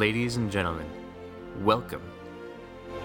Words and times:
Ladies 0.00 0.38
and 0.38 0.50
gentlemen, 0.50 0.86
welcome 1.62 2.00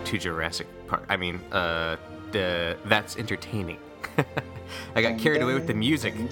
to 0.05 0.17
Jurassic 0.17 0.65
Park. 0.87 1.03
I 1.09 1.17
mean, 1.17 1.41
uh, 1.51 1.97
the 2.31 2.77
that's 2.85 3.17
entertaining. 3.17 3.79
I 4.95 5.01
got 5.01 5.19
carried 5.19 5.41
away 5.41 5.55
with 5.55 5.67
the 5.67 5.73
music. 5.73 6.13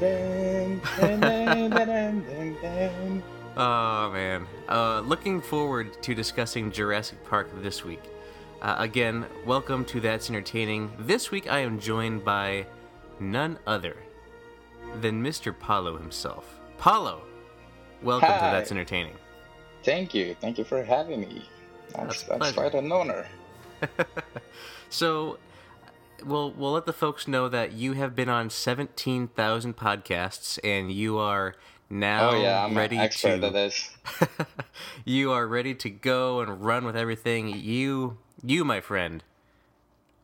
Oh 3.58 4.10
man. 4.14 4.48
Uh, 4.70 5.02
looking 5.02 5.42
forward 5.42 6.02
to 6.02 6.16
discussing 6.16 6.72
Jurassic 6.72 7.22
Park 7.26 7.50
this 7.62 7.84
week. 7.84 8.04
Uh, 8.62 8.76
again, 8.78 9.26
welcome 9.46 9.84
to 9.84 10.00
That's 10.00 10.30
Entertaining. 10.30 10.94
This 10.98 11.30
week 11.30 11.52
I 11.52 11.60
am 11.60 11.78
joined 11.78 12.24
by 12.24 12.66
none 13.20 13.60
other 13.68 13.98
than 15.02 15.22
Mr. 15.22 15.54
Paulo 15.60 15.98
himself. 15.98 16.62
Paulo, 16.78 17.24
welcome 18.02 18.30
to 18.30 18.46
That's 18.46 18.72
Entertaining. 18.72 19.16
Thank 19.84 20.14
you. 20.14 20.36
Thank 20.40 20.58
you 20.58 20.64
for 20.64 20.84
having 20.84 21.22
me. 21.22 21.44
That's 21.96 22.24
That's, 22.24 22.40
that's 22.40 22.52
quite 22.54 22.74
an 22.74 22.92
honor. 22.92 23.26
So, 24.94 25.40
we'll 26.24 26.52
we'll 26.52 26.74
let 26.74 26.86
the 26.86 26.94
folks 26.94 27.28
know 27.28 27.50
that 27.50 27.72
you 27.72 27.94
have 27.94 28.16
been 28.16 28.30
on 28.30 28.52
seventeen 28.52 29.28
thousand 29.28 29.76
podcasts, 29.76 30.60
and 30.64 30.92
you 30.92 31.18
are 31.18 31.56
now 31.90 32.30
oh 32.30 32.40
yeah, 32.40 32.64
I'm 32.64 32.78
ready 32.78 33.00
expert 33.00 33.42
to 33.42 33.48
at 33.48 33.54
this. 33.54 33.90
you 35.06 35.32
are 35.32 35.48
ready 35.48 35.74
to 35.74 35.90
go 35.90 36.42
and 36.42 36.64
run 36.64 36.86
with 36.86 36.96
everything. 36.96 37.48
You 37.48 38.20
you 38.44 38.64
my 38.64 38.82
friend 38.82 39.24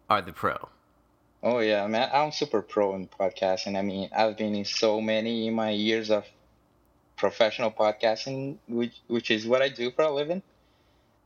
are 0.07 0.21
the 0.21 0.33
pro. 0.33 0.69
Oh 1.41 1.57
yeah, 1.57 1.87
man, 1.87 2.11
I'm 2.13 2.31
super 2.31 2.61
pro 2.61 2.93
in 2.93 3.07
podcasting. 3.07 3.75
I 3.75 3.81
mean, 3.81 4.07
I've 4.15 4.37
been 4.37 4.53
in 4.53 4.65
so 4.65 5.01
many 5.01 5.47
in 5.47 5.55
my 5.55 5.71
years 5.71 6.11
of 6.11 6.25
professional 7.19 7.71
podcasting, 7.71 8.57
which 8.67 8.95
which 9.07 9.31
is 9.31 9.45
what 9.47 9.61
I 9.61 9.69
do 9.69 9.91
for 9.91 10.03
a 10.03 10.11
living. 10.11 10.43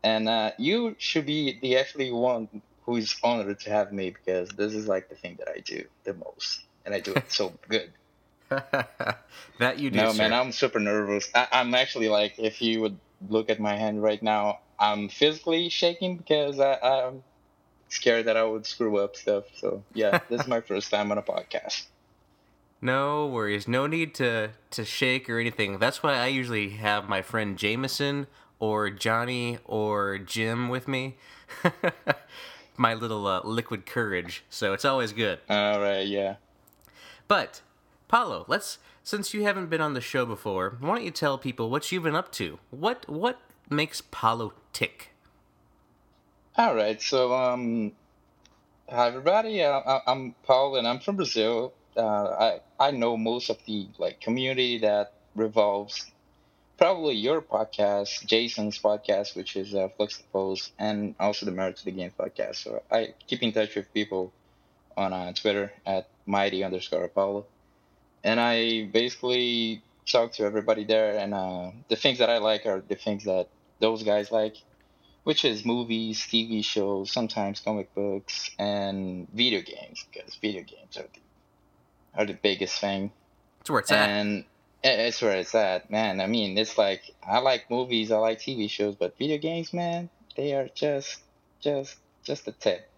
And 0.03 0.29
uh, 0.29 0.51
you 0.59 0.95
should 0.99 1.25
be 1.25 1.59
the 1.61 1.77
actually 1.77 2.11
one 2.11 2.61
who 2.85 2.97
is 2.97 3.15
honored 3.23 3.59
to 3.61 3.69
have 3.71 3.93
me 3.93 4.11
because 4.11 4.49
this 4.49 4.73
is 4.73 4.87
like 4.87 5.09
the 5.09 5.15
thing 5.15 5.37
that 5.39 5.49
I 5.49 5.59
do 5.59 5.85
the 6.05 6.13
most, 6.15 6.63
and 6.85 6.93
I 6.95 6.99
do 6.99 7.13
it 7.13 7.31
so 7.31 7.53
good. 7.69 7.93
that 9.59 9.79
you 9.79 9.91
do, 9.91 9.97
No, 9.99 10.11
sir. 10.11 10.17
man, 10.17 10.33
I'm 10.33 10.51
super 10.51 10.79
nervous. 10.79 11.29
I, 11.33 11.47
I'm 11.53 11.73
actually 11.75 12.09
like, 12.09 12.35
if 12.37 12.61
you 12.61 12.81
would 12.81 12.99
look 13.29 13.49
at 13.49 13.59
my 13.59 13.75
hand 13.75 14.03
right 14.03 14.21
now, 14.21 14.59
I'm 14.79 15.09
physically 15.09 15.69
shaking 15.69 16.17
because 16.17 16.59
I, 16.59 16.73
I'm 16.75 17.23
scared 17.89 18.25
that 18.27 18.37
I 18.37 18.43
would 18.43 18.65
screw 18.65 18.97
up 18.99 19.15
stuff. 19.15 19.45
So 19.55 19.83
yeah, 19.93 20.19
this 20.29 20.41
is 20.41 20.47
my 20.47 20.61
first 20.69 20.91
time 20.91 21.11
on 21.11 21.17
a 21.17 21.23
podcast. 21.23 21.87
No 22.83 23.27
worries. 23.27 23.65
No 23.65 23.87
need 23.87 24.13
to 24.15 24.49
to 24.71 24.83
shake 24.83 25.29
or 25.29 25.39
anything. 25.39 25.79
That's 25.79 26.03
why 26.03 26.15
I 26.17 26.27
usually 26.27 26.71
have 26.71 27.07
my 27.07 27.21
friend 27.21 27.57
Jameson 27.57 28.27
or 28.59 28.89
Johnny 28.89 29.57
or 29.63 30.17
Jim 30.17 30.67
with 30.67 30.85
me. 30.85 31.15
my 32.77 32.93
little 32.93 33.25
uh, 33.25 33.39
liquid 33.45 33.85
courage. 33.85 34.43
So 34.49 34.73
it's 34.73 34.83
always 34.83 35.13
good. 35.13 35.39
All 35.49 35.79
right, 35.79 36.05
yeah. 36.05 36.35
But 37.29 37.61
Paulo, 38.09 38.43
let's 38.49 38.79
since 39.01 39.33
you 39.33 39.43
haven't 39.43 39.69
been 39.69 39.79
on 39.79 39.93
the 39.93 40.01
show 40.01 40.25
before, 40.25 40.75
why 40.81 40.95
don't 40.95 41.05
you 41.05 41.11
tell 41.11 41.37
people 41.37 41.69
what 41.69 41.89
you've 41.89 42.03
been 42.03 42.17
up 42.17 42.33
to? 42.33 42.59
What 42.69 43.07
what 43.07 43.39
makes 43.69 44.01
Paulo 44.01 44.51
tick? 44.73 45.11
All 46.57 46.75
right, 46.75 47.01
so 47.01 47.33
um, 47.33 47.93
hi 48.89 49.07
everybody. 49.07 49.63
Uh, 49.63 49.79
I- 49.79 50.01
I'm 50.05 50.35
Paul, 50.43 50.75
and 50.75 50.85
I'm 50.85 50.99
from 50.99 51.15
Brazil. 51.15 51.73
Uh, 51.97 52.59
I 52.79 52.87
I 52.87 52.91
know 52.91 53.17
most 53.17 53.49
of 53.49 53.57
the 53.65 53.87
like 53.97 54.21
community 54.21 54.79
that 54.79 55.13
revolves 55.35 56.11
probably 56.77 57.15
your 57.15 57.41
podcast, 57.41 58.25
Jason's 58.25 58.79
podcast, 58.79 59.35
which 59.35 59.55
is 59.55 59.75
uh, 59.75 59.89
Flux 59.97 60.21
Post, 60.33 60.73
and 60.79 61.15
also 61.19 61.45
the 61.45 61.51
Merit 61.51 61.77
to 61.77 61.85
the 61.85 61.91
Game 61.91 62.11
podcast. 62.17 62.57
So 62.57 62.83
I 62.91 63.13
keep 63.27 63.43
in 63.43 63.51
touch 63.53 63.75
with 63.75 63.93
people 63.93 64.33
on 64.97 65.13
uh, 65.13 65.33
Twitter 65.33 65.73
at 65.85 66.09
mighty 66.25 66.63
underscore 66.63 67.05
Apollo, 67.05 67.47
and 68.23 68.39
I 68.39 68.85
basically 68.85 69.81
talk 70.05 70.33
to 70.33 70.43
everybody 70.45 70.83
there. 70.85 71.17
And 71.17 71.33
uh, 71.33 71.71
the 71.89 71.95
things 71.95 72.19
that 72.19 72.29
I 72.29 72.39
like 72.39 72.65
are 72.65 72.81
the 72.87 72.95
things 72.95 73.25
that 73.25 73.49
those 73.79 74.03
guys 74.03 74.31
like, 74.31 74.57
which 75.23 75.45
is 75.45 75.65
movies, 75.65 76.21
TV 76.21 76.63
shows, 76.63 77.11
sometimes 77.11 77.61
comic 77.61 77.93
books, 77.95 78.51
and 78.59 79.27
video 79.33 79.61
games, 79.61 80.05
because 80.11 80.35
video 80.35 80.63
games 80.63 80.97
are 80.97 81.07
the 81.13 81.21
are 82.15 82.25
the 82.25 82.33
biggest 82.33 82.79
thing 82.79 83.11
That's 83.59 83.69
where 83.69 83.79
it's 83.79 83.91
at. 83.91 84.09
and 84.09 84.45
it's 84.83 85.21
where 85.21 85.37
it's 85.37 85.55
at, 85.55 85.89
man. 85.89 86.19
I 86.19 86.27
mean, 86.27 86.57
it's 86.57 86.77
like 86.77 87.13
I 87.25 87.39
like 87.39 87.69
movies, 87.71 88.11
I 88.11 88.17
like 88.17 88.39
TV 88.39 88.69
shows, 88.69 88.95
but 88.95 89.17
video 89.17 89.37
games, 89.37 89.73
man, 89.73 90.09
they 90.35 90.53
are 90.53 90.67
just, 90.75 91.19
just, 91.61 91.97
just 92.23 92.47
a 92.47 92.51
tip. 92.51 92.89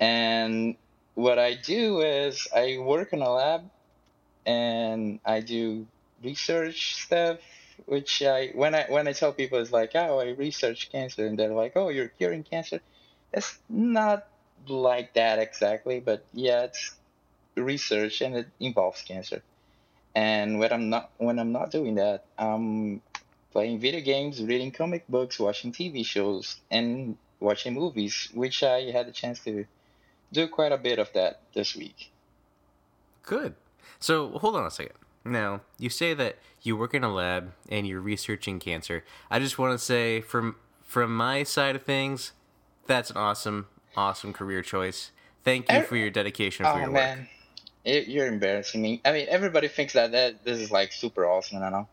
And 0.00 0.76
what 1.14 1.38
I 1.38 1.54
do 1.54 2.00
is 2.00 2.48
I 2.54 2.78
work 2.78 3.12
in 3.12 3.20
a 3.22 3.30
lab, 3.30 3.70
and 4.46 5.20
I 5.24 5.40
do 5.40 5.86
research 6.22 6.96
stuff. 7.04 7.38
Which 7.86 8.22
I 8.22 8.50
when 8.54 8.74
I 8.74 8.86
when 8.88 9.08
I 9.08 9.12
tell 9.12 9.32
people 9.32 9.58
it's 9.58 9.72
like, 9.72 9.92
oh, 9.94 10.20
I 10.20 10.30
research 10.30 10.90
cancer, 10.92 11.26
and 11.26 11.38
they're 11.38 11.52
like, 11.52 11.72
oh, 11.76 11.88
you're 11.88 12.08
curing 12.08 12.44
cancer. 12.44 12.80
It's 13.32 13.58
not 13.68 14.28
like 14.68 15.14
that 15.14 15.38
exactly, 15.40 16.00
but 16.00 16.24
yeah, 16.32 16.62
it's 16.62 16.94
research 17.56 18.20
and 18.20 18.36
it 18.36 18.48
involves 18.60 19.02
cancer. 19.02 19.42
And 20.14 20.58
when 20.58 20.72
I'm 20.72 20.90
not 20.90 21.10
when 21.18 21.38
I'm 21.38 21.52
not 21.52 21.70
doing 21.70 21.96
that, 21.96 22.24
I'm 22.38 23.00
playing 23.52 23.80
video 23.80 24.00
games, 24.00 24.42
reading 24.42 24.70
comic 24.70 25.06
books, 25.08 25.38
watching 25.38 25.72
TV 25.72 26.04
shows, 26.04 26.60
and 26.70 27.16
watching 27.40 27.74
movies, 27.74 28.28
which 28.32 28.62
I 28.62 28.90
had 28.90 29.06
the 29.08 29.12
chance 29.12 29.40
to 29.44 29.64
do 30.32 30.48
quite 30.48 30.72
a 30.72 30.78
bit 30.78 30.98
of 30.98 31.12
that 31.14 31.40
this 31.52 31.74
week. 31.76 32.10
Good. 33.22 33.54
So 33.98 34.30
hold 34.38 34.56
on 34.56 34.66
a 34.66 34.70
second. 34.70 34.94
Now 35.24 35.62
you 35.78 35.88
say 35.88 36.14
that 36.14 36.36
you 36.62 36.76
work 36.76 36.94
in 36.94 37.02
a 37.02 37.12
lab 37.12 37.52
and 37.68 37.86
you're 37.86 38.00
researching 38.00 38.60
cancer. 38.60 39.04
I 39.30 39.38
just 39.38 39.58
want 39.58 39.72
to 39.72 39.84
say 39.84 40.20
from 40.20 40.56
from 40.82 41.14
my 41.16 41.42
side 41.42 41.74
of 41.74 41.82
things, 41.82 42.32
that's 42.86 43.10
an 43.10 43.16
awesome, 43.16 43.66
awesome 43.96 44.32
career 44.32 44.62
choice. 44.62 45.10
Thank 45.42 45.70
you 45.72 45.78
Er- 45.78 45.82
for 45.82 45.96
your 45.96 46.10
dedication 46.10 46.66
for 46.66 46.72
Oh 46.72 46.78
your 46.78 46.90
work. 46.92 47.18
It, 47.84 48.08
you're 48.08 48.26
embarrassing 48.26 48.80
me. 48.80 49.00
I 49.04 49.12
mean, 49.12 49.26
everybody 49.28 49.68
thinks 49.68 49.92
that, 49.92 50.12
that 50.12 50.44
this 50.44 50.58
is 50.58 50.70
like 50.70 50.92
super 50.92 51.26
awesome. 51.26 51.62
I 51.62 51.70
know. 51.70 51.88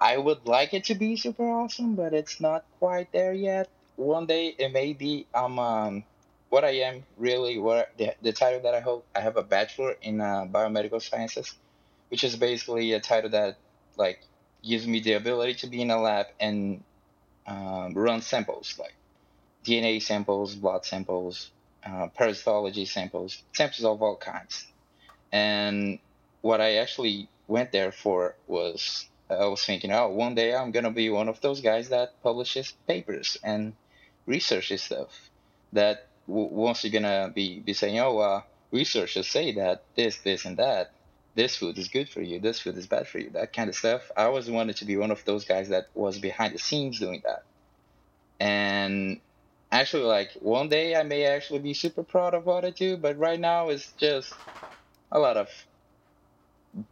I 0.00 0.16
would 0.18 0.46
like 0.46 0.74
it 0.74 0.84
to 0.84 0.94
be 0.94 1.16
super 1.16 1.44
awesome, 1.44 1.94
but 1.94 2.12
it's 2.12 2.40
not 2.40 2.64
quite 2.78 3.12
there 3.12 3.32
yet. 3.32 3.68
One 3.96 4.26
day 4.26 4.54
it 4.58 4.72
may 4.72 4.92
be. 4.92 5.26
I'm 5.34 5.58
um, 5.58 6.04
what 6.50 6.64
I 6.64 6.72
am 6.80 7.04
really 7.16 7.58
what 7.58 7.92
the, 7.96 8.14
the 8.20 8.32
title 8.32 8.60
that 8.60 8.74
I 8.74 8.80
hold. 8.80 9.04
I 9.14 9.20
have 9.20 9.38
a 9.38 9.42
bachelor 9.42 9.96
in 10.02 10.20
uh, 10.20 10.46
biomedical 10.50 11.00
sciences, 11.00 11.54
which 12.10 12.24
is 12.24 12.36
basically 12.36 12.92
a 12.92 13.00
title 13.00 13.30
that 13.30 13.56
like 13.96 14.20
gives 14.62 14.86
me 14.86 15.00
the 15.00 15.14
ability 15.14 15.54
to 15.54 15.66
be 15.66 15.80
in 15.80 15.90
a 15.90 16.00
lab 16.00 16.26
and 16.38 16.82
um, 17.46 17.94
run 17.94 18.20
samples 18.20 18.76
like 18.78 18.94
DNA 19.64 20.02
samples, 20.02 20.54
blood 20.54 20.84
samples, 20.84 21.50
uh, 21.84 22.08
parasitology 22.18 22.86
samples, 22.86 23.42
samples 23.54 23.84
of 23.84 24.02
all 24.02 24.16
kinds. 24.16 24.66
And 25.32 25.98
what 26.40 26.60
I 26.60 26.76
actually 26.76 27.28
went 27.48 27.72
there 27.72 27.92
for 27.92 28.36
was 28.46 29.08
I 29.28 29.46
was 29.46 29.64
thinking, 29.64 29.92
oh, 29.92 30.08
one 30.08 30.34
day 30.34 30.54
I'm 30.54 30.70
gonna 30.70 30.90
be 30.90 31.10
one 31.10 31.28
of 31.28 31.40
those 31.40 31.60
guys 31.60 31.88
that 31.88 32.22
publishes 32.22 32.72
papers 32.86 33.36
and 33.42 33.74
researches 34.26 34.82
stuff. 34.82 35.30
That 35.72 36.08
w- 36.28 36.48
once 36.48 36.84
you're 36.84 36.92
gonna 36.92 37.32
be 37.34 37.60
be 37.60 37.72
saying, 37.72 37.98
oh, 37.98 38.18
uh, 38.18 38.42
researchers 38.70 39.28
say 39.28 39.52
that 39.54 39.84
this, 39.96 40.18
this, 40.18 40.44
and 40.44 40.56
that. 40.58 40.92
This 41.34 41.56
food 41.56 41.76
is 41.76 41.88
good 41.88 42.08
for 42.08 42.22
you. 42.22 42.40
This 42.40 42.60
food 42.60 42.78
is 42.78 42.86
bad 42.86 43.08
for 43.08 43.18
you. 43.18 43.28
That 43.30 43.52
kind 43.52 43.68
of 43.68 43.76
stuff. 43.76 44.10
I 44.16 44.24
always 44.24 44.48
wanted 44.48 44.76
to 44.76 44.86
be 44.86 44.96
one 44.96 45.10
of 45.10 45.22
those 45.26 45.44
guys 45.44 45.68
that 45.68 45.88
was 45.94 46.18
behind 46.18 46.54
the 46.54 46.58
scenes 46.58 46.98
doing 46.98 47.22
that. 47.24 47.42
And 48.40 49.20
actually 49.70 50.04
like 50.04 50.30
one 50.40 50.68
day 50.68 50.96
I 50.96 51.02
may 51.02 51.24
actually 51.24 51.58
be 51.58 51.74
super 51.74 52.02
proud 52.02 52.34
of 52.34 52.46
what 52.46 52.64
I 52.64 52.70
do, 52.70 52.96
but 52.96 53.18
right 53.18 53.40
now 53.40 53.68
it's 53.68 53.92
just 53.98 54.32
a 55.10 55.18
lot 55.18 55.36
of 55.36 55.48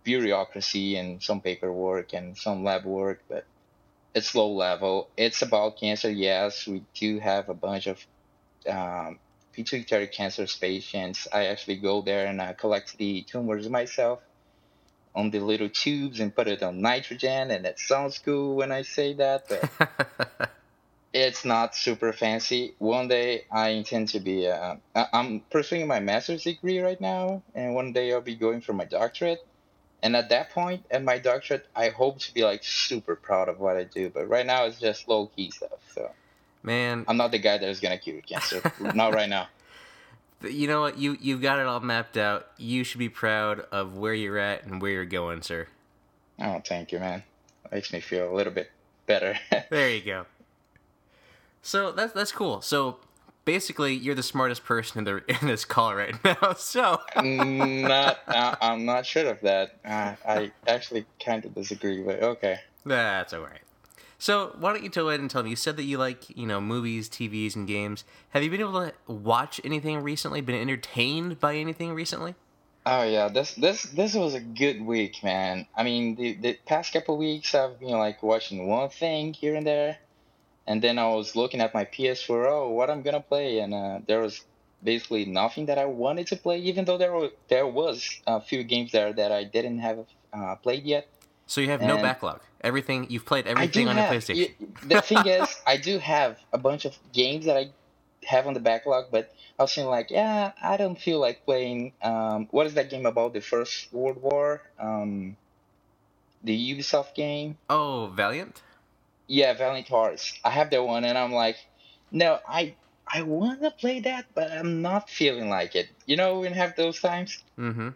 bureaucracy 0.02 0.96
and 0.96 1.22
some 1.22 1.40
paperwork 1.40 2.12
and 2.14 2.36
some 2.36 2.64
lab 2.64 2.84
work, 2.84 3.22
but 3.28 3.44
it's 4.14 4.34
low 4.34 4.52
level. 4.52 5.08
It's 5.16 5.42
about 5.42 5.78
cancer, 5.78 6.10
yes. 6.10 6.66
We 6.66 6.84
do 6.94 7.18
have 7.18 7.48
a 7.48 7.54
bunch 7.54 7.86
of 7.86 8.06
um, 8.68 9.18
pituitary 9.52 10.06
cancer 10.06 10.46
patients. 10.60 11.28
I 11.32 11.46
actually 11.46 11.76
go 11.76 12.02
there 12.02 12.26
and 12.26 12.40
I 12.40 12.52
collect 12.52 12.96
the 12.96 13.22
tumors 13.22 13.68
myself 13.68 14.20
on 15.14 15.30
the 15.30 15.40
little 15.40 15.68
tubes 15.68 16.20
and 16.20 16.34
put 16.34 16.48
it 16.48 16.62
on 16.62 16.80
nitrogen, 16.80 17.50
and 17.50 17.64
it 17.66 17.78
sounds 17.78 18.18
cool 18.18 18.56
when 18.56 18.72
I 18.72 18.82
say 18.82 19.14
that, 19.14 19.44
but 19.48 20.43
it's 21.44 21.48
not 21.48 21.76
super 21.76 22.10
fancy. 22.14 22.74
One 22.78 23.06
day 23.06 23.44
I 23.52 23.68
intend 23.70 24.08
to 24.08 24.20
be. 24.20 24.48
Uh, 24.48 24.76
I'm 24.94 25.40
pursuing 25.50 25.86
my 25.86 26.00
master's 26.00 26.44
degree 26.44 26.80
right 26.80 26.98
now, 26.98 27.42
and 27.54 27.74
one 27.74 27.92
day 27.92 28.14
I'll 28.14 28.22
be 28.22 28.34
going 28.34 28.62
for 28.62 28.72
my 28.72 28.86
doctorate. 28.86 29.46
And 30.02 30.16
at 30.16 30.30
that 30.30 30.50
point, 30.50 30.86
at 30.90 31.04
my 31.04 31.18
doctorate, 31.18 31.66
I 31.76 31.90
hope 31.90 32.18
to 32.20 32.32
be 32.32 32.44
like 32.44 32.64
super 32.64 33.14
proud 33.14 33.50
of 33.50 33.60
what 33.60 33.76
I 33.76 33.84
do. 33.84 34.08
But 34.08 34.26
right 34.26 34.46
now, 34.46 34.64
it's 34.64 34.80
just 34.80 35.06
low 35.06 35.26
key 35.36 35.50
stuff. 35.50 35.80
So, 35.94 36.10
man, 36.62 37.04
I'm 37.08 37.18
not 37.18 37.30
the 37.30 37.38
guy 37.38 37.58
that 37.58 37.68
is 37.68 37.78
gonna 37.78 37.98
cure 37.98 38.22
cancer. 38.22 38.62
not 38.94 39.12
right 39.12 39.28
now. 39.28 39.48
You 40.40 40.66
know 40.66 40.80
what? 40.80 40.96
You 40.96 41.18
you've 41.20 41.42
got 41.42 41.58
it 41.58 41.66
all 41.66 41.80
mapped 41.80 42.16
out. 42.16 42.46
You 42.56 42.84
should 42.84 43.00
be 43.00 43.10
proud 43.10 43.60
of 43.70 43.98
where 43.98 44.14
you're 44.14 44.38
at 44.38 44.64
and 44.64 44.80
where 44.80 44.92
you're 44.92 45.04
going, 45.04 45.42
sir. 45.42 45.66
Oh, 46.38 46.62
thank 46.64 46.90
you, 46.90 47.00
man. 47.00 47.22
makes 47.70 47.92
me 47.92 48.00
feel 48.00 48.32
a 48.32 48.34
little 48.34 48.52
bit 48.52 48.70
better. 49.04 49.38
there 49.68 49.90
you 49.90 50.00
go. 50.00 50.24
So 51.64 51.92
that's 51.92 52.12
that's 52.12 52.30
cool. 52.30 52.60
So 52.60 52.98
basically, 53.46 53.94
you're 53.94 54.14
the 54.14 54.22
smartest 54.22 54.64
person 54.64 54.98
in 54.98 55.04
the 55.04 55.24
in 55.40 55.48
this 55.48 55.64
call 55.64 55.94
right 55.94 56.14
now. 56.22 56.52
So 56.52 57.00
not, 57.16 58.18
uh, 58.28 58.54
I'm 58.60 58.84
not 58.84 59.06
sure 59.06 59.30
of 59.30 59.40
that. 59.40 59.78
Uh, 59.84 60.14
I 60.28 60.52
actually 60.68 61.06
kind 61.24 61.44
of 61.44 61.54
disagree, 61.54 62.02
but 62.02 62.22
okay. 62.22 62.60
That's 62.84 63.32
all 63.32 63.40
right. 63.40 63.62
So 64.18 64.54
why 64.58 64.72
don't 64.72 64.84
you 64.84 64.90
go 64.90 65.08
ahead 65.08 65.20
and 65.20 65.30
tell 65.30 65.42
me? 65.42 65.50
You 65.50 65.56
said 65.56 65.78
that 65.78 65.84
you 65.84 65.96
like 65.96 66.36
you 66.36 66.46
know 66.46 66.60
movies, 66.60 67.08
TVs, 67.08 67.56
and 67.56 67.66
games. 67.66 68.04
Have 68.30 68.42
you 68.42 68.50
been 68.50 68.60
able 68.60 68.72
to 68.72 68.92
watch 69.10 69.58
anything 69.64 70.02
recently? 70.02 70.42
Been 70.42 70.60
entertained 70.60 71.40
by 71.40 71.56
anything 71.56 71.94
recently? 71.94 72.34
Oh 72.84 73.04
yeah, 73.04 73.28
this 73.28 73.54
this 73.54 73.84
this 73.84 74.12
was 74.14 74.34
a 74.34 74.40
good 74.40 74.82
week, 74.82 75.24
man. 75.24 75.66
I 75.74 75.82
mean, 75.82 76.16
the 76.16 76.34
the 76.34 76.58
past 76.66 76.92
couple 76.92 77.16
weeks 77.16 77.54
I've 77.54 77.80
been 77.80 77.88
like 77.92 78.22
watching 78.22 78.68
one 78.68 78.90
thing 78.90 79.32
here 79.32 79.54
and 79.54 79.66
there, 79.66 79.96
and 80.66 80.82
then 80.82 80.98
I 80.98 81.08
was 81.08 81.36
looking 81.36 81.60
at 81.60 81.74
my 81.74 81.84
PS4. 81.84 82.46
Oh, 82.48 82.70
what 82.70 82.90
I'm 82.90 83.02
gonna 83.02 83.20
play, 83.20 83.58
and 83.58 83.74
uh, 83.74 84.00
there 84.06 84.20
was 84.20 84.42
basically 84.82 85.24
nothing 85.24 85.66
that 85.66 85.78
I 85.78 85.86
wanted 85.86 86.26
to 86.28 86.36
play, 86.36 86.58
even 86.58 86.84
though 86.84 86.98
there 86.98 87.12
were 87.12 87.30
there 87.48 87.66
was 87.66 88.20
a 88.26 88.40
few 88.40 88.62
games 88.64 88.92
there 88.92 89.12
that 89.12 89.32
I 89.32 89.44
didn't 89.44 89.78
have 89.78 90.06
uh, 90.32 90.56
played 90.56 90.84
yet. 90.84 91.08
So 91.46 91.60
you 91.60 91.68
have 91.68 91.80
and 91.80 91.88
no 91.88 91.96
backlog. 91.96 92.40
Everything 92.62 93.06
you've 93.10 93.26
played 93.26 93.46
everything 93.46 93.88
on 93.88 93.96
have, 93.96 94.10
the 94.10 94.16
PlayStation. 94.16 94.36
You, 94.58 94.72
the 94.88 95.02
thing 95.02 95.26
is, 95.26 95.54
I 95.66 95.76
do 95.76 95.98
have 95.98 96.38
a 96.52 96.58
bunch 96.58 96.84
of 96.86 96.96
games 97.12 97.44
that 97.44 97.56
I 97.56 97.70
have 98.24 98.46
on 98.46 98.54
the 98.54 98.60
backlog, 98.60 99.06
but 99.10 99.34
I 99.58 99.62
was 99.62 99.72
saying 99.72 99.88
like, 99.88 100.10
yeah, 100.10 100.52
I 100.62 100.76
don't 100.76 100.98
feel 100.98 101.20
like 101.20 101.44
playing. 101.44 101.92
Um, 102.02 102.48
what 102.50 102.66
is 102.66 102.74
that 102.74 102.90
game 102.90 103.06
about 103.06 103.34
the 103.34 103.40
First 103.40 103.92
World 103.92 104.22
War? 104.22 104.62
Um, 104.78 105.36
the 106.42 106.74
Ubisoft 106.74 107.14
game. 107.14 107.58
Oh, 107.68 108.12
Valiant. 108.14 108.62
Yeah, 109.26 109.54
Valiant 109.54 109.88
Hearts. 109.88 110.38
I 110.44 110.50
have 110.50 110.70
that 110.70 110.84
one, 110.84 111.04
and 111.04 111.16
I'm 111.16 111.32
like, 111.32 111.56
no, 112.10 112.38
I 112.46 112.74
I 113.06 113.22
want 113.22 113.62
to 113.62 113.70
play 113.70 114.00
that, 114.00 114.26
but 114.34 114.50
I'm 114.50 114.82
not 114.82 115.08
feeling 115.10 115.48
like 115.48 115.74
it. 115.74 115.88
You 116.06 116.16
know, 116.16 116.40
we 116.40 116.48
have 116.48 116.76
those 116.76 117.00
times. 117.00 117.42
Mm-hmm. 117.58 117.90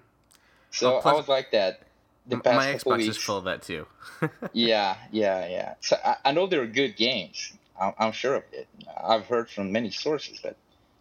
So 0.71 0.97
oh, 0.97 1.01
plus, 1.01 1.15
I 1.15 1.17
was 1.17 1.29
like 1.29 1.51
that. 1.53 1.81
The 2.27 2.39
past 2.39 2.57
my 2.57 2.75
Xbox 2.75 2.97
weeks. 2.99 3.17
is 3.17 3.23
full 3.23 3.39
of 3.39 3.45
that 3.45 3.63
too. 3.63 3.87
yeah, 4.53 4.97
yeah, 5.11 5.49
yeah. 5.49 5.75
So 5.81 5.97
I, 6.05 6.17
I 6.27 6.33
know 6.33 6.47
they're 6.47 6.67
good 6.67 6.97
games. 6.97 7.53
I'm, 7.81 7.95
I'm 7.99 8.13
sure 8.13 8.35
of 8.37 8.45
it. 8.53 8.69
I've 9.03 9.27
heard 9.27 9.49
from 9.51 9.73
many 9.73 9.91
sources, 9.91 10.41
but 10.43 10.57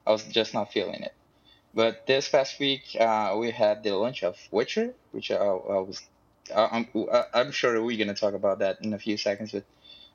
I 0.05 0.11
was 0.11 0.23
just 0.23 0.53
not 0.53 0.71
feeling 0.71 1.01
it. 1.01 1.13
But 1.73 2.07
this 2.07 2.29
past 2.29 2.59
week, 2.59 2.83
uh, 2.99 3.35
we 3.37 3.51
had 3.51 3.83
the 3.83 3.91
launch 3.91 4.23
of 4.23 4.37
Witcher, 4.51 4.93
which 5.11 5.31
I, 5.31 5.35
I 5.35 5.79
was. 5.79 6.01
I'm, 6.55 6.87
I'm 7.33 7.51
sure 7.51 7.83
we're 7.83 7.97
gonna 7.97 8.15
talk 8.15 8.33
about 8.33 8.59
that 8.59 8.81
in 8.81 8.93
a 8.93 8.99
few 8.99 9.17
seconds. 9.17 9.51
But 9.51 9.65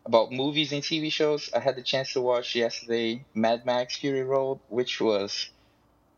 about 0.05 0.33
movies 0.33 0.73
and 0.73 0.83
TV 0.83 1.13
shows, 1.13 1.51
I 1.55 1.61
had 1.61 1.77
the 1.77 1.83
chance 1.83 2.13
to 2.15 2.21
watch 2.21 2.55
yesterday 2.55 3.25
Mad 3.35 3.65
Max 3.65 3.97
Fury 3.97 4.23
Road, 4.23 4.59
which 4.69 5.01
was, 5.01 5.51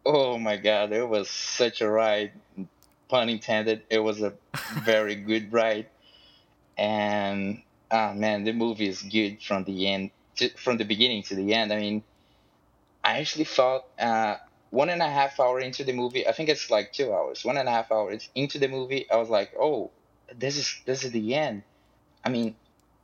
oh 0.07 0.39
my 0.39 0.57
god, 0.57 0.93
it 0.93 1.09
was 1.09 1.29
such 1.29 1.81
a 1.81 1.89
ride. 1.89 2.33
Pun 3.09 3.29
intended. 3.29 3.83
It 3.91 3.99
was 3.99 4.23
a 4.23 4.33
very 4.83 5.15
good 5.15 5.53
ride, 5.53 5.89
and 6.79 7.63
ah 7.91 8.15
man, 8.15 8.45
the 8.45 8.53
movie 8.53 8.89
is 8.89 9.03
good 9.03 9.43
from 9.43 9.65
the 9.65 9.89
end, 9.89 10.11
to, 10.37 10.49
from 10.57 10.79
the 10.79 10.85
beginning 10.85 11.23
to 11.25 11.35
the 11.35 11.53
end. 11.53 11.73
I 11.73 11.79
mean, 11.79 12.03
I 13.05 13.21
actually 13.21 13.45
felt 13.45 13.85
uh, 13.99 14.37
one 14.71 14.89
and 14.89 15.03
a 15.03 15.09
half 15.09 15.39
hour 15.39 15.61
into 15.61 15.85
the 15.85 15.93
movie. 15.93 16.27
I 16.27 16.33
think 16.33 16.49
it's 16.49 16.71
like 16.71 16.93
two 16.95 17.13
hours. 17.13 17.45
One 17.45 17.59
and 17.59 17.69
a 17.69 17.73
half 17.73 17.93
hours 17.93 18.31
into 18.35 18.59
the 18.59 18.69
movie, 18.69 19.09
I 19.11 19.17
was 19.17 19.29
like, 19.29 19.53
"Oh, 19.61 19.91
this 20.35 20.57
is 20.57 20.81
this 20.87 21.05
is 21.05 21.13
the 21.13 21.35
end." 21.35 21.63
I 22.25 22.31
mean, 22.31 22.57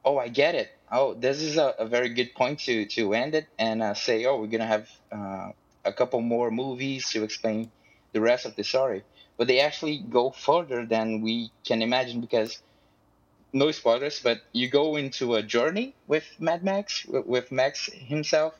oh, 0.05 0.19
I 0.19 0.29
get 0.29 0.55
it. 0.55 0.70
Oh, 0.91 1.14
this 1.14 1.41
is 1.41 1.56
a, 1.56 1.75
a 1.79 1.87
very 1.87 2.11
good 2.11 2.35
point 2.35 2.61
to 2.61 2.87
to 2.87 3.14
end 3.14 3.35
it 3.35 3.47
and 3.58 3.82
uh, 3.82 3.94
say, 3.94 4.25
"Oh, 4.26 4.41
we're 4.41 4.49
gonna 4.55 4.67
have 4.67 4.88
uh, 5.12 5.52
a 5.85 5.93
couple 5.93 6.20
more 6.20 6.50
movies 6.50 7.11
to 7.11 7.23
explain 7.25 7.70
the 8.12 8.20
rest 8.20 8.47
of 8.47 8.56
the 8.56 8.64
story." 8.64 9.05
But 9.37 9.47
they 9.49 9.61
actually 9.61 9.99
go 9.99 10.31
further 10.31 10.85
than 10.87 11.23
we 11.23 11.50
can 11.64 11.82
imagine 11.82 12.20
because 12.20 12.62
no 13.52 13.70
spoilers, 13.70 14.20
but 14.20 14.43
you 14.52 14.69
go 14.69 14.97
into 14.97 15.35
a 15.37 15.43
journey 15.43 15.94
with 16.06 16.25
Mad 16.41 16.62
Max, 16.64 17.05
with 17.06 17.50
Max 17.52 17.87
himself, 17.93 18.55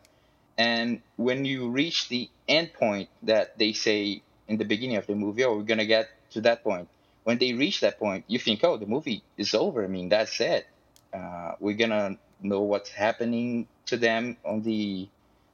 and 0.59 1.03
when 1.17 1.45
you 1.45 1.71
reach 1.71 2.09
the 2.09 2.31
end 2.49 2.73
point 2.75 3.09
that 3.23 3.59
they 3.59 3.73
say 3.73 4.23
in 4.49 4.59
the 4.59 4.65
beginning 4.65 4.97
of 4.97 5.07
the 5.07 5.15
movie, 5.15 5.45
oh, 5.45 5.57
we're 5.57 5.63
gonna 5.65 5.87
get 5.87 6.09
to 6.33 6.41
that 6.43 6.63
point. 6.65 6.89
When 7.25 7.39
they 7.39 7.53
reach 7.55 7.81
that 7.81 7.99
point, 7.99 8.25
you 8.29 8.39
think, 8.39 8.65
oh, 8.65 8.77
the 8.77 8.87
movie 8.87 9.25
is 9.37 9.55
over. 9.55 9.85
I 9.85 9.89
mean, 9.89 10.09
that's 10.09 10.41
it. 10.41 10.67
Uh, 11.13 11.53
we're 11.61 11.77
gonna 11.77 12.17
know 12.41 12.63
what's 12.63 12.91
happening 12.91 13.67
to 13.87 13.97
them 13.97 14.37
on 14.45 14.63
the 14.63 15.09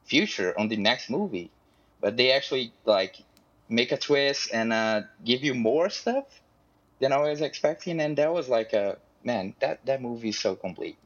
future, 0.05 0.53
on 0.57 0.67
the 0.67 0.77
next 0.77 1.09
movie. 1.09 1.51
But 1.99 2.17
they 2.17 2.31
actually 2.31 2.73
like 2.85 3.17
make 3.69 3.91
a 3.91 3.97
twist 3.97 4.51
and 4.53 4.71
uh, 4.71 5.01
give 5.23 5.43
you 5.43 5.53
more 5.53 5.89
stuff 5.89 6.25
than 6.99 7.11
I 7.11 7.17
was 7.17 7.41
expecting, 7.41 7.99
and 7.99 8.17
that 8.17 8.31
was 8.33 8.49
like 8.49 8.73
a 8.73 8.97
man. 9.23 9.55
That 9.59 9.85
that 9.85 10.01
movie 10.01 10.29
is 10.29 10.39
so 10.39 10.55
complete, 10.55 10.97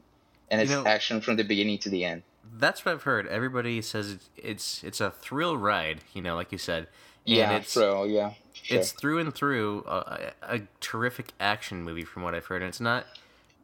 and 0.50 0.60
it's 0.60 0.70
you 0.70 0.76
know, 0.76 0.86
action 0.86 1.20
from 1.20 1.36
the 1.36 1.44
beginning 1.44 1.78
to 1.78 1.90
the 1.90 2.04
end 2.04 2.22
that's 2.58 2.84
what 2.84 2.92
I've 2.92 3.02
heard. 3.02 3.26
Everybody 3.26 3.80
says 3.82 4.10
it's 4.12 4.30
it's, 4.36 4.84
it's 4.84 5.00
a 5.00 5.10
thrill 5.10 5.56
ride. 5.56 6.00
You 6.14 6.22
know, 6.22 6.34
like 6.34 6.52
you 6.52 6.58
said. 6.58 6.88
And 7.26 7.36
yeah, 7.36 7.52
it's, 7.52 7.74
thrill. 7.74 8.06
Yeah, 8.06 8.32
sure. 8.52 8.78
it's 8.78 8.90
through 8.90 9.18
and 9.18 9.32
through 9.32 9.84
a, 9.86 10.32
a, 10.42 10.60
terrific 10.80 11.32
action 11.38 11.84
movie, 11.84 12.02
from 12.02 12.24
what 12.24 12.34
I've 12.34 12.46
heard. 12.46 12.62
And 12.62 12.68
it's 12.68 12.80
not, 12.80 13.06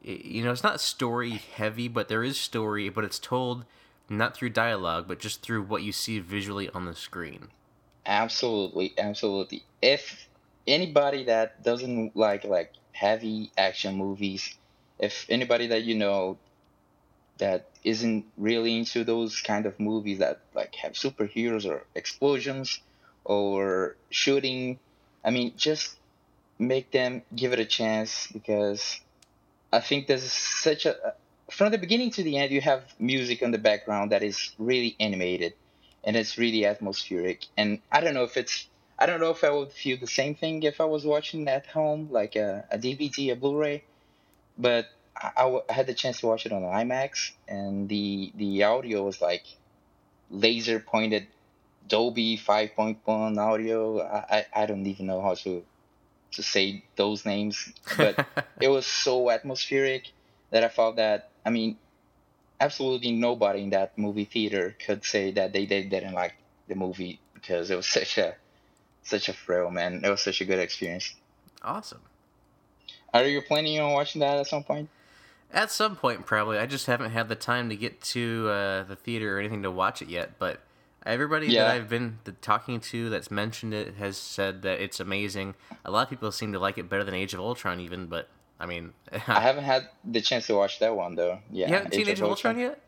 you 0.01 0.43
know, 0.43 0.51
it's 0.51 0.63
not 0.63 0.81
story 0.81 1.31
heavy, 1.31 1.87
but 1.87 2.07
there 2.07 2.23
is 2.23 2.39
story, 2.39 2.89
but 2.89 3.03
it's 3.03 3.19
told 3.19 3.65
not 4.09 4.35
through 4.35 4.49
dialogue, 4.49 5.05
but 5.07 5.19
just 5.19 5.41
through 5.41 5.63
what 5.63 5.83
you 5.83 5.91
see 5.91 6.19
visually 6.19 6.69
on 6.69 6.85
the 6.85 6.95
screen. 6.95 7.49
Absolutely, 8.05 8.93
absolutely. 8.97 9.63
If 9.81 10.27
anybody 10.65 11.25
that 11.25 11.63
doesn't 11.63 12.15
like 12.15 12.43
like 12.43 12.73
heavy 12.91 13.51
action 13.57 13.95
movies, 13.95 14.55
if 14.97 15.25
anybody 15.29 15.67
that 15.67 15.83
you 15.83 15.95
know 15.95 16.37
that 17.39 17.69
isn't 17.83 18.25
really 18.37 18.77
into 18.77 19.03
those 19.03 19.41
kind 19.41 19.65
of 19.65 19.79
movies 19.79 20.19
that 20.19 20.41
like 20.53 20.75
have 20.75 20.93
superheroes 20.93 21.65
or 21.65 21.85
explosions 21.95 22.79
or 23.23 23.95
shooting. 24.09 24.79
I 25.23 25.31
mean, 25.31 25.53
just 25.57 25.97
make 26.57 26.91
them 26.91 27.23
give 27.35 27.53
it 27.53 27.59
a 27.59 27.65
chance 27.65 28.27
because 28.27 28.99
I 29.71 29.79
think 29.79 30.07
there's 30.07 30.31
such 30.31 30.85
a 30.85 31.07
uh, 31.07 31.11
from 31.51 31.71
the 31.71 31.77
beginning 31.77 32.11
to 32.11 32.23
the 32.23 32.37
end 32.37 32.51
you 32.51 32.61
have 32.61 32.83
music 32.99 33.41
on 33.41 33.51
the 33.51 33.57
background 33.57 34.11
that 34.11 34.23
is 34.23 34.51
really 34.59 34.95
animated 34.99 35.53
and 36.03 36.15
it's 36.15 36.37
really 36.37 36.65
atmospheric 36.65 37.45
and 37.57 37.79
I 37.91 38.01
don't 38.01 38.13
know 38.13 38.23
if 38.23 38.37
it's 38.37 38.67
I 38.97 39.05
don't 39.05 39.19
know 39.19 39.31
if 39.31 39.43
I 39.43 39.49
would 39.49 39.71
feel 39.71 39.97
the 39.97 40.07
same 40.07 40.35
thing 40.35 40.63
if 40.63 40.79
I 40.81 40.85
was 40.85 41.05
watching 41.05 41.47
at 41.47 41.65
home 41.67 42.09
like 42.11 42.35
a, 42.35 42.65
a 42.71 42.77
DVD 42.77 43.31
a 43.31 43.35
Blu-ray 43.35 43.83
but 44.57 44.89
I, 45.15 45.59
I 45.69 45.73
had 45.73 45.87
the 45.87 45.93
chance 45.93 46.19
to 46.19 46.27
watch 46.27 46.45
it 46.45 46.51
on 46.51 46.61
IMAX, 46.61 47.31
and 47.47 47.89
the 47.89 48.31
the 48.35 48.63
audio 48.63 49.03
was 49.03 49.21
like 49.21 49.43
laser 50.29 50.79
pointed 50.79 51.27
Dolby 51.87 52.37
5.1 52.37 53.37
audio. 53.37 54.01
I, 54.01 54.37
I, 54.37 54.45
I 54.63 54.65
don't 54.65 54.85
even 54.85 55.07
know 55.07 55.21
how 55.21 55.35
to 55.35 55.63
to 56.33 56.43
say 56.43 56.83
those 56.95 57.25
names, 57.25 57.73
but 57.97 58.25
it 58.59 58.69
was 58.69 58.85
so 58.85 59.29
atmospheric 59.29 60.11
that 60.51 60.63
I 60.63 60.69
felt 60.69 60.97
that 60.97 61.29
I 61.45 61.49
mean, 61.49 61.77
absolutely 62.59 63.11
nobody 63.11 63.63
in 63.63 63.69
that 63.71 63.97
movie 63.97 64.25
theater 64.25 64.75
could 64.85 65.03
say 65.03 65.31
that 65.31 65.53
they, 65.53 65.65
they 65.65 65.83
didn't 65.83 66.13
like 66.13 66.35
the 66.67 66.75
movie 66.75 67.19
because 67.33 67.71
it 67.71 67.75
was 67.75 67.87
such 67.87 68.17
a 68.17 68.35
such 69.03 69.29
a 69.29 69.33
thrill, 69.33 69.71
man. 69.71 70.01
It 70.03 70.09
was 70.09 70.21
such 70.21 70.41
a 70.41 70.45
good 70.45 70.59
experience. 70.59 71.15
Awesome. 71.63 72.01
Are 73.13 73.25
you 73.25 73.41
planning 73.41 73.79
on 73.79 73.93
watching 73.93 74.19
that 74.19 74.37
at 74.37 74.47
some 74.47 74.63
point? 74.63 74.89
At 75.51 75.71
some 75.71 75.95
point, 75.95 76.25
probably. 76.25 76.59
I 76.59 76.67
just 76.67 76.85
haven't 76.85 77.11
had 77.11 77.27
the 77.27 77.35
time 77.35 77.69
to 77.69 77.75
get 77.75 78.01
to 78.01 78.49
uh, 78.49 78.83
the 78.83 78.95
theater 78.95 79.35
or 79.35 79.39
anything 79.39 79.63
to 79.63 79.71
watch 79.71 80.01
it 80.01 80.07
yet. 80.07 80.37
But 80.37 80.59
everybody 81.09 81.47
yeah. 81.47 81.63
that 81.63 81.75
I've 81.75 81.89
been 81.89 82.19
talking 82.41 82.79
to 82.79 83.09
that's 83.09 83.31
mentioned 83.31 83.73
it 83.73 83.95
has 83.95 84.17
said 84.17 84.61
that 84.61 84.79
it's 84.79 84.99
amazing. 84.99 85.55
A 85.83 85.91
lot 85.91 86.03
of 86.03 86.09
people 86.09 86.31
seem 86.31 86.53
to 86.53 86.59
like 86.59 86.77
it 86.77 86.87
better 86.87 87.03
than 87.03 87.13
Age 87.13 87.33
of 87.33 87.39
Ultron, 87.39 87.79
even. 87.79 88.05
But 88.05 88.29
I 88.59 88.65
mean, 88.65 88.93
I 89.11 89.41
haven't 89.41 89.63
had 89.63 89.89
the 90.05 90.21
chance 90.21 90.47
to 90.47 90.55
watch 90.55 90.79
that 90.79 90.95
one 90.95 91.15
though. 91.15 91.39
Yeah, 91.51 91.67
you 91.67 91.73
haven't 91.73 91.93
Age 91.93 91.99
seen 91.99 92.09
Age 92.09 92.19
of 92.19 92.29
Ultron, 92.29 92.55
Ultron 92.55 92.71
yet? 92.71 92.81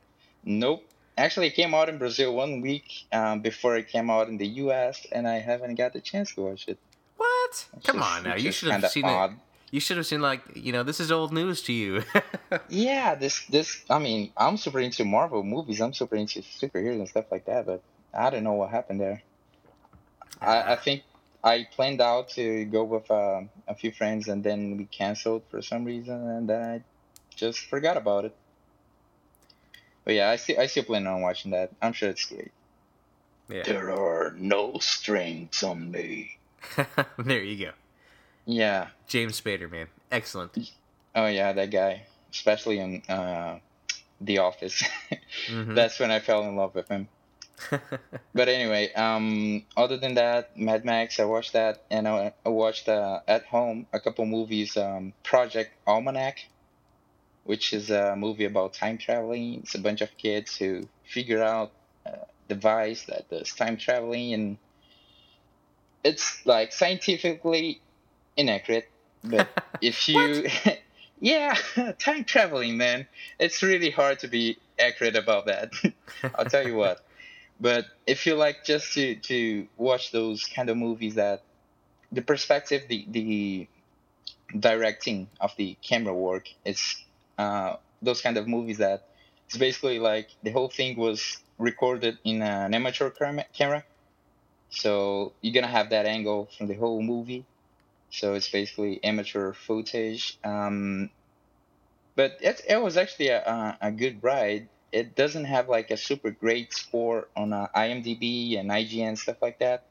Nope. 0.44 0.86
Actually, 1.18 1.48
it 1.48 1.56
came 1.56 1.74
out 1.74 1.90
in 1.90 1.98
Brazil 1.98 2.34
one 2.34 2.62
week 2.62 3.06
um, 3.12 3.42
before 3.42 3.76
it 3.76 3.90
came 3.90 4.10
out 4.10 4.30
in 4.30 4.38
the 4.38 4.48
U.S., 4.64 5.06
and 5.12 5.28
I 5.28 5.40
haven't 5.40 5.76
got 5.76 5.92
the 5.94 6.00
chance 6.00 6.34
to 6.36 6.42
watch 6.42 6.68
it. 6.68 6.80
What? 7.18 7.68
Come 7.84 8.02
on 8.02 8.24
now, 8.24 8.36
you 8.36 8.52
should 8.52 8.72
have 8.72 8.90
seen 8.90 9.06
odd. 9.06 9.32
it 9.32 9.38
You 9.72 9.80
should 9.80 9.98
have 9.98 10.08
seen 10.08 10.22
like 10.22 10.42
you 10.56 10.72
know 10.72 10.84
this 10.84 11.00
is 11.00 11.12
old 11.12 11.34
news 11.34 11.62
to 11.64 11.74
you. 11.74 12.04
yeah, 12.70 13.16
this 13.16 13.46
this 13.48 13.84
I 13.90 14.00
mean 14.00 14.32
I'm 14.38 14.58
super 14.58 14.80
into 14.80 15.06
Marvel 15.06 15.44
movies. 15.44 15.82
I'm 15.82 15.94
super 15.94 16.16
into 16.16 16.42
superheroes 16.42 17.00
and 17.00 17.08
stuff 17.08 17.26
like 17.30 17.46
that. 17.46 17.66
But 17.66 17.84
I 18.14 18.30
don't 18.30 18.44
know 18.44 18.54
what 18.54 18.70
happened 18.72 19.00
there. 19.00 19.24
I, 20.42 20.74
I 20.74 20.76
think 20.76 21.04
I 21.44 21.68
planned 21.72 22.02
out 22.02 22.30
to 22.32 22.66
go 22.66 22.84
with 22.84 23.10
uh, 23.10 23.42
a 23.68 23.76
few 23.76 23.92
friends 23.92 24.28
and 24.28 24.44
then 24.44 24.78
we 24.78 24.86
canceled 24.86 25.44
for 25.50 25.62
some 25.62 25.86
reason 25.86 26.16
and 26.28 26.50
then 26.50 26.62
I 26.62 26.84
just 27.36 27.60
forgot 27.70 27.98
about 27.98 28.26
it. 28.26 28.36
But 30.04 30.16
yeah, 30.16 30.30
I 30.30 30.36
see 30.38 30.58
I 30.58 30.66
still 30.68 30.84
plan 30.84 31.06
on 31.08 31.22
watching 31.22 31.52
that. 31.52 31.72
I'm 31.82 31.94
sure 31.94 32.10
it's 32.10 32.26
great. 32.26 32.52
yeah. 33.50 33.64
There 33.64 33.92
are 33.92 34.34
no 34.38 34.78
strings 34.80 35.62
on 35.64 35.92
me. 35.92 36.38
there 37.18 37.44
you 37.44 37.66
go. 37.68 37.72
Yeah. 38.46 38.88
James 39.08 39.40
Spader, 39.40 39.70
man, 39.70 39.88
excellent. 40.12 40.58
Oh 41.16 41.28
yeah, 41.28 41.54
that 41.54 41.70
guy, 41.70 42.04
especially 42.32 42.80
in 42.80 43.04
uh, 43.08 43.60
The 44.20 44.40
Office. 44.40 44.84
Mhm. 45.48 45.76
That's 45.76 46.00
when 46.00 46.12
I 46.12 46.20
fell 46.20 46.44
in 46.44 46.56
love 46.56 46.76
with 46.76 46.88
him. 46.90 47.08
But 48.34 48.48
anyway, 48.48 48.94
um, 48.94 49.66
other 49.76 49.98
than 49.98 50.16
that, 50.16 50.58
Mad 50.58 50.86
Max, 50.86 51.20
I 51.20 51.26
watched 51.26 51.54
that, 51.54 51.84
and 51.92 52.08
I, 52.08 52.34
I 52.46 52.50
watched 52.50 52.88
uh, 52.88 53.20
at 53.28 53.46
home 53.46 53.88
a 53.94 54.00
couple 54.00 54.26
movies. 54.26 54.78
Um, 54.78 55.14
Project 55.24 55.72
Almanac, 55.86 56.46
which 57.44 57.74
is 57.74 57.90
a 57.90 58.16
movie 58.16 58.46
about 58.46 58.74
time 58.74 58.98
traveling. 58.98 59.56
It's 59.56 59.76
a 59.76 59.80
bunch 59.80 60.02
of 60.02 60.16
kids 60.18 60.56
who 60.56 60.88
figure 61.04 61.44
out 61.44 61.72
a 62.06 62.20
device 62.48 63.06
that 63.06 63.30
does 63.30 63.54
time 63.54 63.78
traveling, 63.78 64.34
and 64.34 64.58
it's 66.04 66.46
like 66.46 66.72
scientifically 66.72 67.82
inaccurate. 68.38 68.90
But 69.24 69.50
if 69.82 70.08
you, 70.08 70.48
yeah, 71.20 71.56
time 72.00 72.24
traveling, 72.24 72.78
man, 72.78 73.08
it's 73.40 73.62
really 73.62 73.92
hard 73.92 74.20
to 74.20 74.28
be 74.28 74.58
accurate 74.80 75.16
about 75.18 75.48
that. 75.48 75.74
I'll 76.36 76.46
tell 76.46 76.66
you 76.66 76.76
what. 76.76 77.04
But 77.62 77.86
if 78.08 78.26
you 78.26 78.34
like 78.34 78.66
just 78.66 78.94
to 78.94 79.16
to 79.16 79.68
watch 79.78 80.12
those 80.12 80.46
kind 80.46 80.70
of 80.70 80.78
movies 80.78 81.16
that 81.16 81.44
the 82.12 82.24
perspective, 82.24 82.84
the 82.90 83.06
the 83.08 83.68
directing 84.58 85.30
of 85.40 85.56
the 85.58 85.78
camera 85.82 86.14
work, 86.14 86.50
it's 86.66 87.06
uh, 87.38 87.76
those 88.02 88.22
kind 88.22 88.38
of 88.38 88.48
movies 88.48 88.80
that 88.80 89.08
it's 89.46 89.58
basically 89.58 90.00
like 90.00 90.30
the 90.42 90.50
whole 90.50 90.70
thing 90.70 90.98
was 90.98 91.38
recorded 91.60 92.18
in 92.24 92.42
an 92.42 92.74
amateur 92.74 93.12
camera. 93.54 93.84
So 94.72 95.34
you're 95.42 95.54
gonna 95.54 95.68
have 95.68 95.92
that 95.92 96.08
angle 96.08 96.50
from 96.58 96.66
the 96.66 96.74
whole 96.74 97.04
movie. 97.04 97.46
So 98.10 98.34
it's 98.34 98.50
basically 98.50 99.04
amateur 99.04 99.54
footage. 99.54 100.40
Um, 100.44 101.12
but 102.16 102.38
it, 102.42 102.62
it 102.68 102.82
was 102.82 102.98
actually 102.98 103.30
a, 103.30 103.42
a, 103.44 103.78
a 103.82 103.92
good 103.92 104.24
ride. 104.24 104.68
It 104.92 105.16
doesn't 105.16 105.46
have 105.46 105.70
like 105.70 105.90
a 105.92 105.98
super 105.98 106.32
great 106.32 106.74
score 106.74 107.28
on 107.36 107.54
uh, 107.54 107.68
IMDb 107.76 108.60
and 108.60 108.70
IGN 108.70 109.18
stuff 109.18 109.38
like 109.42 109.60
that, 109.60 109.86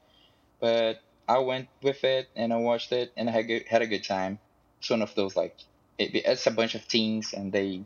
but 0.60 1.00
I 1.28 1.38
went 1.38 1.68
with 1.82 2.04
it 2.04 2.28
and 2.36 2.52
I 2.52 2.56
watched 2.56 2.92
it 2.92 3.12
and 3.16 3.28
I 3.28 3.32
had 3.32 3.46
good, 3.46 3.64
had 3.68 3.82
a 3.82 3.86
good 3.86 4.04
time. 4.04 4.38
It's 4.78 4.90
one 4.90 5.02
of 5.02 5.14
those 5.14 5.36
like 5.36 5.56
it, 5.98 6.14
it's 6.14 6.46
a 6.46 6.50
bunch 6.50 6.74
of 6.74 6.86
teens 6.86 7.32
and 7.32 7.52
they 7.52 7.84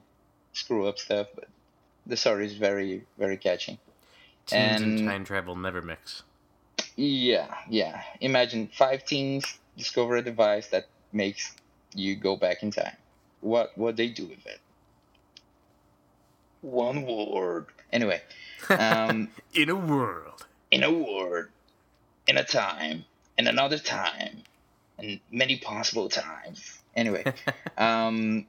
screw 0.52 0.86
up 0.88 0.98
stuff, 0.98 1.28
but 1.34 1.46
the 2.06 2.16
story 2.16 2.46
is 2.46 2.54
very 2.54 3.04
very 3.18 3.36
catchy. 3.36 3.78
Teens 4.46 4.82
and 4.82 4.98
And- 4.98 5.08
time 5.08 5.24
travel 5.24 5.56
never 5.56 5.82
mix. 5.82 6.22
Yeah, 6.96 7.52
yeah. 7.68 8.02
Imagine 8.20 8.68
five 8.68 9.04
teens 9.04 9.58
discover 9.76 10.16
a 10.16 10.22
device 10.22 10.68
that 10.68 10.86
makes 11.12 11.52
you 11.94 12.14
go 12.16 12.36
back 12.36 12.62
in 12.62 12.70
time. 12.70 12.96
What 13.40 13.76
what 13.76 13.96
they 13.96 14.08
do 14.08 14.26
with 14.26 14.46
it? 14.46 14.60
One 16.64 17.04
word. 17.06 17.66
Anyway, 17.92 18.22
um, 18.70 19.28
In 19.54 19.68
a 19.68 19.74
world. 19.76 20.46
in 20.70 20.82
a 20.82 20.90
word, 20.90 21.50
in 22.26 22.38
a 22.38 22.42
time, 22.44 23.04
in 23.36 23.46
another 23.46 23.78
time, 23.78 24.42
and 24.98 25.20
many 25.30 25.58
possible 25.58 26.08
times. 26.08 26.80
Anyway, 26.96 27.24
um, 27.78 28.46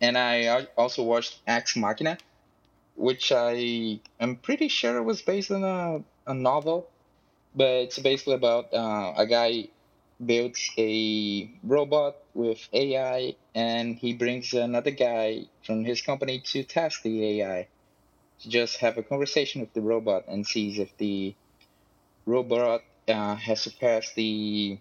and 0.00 0.16
I 0.16 0.66
also 0.76 1.02
watched 1.02 1.38
Ex 1.46 1.76
Machina, 1.76 2.16
which 2.96 3.30
I 3.30 4.00
am 4.18 4.36
pretty 4.36 4.68
sure 4.68 5.02
was 5.02 5.20
based 5.20 5.50
on 5.50 5.62
a, 5.62 6.02
a 6.30 6.34
novel, 6.34 6.88
but 7.54 7.68
it's 7.84 7.98
basically 7.98 8.34
about 8.34 8.72
uh, 8.72 9.12
a 9.16 9.26
guy 9.26 9.68
builds 10.24 10.70
a 10.78 11.50
robot 11.62 12.16
with 12.34 12.68
AI, 12.72 13.36
and 13.54 13.96
he 13.96 14.14
brings 14.14 14.52
another 14.52 14.90
guy 14.90 15.46
from 15.64 15.84
his 15.84 16.02
company 16.02 16.40
to 16.40 16.64
test 16.64 17.02
the 17.02 17.40
AI. 17.40 17.68
To 18.42 18.48
just 18.48 18.78
have 18.78 18.98
a 18.98 19.02
conversation 19.02 19.60
with 19.60 19.72
the 19.74 19.82
robot 19.82 20.24
and 20.28 20.46
sees 20.46 20.78
if 20.78 20.96
the 20.96 21.34
robot 22.26 22.82
uh, 23.08 23.36
has 23.36 23.60
surpassed 23.60 24.14
the 24.14 24.78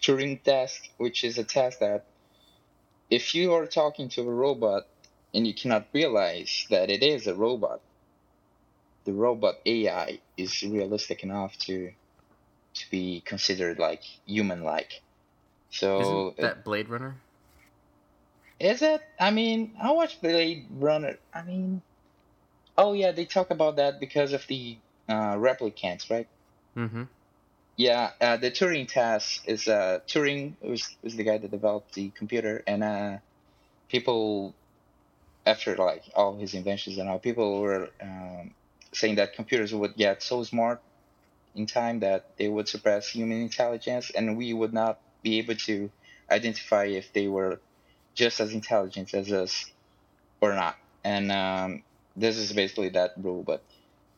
Turing 0.00 0.42
test, 0.42 0.90
which 0.98 1.24
is 1.24 1.38
a 1.38 1.44
test 1.44 1.80
that 1.80 2.04
if 3.10 3.34
you 3.34 3.52
are 3.54 3.66
talking 3.66 4.08
to 4.10 4.22
a 4.22 4.34
robot 4.34 4.86
and 5.34 5.46
you 5.46 5.54
cannot 5.54 5.86
realize 5.92 6.66
that 6.70 6.90
it 6.90 7.02
is 7.02 7.26
a 7.26 7.34
robot, 7.34 7.80
the 9.04 9.12
robot 9.12 9.56
AI 9.66 10.20
is 10.36 10.62
realistic 10.62 11.22
enough 11.22 11.56
to 11.58 11.92
to 12.74 12.90
be 12.90 13.22
considered 13.24 13.78
like 13.78 14.02
human-like. 14.26 15.02
So 15.70 16.00
Isn't 16.00 16.36
that 16.38 16.64
Blade 16.64 16.88
Runner? 16.88 17.16
is 18.62 18.80
it? 18.82 19.02
I 19.18 19.30
mean, 19.30 19.74
I 19.82 19.90
watched 19.90 20.22
Blade 20.22 20.66
Runner. 20.70 21.18
I 21.34 21.42
mean, 21.42 21.82
oh 22.78 22.92
yeah, 22.92 23.12
they 23.12 23.24
talk 23.24 23.50
about 23.50 23.76
that 23.76 23.98
because 23.98 24.32
of 24.32 24.46
the 24.46 24.76
uh, 25.08 25.34
replicants, 25.34 26.10
right? 26.10 26.28
Mm-hmm. 26.76 27.04
Yeah, 27.76 28.10
uh, 28.20 28.36
the 28.36 28.50
Turing 28.50 28.86
test 28.86 29.42
is 29.46 29.66
uh, 29.66 30.00
Turing 30.06 30.54
was 30.62 30.96
was 31.02 31.16
the 31.16 31.24
guy 31.24 31.38
that 31.38 31.50
developed 31.50 31.94
the 31.94 32.10
computer, 32.10 32.62
and 32.66 32.84
uh, 32.84 33.16
people 33.88 34.54
after 35.44 35.76
like 35.76 36.04
all 36.14 36.36
his 36.36 36.54
inventions 36.54 36.98
and 36.98 37.08
all, 37.08 37.18
people 37.18 37.60
were 37.60 37.88
um, 38.00 38.54
saying 38.92 39.16
that 39.16 39.34
computers 39.34 39.74
would 39.74 39.96
get 39.96 40.22
so 40.22 40.44
smart 40.44 40.80
in 41.54 41.66
time 41.66 42.00
that 42.00 42.36
they 42.36 42.48
would 42.48 42.68
suppress 42.68 43.08
human 43.08 43.40
intelligence, 43.40 44.10
and 44.10 44.36
we 44.36 44.52
would 44.52 44.72
not 44.72 44.98
be 45.22 45.38
able 45.38 45.54
to 45.54 45.90
identify 46.30 46.84
if 46.84 47.12
they 47.12 47.28
were 47.28 47.60
just 48.14 48.40
as 48.40 48.52
intelligent 48.52 49.14
as 49.14 49.32
us 49.32 49.70
or 50.40 50.54
not. 50.54 50.76
And 51.04 51.32
um, 51.32 51.82
this 52.16 52.36
is 52.36 52.52
basically 52.52 52.90
that 52.90 53.14
rule. 53.16 53.42
But 53.42 53.62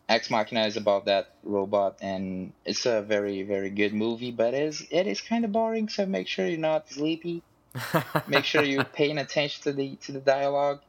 Ex 0.08 0.30
Machina 0.30 0.66
is 0.66 0.76
about 0.76 1.06
that 1.06 1.34
robot, 1.42 1.96
and 2.00 2.52
it's 2.64 2.86
a 2.86 3.02
very, 3.02 3.42
very 3.42 3.70
good 3.70 3.94
movie, 3.94 4.32
but 4.32 4.54
it 4.54 4.62
is 4.62 4.86
it 4.90 5.06
is 5.06 5.20
kind 5.20 5.44
of 5.44 5.52
boring. 5.52 5.88
So 5.88 6.06
make 6.06 6.28
sure 6.28 6.46
you're 6.46 6.58
not 6.58 6.88
sleepy. 6.90 7.42
Make 8.28 8.44
sure 8.44 8.62
you're 8.62 8.84
paying 8.84 9.18
attention 9.18 9.64
to 9.64 9.72
the 9.72 9.96
to 9.96 10.12
the 10.12 10.20
dialogue, 10.20 10.80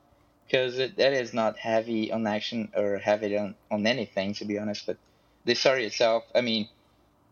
because 0.46 0.78
it 0.78 0.98
that 0.98 1.14
is 1.14 1.34
not 1.34 1.58
heavy 1.58 2.12
on 2.12 2.28
action 2.28 2.72
or 2.76 3.00
heavy 3.00 3.36
on 3.38 3.56
on 3.72 3.88
anything, 3.88 4.36
to 4.36 4.46
be 4.46 4.60
honest. 4.60 4.86
But 4.86 4.98
the 5.46 5.56
story 5.56 5.86
itself, 5.86 6.24
I 6.34 6.42
mean, 6.42 6.68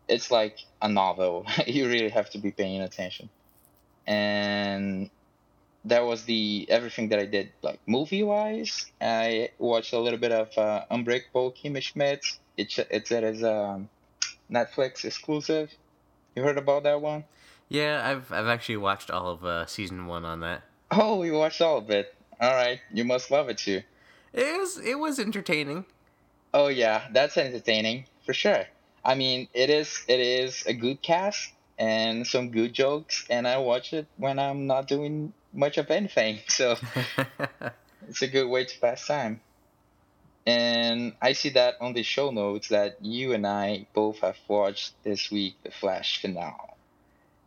it's 0.08 0.30
like 0.30 0.58
a 0.80 0.88
novel. 0.88 1.46
you 1.66 1.88
really 1.88 2.10
have 2.10 2.30
to 2.30 2.38
be 2.38 2.50
paying 2.50 2.80
attention, 2.80 3.28
and 4.06 5.10
that 5.84 6.04
was 6.04 6.24
the 6.24 6.66
everything 6.68 7.10
that 7.10 7.18
I 7.18 7.26
did 7.26 7.52
like 7.62 7.80
movie 7.86 8.22
wise. 8.22 8.86
I 9.00 9.50
watched 9.58 9.92
a 9.92 9.98
little 9.98 10.18
bit 10.18 10.32
of 10.32 10.56
uh, 10.56 10.84
Unbreakable 10.90 11.52
Kimmy 11.52 11.82
Schmidt. 11.82 12.24
It's 12.56 12.78
it's 12.78 13.10
it 13.10 13.24
is 13.24 13.42
a 13.42 13.84
Netflix 14.50 15.04
exclusive. 15.04 15.70
You 16.34 16.42
heard 16.42 16.58
about 16.58 16.82
that 16.84 17.00
one? 17.00 17.24
yeah, 17.68 18.02
I've 18.04 18.32
I've 18.32 18.46
actually 18.46 18.76
watched 18.76 19.10
all 19.10 19.28
of 19.28 19.44
uh, 19.44 19.66
season 19.66 20.06
one 20.06 20.24
on 20.24 20.40
that. 20.40 20.62
Oh, 20.90 21.22
you 21.22 21.34
watched 21.34 21.60
all 21.60 21.78
of 21.78 21.90
it. 21.90 22.14
All 22.40 22.52
right, 22.52 22.80
you 22.92 23.04
must 23.04 23.30
love 23.30 23.48
it 23.48 23.58
too. 23.58 23.82
It 24.32 24.58
was 24.58 24.78
it 24.78 24.98
was 24.98 25.18
entertaining. 25.18 25.86
Oh 26.54 26.68
yeah, 26.68 27.08
that's 27.12 27.36
entertaining 27.36 28.06
for 28.24 28.32
sure. 28.32 28.64
I 29.04 29.14
mean, 29.16 29.48
it 29.52 29.68
is 29.68 30.02
it 30.08 30.20
is 30.20 30.64
a 30.66 30.72
good 30.72 31.02
cast 31.02 31.52
and 31.78 32.26
some 32.26 32.50
good 32.50 32.72
jokes, 32.72 33.26
and 33.28 33.46
I 33.46 33.58
watch 33.58 33.92
it 33.92 34.06
when 34.16 34.38
I'm 34.38 34.66
not 34.66 34.88
doing 34.88 35.34
much 35.52 35.76
of 35.78 35.90
anything. 35.90 36.38
So 36.48 36.76
it's 38.08 38.22
a 38.22 38.28
good 38.28 38.48
way 38.48 38.64
to 38.64 38.80
pass 38.80 39.06
time. 39.06 39.40
And 40.46 41.14
I 41.22 41.32
see 41.32 41.50
that 41.50 41.76
on 41.80 41.94
the 41.94 42.02
show 42.02 42.30
notes 42.30 42.68
that 42.68 42.98
you 43.02 43.32
and 43.32 43.46
I 43.46 43.86
both 43.94 44.20
have 44.20 44.36
watched 44.46 44.92
this 45.02 45.30
week 45.30 45.56
the 45.64 45.70
Flash 45.70 46.20
finale. 46.20 46.54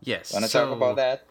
yes. 0.02 0.34
Want 0.34 0.46
to 0.46 0.50
so, 0.52 0.66
talk 0.66 0.76
about 0.78 0.96
that? 0.98 1.26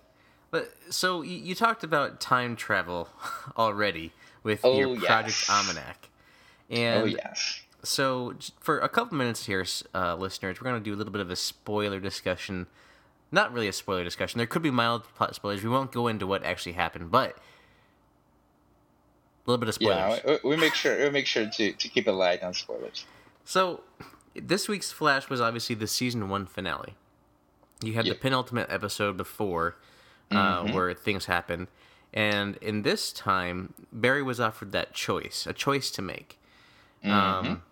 But 0.51 0.73
so 0.91 1.23
you, 1.23 1.37
you 1.37 1.55
talked 1.57 1.83
about 1.85 2.21
time 2.21 2.57
travel 2.57 3.09
already 3.59 4.13
with 4.45 4.61
Oh, 4.65 4.79
your 4.79 4.97
Project 4.97 5.45
yes. 5.49 5.51
Almanac, 5.51 6.09
and 6.71 7.03
oh 7.03 7.07
yes. 7.07 7.61
So 7.87 8.35
for 8.61 8.79
a 8.79 8.89
couple 8.89 9.17
minutes 9.17 9.47
here, 9.47 9.65
uh, 9.95 10.15
listeners, 10.17 10.61
we're 10.61 10.69
going 10.71 10.83
to 10.83 10.85
do 10.85 10.95
a 10.95 10.99
little 10.99 11.13
bit 11.13 11.21
of 11.23 11.31
a 11.31 11.37
spoiler 11.37 12.01
discussion 12.01 12.67
not 13.33 13.53
really 13.53 13.69
a 13.69 13.73
spoiler 13.73 14.05
discussion. 14.05 14.39
There 14.39 14.47
could 14.47 14.63
be 14.63 14.71
mild 14.71 15.05
plot 15.15 15.35
spoilers. 15.35 15.63
We 15.63 15.69
won't 15.71 15.93
go 15.93 16.07
into 16.09 16.27
what 16.27 16.45
actually 16.45 16.73
happened, 16.73 17.11
but 17.11 17.31
a 19.47 19.51
little 19.51 19.59
bit 19.59 19.69
of 19.69 19.75
spoilers. 19.75 20.21
Yeah, 20.25 20.39
we, 20.45 20.51
we 20.51 20.57
make 20.57 20.75
sure 20.75 20.99
we 20.99 21.11
make 21.11 21.27
sure 21.27 21.49
to, 21.49 21.73
to 21.73 21.89
keep 21.89 22.07
it 22.07 22.13
light 22.13 22.43
on 22.43 22.55
spoilers. 22.55 23.05
So, 23.45 23.83
this 24.35 24.69
week's 24.69 24.93
Flash 24.93 25.29
was 25.29 25.41
obviously 25.41 25.75
the 25.75 25.87
season 25.87 26.29
one 26.29 26.47
finale. 26.47 26.95
You 27.83 27.93
had 27.95 28.07
Yep. 28.07 28.17
the 28.17 28.21
penultimate 28.21 28.71
episode 28.71 29.17
before, 29.17 29.77
uh, 30.31 30.63
Mhm. 30.65 30.73
where 30.75 30.95
things 30.95 31.27
happened, 31.27 31.69
and 32.13 32.57
in 32.57 32.83
this 32.83 33.13
time, 33.13 33.75
Barry 33.93 34.23
was 34.23 34.41
offered 34.41 34.73
that 34.73 34.95
choice, 34.95 35.47
a 35.47 35.53
choice 35.53 35.91
to 35.93 36.03
make. 36.03 36.39
Mm-hmm. 37.05 37.13
Um, 37.49 37.63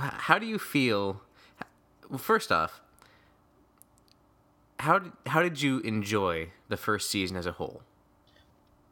how 0.00 0.38
do 0.38 0.46
you 0.46 0.58
feel? 0.58 1.22
Well, 2.08 2.18
first 2.18 2.50
off, 2.50 2.80
how 4.78 4.98
did, 4.98 5.12
how 5.26 5.42
did 5.42 5.60
you 5.60 5.80
enjoy 5.80 6.50
the 6.68 6.76
first 6.76 7.10
season 7.10 7.36
as 7.36 7.46
a 7.46 7.52
whole? 7.52 7.82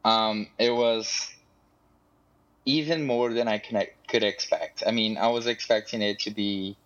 Um, 0.04 0.48
it 0.58 0.70
was 0.70 1.34
even 2.64 3.06
more 3.06 3.32
than 3.32 3.48
I 3.48 3.58
can, 3.58 3.84
could 4.06 4.22
expect. 4.22 4.82
I 4.86 4.90
mean, 4.90 5.16
I 5.16 5.28
was 5.28 5.46
expecting 5.46 6.02
it 6.02 6.20
to 6.20 6.30
be 6.30 6.76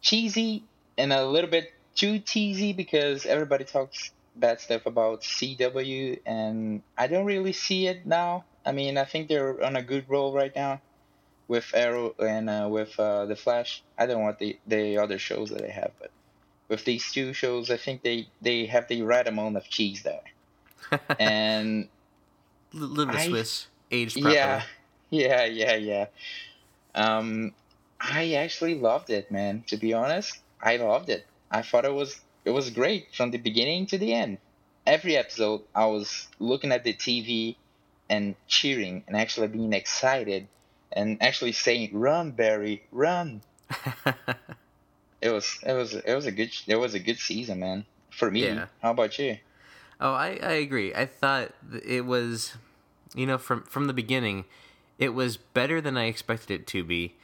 cheesy 0.00 0.64
and 0.98 1.12
a 1.12 1.24
little 1.24 1.50
bit 1.50 1.72
too 1.94 2.18
cheesy 2.18 2.72
because 2.72 3.24
everybody 3.24 3.64
talks 3.64 4.10
bad 4.34 4.60
stuff 4.60 4.84
about 4.84 5.22
CW, 5.22 6.20
and 6.26 6.82
I 6.98 7.06
don't 7.06 7.24
really 7.24 7.52
see 7.52 7.86
it 7.86 8.04
now. 8.04 8.44
I 8.66 8.72
mean, 8.72 8.98
I 8.98 9.04
think 9.04 9.28
they're 9.28 9.62
on 9.64 9.76
a 9.76 9.82
good 9.82 10.04
roll 10.08 10.32
right 10.32 10.54
now 10.54 10.80
with 11.48 11.70
Arrow 11.74 12.14
and 12.18 12.50
uh, 12.50 12.68
with 12.70 12.98
uh, 12.98 13.26
the 13.26 13.36
Flash. 13.36 13.82
I 13.98 14.06
don't 14.06 14.22
want 14.22 14.38
the 14.38 14.58
the 14.66 14.98
other 14.98 15.18
shows 15.18 15.50
that 15.50 15.62
they 15.62 15.70
have, 15.70 15.92
but 16.00 16.10
with 16.68 16.84
these 16.84 17.10
two 17.12 17.32
shows, 17.32 17.70
I 17.70 17.76
think 17.76 18.02
they 18.02 18.28
they 18.42 18.66
have 18.66 18.88
the 18.88 19.02
right 19.02 19.26
amount 19.26 19.56
of 19.56 19.68
cheese 19.68 20.02
there. 20.02 20.22
And 21.18 21.88
little 22.72 23.06
bit 23.06 23.20
Swiss 23.22 23.66
aged 23.90 24.14
properly. 24.14 24.34
yeah, 24.34 24.62
yeah, 25.10 25.44
yeah, 25.44 25.74
yeah. 25.74 26.06
Um, 26.94 27.52
I 28.00 28.34
actually 28.34 28.76
loved 28.76 29.10
it, 29.10 29.30
man. 29.30 29.64
To 29.68 29.76
be 29.76 29.94
honest, 29.94 30.38
I 30.60 30.76
loved 30.76 31.08
it. 31.08 31.26
I 31.50 31.62
thought 31.62 31.84
it 31.84 31.94
was 31.94 32.20
it 32.44 32.50
was 32.50 32.70
great 32.70 33.14
from 33.14 33.30
the 33.30 33.38
beginning 33.38 33.86
to 33.86 33.98
the 33.98 34.12
end. 34.12 34.38
Every 34.86 35.16
episode, 35.16 35.62
I 35.74 35.86
was 35.86 36.28
looking 36.38 36.70
at 36.70 36.84
the 36.84 36.94
TV 36.94 37.56
and 38.08 38.36
cheering 38.46 39.02
and 39.08 39.16
actually 39.16 39.48
being 39.48 39.72
excited 39.72 40.46
and 40.96 41.22
actually 41.22 41.52
saying, 41.52 41.90
"Run, 41.92 42.32
Barry, 42.32 42.82
run!" 42.90 43.42
It 45.20 45.30
was 45.30 45.58
it 45.62 45.72
was 45.72 45.94
it 45.94 46.14
was 46.14 46.26
a 46.26 46.30
good 46.30 46.50
it 46.66 46.76
was 46.76 46.94
a 46.94 46.98
good 46.98 47.18
season, 47.18 47.60
man. 47.60 47.84
For 48.10 48.30
me. 48.30 48.44
Yeah. 48.44 48.66
How 48.82 48.92
about 48.92 49.18
you? 49.18 49.38
Oh, 50.00 50.12
I, 50.12 50.38
I 50.42 50.52
agree. 50.52 50.94
I 50.94 51.06
thought 51.06 51.52
it 51.84 52.04
was, 52.04 52.54
you 53.14 53.26
know, 53.26 53.38
from 53.38 53.62
from 53.62 53.86
the 53.86 53.92
beginning, 53.92 54.44
it 54.98 55.14
was 55.14 55.36
better 55.36 55.80
than 55.80 55.96
I 55.96 56.04
expected 56.04 56.50
it 56.60 56.66
to 56.68 56.84
be, 56.84 57.14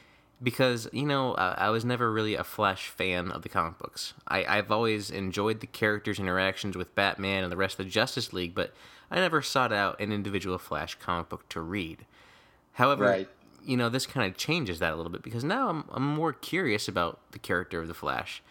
because 0.41 0.87
you 0.91 1.05
know 1.05 1.35
I, 1.35 1.67
I 1.67 1.69
was 1.69 1.85
never 1.85 2.11
really 2.11 2.35
a 2.35 2.43
Flash 2.43 2.89
fan 2.89 3.31
of 3.31 3.43
the 3.43 3.49
comic 3.49 3.77
books. 3.77 4.13
I 4.27 4.43
I've 4.45 4.71
always 4.71 5.11
enjoyed 5.11 5.59
the 5.59 5.67
characters' 5.67 6.19
interactions 6.19 6.75
with 6.75 6.95
Batman 6.95 7.43
and 7.43 7.51
the 7.51 7.57
rest 7.57 7.79
of 7.79 7.85
the 7.85 7.91
Justice 7.91 8.33
League, 8.33 8.55
but 8.55 8.73
I 9.11 9.19
never 9.19 9.41
sought 9.41 9.71
out 9.71 9.99
an 9.99 10.11
individual 10.11 10.57
Flash 10.57 10.95
comic 10.95 11.29
book 11.29 11.47
to 11.49 11.61
read. 11.61 12.05
However, 12.73 13.05
Right. 13.05 13.29
You 13.65 13.77
know, 13.77 13.89
this 13.89 14.05
kind 14.05 14.29
of 14.29 14.37
changes 14.37 14.79
that 14.79 14.93
a 14.93 14.95
little 14.95 15.11
bit 15.11 15.21
because 15.23 15.43
now 15.43 15.69
I'm 15.69 15.83
I'm 15.91 16.03
more 16.15 16.33
curious 16.33 16.87
about 16.87 17.19
the 17.31 17.39
character 17.39 17.79
of 17.81 17.87
the 17.87 17.93
Flash. 17.93 18.41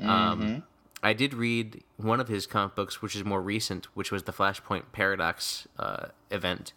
Um, 0.00 0.06
Mhm. 0.08 0.62
I 1.02 1.12
did 1.12 1.32
read 1.34 1.84
one 1.96 2.18
of 2.20 2.26
his 2.28 2.46
comic 2.46 2.74
books, 2.74 3.00
which 3.00 3.14
is 3.14 3.24
more 3.24 3.40
recent, 3.40 3.86
which 3.94 4.10
was 4.10 4.24
the 4.24 4.32
Flashpoint 4.32 4.84
Paradox 4.92 5.68
uh, 5.78 6.06
event 6.30 6.72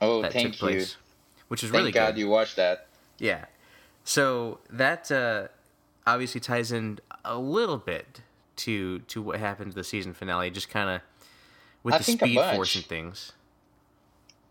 Oh, 0.00 0.22
that 0.22 0.32
thank 0.32 0.56
took 0.56 0.70
you. 0.70 0.84
which 1.48 1.64
is 1.64 1.70
Thank 1.70 1.80
really 1.80 1.92
God 1.92 2.14
good. 2.14 2.20
you 2.20 2.28
watched 2.28 2.56
that. 2.56 2.86
Yeah. 3.18 3.46
So 4.04 4.60
that 4.70 5.10
uh, 5.10 5.48
obviously 6.06 6.40
ties 6.40 6.70
in 6.72 7.00
a 7.24 7.36
little 7.38 7.78
bit 7.78 8.20
to 8.56 9.00
to 9.00 9.20
what 9.22 9.40
happened 9.40 9.72
to 9.72 9.74
the 9.74 9.84
season 9.84 10.14
finale, 10.14 10.50
just 10.50 10.68
kind 10.68 10.88
of 10.90 11.00
with 11.82 11.94
I 11.94 11.98
the 11.98 12.04
Speed. 12.04 12.38
Force 12.54 12.76
and 12.76 12.84
things. 12.84 13.32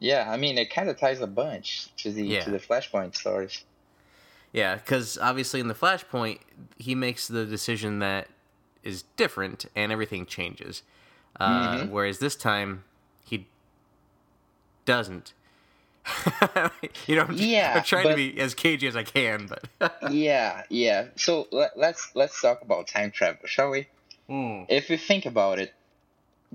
Yeah, 0.03 0.29
I 0.29 0.35
mean, 0.35 0.57
it 0.57 0.69
kind 0.69 0.89
of 0.89 0.99
ties 0.99 1.21
a 1.21 1.27
bunch 1.27 1.87
to 2.03 2.11
the 2.11 2.23
Yeah. 2.25 2.43
to 2.43 2.51
the 2.51 2.59
Flashpoint 2.59 3.15
stories. 3.15 3.63
Yeah, 4.51 4.75
because 4.75 5.17
obviously 5.17 5.61
in 5.61 5.69
the 5.69 5.73
Flashpoint, 5.73 6.39
he 6.77 6.93
makes 6.93 7.27
the 7.27 7.45
decision 7.45 7.99
that 7.99 8.27
is 8.83 9.03
different, 9.15 9.65
and 9.77 9.93
everything 9.93 10.25
changes. 10.25 10.83
Uh, 11.39 11.77
Mhm. 11.77 11.89
Whereas 11.89 12.19
this 12.19 12.35
time, 12.35 12.83
he 13.23 13.47
doesn't. 14.85 15.31
you 17.07 17.15
know, 17.15 17.21
I'm, 17.23 17.35
Yeah, 17.35 17.75
I'm 17.77 17.83
trying 17.83 18.09
to 18.09 18.15
be 18.15 18.37
as 18.41 18.53
cagey 18.53 18.87
as 18.87 18.97
I 18.97 19.03
can, 19.03 19.47
but 19.47 19.63
yeah, 20.11 20.63
yeah. 20.69 21.05
So 21.15 21.47
let, 21.51 21.77
let's 21.77 22.11
let's 22.13 22.41
talk 22.41 22.61
about 22.61 22.87
time 22.87 23.11
travel, 23.11 23.47
shall 23.47 23.69
we? 23.69 23.87
Hmm. 24.27 24.63
If 24.67 24.89
you 24.89 24.97
think 24.97 25.25
about 25.25 25.59
it, 25.59 25.73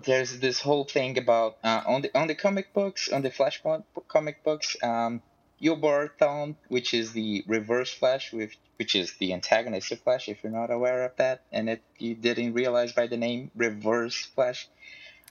there's 0.05 0.39
this 0.39 0.61
whole 0.61 0.85
thing 0.85 1.19
about 1.19 1.59
uh, 1.65 1.83
on 1.87 2.03
the 2.03 2.19
on 2.19 2.29
the 2.29 2.35
comic 2.35 2.73
books, 2.73 3.09
on 3.09 3.23
the 3.23 3.31
Flashpoint 3.31 3.85
comic 4.07 4.45
books, 4.45 4.77
um, 4.83 5.23
Thawne, 5.61 6.55
which 6.69 6.95
is 6.95 7.13
the 7.13 7.45
Reverse 7.47 7.93
Flash, 7.93 8.33
with 8.33 8.53
which 8.77 8.95
is 8.95 9.15
the 9.15 9.33
antagonist 9.33 9.91
of 9.93 10.01
Flash. 10.01 10.29
If 10.29 10.43
you're 10.43 10.53
not 10.53 10.71
aware 10.71 11.05
of 11.05 11.17
that, 11.17 11.43
and 11.51 11.69
if 11.69 11.81
you 11.99 12.15
didn't 12.15 12.53
realize 12.53 12.93
by 12.93 13.07
the 13.07 13.17
name 13.17 13.51
Reverse 13.57 14.27
Flash, 14.35 14.69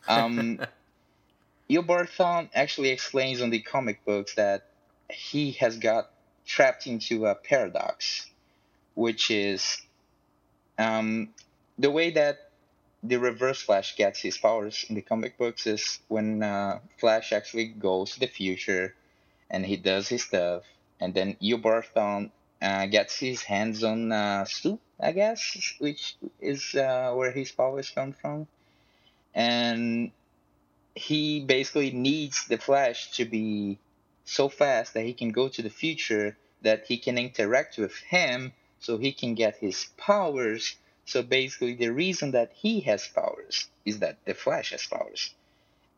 um, 0.07 0.59
Thawne 1.69 2.49
actually 2.53 2.89
explains 2.89 3.41
on 3.41 3.49
the 3.49 3.61
comic 3.61 4.03
books 4.05 4.35
that 4.35 4.67
he 5.09 5.51
has 5.53 5.77
got 5.77 6.11
trapped 6.45 6.87
into 6.87 7.25
a 7.25 7.35
paradox, 7.35 8.29
which 8.95 9.31
is 9.31 9.81
um, 10.77 11.29
the 11.77 11.91
way 11.91 12.11
that 12.11 12.46
the 13.03 13.17
Reverse 13.17 13.61
Flash 13.61 13.95
gets 13.95 14.21
his 14.21 14.37
powers 14.37 14.85
in 14.89 14.95
the 14.95 15.01
comic 15.01 15.37
books 15.37 15.67
is 15.67 15.99
when 16.07 16.43
uh, 16.43 16.79
Flash 16.97 17.31
actually 17.31 17.65
goes 17.65 18.13
to 18.13 18.19
the 18.19 18.27
future 18.27 18.95
and 19.49 19.65
he 19.65 19.77
does 19.77 20.09
his 20.09 20.23
stuff, 20.23 20.63
and 20.99 21.13
then 21.13 21.35
Thawne 21.35 22.31
uh, 22.61 22.85
gets 22.87 23.19
his 23.19 23.43
hands 23.43 23.83
on 23.83 24.11
uh, 24.11 24.45
soup, 24.45 24.81
I 24.99 25.11
guess, 25.13 25.73
which 25.79 26.17
is 26.41 26.75
uh, 26.75 27.13
where 27.13 27.31
his 27.31 27.51
powers 27.51 27.89
come 27.89 28.13
from, 28.13 28.47
and 29.33 30.11
he 30.95 31.41
basically 31.41 31.91
needs 31.91 32.47
the 32.47 32.57
Flash 32.57 33.11
to 33.11 33.25
be 33.25 33.77
so 34.25 34.49
fast 34.49 34.93
that 34.95 35.05
he 35.05 35.13
can 35.13 35.31
go 35.31 35.47
to 35.47 35.61
the 35.61 35.69
future 35.69 36.35
that 36.63 36.85
he 36.87 36.97
can 36.97 37.17
interact 37.17 37.77
with 37.77 37.95
him 37.97 38.51
so 38.79 38.97
he 38.97 39.13
can 39.13 39.35
get 39.35 39.57
his 39.57 39.87
powers. 39.97 40.75
So 41.07 41.23
basically, 41.23 41.75
the 41.75 41.93
reason 41.93 42.31
that 42.31 42.51
he 42.53 42.81
has 42.81 43.07
powers 43.07 43.69
is 43.85 43.99
that 43.99 44.17
the 44.25 44.33
Flash 44.33 44.71
has 44.71 44.85
powers. 44.85 45.33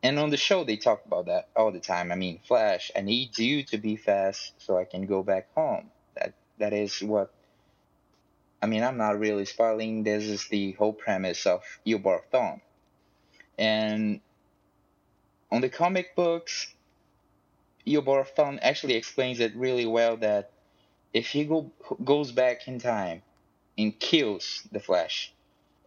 And 0.04 0.20
on 0.20 0.30
the 0.30 0.36
show, 0.36 0.62
they 0.62 0.76
talk 0.76 1.04
about 1.04 1.26
that 1.26 1.48
all 1.56 1.72
the 1.72 1.80
time. 1.80 2.12
I 2.12 2.14
mean, 2.14 2.38
Flash, 2.46 2.92
I 2.96 3.00
need 3.00 3.36
you 3.36 3.64
to 3.64 3.76
be 3.76 3.96
fast 3.96 4.52
so 4.58 4.78
I 4.78 4.84
can 4.84 5.06
go 5.06 5.24
back 5.24 5.52
home. 5.52 5.90
That 6.14 6.34
that 6.58 6.72
is 6.72 7.02
what. 7.02 7.34
I 8.62 8.66
mean, 8.66 8.84
I'm 8.84 8.98
not 8.98 9.18
really 9.18 9.46
spoiling. 9.46 10.04
This 10.04 10.24
is 10.24 10.46
the 10.46 10.72
whole 10.72 10.92
premise 10.92 11.44
of 11.44 11.64
Eobard 11.84 12.22
Thawne. 12.32 12.60
And 13.58 14.20
on 15.50 15.60
the 15.60 15.70
comic 15.70 16.14
books, 16.14 16.72
Eobard 17.84 18.28
Thawne 18.36 18.60
actually 18.62 18.94
explains 18.94 19.40
it 19.40 19.56
really 19.56 19.86
well 19.86 20.18
that 20.18 20.52
if 21.12 21.26
he 21.26 21.46
go, 21.46 21.72
goes 22.04 22.30
back 22.30 22.68
in 22.68 22.78
time 22.78 23.22
and 23.82 23.98
kills 23.98 24.62
the 24.72 24.80
Flash 24.80 25.32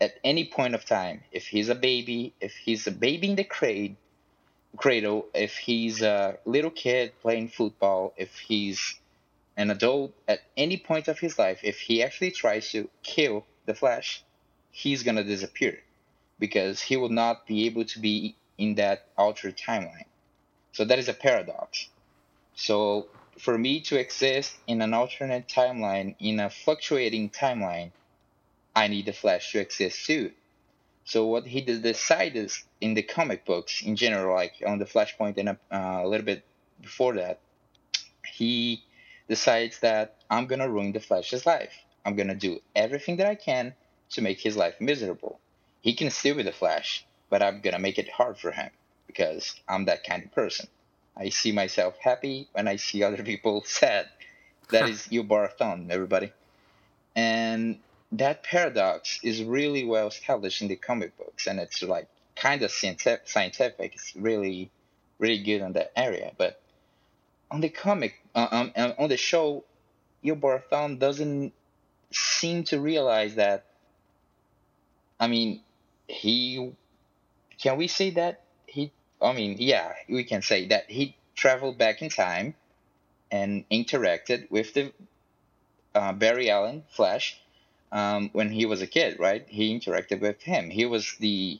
at 0.04 0.20
any 0.24 0.46
point 0.46 0.76
of 0.76 0.86
time, 0.86 1.24
if 1.32 1.48
he's 1.48 1.70
a 1.70 1.76
baby, 1.76 2.34
if 2.42 2.56
he's 2.56 2.88
a 2.88 2.92
baby 2.92 3.30
in 3.30 3.36
the 3.36 3.44
cradle, 3.44 3.96
cradle, 4.76 5.28
if 5.34 5.56
he's 5.56 6.02
a 6.02 6.38
little 6.46 6.72
kid 6.72 7.14
playing 7.22 7.48
football, 7.48 8.14
if 8.18 8.38
he's 8.40 8.96
an 9.56 9.70
adult 9.70 10.14
at 10.28 10.40
any 10.58 10.78
point 10.78 11.08
of 11.08 11.20
his 11.20 11.40
life, 11.40 11.60
if 11.64 11.80
he 11.80 12.04
actually 12.04 12.32
tries 12.32 12.72
to 12.72 12.90
kill 13.04 13.46
the 13.66 13.74
Flash, 13.74 14.24
he's 14.72 15.04
gonna 15.04 15.24
disappear 15.24 15.80
because 16.40 16.82
he 16.82 16.98
will 16.98 17.16
not 17.24 17.46
be 17.46 17.66
able 17.68 17.86
to 17.86 18.00
be 18.00 18.36
in 18.58 18.76
that 18.76 19.08
altered 19.18 19.56
timeline. 19.56 20.10
So 20.74 20.84
that 20.86 21.00
is 21.00 21.08
a 21.08 21.14
paradox. 21.14 21.88
So 22.56 23.08
for 23.40 23.58
me 23.58 23.82
to 23.82 24.00
exist 24.00 24.58
in 24.68 24.82
an 24.82 24.94
alternate 24.94 25.48
timeline, 25.48 26.16
in 26.20 26.40
a 26.40 26.50
fluctuating 26.50 27.30
timeline, 27.30 27.92
I 28.76 28.88
need 28.88 29.06
the 29.06 29.14
Flash 29.14 29.52
to 29.52 29.60
exist 29.60 30.06
too. 30.06 30.32
So 31.06 31.26
what 31.28 31.46
he 31.46 31.62
did 31.62 31.84
decide 31.84 32.36
is 32.36 32.64
in 32.80 32.94
the 32.94 33.04
comic 33.04 33.46
books 33.46 33.82
in 33.82 33.96
general, 33.96 34.36
like 34.36 34.64
on 34.66 34.80
the 34.80 34.86
Flashpoint 34.86 35.38
and 35.38 35.50
uh, 35.50 35.56
a 35.72 36.08
little 36.08 36.26
bit 36.26 36.46
before 36.82 37.14
that, 37.16 37.40
he 38.26 38.84
decides 39.28 39.80
that 39.82 40.16
I'm 40.30 40.48
gonna 40.48 40.70
ruin 40.70 40.92
the 40.92 41.00
Flash's 41.00 41.46
life. 41.46 41.74
I'm 42.06 42.16
gonna 42.16 42.36
do 42.36 42.62
everything 42.76 43.18
that 43.18 43.28
I 43.28 43.36
can 43.36 43.76
to 44.12 44.22
make 44.22 44.40
his 44.40 44.56
life 44.56 44.80
miserable. 44.80 45.40
he 45.82 45.94
can 45.94 46.10
still 46.10 46.36
be 46.36 46.44
the 46.44 46.52
Flash, 46.54 47.06
but 47.30 47.44
I'm 47.44 47.60
gonna 47.60 47.80
make 47.80 48.00
it 48.00 48.10
hard 48.10 48.38
for 48.38 48.52
him 48.52 48.70
because 49.06 49.60
I'm 49.68 49.86
that 49.86 50.06
kind 50.06 50.24
of 50.24 50.32
person. 50.32 50.68
I 51.16 51.30
see 51.30 51.52
myself 51.52 51.96
happy 51.98 52.48
when 52.54 52.68
I 52.68 52.78
see 52.78 53.04
other 53.04 53.24
people 53.24 53.64
sad. 53.66 54.08
That 54.70 54.90
is 54.90 55.08
Thawne, 55.12 55.90
everybody. 55.90 56.32
And 57.16 57.80
that 58.14 58.44
paradox 58.44 59.20
is 59.24 59.44
really 59.44 59.84
well 59.84 60.08
established 60.08 60.62
in 60.62 60.68
the 60.68 60.76
comic 60.76 61.18
books, 61.18 61.48
and 61.48 61.60
it's 61.60 61.84
like 61.84 62.08
kind 62.36 62.62
of 62.64 62.72
scientific. 62.72 63.94
It's 63.94 64.16
really, 64.16 64.72
really 65.20 65.44
good 65.44 65.62
on 65.62 65.74
that 65.74 65.92
area. 65.96 66.32
But 66.38 66.62
on 67.52 67.62
the 67.62 67.70
comic, 67.70 68.16
uh, 68.34 68.48
um, 68.52 68.72
uh, 68.76 68.94
on 68.98 69.10
the 69.10 69.18
show, 69.18 69.64
Thawne 70.24 70.98
doesn't 70.98 71.54
seem 72.12 72.64
to 72.66 72.80
realize 72.80 73.36
that. 73.36 73.66
I 75.20 75.28
mean, 75.28 75.62
he 76.08 76.74
can 77.60 77.78
we 77.78 77.88
say 77.88 78.12
that 78.12 78.42
he? 78.66 78.92
I 79.24 79.34
mean, 79.34 79.56
yeah, 79.60 79.94
we 80.10 80.24
can 80.24 80.42
say 80.42 80.68
that 80.68 80.90
he 80.90 81.16
traveled 81.36 81.78
back 81.78 82.02
in 82.02 82.10
time 82.10 82.56
and 83.32 83.68
interacted 83.70 84.50
with 84.52 84.74
the 84.74 84.92
uh, 85.96 86.14
Barry 86.14 86.50
Allen 86.50 86.84
Flash 86.90 87.40
um, 87.92 88.30
when 88.34 88.50
he 88.50 88.66
was 88.66 88.82
a 88.82 88.88
kid, 88.88 89.20
right? 89.20 89.46
He 89.48 89.78
interacted 89.78 90.20
with 90.20 90.42
him. 90.42 90.70
He 90.70 90.86
was 90.86 91.16
the 91.20 91.60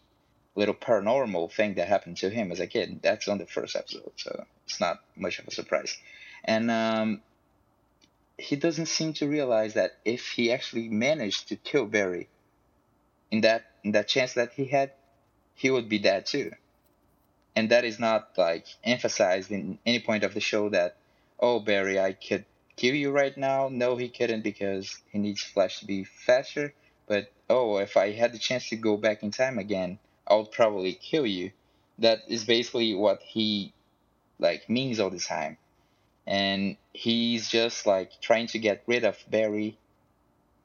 little 0.56 0.76
paranormal 0.76 1.52
thing 1.52 1.76
that 1.76 1.88
happened 1.88 2.18
to 2.18 2.30
him 2.30 2.52
as 2.52 2.60
a 2.60 2.68
kid. 2.68 3.00
That's 3.02 3.28
on 3.28 3.38
the 3.38 3.46
first 3.46 3.76
episode, 3.76 4.12
so 4.18 4.46
it's 4.66 4.80
not 4.80 5.00
much 5.16 5.40
of 5.40 5.48
a 5.48 5.52
surprise. 5.52 5.98
And 6.44 6.70
um, 6.70 7.22
he 8.38 8.56
doesn't 8.56 8.88
seem 8.88 9.14
to 9.14 9.28
realize 9.28 9.76
that 9.76 9.98
if 10.06 10.28
he 10.28 10.52
actually 10.52 10.90
managed 10.90 11.50
to 11.50 11.56
kill 11.56 11.86
Barry, 11.86 12.30
in 13.32 13.42
that 13.42 13.66
in 13.84 13.94
that 13.94 14.08
chance 14.08 14.34
that 14.34 14.54
he 14.54 14.66
had, 14.66 14.92
he 15.56 15.72
would 15.72 15.90
be 15.90 16.00
dead 16.00 16.26
too. 16.26 16.52
And 17.56 17.70
that 17.70 17.86
is 17.86 18.00
not 18.00 18.30
like 18.38 18.66
emphasized 18.84 19.52
in 19.52 19.78
any 19.86 20.00
point 20.00 20.24
of 20.24 20.34
the 20.34 20.40
show 20.40 20.70
that, 20.70 20.96
oh 21.40 21.60
Barry, 21.60 22.00
I 22.00 22.14
could 22.14 22.46
kill 22.76 22.96
you 22.96 23.12
right 23.12 23.38
now. 23.38 23.70
No, 23.72 23.96
he 23.96 24.10
couldn't 24.10 24.42
because 24.42 25.00
he 25.10 25.20
needs 25.20 25.42
Flash 25.42 25.80
to 25.80 25.86
be 25.86 26.04
faster. 26.04 26.74
But 27.08 27.32
oh, 27.50 27.78
if 27.78 27.98
I 27.98 28.12
had 28.12 28.34
the 28.34 28.40
chance 28.40 28.70
to 28.70 28.76
go 28.76 28.98
back 28.98 29.24
in 29.24 29.32
time 29.32 29.60
again, 29.60 30.00
I 30.28 30.36
would 30.36 30.52
probably 30.52 30.94
kill 30.94 31.26
you. 31.26 31.52
That 32.00 32.20
is 32.28 32.46
basically 32.46 32.96
what 32.96 33.22
he 33.22 33.74
like 34.40 34.70
means 34.70 35.00
all 35.00 35.10
the 35.10 35.20
time. 35.20 35.58
And 36.26 36.78
he's 36.94 37.50
just 37.50 37.86
like 37.86 38.20
trying 38.22 38.48
to 38.48 38.60
get 38.60 38.84
rid 38.88 39.04
of 39.04 39.18
Barry 39.30 39.78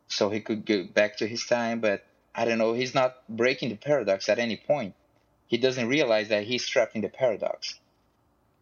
so 0.07 0.31
he 0.31 0.41
could 0.41 0.65
go 0.65 0.85
back 0.85 1.19
to 1.19 1.27
his 1.27 1.45
time, 1.45 1.81
but 1.81 2.05
I 2.35 2.45
don't 2.45 2.59
know, 2.59 2.73
he's 2.73 2.95
not 2.95 3.17
breaking 3.29 3.71
the 3.71 3.77
paradox 3.77 4.29
at 4.29 4.39
any 4.39 4.57
point. 4.57 4.95
He 5.49 5.57
doesn't 5.57 5.89
realize 5.89 6.29
that 6.29 6.45
he's 6.45 6.67
trapped 6.67 6.95
in 6.95 7.01
the 7.01 7.09
paradox, 7.09 7.81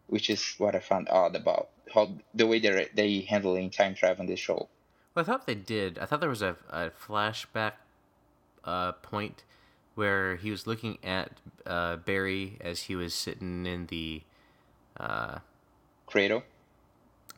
which 0.07 0.31
is 0.31 0.55
what 0.57 0.75
I 0.75 0.79
found 0.79 1.09
odd 1.11 1.37
about 1.37 1.69
how 1.93 2.13
the 2.35 2.47
way 2.47 2.59
they 2.59 2.89
they 2.95 3.21
handling 3.29 3.71
time 3.71 3.95
travel 3.95 4.23
in 4.23 4.27
this 4.27 4.41
show. 4.41 4.69
Well, 5.15 5.25
I 5.25 5.27
thought 5.27 5.47
they 5.47 5.55
did. 5.55 5.99
I 5.99 6.07
thought 6.07 6.21
there 6.21 6.29
was 6.29 6.43
a, 6.43 6.57
a 6.71 6.91
flashback 6.91 7.73
uh, 8.65 8.93
point 8.93 9.45
where 9.95 10.37
he 10.37 10.51
was 10.51 10.67
looking 10.67 10.99
at 11.03 11.33
uh, 11.65 11.97
Barry 11.97 12.59
as 12.61 12.83
he 12.83 12.95
was 12.95 13.15
sitting 13.15 13.67
in 13.67 13.87
the 13.87 14.23
uh, 15.01 15.39
cradle. 16.07 16.43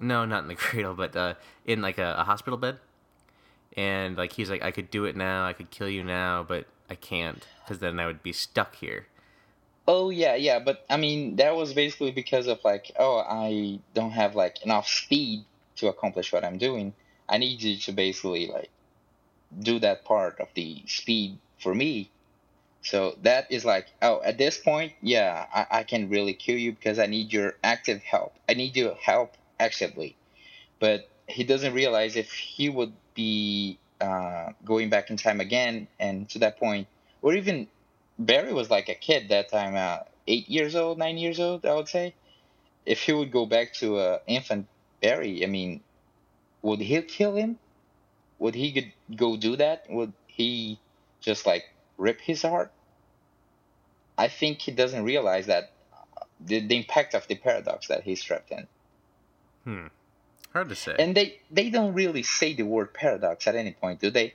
No, 0.01 0.25
not 0.25 0.43
in 0.43 0.49
the 0.49 0.55
cradle, 0.67 0.95
but 0.95 1.17
uh, 1.17 1.35
in 1.65 1.81
like 1.81 1.99
a, 1.99 2.17
a, 2.19 2.25
hospital 2.25 2.59
bed. 2.59 2.79
And 3.77 4.17
like 4.17 4.33
he's 4.33 4.51
like, 4.51 4.63
I 4.63 4.73
could 4.73 4.91
do 4.91 5.05
it 5.05 5.17
now, 5.17 5.47
I 5.47 5.53
could 5.53 5.71
kill 5.71 5.89
you 5.89 6.03
now, 6.03 6.43
but 6.43 6.67
I 6.91 6.97
can't 6.97 7.47
because 7.61 7.79
then 7.79 8.01
I 8.01 8.07
would 8.07 8.23
be 8.23 8.33
stuck 8.33 8.77
here. 8.77 9.07
Oh 9.89 10.11
yeah, 10.11 10.37
yeah, 10.37 10.61
but 10.61 10.85
I 10.89 10.97
mean 10.99 11.37
that 11.37 11.57
was 11.57 11.73
basically 11.73 12.13
because 12.13 12.47
of 12.47 12.61
like, 12.65 12.93
oh, 12.99 13.19
I 13.19 13.81
don't 13.95 14.13
have 14.13 14.37
like 14.37 14.63
enough 14.63 14.87
speed 14.87 15.47
to 15.77 15.89
accomplish 15.89 16.33
what 16.33 16.45
I'm 16.45 16.59
doing. 16.59 16.95
I 17.29 17.39
need 17.39 17.63
you 17.63 17.77
to 17.79 17.93
basically 17.93 18.47
like 18.47 18.71
do 19.59 19.79
that 19.81 20.05
part 20.05 20.41
of 20.41 20.49
the 20.55 20.83
speed 20.87 21.39
for 21.61 21.75
me 21.75 22.13
so 22.83 23.17
that 23.23 23.51
is 23.51 23.65
like, 23.65 23.89
oh, 24.03 24.23
at 24.25 24.39
this 24.39 24.59
point, 24.59 24.95
yeah, 25.03 25.47
I, 25.53 25.81
I 25.81 25.83
can 25.85 26.09
really 26.09 26.35
kill 26.35 26.57
you 26.57 26.73
because 26.73 26.99
I 26.99 27.07
need 27.07 27.33
your 27.33 27.55
active 27.65 28.03
help. 28.03 28.35
I 28.49 28.55
need 28.55 28.77
your 28.77 28.95
help 28.95 29.37
actively. 29.61 30.17
But 30.81 31.09
he 31.29 31.45
doesn't 31.45 31.75
realize 31.75 32.17
if 32.17 32.33
he 32.33 32.69
would 32.69 32.93
be 33.15 33.79
uh, 34.01 34.53
going 34.65 34.91
back 34.91 35.11
in 35.11 35.17
time 35.17 35.41
again, 35.41 35.89
and 36.01 36.29
to 36.31 36.39
that 36.41 36.59
point, 36.59 36.89
or 37.23 37.35
even 37.35 37.69
Barry 38.19 38.53
was 38.53 38.71
like 38.71 38.89
a 38.89 38.95
kid 38.95 39.29
that 39.29 39.51
time, 39.51 39.75
uh, 39.77 40.05
eight 40.27 40.49
years 40.49 40.75
old, 40.75 40.99
nine 40.99 41.19
years 41.19 41.39
old, 41.39 41.65
I 41.65 41.75
would 41.75 41.89
say. 41.89 42.15
If 42.85 43.03
he 43.03 43.13
would 43.13 43.31
go 43.31 43.47
back 43.47 43.75
to 43.75 43.97
uh, 43.99 44.19
infant 44.27 44.67
Barry, 45.01 45.45
I 45.45 45.47
mean, 45.47 45.83
would 46.63 46.81
he 46.81 47.01
kill 47.03 47.37
him? 47.37 47.59
Would 48.39 48.55
he 48.55 48.93
go 49.15 49.37
do 49.37 49.57
that? 49.57 49.87
Would 49.89 50.13
he 50.27 50.79
just 51.21 51.47
like 51.47 51.65
rip 51.97 52.21
his 52.21 52.43
heart. 52.43 52.73
I 54.17 54.29
think 54.29 54.63
he 54.63 54.73
doesn't 54.73 55.05
realize 55.05 55.47
that 55.47 55.73
the, 56.41 56.67
the 56.67 56.77
impact 56.77 57.15
of 57.15 57.27
the 57.29 57.35
paradox 57.35 57.89
that 57.89 58.05
he's 58.05 58.23
trapped 58.23 58.51
in. 58.51 58.67
Hmm. 59.65 59.87
Hard 60.53 60.71
to 60.71 60.75
say. 60.75 60.97
And 60.99 61.15
they 61.15 61.41
they 61.51 61.69
don't 61.71 61.93
really 61.93 62.23
say 62.23 62.55
the 62.55 62.63
word 62.63 62.95
paradox 62.95 63.47
at 63.47 63.55
any 63.55 63.73
point, 63.73 64.01
do 64.01 64.11
they? 64.11 64.35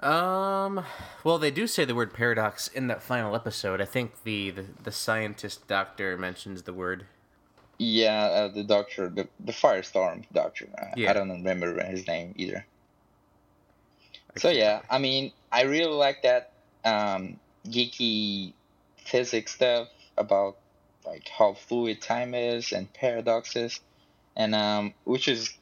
Um. 0.00 0.84
Well, 1.22 1.38
they 1.38 1.50
do 1.50 1.66
say 1.66 1.84
the 1.84 1.94
word 1.94 2.12
paradox 2.12 2.68
in 2.68 2.88
that 2.88 3.02
final 3.02 3.34
episode. 3.34 3.80
I 3.80 3.84
think 3.84 4.24
the 4.24 4.50
the, 4.50 4.64
the 4.82 4.92
scientist 4.92 5.66
doctor 5.68 6.16
mentions 6.18 6.62
the 6.62 6.72
word. 6.72 7.06
Yeah, 7.78 8.24
uh, 8.24 8.48
the 8.48 8.64
doctor, 8.64 9.08
the 9.08 9.28
the 9.40 9.52
firestorm 9.52 10.24
doctor. 10.32 10.68
Yeah. 10.96 11.10
I 11.10 11.12
don't 11.12 11.30
remember 11.30 11.82
his 11.84 12.06
name 12.06 12.34
either. 12.36 12.66
So 14.36 14.50
yeah, 14.50 14.82
I 14.90 14.98
mean, 14.98 15.32
I 15.52 15.62
really 15.62 15.92
like 15.92 16.22
that 16.22 16.52
um, 16.84 17.38
geeky 17.66 18.52
physics 18.96 19.54
stuff 19.54 19.88
about 20.16 20.56
like 21.06 21.28
how 21.28 21.54
fluid 21.54 22.00
time 22.00 22.34
is 22.34 22.72
and 22.72 22.92
paradoxes, 22.92 23.80
and 24.36 24.54
um, 24.54 24.94
which 25.04 25.28
is 25.28 25.56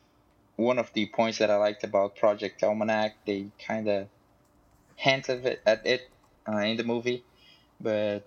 one 0.56 0.78
of 0.78 0.92
the 0.94 1.06
points 1.06 1.38
that 1.38 1.50
I 1.50 1.56
liked 1.56 1.84
about 1.84 2.16
Project 2.16 2.62
Almanac. 2.62 3.14
They 3.26 3.46
kind 3.66 3.88
of 3.88 4.08
hint 5.02 5.28
of 5.28 5.44
it 5.46 5.60
at 5.66 5.84
it 5.84 6.08
uh, 6.48 6.58
in 6.58 6.76
the 6.76 6.84
movie, 6.84 7.24
but 7.80 8.20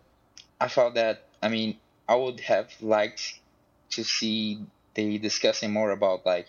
I 0.59 0.67
felt 0.67 0.95
that 0.95 1.23
I 1.41 1.47
mean 1.47 1.77
I 2.07 2.15
would 2.15 2.41
have 2.41 2.69
liked 2.81 3.39
to 3.91 4.03
see 4.03 4.59
they 4.93 5.17
discussing 5.17 5.71
more 5.71 5.91
about 5.91 6.25
like, 6.25 6.47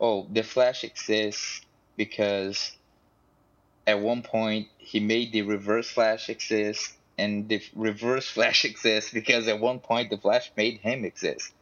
oh, 0.00 0.26
the 0.30 0.42
Flash 0.42 0.84
exists 0.84 1.60
because 1.96 2.76
at 3.86 4.00
one 4.00 4.22
point 4.22 4.68
he 4.78 5.00
made 5.00 5.32
the 5.32 5.42
reverse 5.42 5.90
flash 5.90 6.28
exist 6.28 6.94
and 7.18 7.48
the 7.48 7.60
reverse 7.74 8.28
flash 8.28 8.64
exists 8.70 9.10
because 9.12 9.48
at 9.48 9.60
one 9.60 9.80
point 9.80 10.10
the 10.10 10.18
flash 10.18 10.50
made 10.56 10.78
him 10.78 11.04
exist. 11.04 11.52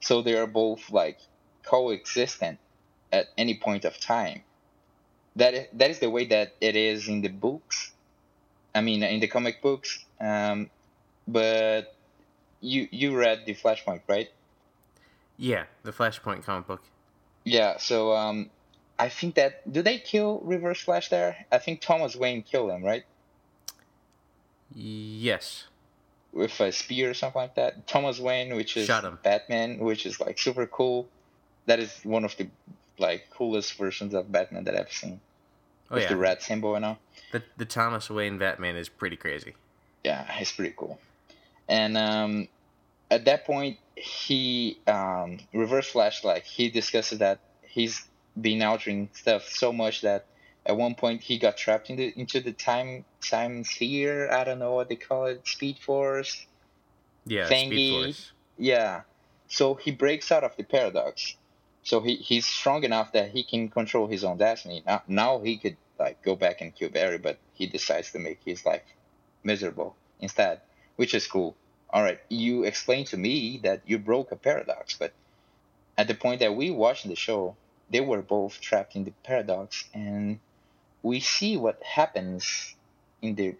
So 0.00 0.22
they 0.22 0.34
are 0.34 0.46
both 0.46 0.90
like 0.90 1.18
coexistent 1.64 2.58
at 3.12 3.26
any 3.38 3.58
point 3.58 3.84
of 3.84 3.98
time 4.00 4.42
that 5.36 5.76
that 5.78 5.90
is 5.90 5.98
the 5.98 6.10
way 6.10 6.24
that 6.26 6.54
it 6.60 6.76
is 6.76 7.08
in 7.08 7.20
the 7.20 7.28
books 7.28 7.92
i 8.74 8.80
mean 8.80 9.02
in 9.02 9.20
the 9.20 9.28
comic 9.28 9.62
books 9.62 10.04
um, 10.20 10.68
but 11.26 11.94
you 12.60 12.88
you 12.90 13.16
read 13.16 13.44
the 13.46 13.54
flashpoint 13.54 14.00
right 14.08 14.30
yeah 15.36 15.64
the 15.82 15.92
flashpoint 15.92 16.44
comic 16.44 16.66
book 16.66 16.82
yeah 17.44 17.78
so 17.78 18.12
um 18.14 18.50
I 19.00 19.08
think 19.08 19.36
that 19.36 19.72
do 19.72 19.80
they 19.80 19.96
kill 19.96 20.40
Reverse 20.44 20.82
Flash 20.82 21.08
there? 21.08 21.46
I 21.50 21.56
think 21.56 21.80
Thomas 21.80 22.14
Wayne 22.14 22.42
killed 22.42 22.70
him, 22.70 22.84
right? 22.84 23.04
Yes. 24.74 25.64
With 26.34 26.60
a 26.60 26.70
spear 26.70 27.08
or 27.08 27.14
something 27.14 27.40
like 27.40 27.54
that. 27.54 27.86
Thomas 27.86 28.20
Wayne, 28.20 28.54
which 28.54 28.76
is 28.76 28.90
Batman, 29.22 29.78
which 29.78 30.04
is 30.04 30.20
like 30.20 30.38
super 30.38 30.66
cool. 30.66 31.08
That 31.64 31.80
is 31.80 31.98
one 32.02 32.26
of 32.26 32.36
the 32.36 32.48
like 33.00 33.28
coolest 33.30 33.74
versions 33.74 34.14
of 34.14 34.30
Batman 34.30 34.64
that 34.64 34.76
I've 34.76 34.92
seen. 34.92 35.20
Oh, 35.90 35.96
with 35.96 36.04
yeah. 36.04 36.10
the 36.10 36.16
red 36.16 36.40
symbol 36.40 36.76
and 36.76 36.84
all. 36.84 36.98
The 37.32 37.42
the 37.56 37.64
Thomas 37.64 38.08
Wayne 38.08 38.38
Batman 38.38 38.76
is 38.76 38.88
pretty 38.88 39.16
crazy. 39.16 39.54
Yeah, 40.04 40.30
he's 40.32 40.52
pretty 40.52 40.74
cool. 40.76 41.00
And 41.68 41.96
um, 41.96 42.48
at 43.10 43.24
that 43.24 43.44
point, 43.44 43.78
he 43.96 44.78
um, 44.86 45.38
Reverse 45.52 45.90
Flash 45.90 46.24
like 46.24 46.44
he 46.44 46.70
discusses 46.70 47.18
that 47.18 47.40
he's 47.62 48.06
been 48.40 48.62
altering 48.62 49.08
stuff 49.12 49.48
so 49.48 49.72
much 49.72 50.02
that 50.02 50.26
at 50.64 50.76
one 50.76 50.94
point 50.94 51.20
he 51.22 51.38
got 51.38 51.56
trapped 51.56 51.90
into 51.90 52.18
into 52.18 52.40
the 52.40 52.52
time 52.52 53.04
time 53.20 53.64
sphere. 53.64 54.30
I 54.30 54.44
don't 54.44 54.58
know 54.58 54.74
what 54.74 54.88
they 54.88 54.96
call 54.96 55.26
it, 55.26 55.46
Speed 55.46 55.78
Force. 55.78 56.46
Yeah, 57.26 57.48
thingy. 57.48 57.66
Speed 57.66 58.04
Force. 58.04 58.32
Yeah. 58.58 59.00
So 59.48 59.74
he 59.74 59.90
breaks 59.90 60.30
out 60.30 60.44
of 60.44 60.56
the 60.56 60.62
paradox. 60.62 61.34
So 61.82 62.00
he, 62.00 62.16
he's 62.16 62.46
strong 62.46 62.84
enough 62.84 63.12
that 63.12 63.30
he 63.30 63.42
can 63.42 63.68
control 63.68 64.06
his 64.06 64.24
own 64.24 64.36
destiny. 64.36 64.82
Now, 64.86 65.02
now 65.08 65.40
he 65.40 65.56
could 65.56 65.76
like 65.98 66.22
go 66.22 66.36
back 66.36 66.60
and 66.60 66.74
kill 66.74 66.90
Barry, 66.90 67.18
but 67.18 67.38
he 67.54 67.66
decides 67.66 68.12
to 68.12 68.18
make 68.18 68.40
his 68.44 68.64
life 68.64 68.82
miserable 69.42 69.96
instead, 70.20 70.60
which 70.96 71.14
is 71.14 71.26
cool. 71.26 71.56
All 71.90 72.02
right, 72.02 72.20
you 72.28 72.64
explained 72.64 73.08
to 73.08 73.16
me 73.16 73.60
that 73.64 73.82
you 73.86 73.98
broke 73.98 74.30
a 74.30 74.36
paradox, 74.36 74.96
but 74.96 75.12
at 75.98 76.08
the 76.08 76.14
point 76.14 76.40
that 76.40 76.54
we 76.54 76.70
watched 76.70 77.08
the 77.08 77.16
show, 77.16 77.56
they 77.90 78.00
were 78.00 78.22
both 78.22 78.60
trapped 78.60 78.94
in 78.94 79.04
the 79.04 79.12
paradox, 79.24 79.88
and 79.92 80.38
we 81.02 81.20
see 81.20 81.56
what 81.56 81.82
happens 81.82 82.76
in 83.20 83.34
the 83.34 83.56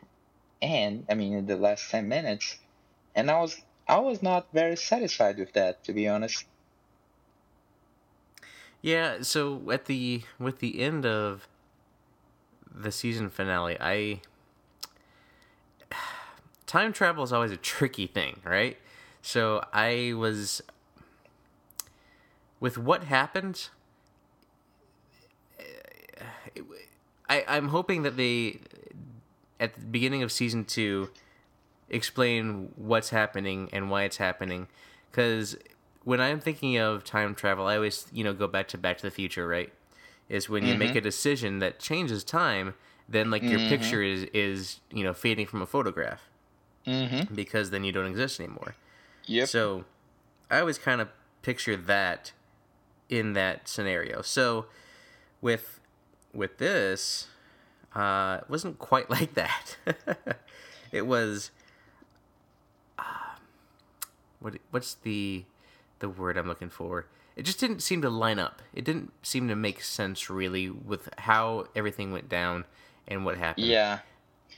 end. 0.63 1.07
I 1.11 1.15
mean, 1.15 1.33
in 1.35 1.47
the 1.47 1.57
last 1.57 1.91
ten 1.91 2.09
minutes, 2.09 2.57
and 3.15 3.31
I 3.31 3.41
was 3.41 3.61
I 3.89 3.99
was 3.99 4.23
not 4.23 4.47
very 4.53 4.77
satisfied 4.77 5.39
with 5.39 5.53
that, 5.55 5.83
to 5.85 5.93
be 5.93 6.07
honest. 6.07 6.45
Yeah, 8.83 9.23
so 9.23 9.71
at 9.71 9.85
the 9.87 10.23
with 10.39 10.61
the 10.61 10.81
end 10.81 11.05
of 11.05 11.47
the 12.75 12.91
season 12.91 13.29
finale, 13.29 13.77
I 13.79 14.21
time 16.67 16.93
travel 16.93 17.25
is 17.25 17.33
always 17.33 17.53
a 17.53 17.59
tricky 17.59 18.07
thing, 18.07 18.41
right? 18.45 18.79
So 19.23 19.63
I 19.73 20.15
was 20.17 20.63
with 22.59 22.79
what 22.79 23.05
happened. 23.05 23.69
I 27.29 27.45
I'm 27.47 27.69
hoping 27.69 28.03
that 28.03 28.17
they 28.17 28.61
at 29.59 29.75
the 29.75 29.81
beginning 29.81 30.23
of 30.23 30.33
season 30.33 30.65
two 30.65 31.11
explain 31.91 32.73
what's 32.77 33.11
happening 33.11 33.69
and 33.73 33.91
why 33.91 34.05
it's 34.05 34.17
happening 34.17 34.69
because 35.11 35.57
when 36.05 36.21
I'm 36.21 36.41
thinking 36.41 36.77
of 36.79 37.05
time 37.05 37.35
travel, 37.35 37.67
I 37.67 37.77
always 37.77 38.07
you 38.13 38.25
know 38.25 38.33
go 38.33 38.47
back 38.47 38.69
to 38.69 38.79
Back 38.79 38.99
to 38.99 39.03
the 39.03 39.11
Future, 39.11 39.47
right? 39.47 39.73
Is 40.29 40.49
when 40.49 40.65
you 40.65 40.71
mm-hmm. 40.71 40.79
make 40.79 40.95
a 40.95 41.01
decision 41.01 41.59
that 41.59 41.79
changes 41.79 42.23
time, 42.25 42.75
then 43.09 43.31
like 43.31 43.43
your 43.43 43.59
mm-hmm. 43.59 43.69
picture 43.69 44.03
is 44.03 44.25
is 44.33 44.81
you 44.91 45.05
know 45.05 45.13
fading 45.13 45.47
from 45.47 45.63
a 45.63 45.67
photograph 45.67 46.23
mm-hmm. 46.87 47.35
because 47.35 47.71
then 47.71 47.85
you 47.85 47.93
don't 47.93 48.07
exist 48.07 48.41
anymore. 48.41 48.75
Yep. 49.27 49.49
So 49.49 49.85
I 50.51 50.61
always 50.61 50.79
kind 50.79 51.01
of 51.01 51.09
picture 51.43 51.77
that 51.77 52.33
in 53.09 53.33
that 53.35 53.69
scenario. 53.69 54.23
So 54.23 54.67
with 55.41 55.81
with 56.33 56.59
this, 56.59 57.29
uh, 57.95 58.39
it 58.43 58.51
wasn't 58.51 58.79
quite 58.79 59.11
like 59.17 59.35
that. 59.35 59.77
it 60.93 61.07
was. 61.07 61.51
Uh, 62.99 63.03
what 64.39 64.55
what's 64.71 64.95
the 64.95 65.45
the 66.01 66.09
word 66.09 66.37
I'm 66.37 66.49
looking 66.49 66.71
for. 66.71 67.07
It 67.37 67.45
just 67.45 67.61
didn't 67.61 67.81
seem 67.81 68.03
to 68.03 68.11
line 68.11 68.39
up. 68.39 68.61
It 68.75 68.85
didn't 68.85 69.13
seem 69.23 69.49
to 69.49 69.57
make 69.57 69.83
sense 69.83 70.29
really 70.29 70.69
with 70.69 71.09
how 71.17 71.69
everything 71.75 72.13
went 72.13 72.29
down 72.29 72.65
and 73.07 73.25
what 73.25 73.39
happened. 73.39 73.67
Yeah. 73.67 74.01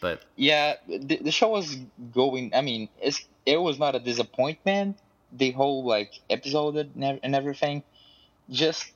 But 0.01 0.23
yeah, 0.35 0.77
the, 0.89 1.17
the 1.17 1.31
show 1.31 1.51
was 1.51 1.77
going. 2.13 2.53
I 2.55 2.61
mean, 2.61 2.89
it's 3.01 3.25
it 3.47 3.61
was 3.61 3.79
not 3.79 3.95
a 3.95 4.01
disappointment. 4.01 4.99
The 5.33 5.53
whole 5.53 5.85
like 5.85 6.13
episode 6.29 6.77
and 6.77 7.35
everything. 7.35 7.85
Just 8.51 8.91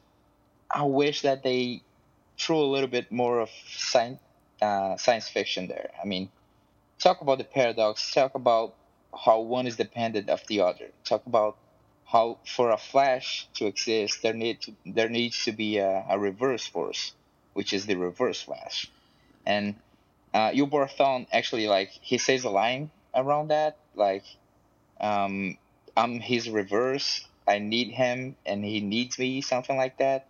I 0.70 0.82
wish 0.82 1.22
that 1.22 1.44
they 1.44 1.82
threw 2.38 2.58
a 2.58 2.66
little 2.66 2.88
bit 2.88 3.12
more 3.12 3.40
of 3.40 3.50
science 3.68 4.18
uh, 4.60 4.96
science 4.96 5.28
fiction 5.28 5.68
there. 5.68 5.90
I 6.02 6.06
mean, 6.06 6.28
talk 6.98 7.20
about 7.20 7.38
the 7.38 7.44
paradox. 7.44 8.12
Talk 8.12 8.34
about 8.34 8.74
how 9.14 9.40
one 9.40 9.66
is 9.66 9.76
dependent 9.76 10.28
of 10.28 10.46
the 10.48 10.60
other. 10.60 10.90
Talk 11.04 11.24
about 11.26 11.56
how 12.06 12.38
for 12.46 12.70
a 12.70 12.78
flash 12.78 13.48
to 13.54 13.66
exist 13.66 14.22
there 14.22 14.32
need 14.32 14.60
to, 14.62 14.74
there 14.86 15.08
needs 15.08 15.44
to 15.44 15.52
be 15.52 15.78
a, 15.78 16.04
a 16.08 16.18
reverse 16.18 16.66
force 16.66 17.12
which 17.52 17.72
is 17.72 17.86
the 17.86 17.94
reverse 17.96 18.42
flash. 18.42 18.90
And 19.46 19.76
uh, 20.34 20.50
Thawne 20.50 21.26
actually 21.32 21.66
like 21.68 21.90
he 21.90 22.18
says 22.18 22.44
a 22.44 22.50
line 22.50 22.90
around 23.14 23.48
that 23.48 23.78
like 23.94 24.24
um, 25.00 25.58
I'm 25.96 26.20
his 26.20 26.48
reverse 26.48 27.26
I 27.48 27.58
need 27.58 27.92
him 27.92 28.36
and 28.44 28.64
he 28.64 28.80
needs 28.80 29.18
me 29.18 29.40
something 29.40 29.76
like 29.76 29.98
that. 29.98 30.26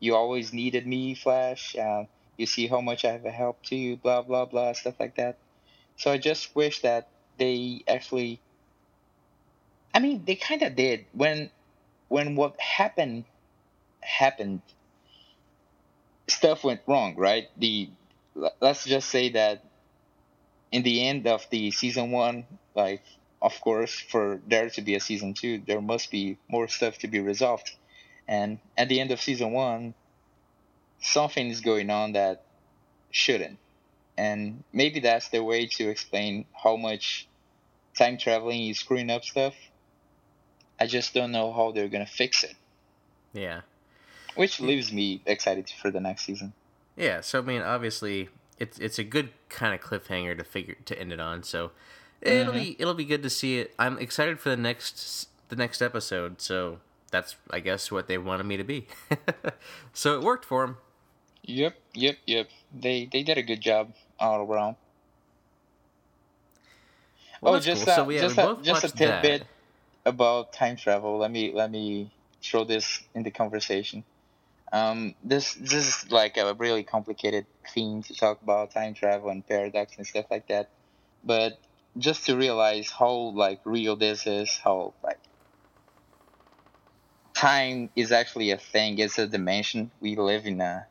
You 0.00 0.14
always 0.14 0.52
needed 0.52 0.86
me 0.86 1.14
Flash 1.14 1.76
uh, 1.76 2.04
you 2.36 2.46
see 2.46 2.68
how 2.68 2.80
much 2.80 3.04
I 3.04 3.12
have 3.12 3.24
helped 3.24 3.70
you 3.72 3.96
blah 3.96 4.22
blah 4.22 4.44
blah 4.46 4.72
stuff 4.72 4.94
like 5.00 5.16
that. 5.16 5.38
So 5.96 6.12
I 6.12 6.18
just 6.18 6.54
wish 6.54 6.82
that 6.82 7.08
they 7.38 7.82
actually 7.88 8.40
I 9.94 10.00
mean, 10.00 10.24
they 10.24 10.36
kind 10.36 10.62
of 10.62 10.76
did 10.76 11.06
when 11.12 11.50
when 12.08 12.36
what 12.36 12.60
happened 12.60 13.24
happened. 14.00 14.62
Stuff 16.28 16.62
went 16.64 16.82
wrong, 16.86 17.16
right? 17.16 17.48
The 17.56 17.90
let's 18.60 18.84
just 18.84 19.08
say 19.08 19.30
that 19.30 19.64
in 20.70 20.82
the 20.82 21.06
end 21.06 21.26
of 21.26 21.46
the 21.50 21.70
season 21.70 22.10
one, 22.10 22.44
like 22.74 23.02
of 23.40 23.60
course, 23.60 23.98
for 23.98 24.40
there 24.46 24.68
to 24.70 24.82
be 24.82 24.94
a 24.94 25.00
season 25.00 25.34
two, 25.34 25.62
there 25.66 25.80
must 25.80 26.10
be 26.10 26.38
more 26.48 26.68
stuff 26.68 26.98
to 26.98 27.08
be 27.08 27.20
resolved. 27.20 27.74
And 28.26 28.58
at 28.76 28.88
the 28.88 29.00
end 29.00 29.10
of 29.10 29.20
season 29.20 29.52
one, 29.52 29.94
something 31.00 31.48
is 31.48 31.60
going 31.60 31.90
on 31.90 32.12
that 32.12 32.44
shouldn't. 33.10 33.58
And 34.16 34.64
maybe 34.72 35.00
that's 35.00 35.28
the 35.28 35.42
way 35.42 35.66
to 35.66 35.88
explain 35.88 36.44
how 36.52 36.76
much 36.76 37.28
time 37.96 38.18
traveling 38.18 38.68
is 38.68 38.80
screwing 38.80 39.10
up 39.10 39.24
stuff. 39.24 39.54
I 40.80 40.86
just 40.86 41.14
don't 41.14 41.32
know 41.32 41.52
how 41.52 41.72
they're 41.72 41.88
gonna 41.88 42.06
fix 42.06 42.44
it. 42.44 42.54
Yeah. 43.32 43.62
Which 44.34 44.60
leaves 44.60 44.92
me 44.92 45.20
excited 45.26 45.70
for 45.82 45.90
the 45.90 46.00
next 46.00 46.24
season. 46.24 46.52
Yeah, 46.96 47.20
so 47.20 47.38
I 47.38 47.42
mean, 47.42 47.62
obviously, 47.62 48.28
it's 48.58 48.78
it's 48.78 48.98
a 48.98 49.04
good 49.04 49.30
kind 49.48 49.74
of 49.74 49.80
cliffhanger 49.80 50.36
to 50.36 50.44
figure 50.44 50.76
to 50.84 50.98
end 50.98 51.12
it 51.12 51.20
on. 51.20 51.42
So 51.42 51.70
it'll 52.20 52.52
mm-hmm. 52.52 52.62
be 52.62 52.76
it'll 52.78 52.94
be 52.94 53.04
good 53.04 53.22
to 53.22 53.30
see 53.30 53.58
it. 53.58 53.74
I'm 53.78 53.98
excited 53.98 54.40
for 54.40 54.50
the 54.50 54.56
next 54.56 55.28
the 55.48 55.56
next 55.56 55.80
episode. 55.82 56.40
So 56.40 56.78
that's 57.10 57.36
I 57.50 57.60
guess 57.60 57.90
what 57.90 58.08
they 58.08 58.18
wanted 58.18 58.44
me 58.44 58.56
to 58.56 58.64
be. 58.64 58.86
so 59.92 60.18
it 60.18 60.22
worked 60.22 60.44
for 60.44 60.66
them. 60.66 60.76
Yep, 61.44 61.76
yep, 61.94 62.16
yep. 62.26 62.48
They 62.74 63.08
they 63.10 63.22
did 63.22 63.38
a 63.38 63.42
good 63.42 63.60
job 63.60 63.94
all 64.18 64.42
around. 64.42 64.76
Well, 67.40 67.54
oh, 67.54 67.60
just 67.60 67.84
cool. 67.84 67.92
uh, 67.92 67.96
so, 67.96 68.10
yeah, 68.10 68.20
just, 68.20 68.38
a, 68.38 68.58
just 68.62 68.84
a 68.84 68.88
tidbit. 68.88 69.40
That 69.40 69.46
about 70.08 70.52
time 70.52 70.76
travel, 70.76 71.18
let 71.18 71.30
me 71.30 71.52
let 71.52 71.70
me 71.70 72.12
throw 72.42 72.64
this 72.64 73.02
in 73.14 73.22
the 73.22 73.30
conversation. 73.30 74.04
Um, 74.72 75.14
this 75.24 75.54
this 75.54 75.86
is 75.88 76.10
like 76.10 76.36
a 76.36 76.54
really 76.54 76.84
complicated 76.84 77.46
theme 77.74 78.02
to 78.04 78.14
talk 78.14 78.42
about 78.42 78.72
time 78.72 78.94
travel 78.94 79.30
and 79.30 79.46
paradox 79.46 79.96
and 79.96 80.06
stuff 80.06 80.26
like 80.30 80.48
that. 80.48 80.70
But 81.24 81.60
just 81.96 82.26
to 82.26 82.36
realize 82.36 82.90
how 82.90 83.12
like 83.34 83.60
real 83.64 83.96
this 83.96 84.26
is, 84.26 84.58
how 84.62 84.94
like 85.02 85.20
time 87.34 87.90
is 87.96 88.12
actually 88.12 88.50
a 88.50 88.58
thing. 88.58 88.98
It's 88.98 89.18
a 89.18 89.26
dimension. 89.26 89.90
We 90.00 90.16
live 90.16 90.46
in 90.46 90.60
a 90.60 90.86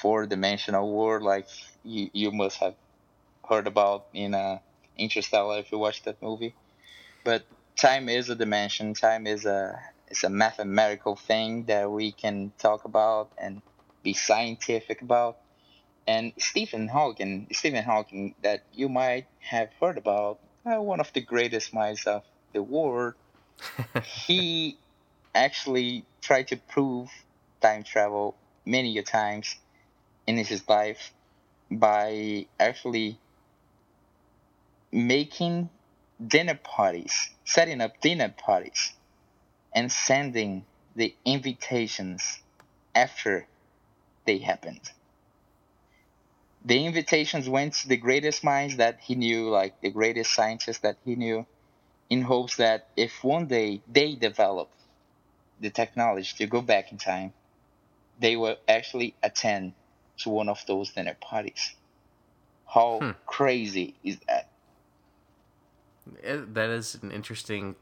four 0.00 0.26
dimensional 0.26 0.92
world, 0.92 1.22
like 1.22 1.48
you 1.84 2.10
you 2.12 2.30
must 2.32 2.58
have 2.58 2.76
heard 3.48 3.66
about 3.66 4.06
in 4.14 4.34
uh, 4.34 4.58
Interstellar 4.96 5.58
if 5.58 5.72
you 5.72 5.78
watched 5.78 6.04
that 6.04 6.22
movie. 6.22 6.54
But 7.24 7.46
time 7.76 8.08
is 8.08 8.28
a 8.28 8.34
dimension. 8.34 8.94
Time 8.94 9.26
is 9.26 9.44
a 9.44 9.80
is 10.08 10.24
a 10.24 10.30
mathematical 10.30 11.16
thing 11.16 11.64
that 11.64 11.90
we 11.90 12.12
can 12.12 12.52
talk 12.58 12.84
about 12.84 13.32
and 13.38 13.62
be 14.02 14.12
scientific 14.12 15.02
about. 15.02 15.38
And 16.06 16.32
Stephen 16.38 16.88
Hawking, 16.88 17.48
Stephen 17.52 17.82
Hawking, 17.82 18.34
that 18.42 18.64
you 18.74 18.88
might 18.88 19.26
have 19.40 19.70
heard 19.80 19.96
about, 19.96 20.38
uh, 20.66 20.80
one 20.80 21.00
of 21.00 21.10
the 21.14 21.22
greatest 21.22 21.72
minds 21.72 22.06
of 22.06 22.22
the 22.52 22.62
world. 22.62 23.14
he 24.04 24.76
actually 25.34 26.04
tried 26.20 26.48
to 26.48 26.56
prove 26.56 27.08
time 27.60 27.82
travel 27.82 28.36
many 28.66 28.98
a 28.98 29.02
times 29.02 29.56
in 30.26 30.36
his 30.36 30.68
life 30.68 31.12
by 31.70 32.46
actually 32.60 33.18
making 34.92 35.70
dinner 36.26 36.58
parties, 36.62 37.30
setting 37.44 37.80
up 37.80 38.00
dinner 38.00 38.34
parties, 38.36 38.92
and 39.74 39.90
sending 39.90 40.64
the 40.96 41.14
invitations 41.24 42.40
after 42.94 43.46
they 44.24 44.38
happened. 44.38 44.90
The 46.64 46.86
invitations 46.86 47.48
went 47.48 47.74
to 47.74 47.88
the 47.88 47.96
greatest 47.96 48.42
minds 48.42 48.76
that 48.76 49.00
he 49.00 49.14
knew, 49.16 49.50
like 49.50 49.80
the 49.80 49.90
greatest 49.90 50.32
scientists 50.32 50.78
that 50.78 50.96
he 51.04 51.14
knew, 51.14 51.46
in 52.08 52.22
hopes 52.22 52.56
that 52.56 52.88
if 52.96 53.22
one 53.22 53.46
day 53.46 53.82
they 53.90 54.14
develop 54.14 54.70
the 55.60 55.70
technology 55.70 56.32
to 56.38 56.46
go 56.46 56.62
back 56.62 56.92
in 56.92 56.98
time, 56.98 57.32
they 58.18 58.36
will 58.36 58.56
actually 58.68 59.14
attend 59.22 59.74
to 60.18 60.30
one 60.30 60.48
of 60.48 60.64
those 60.66 60.92
dinner 60.92 61.16
parties. 61.20 61.74
How 62.66 62.98
hmm. 63.00 63.10
crazy 63.26 63.94
is 64.02 64.18
that? 64.28 64.43
That 66.06 66.70
is 66.70 66.96
an 67.02 67.10
interesting 67.10 67.76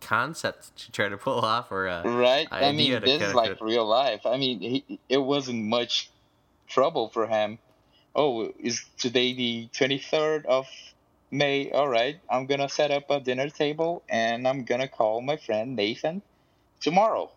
concept 0.00 0.76
to 0.76 0.92
try 0.92 1.08
to 1.08 1.16
pull 1.16 1.40
off 1.40 1.72
or 1.72 1.88
uh, 1.88 2.02
right 2.04 2.46
i 2.52 2.70
mean 2.70 3.00
this 3.00 3.20
is 3.20 3.34
like 3.34 3.60
real 3.60 3.84
life 3.84 4.24
i 4.26 4.36
mean 4.36 4.60
he, 4.60 5.00
it 5.08 5.18
wasn't 5.18 5.62
much 5.64 6.10
trouble 6.68 7.08
for 7.08 7.26
him. 7.26 7.58
Oh, 8.14 8.52
is 8.58 8.84
today 8.98 9.32
the 9.34 9.68
23rd 9.72 10.44
of 10.46 10.66
May? 11.30 11.70
All 11.70 11.88
right, 11.88 12.20
I'm 12.30 12.46
gonna 12.46 12.68
set 12.68 12.90
up 12.90 13.10
a 13.10 13.20
dinner 13.20 13.48
table 13.48 14.02
and 14.08 14.46
I'm 14.46 14.64
gonna 14.64 14.88
call 14.88 15.20
my 15.20 15.36
friend 15.36 15.76
Nathan 15.76 16.22
tomorrow. 16.80 17.30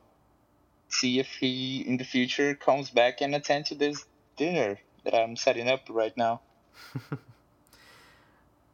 See 0.89 1.19
if 1.19 1.27
he 1.39 1.81
in 1.87 1.97
the 1.97 2.03
future 2.03 2.55
comes 2.55 2.89
back 2.89 3.21
and 3.21 3.33
attend 3.33 3.65
to 3.67 3.75
this 3.75 4.05
dinner 4.37 4.79
that 5.03 5.15
I'm 5.15 5.35
setting 5.35 5.69
up 5.69 5.81
right 5.89 6.15
now. 6.17 6.41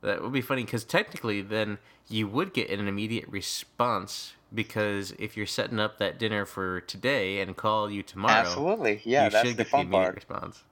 that 0.07 0.21
would 0.21 0.33
be 0.33 0.41
funny 0.41 0.63
because 0.63 0.83
technically, 0.83 1.41
then 1.41 1.77
you 2.09 2.27
would 2.27 2.53
get 2.53 2.69
an 2.69 2.87
immediate 2.87 3.27
response 3.27 4.33
because 4.53 5.13
if 5.19 5.35
you're 5.35 5.45
setting 5.45 5.79
up 5.79 5.97
that 5.99 6.17
dinner 6.17 6.45
for 6.45 6.81
today 6.81 7.39
and 7.41 7.55
call 7.55 7.91
you 7.91 8.01
tomorrow, 8.01 8.33
absolutely, 8.33 9.01
yeah, 9.03 9.29
that's 9.29 9.55
the 9.55 9.65
fun 9.65 9.89
part. 9.89 10.15
Response. 10.15 10.63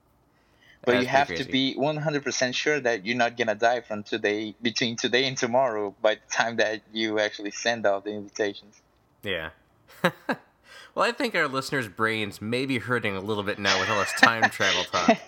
But 0.84 0.92
that's 0.92 1.02
you 1.02 1.08
have 1.08 1.28
to 1.34 1.44
be 1.44 1.74
100% 1.76 2.54
sure 2.54 2.78
that 2.78 3.04
you're 3.04 3.16
not 3.16 3.36
gonna 3.36 3.54
die 3.54 3.80
from 3.80 4.02
today 4.02 4.54
between 4.62 4.96
today 4.96 5.26
and 5.26 5.36
tomorrow 5.36 5.94
by 6.00 6.14
the 6.14 6.20
time 6.30 6.56
that 6.56 6.82
you 6.92 7.18
actually 7.18 7.50
send 7.50 7.86
out 7.86 8.04
the 8.04 8.12
invitations. 8.12 8.80
Yeah. 9.22 9.50
well, 10.02 11.04
I 11.04 11.12
think 11.12 11.34
our 11.34 11.48
listeners' 11.48 11.88
brains 11.88 12.40
may 12.40 12.66
be 12.66 12.78
hurting 12.78 13.16
a 13.16 13.20
little 13.20 13.42
bit 13.42 13.58
now 13.58 13.80
with 13.80 13.90
all 13.90 13.98
this 13.98 14.12
time 14.12 14.48
travel 14.50 14.84
talk. 14.84 15.18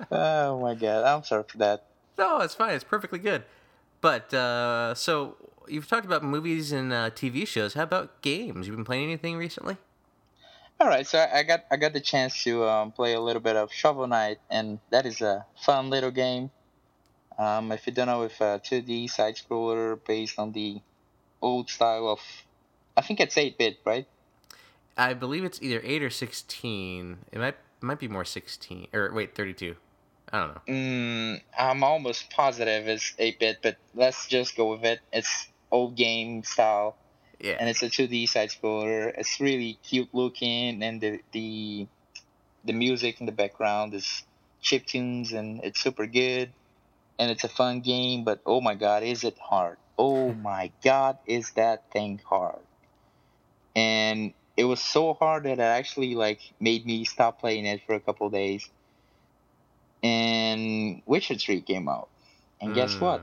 oh 0.10 0.60
my 0.60 0.74
god, 0.74 1.04
I'm 1.04 1.22
sorry 1.22 1.44
for 1.46 1.58
that. 1.58 1.84
No, 2.18 2.40
it's 2.40 2.54
fine. 2.54 2.74
It's 2.74 2.84
perfectly 2.84 3.18
good. 3.18 3.44
But 4.00 4.32
uh, 4.34 4.94
so 4.94 5.36
you've 5.68 5.88
talked 5.88 6.04
about 6.04 6.24
movies 6.24 6.72
and 6.72 6.92
uh, 6.92 7.10
TV 7.10 7.46
shows. 7.46 7.74
How 7.74 7.84
about 7.84 8.20
games? 8.22 8.66
You've 8.66 8.76
been 8.76 8.84
playing 8.84 9.04
anything 9.04 9.36
recently? 9.36 9.76
All 10.80 10.88
right, 10.88 11.06
so 11.06 11.24
I 11.32 11.44
got 11.44 11.64
I 11.70 11.76
got 11.76 11.92
the 11.92 12.00
chance 12.00 12.42
to 12.42 12.64
um, 12.64 12.90
play 12.90 13.14
a 13.14 13.20
little 13.20 13.40
bit 13.40 13.54
of 13.54 13.72
Shovel 13.72 14.08
Knight, 14.08 14.38
and 14.50 14.80
that 14.90 15.06
is 15.06 15.20
a 15.20 15.46
fun 15.64 15.90
little 15.90 16.10
game. 16.10 16.50
Um, 17.38 17.70
if 17.70 17.86
you 17.86 17.92
don't 17.92 18.08
know, 18.08 18.22
it's 18.22 18.40
a 18.40 18.60
2D 18.64 19.08
side 19.08 19.36
scroller 19.36 19.98
based 20.04 20.38
on 20.38 20.52
the 20.52 20.80
old 21.40 21.70
style 21.70 22.08
of, 22.08 22.20
I 22.96 23.00
think 23.00 23.20
it's 23.20 23.36
8-bit, 23.36 23.78
right? 23.84 24.06
I 24.96 25.14
believe 25.14 25.44
it's 25.44 25.62
either 25.62 25.80
8 25.82 26.02
or 26.02 26.10
16. 26.10 27.18
It 27.32 27.38
might 27.38 27.56
might 27.80 27.98
be 27.98 28.08
more 28.08 28.24
16 28.24 28.88
or 28.92 29.12
wait 29.12 29.34
32. 29.34 29.76
I 30.32 30.38
don't 30.38 30.54
know. 30.54 30.60
Mm, 30.66 31.42
I'm 31.58 31.84
almost 31.84 32.30
positive 32.30 32.88
it's 32.88 33.12
8 33.18 33.38
bit, 33.38 33.58
but 33.62 33.76
let's 33.94 34.26
just 34.28 34.56
go 34.56 34.70
with 34.70 34.84
it. 34.84 35.00
It's 35.12 35.48
old 35.70 35.94
game 35.94 36.42
style. 36.42 36.96
Yeah. 37.38 37.56
And 37.60 37.68
it's 37.68 37.82
a 37.82 37.90
2D 37.90 38.28
side 38.28 38.50
scroller. 38.50 39.12
It's 39.16 39.40
really 39.40 39.78
cute 39.82 40.08
looking, 40.12 40.82
and 40.82 41.00
the 41.00 41.20
the 41.32 41.86
the 42.64 42.72
music 42.72 43.20
in 43.20 43.26
the 43.26 43.32
background 43.32 43.92
is 43.92 44.22
chip 44.62 44.86
tunes, 44.86 45.32
and 45.32 45.62
it's 45.64 45.80
super 45.80 46.06
good. 46.06 46.52
And 47.18 47.30
it's 47.30 47.44
a 47.44 47.48
fun 47.48 47.80
game, 47.80 48.24
but 48.24 48.40
oh 48.46 48.60
my 48.60 48.74
god, 48.74 49.02
is 49.02 49.24
it 49.24 49.36
hard? 49.38 49.76
Oh 49.98 50.32
my 50.42 50.72
god, 50.82 51.18
is 51.26 51.50
that 51.52 51.90
thing 51.92 52.20
hard? 52.24 52.64
And 53.76 54.32
it 54.56 54.64
was 54.64 54.80
so 54.80 55.14
hard 55.14 55.44
that 55.44 55.58
it 55.58 55.60
actually 55.60 56.14
like 56.14 56.40
made 56.58 56.86
me 56.86 57.04
stop 57.04 57.40
playing 57.40 57.66
it 57.66 57.82
for 57.86 57.94
a 57.94 58.00
couple 58.00 58.30
days 58.30 58.68
and 60.02 61.02
Witcher 61.06 61.36
3 61.36 61.60
came 61.62 61.88
out. 61.88 62.08
And 62.60 62.74
guess 62.74 62.98
what? 63.00 63.20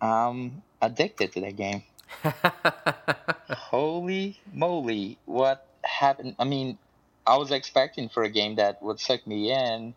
Hmm. 0.00 0.06
I'm 0.06 0.62
addicted 0.82 1.32
to 1.32 1.40
that 1.40 1.56
game. 1.56 1.82
Holy 3.50 4.38
moly, 4.52 5.18
what 5.24 5.66
happened? 5.82 6.36
I 6.38 6.44
mean, 6.44 6.78
I 7.26 7.36
was 7.36 7.50
expecting 7.50 8.08
for 8.08 8.22
a 8.22 8.28
game 8.28 8.56
that 8.56 8.82
would 8.82 9.00
suck 9.00 9.26
me 9.26 9.52
in 9.52 9.94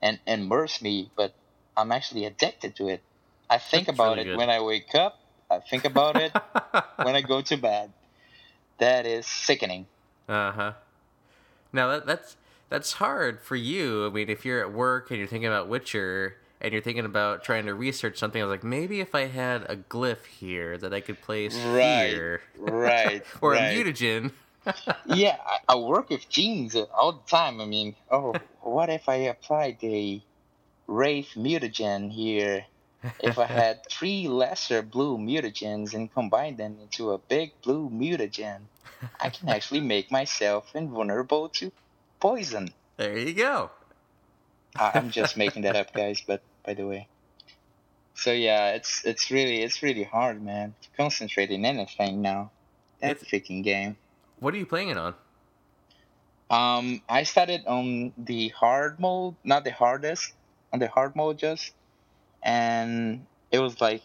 and 0.00 0.18
immerse 0.26 0.80
me, 0.80 1.10
but 1.16 1.34
I'm 1.76 1.92
actually 1.92 2.24
addicted 2.24 2.76
to 2.76 2.88
it. 2.88 3.02
I 3.48 3.58
think 3.58 3.86
That's 3.86 3.96
about 3.96 4.16
really 4.16 4.22
it 4.22 4.32
good. 4.32 4.38
when 4.38 4.50
I 4.50 4.60
wake 4.60 4.94
up, 4.94 5.18
I 5.50 5.58
think 5.58 5.84
about 5.84 6.16
it 6.16 6.32
when 7.02 7.14
I 7.16 7.22
go 7.22 7.42
to 7.42 7.56
bed. 7.56 7.92
That 8.78 9.04
is 9.04 9.26
sickening. 9.26 9.86
Uh 10.28 10.52
huh. 10.52 10.72
Now 11.72 11.88
that, 11.88 12.06
that's 12.06 12.36
that's 12.70 12.94
hard 12.94 13.40
for 13.40 13.56
you. 13.56 14.06
I 14.06 14.10
mean, 14.10 14.30
if 14.30 14.44
you're 14.44 14.60
at 14.60 14.72
work 14.72 15.10
and 15.10 15.18
you're 15.18 15.28
thinking 15.28 15.48
about 15.48 15.68
Witcher 15.68 16.36
and 16.60 16.72
you're 16.72 16.80
thinking 16.80 17.04
about 17.04 17.42
trying 17.42 17.66
to 17.66 17.74
research 17.74 18.16
something, 18.16 18.40
I 18.40 18.44
was 18.44 18.50
like, 18.50 18.64
maybe 18.64 19.00
if 19.00 19.14
I 19.14 19.26
had 19.26 19.62
a 19.68 19.76
glyph 19.76 20.24
here 20.24 20.78
that 20.78 20.94
I 20.94 21.00
could 21.00 21.20
place 21.20 21.56
right, 21.56 22.10
here, 22.10 22.42
right, 22.56 23.22
or 23.42 23.52
right. 23.52 23.76
a 23.76 23.84
mutagen. 23.84 24.30
yeah, 25.06 25.36
I, 25.44 25.58
I, 25.70 25.76
work 25.76 26.10
with 26.10 26.28
genes 26.28 26.76
all 26.76 27.12
the 27.12 27.30
time. 27.30 27.60
I 27.60 27.64
mean, 27.64 27.96
oh, 28.10 28.34
what 28.60 28.88
if 28.88 29.08
I 29.08 29.16
applied 29.16 29.78
the 29.80 30.20
Wraith 30.86 31.30
mutagen 31.34 32.12
here? 32.12 32.66
If 33.20 33.38
I 33.38 33.46
had 33.46 33.80
three 33.90 34.28
lesser 34.28 34.82
blue 34.82 35.16
mutagens 35.16 35.94
and 35.94 36.12
combined 36.12 36.58
them 36.58 36.76
into 36.80 37.12
a 37.12 37.18
big 37.18 37.52
blue 37.62 37.88
mutagen, 37.88 38.60
I 39.18 39.30
can 39.30 39.48
actually 39.48 39.80
make 39.80 40.10
myself 40.10 40.76
invulnerable 40.76 41.48
to 41.48 41.72
poison. 42.20 42.72
There 42.96 43.18
you 43.18 43.32
go. 43.34 43.70
I'm 44.76 45.10
just 45.10 45.36
making 45.36 45.62
that 45.62 45.74
up, 45.74 45.92
guys. 45.94 46.22
But 46.24 46.42
by 46.64 46.74
the 46.74 46.86
way, 46.86 47.08
so 48.14 48.32
yeah, 48.32 48.72
it's 48.72 49.02
it's 49.04 49.30
really 49.30 49.62
it's 49.62 49.82
really 49.82 50.04
hard, 50.04 50.42
man, 50.42 50.74
to 50.82 50.88
concentrate 50.96 51.50
in 51.50 51.64
anything 51.64 52.22
now. 52.22 52.50
That 53.00 53.12
it's, 53.12 53.24
freaking 53.24 53.64
game. 53.64 53.96
What 54.38 54.54
are 54.54 54.58
you 54.58 54.66
playing 54.66 54.90
it 54.90 54.98
on? 54.98 55.14
Um, 56.50 57.00
I 57.08 57.22
started 57.22 57.64
on 57.66 58.12
the 58.18 58.48
hard 58.48 58.98
mode, 59.00 59.36
not 59.44 59.64
the 59.64 59.70
hardest, 59.72 60.34
on 60.72 60.80
the 60.80 60.88
hard 60.88 61.14
mode 61.16 61.38
just, 61.38 61.72
and 62.42 63.24
it 63.50 63.60
was 63.60 63.80
like 63.80 64.02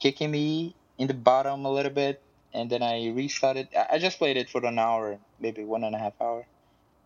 kicking 0.00 0.30
me 0.30 0.74
in 0.98 1.06
the 1.06 1.14
bottom 1.14 1.64
a 1.64 1.70
little 1.70 1.92
bit, 1.92 2.20
and 2.52 2.68
then 2.68 2.82
I 2.82 3.08
restarted. 3.08 3.68
I 3.74 3.98
just 3.98 4.18
played 4.18 4.36
it 4.36 4.50
for 4.50 4.64
an 4.66 4.78
hour, 4.78 5.18
maybe 5.40 5.64
one 5.64 5.84
and 5.84 5.94
a 5.94 5.98
half 5.98 6.14
hour. 6.20 6.44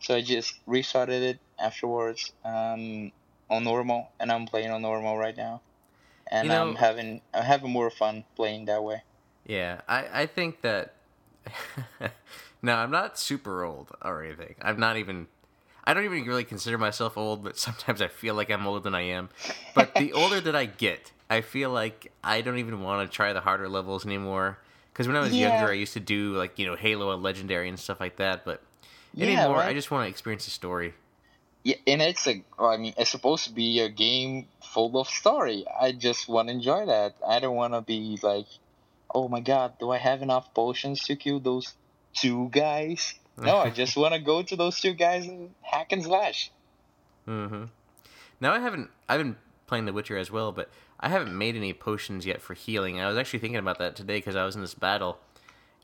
So 0.03 0.17
I 0.17 0.21
just 0.21 0.59
restarted 0.67 1.23
it 1.23 1.39
afterwards 1.61 2.33
um, 2.45 3.13
on 3.49 3.63
normal, 3.63 4.11
and 4.19 4.33
I'm 4.33 4.47
playing 4.47 4.71
on 4.73 4.83
normal 4.83 5.17
right 5.17 5.37
now, 5.37 5.61
and 6.29 6.47
you 6.47 6.49
know, 6.51 6.69
I'm 6.69 6.75
having 6.75 7.21
I'm 7.33 7.45
having 7.45 7.71
more 7.71 7.89
fun 7.89 8.25
playing 8.35 8.65
that 8.67 8.83
way. 8.83 9.03
Yeah, 9.47 9.81
I 9.89 10.23
I 10.23 10.27
think 10.27 10.63
that. 10.63 10.95
no, 12.63 12.75
I'm 12.75 12.91
not 12.91 13.19
super 13.19 13.65
old 13.65 13.91
or 14.03 14.25
anything. 14.25 14.57
I'm 14.61 14.79
not 14.79 14.97
even. 14.97 15.29
I 15.85 15.95
don't 15.95 16.05
even 16.05 16.25
really 16.25 16.45
consider 16.45 16.79
myself 16.79 17.17
old, 17.17 17.45
but 17.45 17.57
sometimes 17.59 18.03
I 18.03 18.09
feel 18.09 18.35
like 18.35 18.51
I'm 18.51 18.67
older 18.67 18.81
than 18.81 18.95
I 18.97 19.03
am. 19.03 19.31
But 19.75 19.95
the 19.95 20.13
older 20.15 20.41
that 20.41 20.55
I 20.57 20.67
get, 20.67 21.13
I 21.31 21.43
feel 21.43 21.71
like 21.71 22.13
I 22.25 22.41
don't 22.41 22.59
even 22.59 22.83
want 22.83 23.09
to 23.09 23.15
try 23.15 23.33
the 23.33 23.41
harder 23.41 23.69
levels 23.69 24.05
anymore. 24.05 24.59
Because 24.93 25.07
when 25.07 25.17
I 25.17 25.21
was 25.21 25.37
yeah. 25.37 25.49
younger, 25.49 25.71
I 25.71 25.75
used 25.75 25.93
to 25.95 26.01
do 26.01 26.37
like 26.37 26.59
you 26.59 26.67
know 26.67 26.75
Halo 26.75 27.13
and 27.13 27.23
Legendary 27.23 27.69
and 27.69 27.79
stuff 27.79 28.01
like 28.01 28.17
that. 28.17 28.45
But 28.45 28.63
yeah, 29.15 29.27
anymore. 29.27 29.59
Right? 29.59 29.69
I 29.69 29.75
just 29.75 29.91
want 29.91 30.07
to 30.07 30.11
experience 30.11 30.45
the 30.45 30.51
story. 30.51 30.95
Yeah, 31.65 31.77
and 31.87 32.03
it's 32.03 32.27
a. 32.27 32.43
I 32.59 32.77
mean, 32.77 32.95
it's 32.97 33.11
supposed 33.11 33.45
to 33.45 33.53
be 33.53 33.81
a 33.81 33.89
game 33.89 34.47
full 34.63 34.99
of 34.99 35.09
story. 35.09 35.65
I 35.81 35.93
just 35.93 36.29
want 36.29 36.49
to 36.49 36.55
enjoy 36.55 36.87
that. 36.87 37.15
I 37.27 37.39
don't 37.39 37.55
want 37.55 37.75
to 37.75 37.83
be 37.83 38.19
like, 38.23 38.47
oh 39.15 39.29
my 39.29 39.41
god, 39.41 39.79
do 39.79 39.91
I 39.91 39.99
have 39.99 40.23
enough 40.23 40.53
potions 40.55 41.05
to 41.05 41.17
kill 41.17 41.41
those 41.41 41.75
two 42.15 42.49
guys? 42.51 43.15
No, 43.37 43.59
I 43.59 43.71
just 43.71 43.97
want 44.03 44.15
to 44.15 44.21
go 44.21 44.43
to 44.43 44.57
those 44.57 44.81
two 44.81 44.95
guys 44.95 45.27
and 45.27 45.51
hack 45.63 45.93
and 45.93 46.03
slash. 46.03 46.51
Mm-hmm. 47.29 47.65
Now 48.41 48.53
I 48.53 48.59
haven't. 48.59 48.91
I've 49.09 49.21
been 49.21 49.37
playing 49.67 49.85
The 49.85 49.93
Witcher 49.93 50.17
as 50.17 50.31
well, 50.31 50.51
but 50.51 50.69
I 50.99 51.09
haven't 51.09 51.37
made 51.37 51.55
any 51.55 51.73
potions 51.73 52.27
yet 52.27 52.43
for 52.43 52.55
healing. 52.55 53.01
I 53.01 53.09
was 53.09 53.17
actually 53.17 53.39
thinking 53.39 53.59
about 53.59 53.79
that 53.79 53.95
today 53.95 54.19
because 54.19 54.37
I 54.37 54.45
was 54.45 54.57
in 54.57 54.63
this 54.63 54.75
battle, 54.75 55.19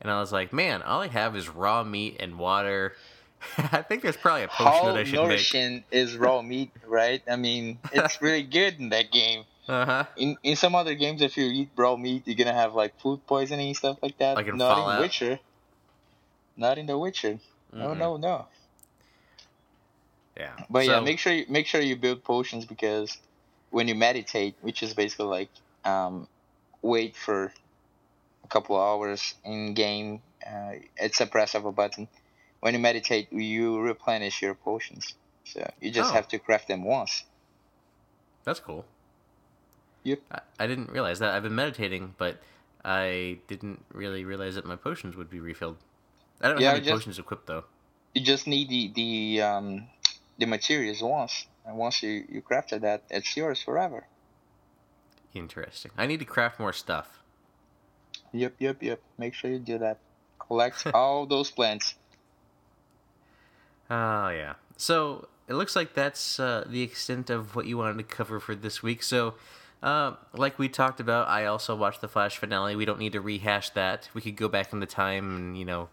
and 0.01 0.11
I 0.11 0.19
was 0.19 0.33
like, 0.33 0.51
man, 0.51 0.81
all 0.81 1.01
I 1.01 1.07
have 1.07 1.35
is 1.35 1.47
raw 1.47 1.83
meat 1.83 2.17
and 2.19 2.37
water 2.37 2.95
I 3.57 3.81
think 3.81 4.03
there's 4.03 4.17
probably 4.17 4.43
a 4.43 4.47
potion 4.47 4.65
How 4.65 4.85
that 4.85 4.97
I 4.97 5.03
should 5.03 5.15
nourishing 5.15 5.73
make. 5.75 5.83
is 5.91 6.17
raw 6.17 6.41
meat, 6.41 6.71
right? 6.85 7.21
I 7.29 7.35
mean, 7.35 7.79
it's 7.91 8.21
really 8.21 8.43
good 8.43 8.79
in 8.79 8.89
that 8.89 9.11
game. 9.11 9.45
Uh-huh. 9.67 10.05
In 10.17 10.35
in 10.43 10.55
some 10.55 10.73
other 10.75 10.95
games, 10.95 11.21
if 11.21 11.37
you 11.37 11.45
eat 11.45 11.69
raw 11.75 11.95
meat, 11.95 12.23
you're 12.25 12.35
gonna 12.35 12.53
have 12.53 12.73
like 12.73 12.99
food 12.99 13.25
poisoning 13.27 13.73
stuff 13.75 13.97
like 14.01 14.17
that. 14.17 14.35
Like 14.35 14.47
in 14.47 14.57
Not 14.57 14.75
Fallout. 14.75 14.95
in 14.95 15.01
Witcher. 15.01 15.39
Not 16.57 16.77
in 16.77 16.87
The 16.87 16.97
Witcher. 16.97 17.33
Mm-hmm. 17.73 17.79
No, 17.79 17.93
no, 17.93 18.17
no. 18.17 18.45
Yeah. 20.35 20.51
But 20.69 20.85
so, 20.85 20.91
yeah, 20.93 20.99
make 21.01 21.19
sure 21.19 21.33
you 21.33 21.45
make 21.49 21.67
sure 21.67 21.81
you 21.81 21.95
build 21.95 22.23
potions 22.23 22.65
because 22.65 23.17
when 23.69 23.87
you 23.87 23.95
meditate, 23.95 24.55
which 24.61 24.81
is 24.81 24.93
basically 24.93 25.27
like 25.27 25.49
um, 25.85 26.27
wait 26.81 27.15
for 27.15 27.53
a 28.43 28.47
couple 28.47 28.79
hours 28.79 29.35
in 29.45 29.75
game, 29.75 30.21
uh, 30.45 30.71
it's 30.97 31.21
a 31.21 31.27
press 31.27 31.53
of 31.53 31.65
a 31.65 31.71
button 31.71 32.07
when 32.59 32.73
you 32.73 32.79
meditate, 32.79 33.31
you 33.31 33.79
replenish 33.79 34.41
your 34.41 34.55
potions. 34.55 35.13
So 35.45 35.69
you 35.79 35.91
just 35.91 36.11
oh. 36.11 36.13
have 36.13 36.27
to 36.29 36.39
craft 36.39 36.67
them 36.67 36.83
once. 36.83 37.23
That's 38.43 38.59
cool. 38.59 38.85
Yep. 40.03 40.19
I, 40.31 40.39
I 40.59 40.67
didn't 40.67 40.91
realize 40.91 41.19
that. 41.19 41.31
I've 41.31 41.43
been 41.43 41.55
meditating, 41.55 42.15
but 42.17 42.37
I 42.83 43.39
didn't 43.47 43.83
really 43.91 44.25
realize 44.25 44.55
that 44.55 44.65
my 44.65 44.75
potions 44.75 45.15
would 45.15 45.29
be 45.29 45.39
refilled. 45.39 45.77
I 46.41 46.47
don't 46.47 46.59
yeah, 46.59 46.67
have 46.67 46.77
any 46.77 46.85
just, 46.85 46.93
potions 46.93 47.19
equipped 47.19 47.47
though. 47.47 47.65
You 48.13 48.23
just 48.23 48.47
need 48.47 48.69
the 48.69 48.91
the 48.95 49.41
um 49.41 49.87
the 50.37 50.45
materials 50.45 51.01
once, 51.01 51.47
and 51.65 51.77
once 51.77 52.01
you 52.01 52.25
you 52.29 52.41
crafted 52.41 52.81
that, 52.81 53.03
it's 53.09 53.35
yours 53.35 53.61
forever. 53.61 54.07
Interesting. 55.33 55.91
I 55.97 56.07
need 56.07 56.19
to 56.19 56.25
craft 56.25 56.59
more 56.59 56.73
stuff. 56.73 57.19
Yep, 58.31 58.55
yep, 58.59 58.81
yep. 58.81 59.01
Make 59.17 59.33
sure 59.33 59.51
you 59.51 59.59
do 59.59 59.77
that. 59.79 59.99
Collect 60.39 60.87
all 60.93 61.25
those 61.25 61.51
plants. 61.51 61.95
Oh 63.89 64.29
yeah. 64.29 64.53
So 64.77 65.27
it 65.47 65.53
looks 65.55 65.75
like 65.75 65.93
that's 65.93 66.39
uh, 66.39 66.63
the 66.67 66.81
extent 66.81 67.29
of 67.29 67.55
what 67.55 67.65
you 67.65 67.77
wanted 67.77 67.97
to 67.97 68.03
cover 68.15 68.39
for 68.39 68.55
this 68.55 68.83
week. 68.83 69.01
So, 69.01 69.33
uh, 69.81 70.13
like 70.33 70.59
we 70.59 70.69
talked 70.69 70.99
about, 70.99 71.27
I 71.27 71.45
also 71.45 71.75
watched 71.75 72.01
the 72.01 72.07
Flash 72.07 72.37
finale. 72.37 72.75
We 72.75 72.85
don't 72.85 72.99
need 72.99 73.13
to 73.13 73.21
rehash 73.21 73.71
that. 73.71 74.09
We 74.13 74.21
could 74.21 74.35
go 74.35 74.47
back 74.47 74.71
in 74.73 74.79
the 74.79 74.85
time 74.85 75.35
and 75.35 75.57
you 75.57 75.65
know 75.65 75.89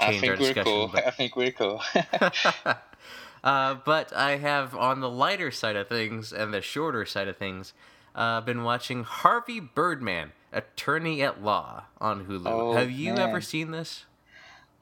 change 0.00 0.24
I 0.24 0.28
our 0.28 0.36
think 0.36 0.40
we're 0.40 0.46
discussion. 0.54 0.64
cool. 0.64 0.88
but- 0.88 1.06
I 1.06 1.10
think 1.10 1.36
we're 1.36 1.52
cool. 1.52 1.80
uh, 3.44 3.74
but 3.84 4.12
I 4.14 4.36
have 4.36 4.74
on 4.74 5.00
the 5.00 5.08
lighter 5.10 5.50
side 5.50 5.76
of 5.76 5.88
things 5.88 6.32
and 6.32 6.52
the 6.52 6.60
shorter 6.60 7.04
side 7.06 7.28
of 7.28 7.36
things, 7.36 7.72
uh, 8.14 8.40
been 8.42 8.62
watching 8.62 9.04
Harvey 9.04 9.60
Birdman, 9.60 10.32
Attorney 10.52 11.22
at 11.22 11.42
Law 11.42 11.84
on 12.00 12.26
Hulu. 12.26 12.46
Oh, 12.46 12.72
have 12.74 12.90
you 12.90 13.14
man. 13.14 13.28
ever 13.30 13.40
seen 13.40 13.70
this? 13.70 14.04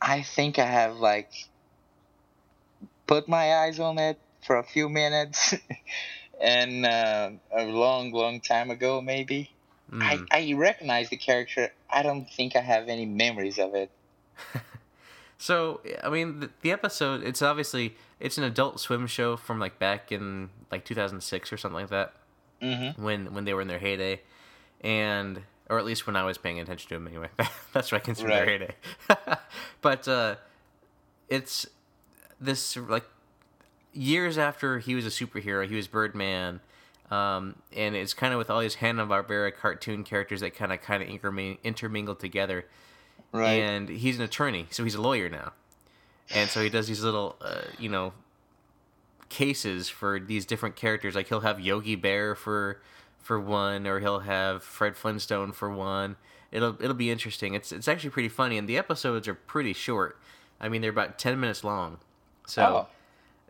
I 0.02 0.22
think 0.22 0.58
I 0.58 0.66
have 0.66 0.96
like 0.96 1.30
put 3.06 3.28
my 3.28 3.54
eyes 3.56 3.78
on 3.80 3.98
it 3.98 4.18
for 4.44 4.56
a 4.56 4.62
few 4.64 4.88
minutes, 4.88 5.54
and 6.40 6.84
uh, 6.86 7.30
a 7.52 7.64
long, 7.64 8.12
long 8.12 8.40
time 8.40 8.70
ago, 8.70 9.00
maybe. 9.00 9.50
I, 9.92 10.16
Mm. 10.16 10.26
I 10.32 10.52
recognize 10.54 11.10
the 11.10 11.16
character. 11.16 11.70
I 11.88 12.02
don't 12.02 12.28
think 12.28 12.56
I 12.56 12.60
have 12.60 12.88
any 12.88 13.06
memories 13.06 13.58
of 13.58 13.74
it. 13.74 13.90
So 15.38 15.80
I 16.02 16.08
mean, 16.08 16.40
the, 16.40 16.50
the 16.62 16.72
episode 16.72 17.22
it's 17.22 17.42
obviously 17.42 17.94
it's 18.18 18.38
an 18.38 18.44
Adult 18.44 18.80
Swim 18.80 19.06
show 19.06 19.36
from 19.36 19.60
like 19.60 19.78
back 19.78 20.10
in 20.10 20.48
like 20.72 20.84
2006 20.86 21.52
or 21.52 21.56
something 21.58 21.74
like 21.80 21.90
that 21.90 22.14
Mm-hmm. 22.62 23.02
when 23.04 23.34
when 23.34 23.44
they 23.44 23.52
were 23.52 23.60
in 23.60 23.68
their 23.68 23.78
heyday, 23.78 24.22
and 24.80 25.42
or 25.68 25.78
at 25.78 25.84
least 25.84 26.06
when 26.06 26.16
I 26.16 26.24
was 26.24 26.38
paying 26.38 26.58
attention 26.58 26.88
to 26.88 26.94
them 26.94 27.06
anyway. 27.06 27.28
That's 27.74 27.92
what 27.92 28.00
I 28.00 28.04
consider 28.04 28.28
their 28.30 28.46
heyday. 28.46 28.74
but 29.82 30.08
uh, 30.08 30.36
it's 31.28 31.66
this 32.40 32.76
like 32.76 33.04
years 33.92 34.36
after 34.38 34.78
he 34.78 34.94
was 34.94 35.06
a 35.06 35.10
superhero, 35.10 35.66
he 35.68 35.74
was 35.76 35.86
Birdman. 35.86 36.60
Um, 37.10 37.54
and 37.72 37.94
it's 37.94 38.14
kind 38.14 38.32
of 38.32 38.38
with 38.38 38.50
all 38.50 38.60
these 38.60 38.74
Hanna 38.76 39.06
Barbera 39.06 39.54
cartoon 39.54 40.02
characters 40.02 40.40
that 40.40 40.56
kind 40.56 40.72
of 40.72 40.80
kind 40.82 41.02
of 41.04 41.08
intermingled 41.62 42.18
together 42.18 42.66
Right. 43.30 43.60
and 43.60 43.88
he's 43.88 44.16
an 44.18 44.24
attorney, 44.24 44.66
so 44.70 44.82
he's 44.82 44.96
a 44.96 45.00
lawyer 45.00 45.28
now, 45.28 45.52
and 46.34 46.48
so 46.50 46.62
he 46.62 46.68
does 46.68 46.88
these 46.88 47.02
little, 47.04 47.36
uh, 47.40 47.60
you 47.78 47.88
know, 47.88 48.12
cases 49.28 49.88
for 49.88 50.18
these 50.20 50.44
different 50.46 50.76
characters. 50.76 51.14
Like 51.14 51.28
he'll 51.28 51.40
have 51.40 51.60
Yogi 51.60 51.94
Bear 51.96 52.34
for 52.34 52.80
for 53.20 53.40
one, 53.40 53.86
or 53.86 54.00
he'll 54.00 54.20
have 54.20 54.62
Fred 54.62 54.96
Flintstone 54.96 55.52
for 55.52 55.70
one. 55.70 56.16
It'll 56.52 56.76
it'll 56.80 56.94
be 56.94 57.10
interesting. 57.10 57.54
It's 57.54 57.72
it's 57.72 57.88
actually 57.88 58.10
pretty 58.10 58.28
funny, 58.28 58.56
and 58.58 58.68
the 58.68 58.78
episodes 58.78 59.26
are 59.28 59.34
pretty 59.34 59.72
short. 59.72 60.18
I 60.60 60.68
mean, 60.68 60.80
they're 60.80 60.90
about 60.90 61.18
ten 61.18 61.38
minutes 61.38 61.62
long, 61.64 61.98
so 62.46 62.88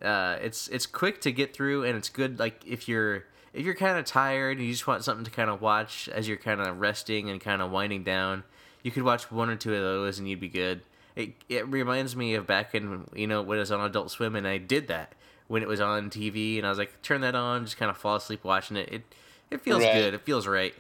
uh, 0.03 0.36
it's 0.42 0.68
it's 0.68 0.86
quick 0.86 1.20
to 1.22 1.32
get 1.32 1.55
through, 1.55 1.84
and 1.84 1.97
it's 1.97 2.09
good. 2.09 2.38
Like 2.38 2.62
if 2.66 2.88
you're 2.88 3.24
if 3.53 3.64
you're 3.64 3.74
kind 3.74 3.99
of 3.99 4.05
tired 4.05 4.59
and 4.59 4.66
you 4.66 4.72
just 4.72 4.86
want 4.86 5.05
something 5.05 5.24
to 5.24 5.30
kind 5.30 5.49
of 5.49 5.61
watch 5.62 6.09
as 6.09 6.28
you're 6.28 6.36
kind 6.36 6.61
of 6.61 6.78
resting 6.80 7.30
and 7.30 7.40
kind 7.40 7.62
of 7.62 7.70
winding 7.70 8.03
down, 8.05 8.44
you 8.82 8.90
could 8.90 9.03
watch 9.03 9.30
one 9.30 9.49
or 9.49 9.57
two 9.57 9.74
of 9.74 9.80
those, 9.82 10.18
and 10.18 10.28
you'd 10.28 10.40
be 10.40 10.49
good. 10.49 10.82
It 11.14 11.32
it 11.49 11.66
reminds 11.68 12.14
me 12.14 12.34
of 12.34 12.47
back 12.47 12.74
in 12.74 13.05
you 13.14 13.26
know 13.26 13.42
when 13.42 13.57
it 13.59 13.61
was 13.61 13.72
on 13.72 13.80
Adult 13.80 14.11
Swim, 14.11 14.36
and 14.36 14.47
I 14.47 14.59
did 14.59 14.88
that 14.88 15.14
when 15.49 15.62
it 15.62 15.68
was 15.68 15.80
on 15.80 16.11
TV, 16.11 16.59
and 16.59 16.66
I 16.66 16.70
was 16.70 16.78
like, 16.78 17.01
turn 17.03 17.20
that 17.22 17.34
on, 17.34 17.64
just 17.64 17.76
kind 17.76 17.90
of 17.90 17.97
fall 17.97 18.16
asleep 18.16 18.44
watching 18.44 18.76
it. 18.76 18.88
It 18.92 19.03
it 19.51 19.61
feels 19.62 19.84
Right. 19.84 19.92
good. 19.92 20.12
It 20.14 20.22
feels 20.22 20.47
right. 20.47 20.74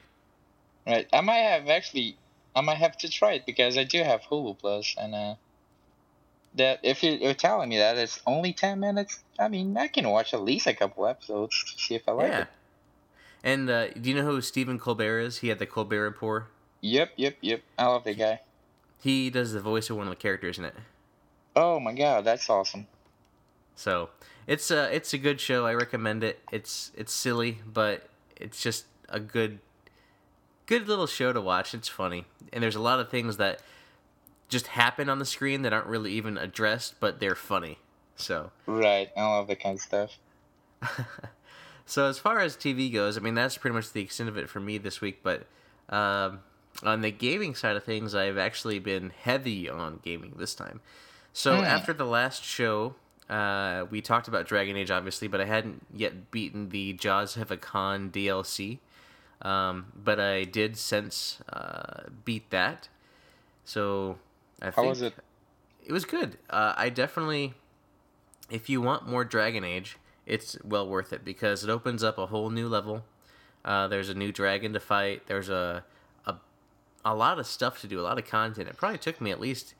Right. 0.86 1.06
I 1.12 1.20
might 1.20 1.38
have 1.38 1.68
actually. 1.68 2.18
I 2.54 2.62
might 2.62 2.78
have 2.78 2.96
to 2.98 3.08
try 3.10 3.32
it 3.34 3.44
because 3.44 3.76
I 3.76 3.84
do 3.84 4.02
have 4.02 4.22
Hulu 4.22 4.58
Plus, 4.58 4.94
and 4.98 5.14
uh, 5.14 5.34
that 6.56 6.80
if 6.82 7.02
you- 7.02 7.12
you're 7.12 7.34
telling 7.34 7.68
me 7.68 7.78
that 7.78 7.96
it's 7.96 8.20
only 8.26 8.52
ten 8.52 8.80
minutes, 8.80 9.22
I 9.38 9.48
mean, 9.48 9.76
I 9.76 9.88
can 9.88 10.08
watch 10.08 10.34
at 10.34 10.42
least 10.42 10.66
a 10.66 10.74
couple 10.74 11.06
episodes 11.06 11.64
to 11.64 11.80
see 11.80 11.94
if 11.94 12.08
I 12.08 12.12
like 12.12 12.28
yeah. 12.32 12.40
it. 12.42 12.48
And 13.44 13.70
uh, 13.70 13.88
do 13.90 14.10
you 14.10 14.16
know 14.16 14.24
who 14.24 14.40
Stephen 14.40 14.78
Colbert 14.78 15.20
is? 15.20 15.38
He 15.38 15.48
had 15.48 15.58
the 15.58 15.66
Colbert 15.66 16.02
Report. 16.02 16.46
Yep, 16.80 17.12
yep, 17.16 17.36
yep. 17.40 17.62
I 17.78 17.86
love 17.86 18.04
the 18.04 18.14
guy. 18.14 18.40
He 19.00 19.30
does 19.30 19.52
the 19.52 19.60
voice 19.60 19.88
of 19.90 19.96
one 19.96 20.06
of 20.06 20.10
the 20.10 20.16
characters 20.16 20.58
in 20.58 20.64
it. 20.64 20.74
Oh 21.54 21.78
my 21.78 21.92
god, 21.92 22.24
that's 22.24 22.50
awesome. 22.50 22.86
So 23.76 24.10
it's 24.46 24.70
a 24.70 24.94
it's 24.94 25.12
a 25.12 25.18
good 25.18 25.40
show. 25.40 25.66
I 25.66 25.74
recommend 25.74 26.24
it. 26.24 26.40
It's 26.50 26.90
it's 26.96 27.12
silly, 27.12 27.58
but 27.66 28.08
it's 28.36 28.60
just 28.60 28.86
a 29.08 29.20
good 29.20 29.60
good 30.66 30.88
little 30.88 31.06
show 31.06 31.32
to 31.32 31.40
watch. 31.40 31.74
It's 31.74 31.88
funny, 31.88 32.24
and 32.52 32.62
there's 32.62 32.76
a 32.76 32.80
lot 32.80 33.00
of 33.00 33.10
things 33.10 33.36
that 33.36 33.60
just 34.48 34.68
happen 34.68 35.08
on 35.08 35.18
the 35.18 35.24
screen 35.24 35.62
that 35.62 35.72
aren't 35.72 35.86
really 35.86 36.12
even 36.12 36.38
addressed, 36.38 37.00
but 37.00 37.20
they're 37.20 37.34
funny. 37.34 37.78
So 38.16 38.50
Right, 38.66 39.10
I 39.16 39.22
love 39.22 39.46
that 39.48 39.60
kind 39.60 39.76
of 39.76 39.80
stuff. 39.82 40.18
so 41.86 42.06
as 42.06 42.18
far 42.18 42.40
as 42.40 42.56
TV 42.56 42.92
goes, 42.92 43.16
I 43.16 43.20
mean 43.20 43.34
that's 43.34 43.58
pretty 43.58 43.74
much 43.74 43.92
the 43.92 44.02
extent 44.02 44.28
of 44.28 44.36
it 44.36 44.48
for 44.48 44.60
me 44.60 44.78
this 44.78 45.00
week. 45.00 45.20
But 45.22 45.46
um, 45.88 46.40
on 46.82 47.00
the 47.00 47.10
gaming 47.10 47.54
side 47.54 47.76
of 47.76 47.84
things, 47.84 48.14
I've 48.14 48.38
actually 48.38 48.78
been 48.78 49.10
heavy 49.22 49.68
on 49.68 50.00
gaming 50.02 50.34
this 50.36 50.54
time. 50.54 50.80
So 51.32 51.58
Hmm. 51.58 51.64
after 51.64 51.92
the 51.92 52.06
last 52.06 52.44
show, 52.44 52.94
uh, 53.28 53.86
we 53.90 54.00
talked 54.00 54.28
about 54.28 54.46
Dragon 54.46 54.76
Age, 54.76 54.90
obviously, 54.90 55.28
but 55.28 55.40
I 55.40 55.44
hadn't 55.44 55.86
yet 55.92 56.30
beaten 56.30 56.70
the 56.70 56.92
Jaws 56.94 57.36
of 57.36 57.48
Hakkon 57.48 58.10
DLC. 58.10 58.78
Um, 59.42 59.92
but 59.94 60.18
I 60.18 60.44
did 60.44 60.78
since 60.78 61.40
uh, 61.52 62.04
beat 62.24 62.48
that. 62.50 62.88
So 63.66 64.18
I 64.60 64.66
How 64.66 64.70
think 64.72 64.88
was 64.88 65.02
it? 65.02 65.14
it 65.84 65.92
was 65.92 66.04
good. 66.04 66.38
Uh, 66.50 66.74
I 66.76 66.88
definitely, 66.88 67.54
if 68.50 68.68
you 68.68 68.80
want 68.80 69.06
more 69.06 69.24
Dragon 69.24 69.64
Age, 69.64 69.98
it's 70.26 70.56
well 70.64 70.88
worth 70.88 71.12
it 71.12 71.24
because 71.24 71.62
it 71.62 71.70
opens 71.70 72.02
up 72.02 72.18
a 72.18 72.26
whole 72.26 72.50
new 72.50 72.68
level. 72.68 73.04
Uh, 73.64 73.88
there's 73.88 74.08
a 74.08 74.14
new 74.14 74.32
dragon 74.32 74.72
to 74.72 74.80
fight. 74.80 75.26
There's 75.26 75.48
a, 75.48 75.84
a 76.26 76.36
a 77.04 77.14
lot 77.14 77.38
of 77.38 77.46
stuff 77.46 77.80
to 77.80 77.88
do, 77.88 78.00
a 78.00 78.02
lot 78.02 78.18
of 78.18 78.26
content. 78.26 78.68
It 78.68 78.76
probably 78.76 78.98
took 78.98 79.20
me 79.20 79.30
at 79.30 79.40
least, 79.40 79.74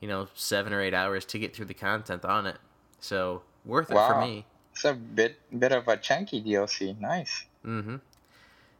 you 0.00 0.08
know, 0.08 0.28
seven 0.34 0.72
or 0.72 0.80
eight 0.80 0.94
hours 0.94 1.24
to 1.26 1.38
get 1.38 1.54
through 1.54 1.66
the 1.66 1.74
content 1.74 2.24
on 2.24 2.46
it. 2.46 2.58
So 3.00 3.42
worth 3.64 3.90
it 3.90 3.94
for 3.94 4.20
me. 4.20 4.44
It's 4.72 4.84
a 4.84 4.94
bit 4.94 5.38
bit 5.56 5.72
of 5.72 5.88
a 5.88 5.96
chunky 5.96 6.42
DLC. 6.42 6.98
Nice. 7.00 7.44
Mm-hmm. 7.64 7.96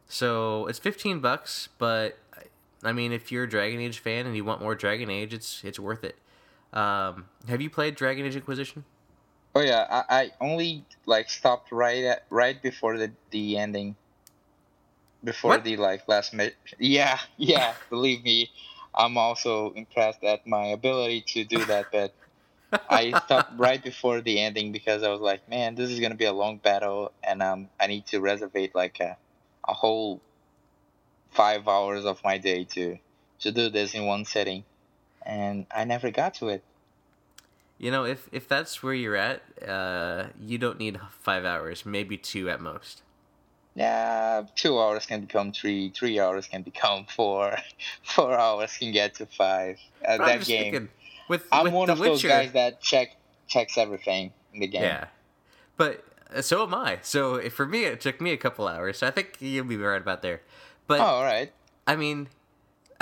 So 0.07 0.67
it's 0.67 0.79
fifteen 0.79 1.19
bucks, 1.19 1.69
but 1.77 2.17
I 2.83 2.93
mean, 2.93 3.11
if 3.11 3.31
you're 3.31 3.43
a 3.43 3.49
Dragon 3.49 3.79
Age 3.79 3.99
fan 3.99 4.25
and 4.25 4.35
you 4.35 4.45
want 4.45 4.61
more 4.61 4.75
Dragon 4.75 5.09
Age, 5.09 5.33
it's 5.33 5.63
it's 5.63 5.79
worth 5.79 6.03
it. 6.03 6.17
Um, 6.73 7.25
have 7.47 7.61
you 7.61 7.69
played 7.69 7.95
Dragon 7.95 8.25
Age 8.25 8.35
Inquisition? 8.35 8.85
Oh 9.55 9.61
yeah, 9.61 9.85
I, 9.89 10.21
I 10.21 10.31
only 10.39 10.85
like 11.05 11.29
stopped 11.29 11.71
right 11.71 12.03
at 12.03 12.25
right 12.29 12.61
before 12.61 12.97
the 12.97 13.11
the 13.31 13.57
ending. 13.57 13.95
Before 15.23 15.51
What? 15.51 15.63
the 15.65 15.75
like 15.75 16.07
last 16.07 16.33
minute. 16.33 16.55
Yeah, 16.77 17.19
yeah. 17.37 17.73
believe 17.89 18.23
me, 18.23 18.51
I'm 18.95 19.17
also 19.17 19.71
impressed 19.73 20.23
at 20.23 20.47
my 20.47 20.67
ability 20.67 21.21
to 21.33 21.43
do 21.43 21.65
that. 21.65 21.87
But 21.91 22.13
I 22.89 23.11
stopped 23.25 23.53
right 23.57 23.83
before 23.83 24.21
the 24.21 24.39
ending 24.39 24.71
because 24.71 25.03
I 25.03 25.09
was 25.09 25.19
like, 25.19 25.49
man, 25.49 25.75
this 25.75 25.89
is 25.89 25.99
gonna 25.99 26.15
be 26.15 26.25
a 26.25 26.33
long 26.33 26.57
battle, 26.57 27.11
and 27.23 27.41
um, 27.41 27.69
I 27.79 27.87
need 27.87 28.05
to 28.07 28.21
reserve 28.21 28.51
like 28.73 28.99
a 29.01 29.17
a 29.67 29.73
whole 29.73 30.21
five 31.39 31.69
hours 31.69 32.03
of 32.03 32.21
my 32.21 32.37
day 32.37 32.65
to 32.65 32.97
to 33.39 33.51
do 33.51 33.69
this 33.69 33.93
in 33.93 34.05
one 34.05 34.25
sitting, 34.25 34.65
and 35.25 35.65
I 35.73 35.85
never 35.85 36.11
got 36.11 36.33
to 36.35 36.49
it. 36.49 36.63
You 37.77 37.91
know, 37.91 38.03
if 38.03 38.27
if 38.33 38.45
that's 38.49 38.83
where 38.83 38.93
you're 38.93 39.15
at, 39.15 39.41
uh, 39.65 40.25
you 40.37 40.57
don't 40.57 40.77
need 40.77 40.99
five 41.11 41.45
hours, 41.45 41.85
maybe 41.85 42.17
two 42.17 42.49
at 42.49 42.59
most. 42.59 43.03
Yeah, 43.73 44.43
two 44.55 44.77
hours 44.77 45.05
can 45.05 45.21
become 45.21 45.53
three, 45.53 45.93
three 45.95 46.19
hours 46.19 46.47
can 46.47 46.61
become 46.63 47.05
four, 47.15 47.55
four 48.03 48.33
hours 48.37 48.75
can 48.77 48.91
get 48.91 49.15
to 49.15 49.25
five. 49.25 49.77
Uh, 50.05 50.17
that 50.17 50.45
game. 50.45 50.63
thinking, 50.73 50.89
with 51.29 51.47
I'm 51.53 51.63
with 51.63 51.73
one 51.73 51.87
The 51.87 51.93
of 51.93 51.99
those 51.99 52.21
guys 52.21 52.51
that 52.51 52.81
check 52.81 53.15
checks 53.47 53.77
everything 53.77 54.33
in 54.53 54.59
the 54.59 54.67
game. 54.67 54.83
yeah. 54.83 55.05
But 55.77 56.03
uh, 56.35 56.41
so 56.41 56.63
am 56.63 56.75
I. 56.75 56.99
So 57.01 57.49
for 57.49 57.65
me, 57.65 57.85
it 57.85 58.01
took 58.01 58.19
me 58.19 58.31
a 58.31 58.37
couple 58.37 58.67
hours. 58.67 58.97
So 58.97 59.07
I 59.07 59.11
think 59.11 59.37
you'll 59.39 59.63
be 59.63 59.77
right 59.77 60.01
about 60.01 60.21
there. 60.21 60.41
But 60.89 61.01
Oh, 61.01 61.21
all 61.21 61.23
right. 61.23 61.53
I 61.85 61.95
mean, 61.95 62.29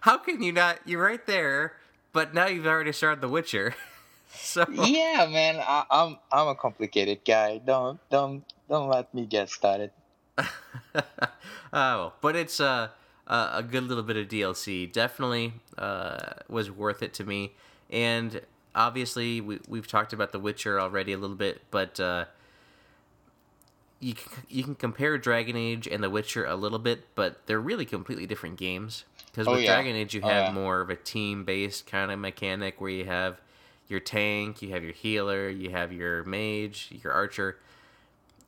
how 0.00 0.18
can 0.18 0.42
you 0.42 0.50
not? 0.50 0.80
You're 0.84 1.00
right 1.02 1.24
there, 1.24 1.74
but 2.12 2.34
now 2.34 2.48
you've 2.48 2.66
already 2.66 2.90
started 2.90 3.20
The 3.20 3.28
Witcher. 3.28 3.76
so 4.34 4.66
Yeah, 4.68 5.28
man. 5.30 5.62
I, 5.62 5.84
I'm 5.88 6.18
I'm 6.32 6.48
a 6.48 6.56
complicated 6.56 7.20
guy. 7.24 7.58
Don't 7.58 8.00
don't 8.10 8.42
don't 8.68 8.88
let 8.88 9.14
me 9.14 9.24
get 9.24 9.50
started. 9.50 9.92
oh, 11.72 12.12
but 12.20 12.34
it's 12.34 12.58
uh, 12.58 12.88
a 13.28 13.48
a 13.54 13.62
good 13.62 13.84
little 13.84 14.02
bit 14.02 14.16
of 14.16 14.26
DLC. 14.26 14.92
Definitely 14.92 15.54
uh, 15.78 16.18
was 16.48 16.72
worth 16.72 17.04
it 17.04 17.14
to 17.14 17.24
me. 17.24 17.52
And 17.88 18.40
obviously 18.74 19.40
we 19.40 19.60
we've 19.68 19.86
talked 19.86 20.12
about 20.12 20.32
The 20.32 20.40
Witcher 20.40 20.80
already 20.80 21.12
a 21.12 21.18
little 21.18 21.36
bit, 21.36 21.62
but 21.70 22.00
uh, 22.00 22.24
you 24.00 24.14
can, 24.14 24.32
you 24.48 24.64
can 24.64 24.74
compare 24.74 25.18
Dragon 25.18 25.56
Age 25.56 25.86
and 25.86 26.02
The 26.02 26.10
Witcher 26.10 26.44
a 26.46 26.56
little 26.56 26.78
bit, 26.78 27.04
but 27.14 27.46
they're 27.46 27.60
really 27.60 27.84
completely 27.84 28.26
different 28.26 28.56
games. 28.56 29.04
Because 29.26 29.46
Oh, 29.46 29.52
with 29.52 29.62
yeah. 29.62 29.74
Dragon 29.74 29.94
Age, 29.94 30.14
you 30.14 30.22
Oh, 30.24 30.28
have 30.28 30.46
yeah. 30.46 30.52
more 30.52 30.80
of 30.80 30.90
a 30.90 30.96
team 30.96 31.44
based 31.44 31.86
kind 31.86 32.10
of 32.10 32.18
mechanic 32.18 32.80
where 32.80 32.90
you 32.90 33.04
have 33.04 33.40
your 33.88 34.00
tank, 34.00 34.62
you 34.62 34.70
have 34.70 34.82
your 34.82 34.92
healer, 34.94 35.48
you 35.48 35.70
have 35.70 35.92
your 35.92 36.24
mage, 36.24 36.88
your 37.02 37.12
archer. 37.12 37.58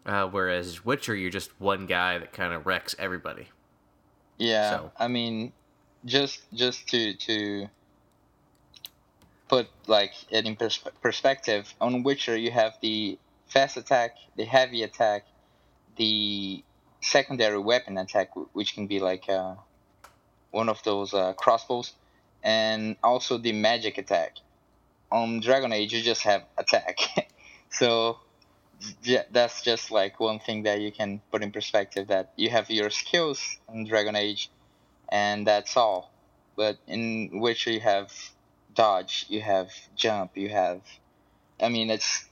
Uh, 0.06 0.26
whereas 0.26 0.84
Witcher, 0.84 1.14
you're 1.14 1.30
just 1.30 1.50
one 1.60 1.86
guy 1.86 2.18
that 2.18 2.32
kind 2.32 2.52
of 2.52 2.66
wrecks 2.66 2.94
everybody. 2.98 3.48
Yeah, 4.38 4.70
So- 4.70 4.92
I 4.98 5.06
mean, 5.08 5.52
just 6.04 6.40
just 6.52 6.88
to 6.88 7.14
to 7.14 7.68
put 9.48 9.68
like 9.86 10.12
it 10.30 10.46
in 10.46 10.56
pers- 10.56 10.82
perspective, 11.02 11.72
on 11.80 12.02
Witcher 12.02 12.36
you 12.36 12.50
have 12.50 12.74
the 12.80 13.18
fast 13.48 13.76
attack, 13.76 14.16
the 14.36 14.44
heavy 14.44 14.82
attack, 14.82 15.26
the 16.02 16.64
secondary 17.00 17.58
weapon 17.58 17.96
attack, 17.96 18.30
which 18.52 18.74
can 18.74 18.86
be 18.88 18.98
like 18.98 19.28
uh, 19.28 19.54
one 20.50 20.68
of 20.68 20.82
those 20.82 21.14
uh, 21.14 21.32
crossbows, 21.34 21.92
and 22.42 22.96
also 23.04 23.38
the 23.38 23.52
magic 23.52 23.98
attack. 23.98 24.32
On 25.12 25.40
Dragon 25.40 25.72
Age, 25.72 25.92
you 25.92 26.02
just 26.02 26.22
have 26.22 26.42
attack, 26.58 26.96
so 27.70 28.18
that's 29.30 29.62
just 29.62 29.90
like 29.90 30.18
one 30.18 30.40
thing 30.40 30.64
that 30.64 30.80
you 30.80 30.90
can 30.90 31.20
put 31.30 31.42
in 31.42 31.52
perspective 31.52 32.08
that 32.08 32.32
you 32.36 32.48
have 32.50 32.68
your 32.70 32.90
skills 32.90 33.58
in 33.72 33.86
Dragon 33.86 34.16
Age, 34.16 34.50
and 35.08 35.46
that's 35.46 35.76
all. 35.76 36.10
But 36.56 36.78
in 36.86 37.30
Witcher, 37.40 37.70
you 37.70 37.80
have 37.80 38.10
dodge, 38.74 39.26
you 39.28 39.40
have 39.40 39.70
jump, 39.94 40.36
you 40.36 40.48
have. 40.48 40.80
I 41.60 41.68
mean, 41.68 41.90
it's 41.90 42.26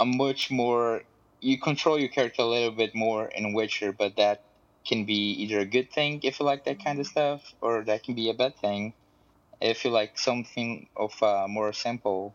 a 0.00 0.06
much 0.06 0.50
more. 0.50 1.02
You 1.40 1.58
control 1.58 1.98
your 1.98 2.08
character 2.08 2.42
a 2.42 2.46
little 2.46 2.72
bit 2.72 2.94
more 2.94 3.26
in 3.26 3.52
Witcher, 3.52 3.92
but 3.92 4.16
that 4.16 4.42
can 4.84 5.04
be 5.04 5.32
either 5.42 5.60
a 5.60 5.66
good 5.66 5.92
thing 5.92 6.20
if 6.22 6.40
you 6.40 6.46
like 6.46 6.64
that 6.64 6.82
kind 6.82 6.98
of 6.98 7.06
stuff, 7.06 7.54
or 7.60 7.84
that 7.84 8.02
can 8.02 8.14
be 8.14 8.30
a 8.30 8.34
bad 8.34 8.56
thing 8.56 8.94
if 9.60 9.84
you 9.84 9.90
like 9.90 10.18
something 10.18 10.88
of 10.96 11.20
uh, 11.22 11.46
more 11.48 11.72
simple, 11.72 12.34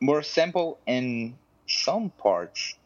more 0.00 0.22
simple 0.22 0.78
in 0.86 1.36
some 1.66 2.10
parts. 2.10 2.76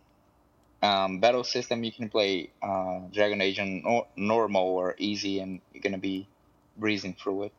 Um, 0.82 1.18
battle 1.18 1.44
system 1.44 1.82
you 1.82 1.92
can 1.92 2.10
play 2.10 2.50
uh, 2.62 3.00
Dragon 3.10 3.40
Age 3.40 3.58
on 3.58 3.82
nor- 3.82 4.06
normal 4.16 4.66
or 4.66 4.94
easy, 4.98 5.40
and 5.40 5.60
you're 5.72 5.80
gonna 5.80 5.96
be 5.96 6.28
breezing 6.76 7.16
through 7.18 7.44
it. 7.44 7.52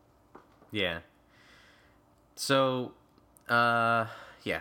Yeah. 0.71 0.99
So, 2.35 2.91
uh, 3.49 4.05
yeah, 4.43 4.59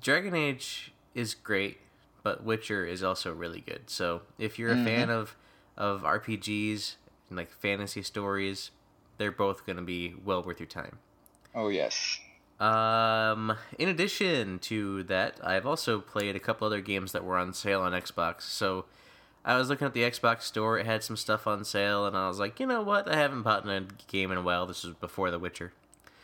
Dragon 0.00 0.34
Age 0.34 0.92
is 1.14 1.34
great, 1.34 1.80
but 2.28 2.44
Witcher 2.44 2.84
is 2.84 3.02
also 3.02 3.32
really 3.32 3.62
good. 3.62 3.88
So, 3.88 4.20
if 4.38 4.58
you're 4.58 4.72
a 4.72 4.84
fan 4.84 5.08
of 5.08 5.34
of 5.78 6.02
RPGs 6.02 6.96
and 7.30 7.38
like 7.38 7.50
fantasy 7.50 8.02
stories, 8.02 8.70
they're 9.16 9.32
both 9.32 9.64
going 9.64 9.76
to 9.76 9.82
be 9.82 10.14
well 10.22 10.42
worth 10.42 10.60
your 10.60 10.66
time. 10.66 10.98
Oh 11.54 11.68
yes. 11.68 12.20
Um, 12.60 13.56
in 13.78 13.88
addition 13.88 14.58
to 14.58 15.04
that, 15.04 15.40
I've 15.42 15.64
also 15.64 16.02
played 16.02 16.36
a 16.36 16.40
couple 16.40 16.66
other 16.66 16.82
games 16.82 17.12
that 17.12 17.24
were 17.24 17.38
on 17.38 17.54
sale 17.54 17.80
on 17.80 17.92
Xbox. 17.92 18.42
So 18.42 18.84
I 19.42 19.56
was 19.56 19.70
looking 19.70 19.86
at 19.86 19.94
the 19.94 20.02
Xbox 20.02 20.42
store; 20.42 20.78
it 20.78 20.84
had 20.84 21.02
some 21.02 21.16
stuff 21.16 21.46
on 21.46 21.64
sale, 21.64 22.04
and 22.04 22.14
I 22.14 22.28
was 22.28 22.38
like, 22.38 22.60
you 22.60 22.66
know 22.66 22.82
what? 22.82 23.10
I 23.10 23.16
haven't 23.16 23.40
bought 23.40 23.66
a 23.66 23.86
game 24.06 24.30
in 24.32 24.36
a 24.36 24.42
while. 24.42 24.66
This 24.66 24.84
was 24.84 24.92
before 24.92 25.30
The 25.30 25.38
Witcher, 25.38 25.72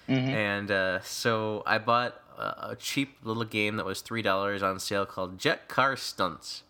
Mhm. 0.08 0.28
and 0.28 0.70
uh, 0.70 1.00
so 1.00 1.62
I 1.66 1.78
bought 1.78 2.20
a, 2.36 2.70
a 2.72 2.76
cheap 2.78 3.16
little 3.22 3.44
game 3.44 3.76
that 3.76 3.86
was 3.86 4.00
three 4.02 4.22
dollars 4.22 4.62
on 4.62 4.78
sale 4.78 5.06
called 5.06 5.38
Jet 5.38 5.68
Car 5.68 5.96
Stunts. 5.96 6.62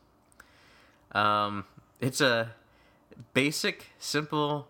Um, 1.13 1.65
it's 2.01 2.21
a 2.21 2.53
basic, 3.33 3.91
simple, 3.99 4.69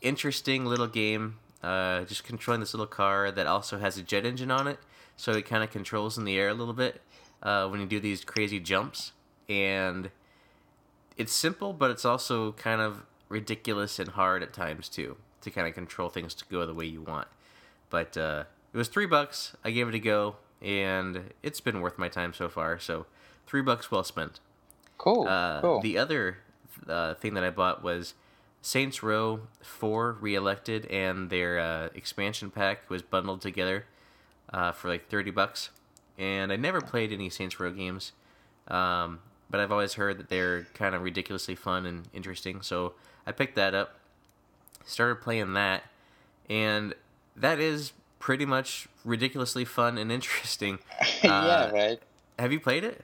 interesting 0.00 0.64
little 0.66 0.86
game. 0.86 1.38
Uh, 1.62 2.04
just 2.04 2.24
controlling 2.24 2.60
this 2.60 2.74
little 2.74 2.86
car 2.86 3.30
that 3.30 3.46
also 3.46 3.78
has 3.78 3.96
a 3.96 4.02
jet 4.02 4.26
engine 4.26 4.50
on 4.50 4.66
it, 4.66 4.78
so 5.16 5.32
it 5.32 5.46
kind 5.46 5.64
of 5.64 5.70
controls 5.70 6.18
in 6.18 6.24
the 6.24 6.36
air 6.36 6.48
a 6.48 6.54
little 6.54 6.74
bit 6.74 7.00
uh, 7.42 7.66
when 7.68 7.80
you 7.80 7.86
do 7.86 7.98
these 7.98 8.22
crazy 8.22 8.60
jumps. 8.60 9.12
And 9.48 10.10
it's 11.16 11.32
simple, 11.32 11.72
but 11.72 11.90
it's 11.90 12.04
also 12.04 12.52
kind 12.52 12.82
of 12.82 13.02
ridiculous 13.30 13.98
and 13.98 14.10
hard 14.10 14.42
at 14.42 14.52
times 14.52 14.88
too 14.90 15.16
to 15.40 15.50
kind 15.50 15.66
of 15.66 15.74
control 15.74 16.10
things 16.10 16.34
to 16.34 16.44
go 16.50 16.66
the 16.66 16.74
way 16.74 16.84
you 16.84 17.00
want. 17.00 17.28
But 17.94 18.16
uh, 18.16 18.42
it 18.72 18.76
was 18.76 18.88
three 18.88 19.06
bucks. 19.06 19.54
I 19.64 19.70
gave 19.70 19.86
it 19.86 19.94
a 19.94 20.00
go, 20.00 20.34
and 20.60 21.32
it's 21.44 21.60
been 21.60 21.80
worth 21.80 21.96
my 21.96 22.08
time 22.08 22.32
so 22.32 22.48
far. 22.48 22.76
So 22.80 23.06
three 23.46 23.62
bucks 23.62 23.88
well 23.88 24.02
spent. 24.02 24.40
Cool. 24.98 25.28
Uh, 25.28 25.60
cool. 25.60 25.80
The 25.80 25.96
other 25.96 26.38
uh, 26.88 27.14
thing 27.14 27.34
that 27.34 27.44
I 27.44 27.50
bought 27.50 27.84
was 27.84 28.14
Saints 28.62 29.00
Row 29.04 29.42
4 29.60 30.16
Reelected, 30.20 30.86
and 30.86 31.30
their 31.30 31.60
uh, 31.60 31.88
expansion 31.94 32.50
pack 32.50 32.90
was 32.90 33.00
bundled 33.00 33.42
together 33.42 33.84
uh, 34.52 34.72
for 34.72 34.88
like 34.88 35.08
30 35.08 35.30
bucks. 35.30 35.70
And 36.18 36.50
I 36.50 36.56
never 36.56 36.80
played 36.80 37.12
any 37.12 37.30
Saints 37.30 37.60
Row 37.60 37.70
games, 37.70 38.10
um, 38.66 39.20
but 39.48 39.60
I've 39.60 39.70
always 39.70 39.94
heard 39.94 40.18
that 40.18 40.30
they're 40.30 40.64
kind 40.74 40.96
of 40.96 41.02
ridiculously 41.02 41.54
fun 41.54 41.86
and 41.86 42.08
interesting. 42.12 42.60
So 42.60 42.94
I 43.24 43.30
picked 43.30 43.54
that 43.54 43.72
up, 43.72 44.00
started 44.84 45.22
playing 45.22 45.52
that, 45.52 45.84
and 46.50 46.92
that 47.36 47.58
is 47.58 47.92
pretty 48.18 48.46
much 48.46 48.88
ridiculously 49.04 49.64
fun 49.64 49.98
and 49.98 50.10
interesting. 50.12 50.78
yeah, 51.22 51.30
uh, 51.32 51.70
right. 51.72 52.02
Have 52.38 52.52
you 52.52 52.60
played 52.60 52.84
it? 52.84 53.02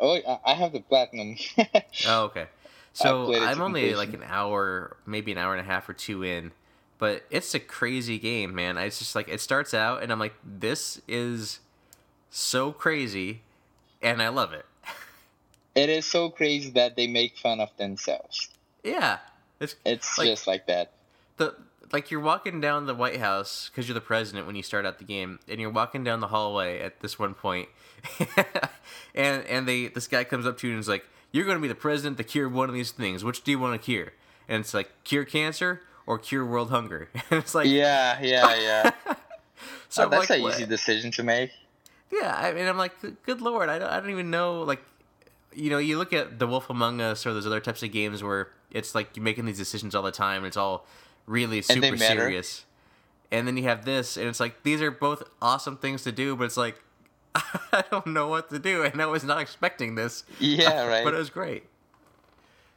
Oh, 0.00 0.18
I- 0.46 0.54
have 0.54 0.72
the 0.72 0.80
platinum. 0.80 1.36
Oh, 2.08 2.24
okay. 2.24 2.46
So 2.92 3.26
played 3.26 3.36
it 3.36 3.40
to 3.40 3.46
I'm 3.46 3.60
only 3.60 3.80
completion. 3.90 3.98
like 3.98 4.12
an 4.14 4.28
hour, 4.28 4.96
maybe 5.06 5.32
an 5.32 5.38
hour 5.38 5.52
and 5.54 5.60
a 5.60 5.64
half 5.64 5.88
or 5.88 5.92
two 5.92 6.22
in, 6.22 6.52
but 6.98 7.24
it's 7.30 7.54
a 7.54 7.60
crazy 7.60 8.18
game, 8.18 8.54
man. 8.54 8.76
It's 8.78 8.98
just 8.98 9.14
like 9.14 9.28
it 9.28 9.40
starts 9.40 9.74
out, 9.74 10.02
and 10.02 10.10
I'm 10.12 10.18
like, 10.18 10.34
this 10.44 11.00
is 11.08 11.60
so 12.30 12.72
crazy, 12.72 13.42
and 14.02 14.22
I 14.22 14.28
love 14.28 14.52
it. 14.52 14.64
it 15.74 15.88
is 15.88 16.06
so 16.06 16.30
crazy 16.30 16.70
that 16.70 16.94
they 16.96 17.06
make 17.06 17.36
fun 17.36 17.60
of 17.60 17.76
themselves. 17.76 18.48
Yeah, 18.84 19.18
it's 19.60 19.74
It's 19.84 20.18
Like- 20.18 20.28
just 20.28 20.46
like 20.46 20.66
that. 20.66 20.92
the 21.36 21.54
like 21.94 22.10
you're 22.10 22.20
walking 22.20 22.60
down 22.60 22.86
the 22.86 22.94
White 22.94 23.18
House 23.20 23.70
because 23.70 23.88
you're 23.88 23.94
the 23.94 24.00
president 24.00 24.46
when 24.46 24.56
you 24.56 24.62
start 24.62 24.84
out 24.84 24.98
the 24.98 25.04
game, 25.04 25.38
and 25.48 25.60
you're 25.60 25.70
walking 25.70 26.04
down 26.04 26.20
the 26.20 26.26
hallway 26.26 26.80
at 26.80 27.00
this 27.00 27.18
one 27.18 27.32
point, 27.34 27.68
and 29.14 29.44
and 29.46 29.66
they 29.66 29.86
this 29.86 30.06
guy 30.06 30.24
comes 30.24 30.46
up 30.46 30.58
to 30.58 30.66
you 30.66 30.74
and 30.74 30.80
is 30.80 30.88
like, 30.88 31.06
"You're 31.32 31.44
going 31.44 31.56
to 31.56 31.62
be 31.62 31.68
the 31.68 31.74
president 31.74 32.18
to 32.18 32.24
cure 32.24 32.48
one 32.48 32.68
of 32.68 32.74
these 32.74 32.90
things. 32.90 33.24
Which 33.24 33.44
do 33.44 33.50
you 33.52 33.58
want 33.58 33.80
to 33.80 33.84
cure?" 33.84 34.12
And 34.48 34.60
it's 34.60 34.74
like 34.74 34.90
cure 35.04 35.24
cancer 35.24 35.80
or 36.06 36.18
cure 36.18 36.44
world 36.44 36.70
hunger. 36.70 37.08
and 37.30 37.40
it's 37.40 37.54
like, 37.54 37.66
Yeah, 37.66 38.20
yeah, 38.20 38.54
yeah. 38.56 38.90
so 39.88 40.04
Oh, 40.04 40.08
that's 40.08 40.28
like, 40.30 40.40
an 40.40 40.46
easy 40.46 40.66
decision 40.66 41.10
to 41.12 41.22
make. 41.22 41.50
Yeah, 42.10 42.34
I 42.36 42.52
mean, 42.52 42.66
I'm 42.66 42.76
like, 42.76 43.00
good- 43.00 43.16
good 43.24 43.40
lord, 43.40 43.68
I 43.68 43.78
don't, 43.78 43.88
I 43.88 44.00
don't 44.00 44.10
even 44.10 44.30
know. 44.30 44.62
Like, 44.62 44.82
you 45.54 45.70
know, 45.70 45.78
you 45.78 45.98
look 45.98 46.12
at 46.12 46.38
The 46.38 46.46
Wolf 46.46 46.68
Among 46.68 47.00
Us 47.00 47.26
or 47.26 47.32
those 47.32 47.46
other 47.46 47.60
types 47.60 47.82
of 47.82 47.90
games 47.92 48.22
where 48.22 48.48
it's 48.70 48.94
like 48.94 49.16
you're 49.16 49.24
making 49.24 49.46
these 49.46 49.56
decisions 49.58 49.94
all 49.94 50.02
the 50.02 50.12
time, 50.12 50.38
and 50.38 50.46
it's 50.46 50.56
all 50.56 50.86
really 51.26 51.62
super 51.62 51.96
matter. 51.96 52.20
serious. 52.20 52.64
And 53.30 53.48
then 53.48 53.56
you 53.56 53.64
have 53.64 53.84
this, 53.84 54.16
and 54.16 54.28
it's 54.28 54.38
like 54.40 54.62
these 54.62 54.80
are 54.80 54.90
both 54.90 55.22
awesome 55.42 55.76
things 55.76 56.02
to 56.04 56.12
do, 56.12 56.36
but 56.36 56.44
it's 56.44 56.56
like 56.56 56.80
I 57.34 57.84
don't 57.90 58.08
know 58.08 58.28
what 58.28 58.50
to 58.50 58.58
do, 58.58 58.82
and 58.84 59.00
I 59.02 59.06
was 59.06 59.24
not 59.24 59.40
expecting 59.40 59.94
this. 59.96 60.24
Yeah, 60.38 60.86
right. 60.88 61.04
but 61.04 61.14
it 61.14 61.18
was 61.18 61.30
great. 61.30 61.64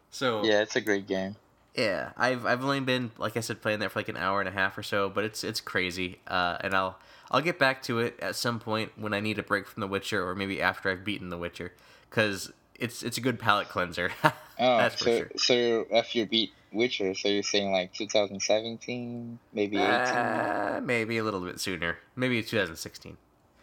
So 0.10 0.44
yeah, 0.44 0.62
it's 0.62 0.76
a 0.76 0.82
great 0.82 1.06
game. 1.08 1.36
yeah, 1.76 2.12
I've 2.18 2.46
I've 2.46 2.64
only 2.64 2.80
been 2.80 3.12
like 3.18 3.38
I 3.38 3.42
said 3.42 3.62
playing 3.62 3.80
that 3.80 3.92
for 3.92 4.00
like 4.00 4.10
an 4.10 4.18
hour 4.18 4.40
and 4.40 4.50
a 4.50 4.52
half 4.52 4.78
or 4.78 4.84
so, 4.84 5.10
but 5.10 5.24
it's 5.24 5.44
it's 5.44 5.62
crazy. 5.62 6.20
Uh, 6.28 6.58
and 6.62 6.74
I'll 6.74 6.98
I'll 7.30 7.42
get 7.42 7.60
back 7.60 7.84
to 7.84 8.00
it 8.00 8.20
at 8.20 8.36
some 8.36 8.60
point 8.60 8.94
when 8.96 9.14
I 9.14 9.20
need 9.20 9.38
a 9.38 9.44
break 9.44 9.68
from 9.68 9.82
The 9.82 9.88
Witcher, 9.88 10.28
or 10.28 10.34
maybe 10.34 10.62
after 10.62 10.90
I've 10.90 11.04
beaten 11.04 11.30
The 11.30 11.38
Witcher, 11.38 11.74
because 12.10 12.52
it's 12.80 13.04
it's 13.04 13.18
a 13.18 13.22
good 13.22 13.40
palate 13.40 13.70
cleanser. 13.70 14.12
Oh, 14.60 14.78
That's 14.80 14.96
for 14.96 15.04
so 15.04 15.18
sure. 15.18 15.30
so 15.38 15.88
after 15.94 16.18
you 16.18 16.26
beat 16.26 16.52
Witcher, 16.74 17.14
so 17.14 17.28
you're 17.28 17.44
saying 17.44 17.72
like 17.72 17.94
2017, 17.94 19.38
maybe 19.54 19.78
18. 19.78 19.86
Uh, 19.86 20.82
maybe 20.84 21.18
a 21.20 21.24
little 21.24 21.42
bit 21.42 21.60
sooner, 21.60 22.00
maybe 22.16 22.42
2016. 22.42 23.18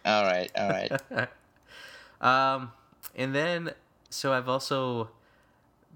all 0.04 0.22
right, 0.22 0.52
all 0.56 0.68
right. 0.68 0.92
um, 2.20 2.70
and 3.16 3.34
then 3.34 3.72
so 4.08 4.32
I've 4.32 4.48
also 4.48 5.10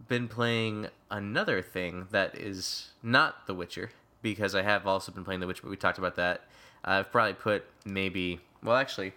been 0.08 0.26
playing 0.26 0.88
another 1.12 1.62
thing 1.62 2.08
that 2.10 2.34
is 2.36 2.88
not 3.00 3.46
The 3.46 3.54
Witcher 3.54 3.90
because 4.20 4.56
I 4.56 4.62
have 4.62 4.84
also 4.84 5.12
been 5.12 5.24
playing 5.24 5.38
The 5.38 5.46
Witcher, 5.46 5.62
but 5.62 5.70
we 5.70 5.76
talked 5.76 5.98
about 5.98 6.16
that. 6.16 6.42
I've 6.84 7.12
probably 7.12 7.34
put 7.34 7.64
maybe 7.84 8.40
well, 8.64 8.74
actually, 8.76 9.12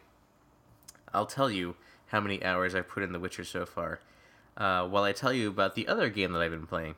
I'll 1.11 1.25
tell 1.25 1.49
you 1.49 1.75
how 2.11 2.19
many 2.19 2.43
hours 2.43 2.75
I've 2.75 2.89
put 2.89 3.03
in 3.03 3.13
The 3.13 3.19
Witcher 3.19 3.45
so 3.45 3.65
far. 3.65 3.99
Uh, 4.57 4.85
while 4.85 5.03
I 5.03 5.13
tell 5.13 5.31
you 5.31 5.47
about 5.47 5.75
the 5.75 5.87
other 5.87 6.09
game 6.09 6.33
that 6.33 6.41
I've 6.41 6.51
been 6.51 6.67
playing 6.67 6.95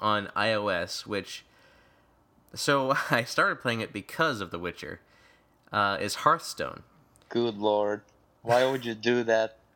on 0.00 0.28
iOS, 0.36 1.04
which 1.04 1.44
so 2.54 2.94
I 3.10 3.24
started 3.24 3.60
playing 3.60 3.80
it 3.80 3.92
because 3.92 4.40
of 4.40 4.50
The 4.50 4.58
Witcher, 4.58 5.00
uh, 5.72 5.98
is 6.00 6.16
Hearthstone. 6.16 6.84
Good 7.28 7.58
lord. 7.58 8.02
Why 8.42 8.68
would 8.70 8.84
you 8.84 8.94
do 8.94 9.22
that? 9.24 9.58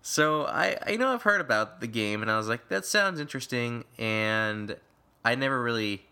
So 0.00 0.44
I 0.46 0.78
I 0.86 0.96
know 0.96 1.12
I've 1.12 1.24
heard 1.24 1.40
about 1.40 1.80
the 1.80 1.86
game 1.88 2.22
and 2.22 2.30
I 2.30 2.38
was 2.38 2.48
like 2.48 2.68
that 2.68 2.86
sounds 2.86 3.20
interesting 3.20 3.84
and 3.98 4.76
I 5.24 5.34
never 5.34 5.60
really 5.60 6.06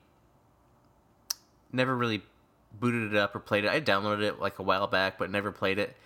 never 1.73 1.97
really 1.97 2.23
booted 2.79 3.15
it 3.15 3.17
up 3.17 3.35
or 3.35 3.39
played 3.39 3.65
it. 3.65 3.71
I 3.71 3.81
downloaded 3.81 4.23
it 4.23 4.41
like 4.41 4.59
a 4.59 4.63
while 4.63 4.89
back 4.89 5.19
but 5.19 5.31
never 5.31 5.53
played 5.53 5.79
it. 5.79 5.97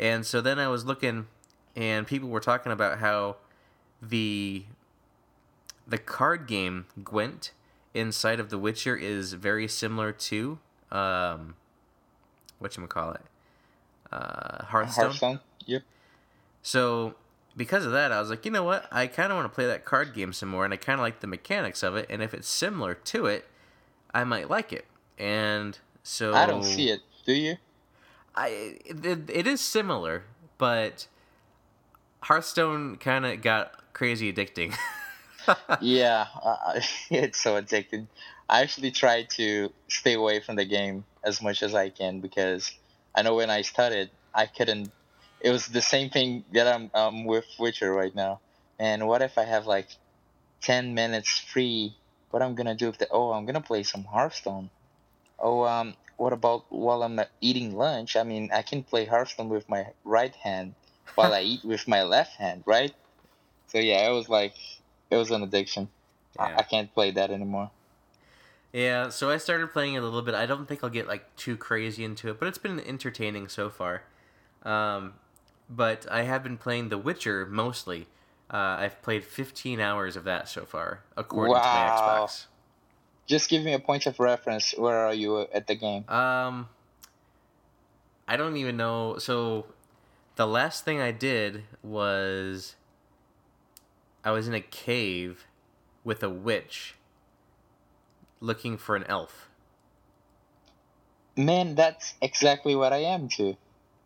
And 0.00 0.26
so 0.26 0.40
then 0.40 0.58
I 0.58 0.66
was 0.66 0.84
looking 0.84 1.26
and 1.76 2.06
people 2.06 2.28
were 2.28 2.40
talking 2.40 2.72
about 2.72 2.98
how 2.98 3.36
the 4.02 4.64
the 5.86 5.98
card 5.98 6.46
game 6.46 6.86
Gwent 7.04 7.52
inside 7.92 8.40
of 8.40 8.50
The 8.50 8.58
Witcher 8.58 8.96
is 8.96 9.34
very 9.34 9.68
similar 9.68 10.10
to 10.12 10.58
um 10.90 11.54
what 12.58 12.76
you 12.76 12.86
call 12.86 13.12
it 13.12 13.22
uh 14.10 14.64
Hearthstone. 14.64 15.04
Hearthstone? 15.04 15.40
Yep. 15.66 15.82
So 16.62 17.14
because 17.56 17.84
of 17.84 17.92
that, 17.92 18.10
I 18.10 18.20
was 18.20 18.30
like, 18.30 18.44
you 18.44 18.50
know 18.50 18.64
what? 18.64 18.86
I 18.90 19.06
kind 19.06 19.30
of 19.30 19.36
want 19.36 19.50
to 19.50 19.54
play 19.54 19.66
that 19.66 19.84
card 19.84 20.14
game 20.14 20.32
some 20.32 20.48
more, 20.48 20.64
and 20.64 20.72
I 20.72 20.76
kind 20.76 20.98
of 20.98 21.02
like 21.02 21.20
the 21.20 21.26
mechanics 21.26 21.82
of 21.82 21.96
it. 21.96 22.06
And 22.08 22.22
if 22.22 22.32
it's 22.32 22.48
similar 22.48 22.94
to 22.94 23.26
it, 23.26 23.46
I 24.14 24.24
might 24.24 24.48
like 24.48 24.72
it. 24.72 24.86
And 25.18 25.78
so 26.02 26.32
I 26.32 26.46
don't 26.46 26.64
see 26.64 26.90
it. 26.90 27.00
Do 27.26 27.32
you? 27.32 27.56
I 28.34 28.78
it, 28.84 29.30
it 29.30 29.46
is 29.46 29.60
similar, 29.60 30.24
but 30.58 31.06
Hearthstone 32.22 32.96
kind 32.96 33.26
of 33.26 33.42
got 33.42 33.92
crazy 33.92 34.32
addicting. 34.32 34.76
yeah, 35.80 36.26
uh, 36.42 36.80
it's 37.10 37.40
so 37.40 37.60
addicting. 37.60 38.06
I 38.48 38.62
actually 38.62 38.90
try 38.90 39.22
to 39.36 39.72
stay 39.88 40.14
away 40.14 40.40
from 40.40 40.56
the 40.56 40.64
game 40.64 41.04
as 41.24 41.40
much 41.40 41.62
as 41.62 41.74
I 41.74 41.90
can 41.90 42.20
because 42.20 42.72
I 43.14 43.22
know 43.22 43.36
when 43.36 43.50
I 43.50 43.62
started, 43.62 44.10
I 44.34 44.46
couldn't. 44.46 44.90
It 45.40 45.50
was 45.50 45.66
the 45.66 45.80
same 45.80 46.10
thing 46.10 46.44
that 46.52 46.66
I'm 46.66 46.90
um, 46.94 47.24
with 47.24 47.46
Witcher 47.58 47.92
right 47.92 48.14
now. 48.14 48.40
And 48.78 49.06
what 49.06 49.22
if 49.22 49.38
I 49.38 49.44
have 49.44 49.66
like 49.66 49.88
ten 50.60 50.94
minutes 50.94 51.38
free? 51.38 51.96
What 52.30 52.42
I'm 52.42 52.54
gonna 52.54 52.74
do 52.74 52.88
if 52.88 52.98
the 52.98 53.08
oh 53.10 53.32
I'm 53.32 53.46
gonna 53.46 53.60
play 53.60 53.82
some 53.82 54.04
Hearthstone. 54.04 54.70
Oh 55.38 55.64
um 55.64 55.94
what 56.20 56.34
about 56.34 56.66
while 56.68 57.02
I'm 57.02 57.18
eating 57.40 57.74
lunch? 57.74 58.14
I 58.14 58.22
mean 58.22 58.50
I 58.52 58.62
can 58.62 58.82
play 58.82 59.06
Hearthstone 59.06 59.48
with 59.48 59.68
my 59.68 59.86
right 60.04 60.34
hand 60.36 60.74
while 61.14 61.32
I 61.32 61.40
eat 61.52 61.64
with 61.64 61.88
my 61.88 62.02
left 62.02 62.36
hand, 62.36 62.62
right? 62.66 62.94
So 63.68 63.78
yeah, 63.78 64.08
it 64.08 64.12
was 64.12 64.28
like 64.28 64.54
it 65.10 65.16
was 65.16 65.30
an 65.30 65.42
addiction. 65.42 65.88
I, 66.38 66.50
Yeah. 66.50 66.58
I 66.58 66.62
can't 66.62 66.92
play 66.94 67.10
that 67.12 67.30
anymore. 67.30 67.70
Yeah, 68.72 69.08
so 69.08 69.30
I 69.30 69.38
started 69.38 69.72
playing 69.72 69.94
it 69.94 69.98
a 69.98 70.04
little 70.04 70.22
bit. 70.22 70.34
I 70.34 70.46
don't 70.46 70.68
think 70.68 70.84
I'll 70.84 70.90
get 70.90 71.08
like 71.08 71.34
too 71.36 71.56
crazy 71.56 72.04
into 72.04 72.28
it, 72.28 72.38
but 72.38 72.46
it's 72.46 72.58
been 72.58 72.78
entertaining 72.78 73.48
so 73.48 73.68
far. 73.68 74.04
Um, 74.62 75.14
but 75.68 76.06
I 76.10 76.22
have 76.22 76.42
been 76.42 76.58
playing 76.58 76.90
The 76.90 76.98
Witcher 76.98 77.46
mostly. 77.46 78.06
Uh, 78.52 78.76
I've 78.78 79.00
played 79.02 79.24
15 79.24 79.80
hours 79.80 80.16
of 80.16 80.24
that 80.24 80.48
so 80.48 80.64
far, 80.64 81.02
according 81.16 81.54
Wow. 81.54 81.60
to 81.62 81.74
my 81.74 81.90
Xbox. 81.90 82.46
Just 83.30 83.48
give 83.48 83.62
me 83.62 83.72
a 83.74 83.78
point 83.78 84.06
of 84.06 84.18
reference. 84.18 84.74
Where 84.76 85.06
are 85.06 85.14
you 85.14 85.46
at 85.54 85.68
the 85.68 85.76
game? 85.76 86.04
Um, 86.08 86.68
I 88.26 88.36
don't 88.36 88.56
even 88.56 88.76
know. 88.76 89.18
So, 89.18 89.66
the 90.34 90.48
last 90.48 90.84
thing 90.84 91.00
I 91.00 91.12
did 91.12 91.62
was 91.80 92.74
I 94.24 94.32
was 94.32 94.48
in 94.48 94.54
a 94.54 94.60
cave 94.60 95.46
with 96.02 96.24
a 96.24 96.28
witch 96.28 96.96
looking 98.40 98.76
for 98.76 98.96
an 98.96 99.04
elf. 99.04 99.48
Man, 101.36 101.76
that's 101.76 102.14
exactly 102.20 102.74
what 102.74 102.92
I 102.92 103.04
am 103.04 103.28
too. 103.28 103.56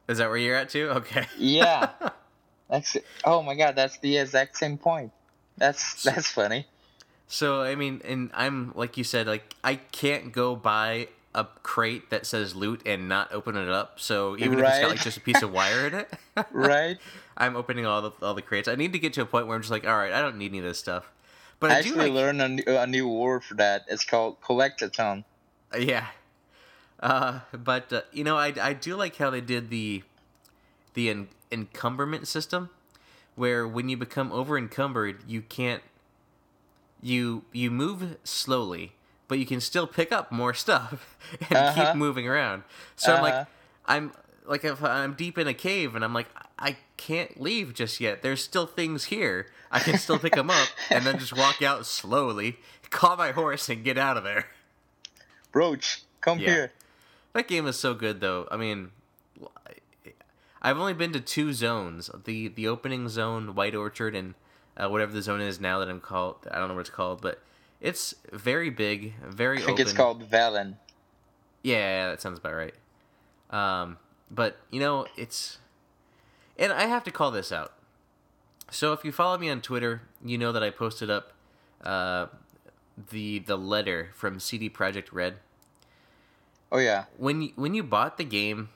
Is 0.07 0.19
that 0.19 0.29
where 0.29 0.37
you're 0.37 0.55
at 0.55 0.69
too? 0.69 0.91
Okay. 0.91 1.27
Yeah. 1.39 1.93
That's 2.69 2.97
oh 3.25 3.43
my 3.43 3.55
god, 3.55 3.77
that's 3.77 3.99
the 3.99 4.17
exact 4.17 4.57
same 4.57 4.79
point. 4.79 5.13
That's 5.59 6.03
that's 6.03 6.29
funny. 6.29 6.67
So 7.27 7.63
I 7.63 7.75
mean, 7.75 8.01
and 8.05 8.31
I'm 8.35 8.73
like 8.75 8.97
you 8.97 9.05
said, 9.05 9.27
like 9.27 9.57
I 9.65 9.77
can't 9.77 10.33
go 10.33 10.57
buy 10.57 11.09
a 11.35 11.47
crate 11.63 12.11
that 12.11 12.27
says 12.27 12.55
loot 12.55 12.81
and 12.87 13.09
not 13.09 13.33
open 13.33 13.57
it 13.57 13.69
up. 13.69 13.99
So 13.99 14.37
even 14.37 14.59
if 14.59 14.67
it's 14.67 14.79
got 14.79 14.91
like 14.91 15.03
just 15.03 15.17
a 15.17 15.21
piece 15.21 15.43
of 15.43 15.53
wire 15.53 15.87
in 15.89 15.95
it, 15.95 16.13
Right? 16.53 16.99
I'm 17.37 17.57
opening 17.57 17.87
all 17.87 18.03
the 18.03 18.13
all 18.23 18.35
the 18.35 18.43
crates. 18.43 18.69
I 18.69 18.77
need 18.77 18.93
to 18.93 18.99
get 18.99 19.13
to 19.15 19.23
a 19.23 19.27
point 19.27 19.47
where 19.47 19.57
I'm 19.57 19.63
just 19.63 19.71
like, 19.71 19.87
all 19.87 19.97
right, 19.97 20.13
I 20.13 20.21
don't 20.21 20.39
need 20.39 20.53
any 20.53 20.59
of 20.59 20.65
this 20.65 20.79
stuff. 20.79 21.11
But 21.59 21.71
I 21.71 21.79
I, 21.79 21.83
do 21.83 21.89
actually 21.89 22.11
like, 22.11 22.13
learned 22.13 22.43
a 22.43 22.49
new, 22.49 22.63
a 22.67 22.87
new 22.87 23.09
word 23.09 23.43
for 23.43 23.55
that. 23.55 23.85
It's 23.89 24.05
called 24.05 24.41
collectathon. 24.41 25.25
yeah. 25.79 26.07
Uh, 27.01 27.41
but 27.53 27.93
uh, 27.93 28.03
you 28.13 28.23
know, 28.25 28.37
I 28.37 28.53
I 28.61 28.73
do 28.73 28.95
like 28.97 29.17
how 29.17 29.31
they 29.31 29.41
did 29.41 29.71
the 29.71 30.03
the 30.95 31.11
en- 31.11 31.29
encumberment 31.51 32.29
system, 32.29 32.71
where 33.35 33.67
when 33.67 33.89
you 33.89 33.97
become 33.97 34.31
over 34.33 34.57
encumbered, 34.57 35.25
you 35.27 35.43
can't 35.43 35.83
you 37.05 37.45
you 37.53 37.71
move 37.71 38.17
slowly, 38.25 38.93
but 39.29 39.39
you 39.39 39.47
can 39.47 39.61
still 39.61 39.87
pick 39.87 40.11
up 40.11 40.33
more 40.33 40.55
stuff 40.55 41.17
and 41.51 41.59
Uh-huh. 41.59 41.87
keep 41.93 41.95
moving 41.95 42.27
around. 42.27 42.63
So 42.97 43.15
I'm 43.15 43.23
like, 43.23 43.35
Uh-huh. 43.35 43.45
I'm 43.87 44.13
like 44.47 44.65
if 44.65 44.83
I'm 44.83 45.13
deep 45.15 45.37
in 45.39 45.47
a 45.47 45.55
cave 45.55 45.95
and 45.95 46.03
I'm 46.05 46.15
like 46.15 46.29
I 46.59 46.77
can't 46.97 47.41
leave 47.41 47.75
just 47.75 48.01
yet. 48.01 48.23
There's 48.23 48.43
still 48.43 48.67
things 48.67 49.05
here. 49.07 49.47
I 49.71 49.81
can 49.81 49.99
still 49.99 50.19
pick 50.19 50.33
them 50.35 50.51
up 50.51 50.69
and 50.91 51.05
then 51.07 51.19
just 51.19 51.33
walk 51.37 51.61
out 51.63 51.85
slowly, 51.85 52.57
call 52.91 53.17
my 53.17 53.33
horse, 53.33 53.69
and 53.69 53.85
get 53.85 53.99
out 53.99 54.17
of 54.17 54.25
there. 54.25 54.47
Roach, 55.53 56.03
come 56.21 56.39
Yeah. 56.39 56.51
here. 56.51 56.73
That 57.35 57.49
game 57.49 57.67
is 57.67 57.77
so 57.79 57.95
good, 57.95 58.21
though. 58.21 58.47
I 58.51 58.57
mean, 58.57 58.93
I've 60.63 60.79
only 60.79 60.95
been 60.95 61.13
to 61.13 61.21
two 61.21 61.53
zones: 61.53 62.09
the 62.25 62.49
the 62.49 62.67
opening 62.69 63.09
zone, 63.09 63.55
White 63.55 63.75
Orchard, 63.75 64.15
and 64.15 64.35
uh, 64.77 64.89
whatever 64.89 65.13
the 65.13 65.23
zone 65.23 65.41
is 65.41 65.61
now 65.61 65.79
that 65.79 65.89
I'm 65.89 66.01
called. 66.01 66.37
I 66.51 66.59
don't 66.59 66.69
know 66.69 66.75
what 66.75 66.81
it's 66.81 66.91
called, 66.91 67.21
but 67.21 67.41
it's 67.81 68.15
very 68.33 68.71
big, 68.71 69.15
very 69.23 69.59
I 69.59 69.61
think 69.61 69.73
open. 69.73 69.83
it's 69.83 69.93
called 69.93 70.29
Velen. 70.29 70.77
Yeah, 71.63 72.09
that 72.11 72.21
sounds 72.21 72.39
about 72.39 72.55
right. 72.55 72.75
Um, 73.51 73.99
but 74.31 74.59
you 74.71 74.81
know, 74.81 75.07
it's, 75.17 75.59
and 76.59 76.73
I 76.73 76.87
have 76.87 77.05
to 77.05 77.11
call 77.11 77.31
this 77.31 77.53
out. 77.53 77.73
So 78.71 78.93
if 78.93 79.05
you 79.05 79.13
follow 79.13 79.39
me 79.39 79.49
on 79.51 79.61
Twitter, 79.61 80.03
you 80.25 80.39
know 80.39 80.53
that 80.53 80.63
I 80.63 80.71
posted 80.71 81.11
up 81.11 81.33
uh, 81.83 82.27
the 83.11 83.39
the 83.41 83.57
letter 83.57 84.11
from 84.15 84.41
CD 84.41 84.69
Projekt 84.71 85.09
Red 85.13 85.37
Oh 86.73 86.79
yeah. 86.79 87.05
when 87.17 87.43
you, 87.43 87.53
when 87.55 87.75
you 87.75 87.83
bought 87.85 88.17
the 88.19 88.25
game, 88.25 88.71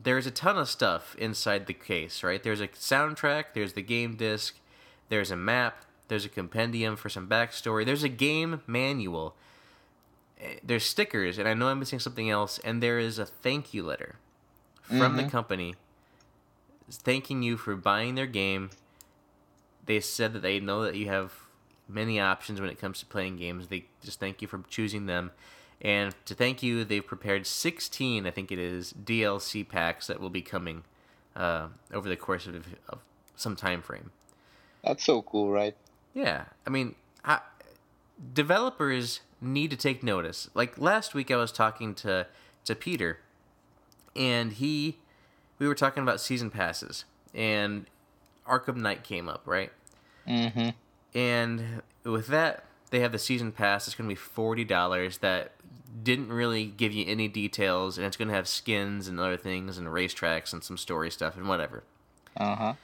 there's 0.00 0.26
a 0.26 0.30
ton 0.30 0.56
of 0.58 0.68
stuff 0.68 1.16
inside 1.16 1.66
the 1.66 1.74
case, 1.74 2.22
right? 2.22 2.40
There's 2.42 2.60
a 2.60 2.68
soundtrack, 2.68 3.46
there's 3.54 3.72
the 3.72 3.82
game 3.82 4.14
disc, 4.14 4.54
there's 5.12 5.30
a 5.30 5.36
map, 5.36 5.84
there's 6.08 6.24
a 6.24 6.28
compendium 6.30 6.96
for 6.96 7.10
some 7.10 7.28
backstory, 7.28 7.84
there's 7.84 8.02
a 8.02 8.08
game 8.08 8.62
manual, 8.66 9.36
eh, 10.40 10.54
there's 10.64 10.86
stickers, 10.86 11.36
and 11.36 11.46
I 11.46 11.52
know 11.52 11.68
I'm 11.68 11.78
missing 11.80 11.98
something 11.98 12.30
else, 12.30 12.58
and 12.60 12.82
there 12.82 12.98
is 12.98 13.18
a 13.18 13.26
thank 13.26 13.74
you 13.74 13.82
letter 13.82 14.14
from 14.80 15.16
the 15.16 15.24
Mhm. 15.24 15.30
company 15.30 15.74
thanking 16.90 17.42
you 17.42 17.58
for 17.58 17.76
buying 17.76 18.14
their 18.14 18.26
game. 18.26 18.70
They 19.84 20.00
said 20.00 20.32
that 20.32 20.40
they 20.40 20.58
know 20.60 20.82
that 20.82 20.94
you 20.94 21.08
have 21.08 21.32
many 21.86 22.18
options 22.18 22.58
when 22.58 22.70
it 22.70 22.78
comes 22.78 22.98
to 23.00 23.06
playing 23.06 23.36
games. 23.36 23.68
They 23.68 23.84
just 24.02 24.18
thank 24.18 24.40
you 24.40 24.48
for 24.48 24.62
choosing 24.70 25.04
them. 25.04 25.30
And 25.82 26.14
to 26.24 26.34
thank 26.34 26.62
you, 26.62 26.84
they've 26.84 27.06
prepared 27.06 27.46
16, 27.46 28.26
I 28.26 28.30
think 28.30 28.50
it 28.50 28.58
is, 28.58 28.92
DLC 28.94 29.62
packs 29.62 30.06
that 30.06 30.20
will 30.20 30.30
be 30.30 30.40
coming 30.42 30.84
uh, 31.36 31.68
over 31.92 32.08
the 32.08 32.16
course 32.16 32.46
of, 32.46 32.66
of 32.88 33.00
some 33.36 33.56
time 33.56 33.82
frame. 33.82 34.10
That's 34.84 35.04
so 35.04 35.22
cool, 35.22 35.50
right? 35.50 35.76
Yeah, 36.14 36.44
I 36.66 36.70
mean, 36.70 36.94
I, 37.24 37.40
developers 38.34 39.20
need 39.40 39.70
to 39.70 39.76
take 39.76 40.02
notice. 40.02 40.50
Like 40.54 40.78
last 40.78 41.14
week, 41.14 41.30
I 41.30 41.36
was 41.36 41.52
talking 41.52 41.94
to 41.96 42.26
to 42.64 42.74
Peter, 42.74 43.18
and 44.14 44.52
he, 44.52 44.98
we 45.58 45.66
were 45.66 45.74
talking 45.74 46.02
about 46.02 46.20
season 46.20 46.50
passes, 46.50 47.04
and 47.34 47.86
Arkham 48.46 48.76
Knight 48.76 49.04
came 49.04 49.28
up, 49.28 49.42
right? 49.46 49.72
Mm-hmm. 50.28 50.70
And 51.14 51.82
with 52.04 52.28
that, 52.28 52.64
they 52.90 53.00
have 53.00 53.12
the 53.12 53.18
season 53.18 53.52
pass. 53.52 53.86
It's 53.86 53.96
going 53.96 54.08
to 54.08 54.14
be 54.14 54.18
forty 54.18 54.64
dollars. 54.64 55.18
That 55.18 55.52
didn't 56.02 56.32
really 56.32 56.64
give 56.64 56.92
you 56.92 57.04
any 57.06 57.28
details, 57.28 57.98
and 57.98 58.06
it's 58.06 58.16
going 58.16 58.28
to 58.28 58.34
have 58.34 58.48
skins 58.48 59.08
and 59.08 59.20
other 59.20 59.36
things, 59.36 59.78
and 59.78 59.86
racetracks 59.88 60.52
and 60.52 60.62
some 60.62 60.76
story 60.76 61.10
stuff 61.10 61.36
and 61.36 61.48
whatever. 61.48 61.84
Uh-huh. 62.36 62.74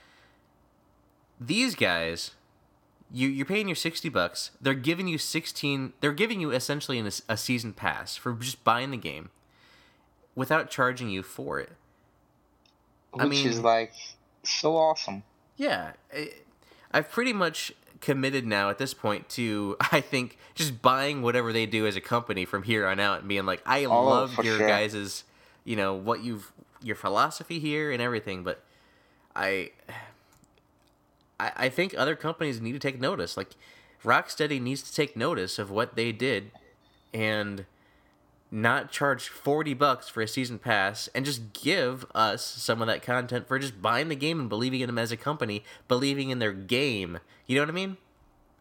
These 1.40 1.74
guys 1.74 2.32
you 3.12 3.28
you're 3.28 3.46
paying 3.46 3.68
your 3.68 3.74
60 3.76 4.08
bucks 4.08 4.50
they're 4.60 4.74
giving 4.74 5.08
you 5.08 5.18
16 5.18 5.92
they're 6.00 6.12
giving 6.12 6.40
you 6.40 6.50
essentially 6.50 6.98
an, 6.98 7.08
a 7.28 7.36
season 7.36 7.72
pass 7.72 8.16
for 8.16 8.32
just 8.34 8.62
buying 8.64 8.90
the 8.90 8.96
game 8.96 9.30
without 10.34 10.70
charging 10.70 11.08
you 11.08 11.22
for 11.22 11.58
it 11.60 11.70
Which 13.12 13.24
I 13.24 13.28
mean- 13.28 13.46
is 13.46 13.60
like 13.60 13.92
so 14.42 14.76
awesome. 14.76 15.22
yeah 15.56 15.92
I, 16.14 16.30
i've 16.92 17.10
pretty 17.10 17.32
much 17.32 17.72
committed 18.00 18.46
now 18.46 18.70
at 18.70 18.78
this 18.78 18.94
point 18.94 19.28
to 19.30 19.76
i 19.92 20.00
think 20.00 20.36
just 20.54 20.80
buying 20.82 21.22
whatever 21.22 21.52
they 21.52 21.66
do 21.66 21.86
as 21.86 21.96
a 21.96 22.00
company 22.00 22.44
from 22.44 22.62
here 22.62 22.86
on 22.86 23.00
out 23.00 23.20
and 23.20 23.28
being 23.28 23.46
like 23.46 23.62
i 23.66 23.84
Oh, 23.84 24.04
love 24.04 24.34
your 24.44 24.58
sure. 24.58 24.68
guys's 24.68 25.24
you 25.64 25.76
know 25.76 25.94
what 25.94 26.22
you've 26.22 26.52
your 26.82 26.94
philosophy 26.94 27.58
here 27.58 27.90
and 27.90 28.00
everything, 28.00 28.44
but 28.44 28.62
I, 29.34 29.72
I, 31.38 31.52
I 31.56 31.68
think 31.68 31.94
other 31.96 32.16
companies 32.16 32.60
need 32.60 32.72
to 32.72 32.78
take 32.78 33.00
notice. 33.00 33.36
Like 33.36 33.50
Rocksteady 34.04 34.60
needs 34.60 34.82
to 34.82 34.94
take 34.94 35.16
notice 35.16 35.58
of 35.58 35.70
what 35.70 35.96
they 35.96 36.12
did, 36.12 36.50
and 37.12 37.66
not 38.50 38.90
charge 38.90 39.28
40 39.28 39.74
bucks 39.74 40.08
for 40.08 40.22
a 40.22 40.28
season 40.28 40.58
pass 40.58 41.08
and 41.14 41.24
just 41.24 41.52
give 41.52 42.06
us 42.14 42.44
some 42.44 42.80
of 42.80 42.88
that 42.88 43.02
content 43.02 43.46
for 43.46 43.58
just 43.58 43.82
buying 43.82 44.08
the 44.08 44.16
game 44.16 44.40
and 44.40 44.48
believing 44.48 44.80
in 44.80 44.86
them 44.86 44.98
as 44.98 45.12
a 45.12 45.16
company, 45.16 45.62
believing 45.86 46.30
in 46.30 46.38
their 46.38 46.52
game. 46.52 47.18
You 47.46 47.56
know 47.56 47.62
what 47.62 47.68
I 47.68 47.72
mean? 47.72 47.96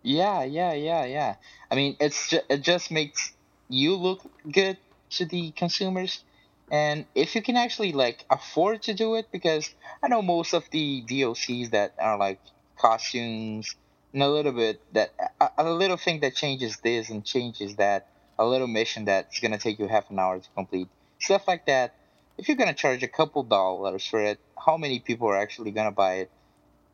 Yeah, 0.03 0.43
yeah, 0.43 0.73
yeah, 0.73 1.05
yeah. 1.05 1.35
I 1.71 1.75
mean, 1.75 1.95
it's 1.99 2.29
ju- 2.29 2.41
it 2.49 2.61
just 2.61 2.91
makes 2.91 3.33
you 3.69 3.95
look 3.95 4.21
good 4.49 4.77
to 5.11 5.25
the 5.25 5.51
consumers, 5.51 6.23
and 6.71 7.05
if 7.15 7.35
you 7.35 7.41
can 7.41 7.57
actually 7.57 7.91
like 7.91 8.25
afford 8.29 8.83
to 8.83 8.93
do 8.93 9.15
it, 9.15 9.27
because 9.31 9.73
I 10.01 10.07
know 10.07 10.21
most 10.21 10.53
of 10.53 10.69
the 10.71 11.03
DLCs 11.07 11.71
that 11.71 11.95
are 11.99 12.17
like 12.17 12.39
costumes 12.77 13.75
and 14.13 14.23
a 14.23 14.29
little 14.29 14.51
bit 14.51 14.81
that 14.93 15.13
a, 15.39 15.49
a 15.57 15.71
little 15.71 15.97
thing 15.97 16.19
that 16.21 16.35
changes 16.35 16.77
this 16.77 17.09
and 17.09 17.25
changes 17.25 17.75
that, 17.75 18.07
a 18.39 18.45
little 18.45 18.67
mission 18.67 19.05
that's 19.05 19.39
gonna 19.39 19.57
take 19.57 19.79
you 19.79 19.87
half 19.87 20.09
an 20.09 20.19
hour 20.19 20.39
to 20.39 20.49
complete, 20.55 20.87
stuff 21.19 21.47
like 21.47 21.65
that. 21.65 21.95
If 22.37 22.47
you're 22.47 22.57
gonna 22.57 22.73
charge 22.73 23.03
a 23.03 23.07
couple 23.07 23.43
dollars 23.43 24.05
for 24.05 24.21
it, 24.21 24.39
how 24.65 24.77
many 24.77 24.99
people 24.99 25.27
are 25.27 25.37
actually 25.37 25.71
gonna 25.71 25.91
buy 25.91 26.15
it? 26.15 26.31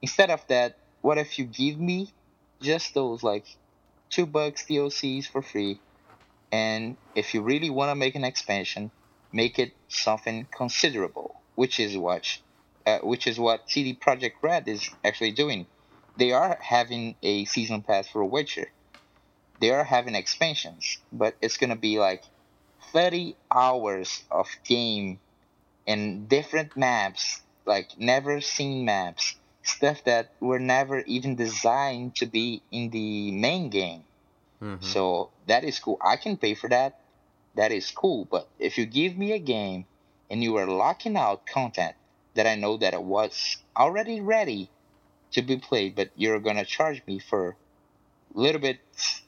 Instead 0.02 0.30
of 0.30 0.46
that, 0.48 0.78
what 1.02 1.18
if 1.18 1.38
you 1.38 1.46
give 1.46 1.80
me 1.80 2.14
just 2.62 2.94
those 2.94 3.22
like 3.22 3.46
two 4.10 4.26
bucks 4.26 4.66
DLCs 4.66 5.28
for 5.28 5.42
free. 5.42 5.80
And 6.52 6.98
if 7.16 7.34
you 7.34 7.42
really 7.42 7.70
want 7.70 7.90
to 7.90 7.96
make 7.96 8.16
an 8.16 8.24
expansion, 8.24 8.92
make 9.32 9.58
it 9.58 9.74
something 9.88 10.48
considerable, 10.56 11.42
which 11.56 11.80
is 11.80 11.98
what, 11.98 12.38
uh, 12.86 13.00
which 13.00 13.26
is 13.26 13.40
what 13.40 13.70
CD 13.70 13.96
Projekt 13.96 14.34
Red 14.42 14.68
is 14.68 14.88
actually 15.04 15.32
doing. 15.32 15.66
They 16.18 16.32
are 16.32 16.58
having 16.62 17.16
a 17.24 17.46
season 17.46 17.82
pass 17.82 18.08
for 18.08 18.24
Witcher. 18.24 18.72
They 19.60 19.72
are 19.72 19.84
having 19.84 20.16
expansions, 20.16 21.00
but 21.12 21.36
it's 21.42 21.58
gonna 21.58 21.76
be 21.76 22.00
like 22.00 22.24
30 22.92 23.36
hours 23.52 24.24
of 24.30 24.48
game 24.64 25.20
and 25.88 26.28
different 26.30 26.76
maps, 26.78 27.42
like 27.66 27.98
never 27.98 28.42
seen 28.42 28.86
maps 28.86 29.36
stuff 29.64 30.04
that 30.04 30.32
were 30.40 30.60
never 30.60 31.00
even 31.02 31.36
designed 31.36 32.16
to 32.16 32.26
be 32.26 32.62
in 32.72 32.90
the 32.90 33.32
main 33.32 33.70
game. 33.70 34.04
Mm-hmm. 34.62 34.86
So 34.86 35.32
that 35.48 35.64
is 35.64 35.80
cool. 35.80 35.98
I 36.02 36.18
can 36.18 36.38
pay 36.38 36.54
for 36.54 36.70
that. 36.70 37.00
That 37.56 37.72
is 37.72 37.92
cool. 37.92 38.26
But 38.26 38.48
if 38.60 38.78
you 38.78 38.86
give 38.86 39.18
me 39.18 39.32
a 39.32 39.40
game 39.40 39.86
and 40.30 40.44
you 40.44 40.56
are 40.58 40.68
locking 40.68 41.18
out 41.18 41.46
content 41.46 41.96
that 42.36 42.48
I 42.48 42.56
know 42.56 42.78
that 42.78 42.94
it 42.94 43.04
was 43.04 43.58
already 43.78 44.20
ready 44.22 44.70
to 45.34 45.42
be 45.42 45.58
played, 45.58 45.96
but 45.96 46.10
you're 46.16 46.40
gonna 46.40 46.66
charge 46.66 47.02
me 47.08 47.20
for 47.20 47.56
a 48.36 48.40
little 48.40 48.62
bit 48.62 48.80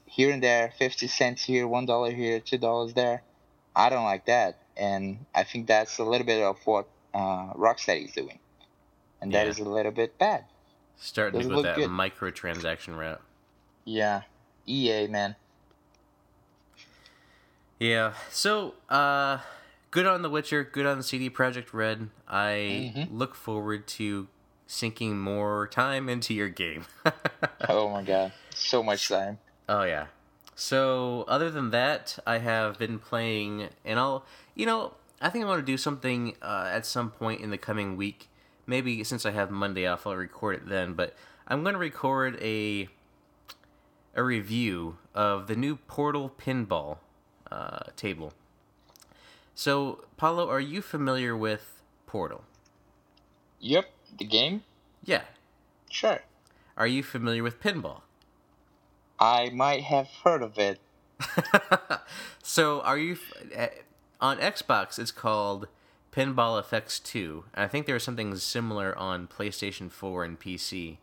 here 0.06 0.32
and 0.32 0.42
there, 0.42 0.74
fifty 0.78 1.08
cents 1.08 1.44
here, 1.44 1.68
one 1.68 1.86
dollar 1.86 2.12
here, 2.12 2.40
two 2.40 2.58
dollars 2.58 2.94
there. 2.94 3.24
I 3.76 3.90
don't 3.90 4.06
like 4.06 4.26
that, 4.26 4.60
and 4.78 5.26
I 5.34 5.44
think 5.44 5.68
that's 5.68 5.98
a 6.00 6.04
little 6.04 6.26
bit 6.26 6.42
of 6.42 6.58
what 6.66 6.88
uh, 7.14 7.54
Rocksteady 7.54 8.06
is 8.06 8.14
doing 8.14 8.40
and 9.26 9.34
yeah. 9.34 9.44
that 9.44 9.50
is 9.50 9.60
a 9.60 9.68
little 9.68 9.92
bit 9.92 10.18
bad. 10.18 10.46
Starting 10.98 11.42
to 11.42 11.48
go 11.48 11.62
that 11.64 11.76
good. 11.76 11.90
microtransaction 11.90 12.96
route. 12.96 13.22
Yeah, 13.84 14.22
EA 14.68 15.08
man. 15.08 15.36
Yeah. 17.80 18.14
So, 18.30 18.76
uh, 18.90 19.40
good 19.92 20.06
on 20.06 20.22
The 20.22 20.30
Witcher. 20.30 20.64
Good 20.64 20.86
on 20.86 21.02
CD 21.04 21.30
Projekt 21.30 21.74
Red. 21.74 22.10
I 22.28 22.94
mm-hmm. 22.96 23.18
look 23.18 23.36
forward 23.36 23.88
to 23.88 24.28
sinking 24.68 25.20
more 25.20 25.68
time 25.68 26.10
into 26.10 26.34
your 26.34 26.50
game. 26.50 26.86
oh 27.70 27.90
my 27.90 28.04
god, 28.04 28.32
so 28.54 28.82
much 28.84 29.08
time. 29.10 29.40
Oh 29.68 29.84
yeah. 29.84 30.08
So, 30.58 31.26
other 31.28 31.52
than 31.52 31.72
that, 31.72 32.18
I 32.26 32.38
have 32.38 32.80
been 32.80 32.98
playing, 32.98 33.68
and 33.84 34.00
I'll, 34.00 34.26
you 34.54 34.66
know, 34.66 34.94
I 35.20 35.28
think 35.28 35.44
I 35.44 35.48
want 35.50 35.60
to 35.60 35.66
do 35.66 35.76
something 35.76 36.36
uh, 36.42 36.70
at 36.72 36.86
some 36.86 37.12
point 37.12 37.42
in 37.42 37.50
the 37.50 37.58
coming 37.58 37.98
week 37.98 38.30
maybe 38.68 39.04
since 39.04 39.26
I 39.26 39.32
have 39.32 39.52
Monday 39.52 39.86
off, 39.86 40.08
I'll 40.08 40.16
record 40.16 40.56
it 40.56 40.68
then. 40.68 40.94
But 40.94 41.16
I'm 41.48 41.64
going 41.64 41.74
to 41.74 41.80
record 41.80 42.38
a 42.42 42.90
a 44.16 44.24
review 44.24 44.98
of 45.14 45.48
the 45.48 45.56
new 45.56 45.76
Portal 45.76 46.32
pinball 46.38 47.00
uh, 47.52 47.80
table. 47.96 48.34
So, 49.54 50.06
Paulo, 50.18 50.50
are 50.50 50.60
you 50.60 50.82
familiar 50.82 51.36
with 51.36 51.82
Portal? 52.06 52.44
Yep, 53.60 53.90
the 54.18 54.26
game. 54.26 54.64
Yeah. 55.04 55.22
Sure. 55.90 56.20
Are 56.78 56.88
you 56.88 57.04
familiar 57.04 57.44
with 57.44 57.62
pinball? 57.62 58.02
I 59.20 59.50
might 59.50 59.84
have 59.84 60.08
heard 60.24 60.42
of 60.42 60.58
it. 60.58 60.80
so, 62.44 62.82
are 62.82 62.98
you 62.98 63.18
eh, 63.54 63.70
on 64.20 64.38
Xbox? 64.40 65.00
It's 65.00 65.12
called 65.12 65.68
Pinball 66.12 66.62
FX 66.64 67.02
2. 67.02 67.46
I 67.56 67.68
think 67.68 67.86
there 67.86 67.96
was 67.96 68.04
something 68.04 68.36
similar 68.36 68.98
on 68.98 69.28
PlayStation 69.28 69.90
4 69.90 70.26
and 70.26 70.40
PC. 70.40 70.98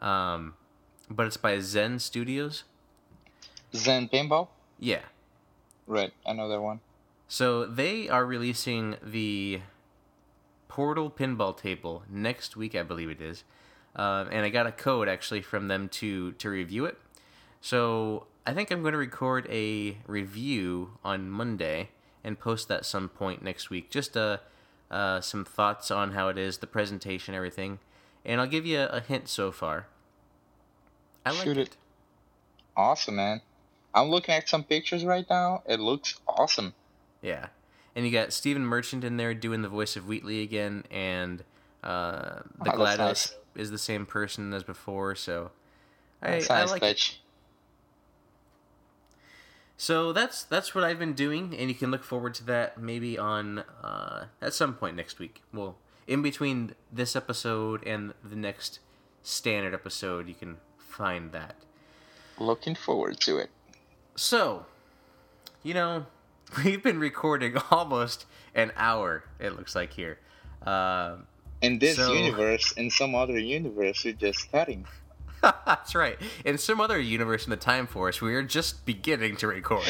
Um, 0.00 0.54
but 1.10 1.26
it's 1.26 1.36
by 1.36 1.58
Zen 1.60 1.98
Studios. 1.98 2.64
Zen 3.74 4.08
Pinball? 4.08 4.48
Yeah. 4.78 5.02
Right, 5.86 6.12
I 6.26 6.32
know 6.32 6.48
that 6.48 6.60
one. 6.60 6.80
So 7.28 7.64
they 7.64 8.08
are 8.08 8.24
releasing 8.24 8.96
the 9.02 9.60
Portal 10.72 11.10
Pinball 11.10 11.54
table 11.54 12.02
next 12.08 12.56
week, 12.56 12.74
I 12.74 12.82
believe 12.82 13.10
it 13.10 13.20
is. 13.20 13.44
Uh, 13.94 14.24
and 14.30 14.42
I 14.42 14.48
got 14.48 14.66
a 14.66 14.72
code 14.72 15.06
actually 15.06 15.42
from 15.42 15.68
them 15.68 15.90
to 16.00 16.32
to 16.32 16.48
review 16.48 16.86
it. 16.86 16.96
So 17.60 18.26
I 18.46 18.54
think 18.54 18.70
I'm 18.70 18.80
going 18.80 18.92
to 18.92 18.98
record 18.98 19.46
a 19.50 19.98
review 20.06 20.92
on 21.04 21.28
Monday 21.28 21.90
and 22.24 22.40
post 22.40 22.68
that 22.68 22.86
some 22.86 23.10
point 23.10 23.42
next 23.42 23.68
week. 23.68 23.90
Just 23.90 24.16
uh, 24.16 24.38
uh, 24.90 25.20
some 25.20 25.44
thoughts 25.44 25.90
on 25.90 26.12
how 26.12 26.28
it 26.28 26.38
is, 26.38 26.56
the 26.56 26.66
presentation, 26.66 27.34
everything, 27.34 27.78
and 28.24 28.40
I'll 28.40 28.46
give 28.46 28.64
you 28.64 28.80
a, 28.80 28.86
a 28.86 29.00
hint 29.00 29.28
so 29.28 29.52
far. 29.52 29.88
I 31.26 31.32
like 31.32 31.44
Shoot 31.44 31.58
it. 31.58 31.68
it. 31.68 31.76
Awesome, 32.78 33.16
man. 33.16 33.42
I'm 33.94 34.08
looking 34.08 34.34
at 34.34 34.48
some 34.48 34.64
pictures 34.64 35.04
right 35.04 35.26
now. 35.28 35.64
It 35.66 35.80
looks 35.80 36.18
awesome. 36.26 36.72
Yeah, 37.20 37.48
and 37.94 38.06
you 38.06 38.12
got 38.12 38.32
Stephen 38.32 38.64
Merchant 38.64 39.04
in 39.04 39.16
there 39.16 39.34
doing 39.34 39.62
the 39.62 39.68
voice 39.68 39.96
of 39.96 40.06
Wheatley 40.06 40.42
again, 40.42 40.84
and 40.90 41.44
uh, 41.82 42.40
the 42.62 42.72
oh, 42.72 42.78
GLaDOS 42.78 42.98
nice. 42.98 43.34
is 43.54 43.70
the 43.70 43.78
same 43.78 44.06
person 44.06 44.52
as 44.52 44.62
before. 44.62 45.14
So 45.14 45.50
I, 46.22 46.30
nice 46.30 46.50
I 46.50 46.64
like 46.64 46.82
it. 46.82 47.18
So 49.76 50.12
that's 50.12 50.44
that's 50.44 50.74
what 50.74 50.84
I've 50.84 50.98
been 50.98 51.14
doing, 51.14 51.56
and 51.58 51.68
you 51.68 51.74
can 51.74 51.90
look 51.90 52.04
forward 52.04 52.34
to 52.34 52.44
that 52.44 52.80
maybe 52.80 53.18
on 53.18 53.64
uh, 53.82 54.26
at 54.40 54.54
some 54.54 54.74
point 54.74 54.96
next 54.96 55.18
week. 55.18 55.42
Well, 55.52 55.76
in 56.06 56.22
between 56.22 56.74
this 56.92 57.16
episode 57.16 57.84
and 57.86 58.14
the 58.22 58.36
next 58.36 58.78
standard 59.22 59.74
episode, 59.74 60.28
you 60.28 60.34
can 60.34 60.58
find 60.78 61.32
that. 61.32 61.56
Looking 62.38 62.74
forward 62.74 63.20
to 63.20 63.38
it. 63.38 63.50
So, 64.14 64.66
you 65.62 65.74
know, 65.74 66.06
we've 66.64 66.82
been 66.82 66.98
recording 66.98 67.56
almost 67.70 68.26
an 68.54 68.72
hour. 68.76 69.24
It 69.38 69.56
looks 69.56 69.74
like 69.74 69.92
here. 69.92 70.18
Uh, 70.64 71.16
in 71.60 71.78
this 71.78 71.96
so... 71.96 72.12
universe, 72.12 72.72
in 72.72 72.90
some 72.90 73.14
other 73.14 73.38
universe, 73.38 74.04
we're 74.04 74.14
just 74.14 74.40
starting. 74.40 74.86
That's 75.42 75.94
right. 75.94 76.18
In 76.44 76.56
some 76.56 76.80
other 76.80 77.00
universe 77.00 77.44
in 77.44 77.50
the 77.50 77.56
Time 77.56 77.86
Force, 77.88 78.20
we 78.20 78.34
are 78.34 78.44
just 78.44 78.86
beginning 78.86 79.36
to 79.36 79.48
record. 79.48 79.84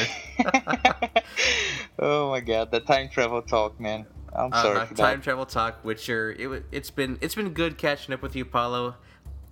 oh 1.99 2.31
my 2.31 2.39
god, 2.39 2.71
the 2.71 2.79
time 2.79 3.09
travel 3.09 3.41
talk, 3.43 3.79
man. 3.79 4.07
I'm 4.33 4.51
uh, 4.51 4.61
sorry. 4.63 4.79
Uh, 4.79 4.85
time 4.85 4.95
that. 4.95 5.23
travel 5.23 5.45
talk, 5.45 5.85
Witcher. 5.85 6.31
It 6.31 6.65
it's 6.71 6.89
been 6.89 7.19
it's 7.21 7.35
been 7.35 7.49
good 7.49 7.77
catching 7.77 8.15
up 8.15 8.23
with 8.23 8.35
you, 8.35 8.45
Paulo. 8.45 8.95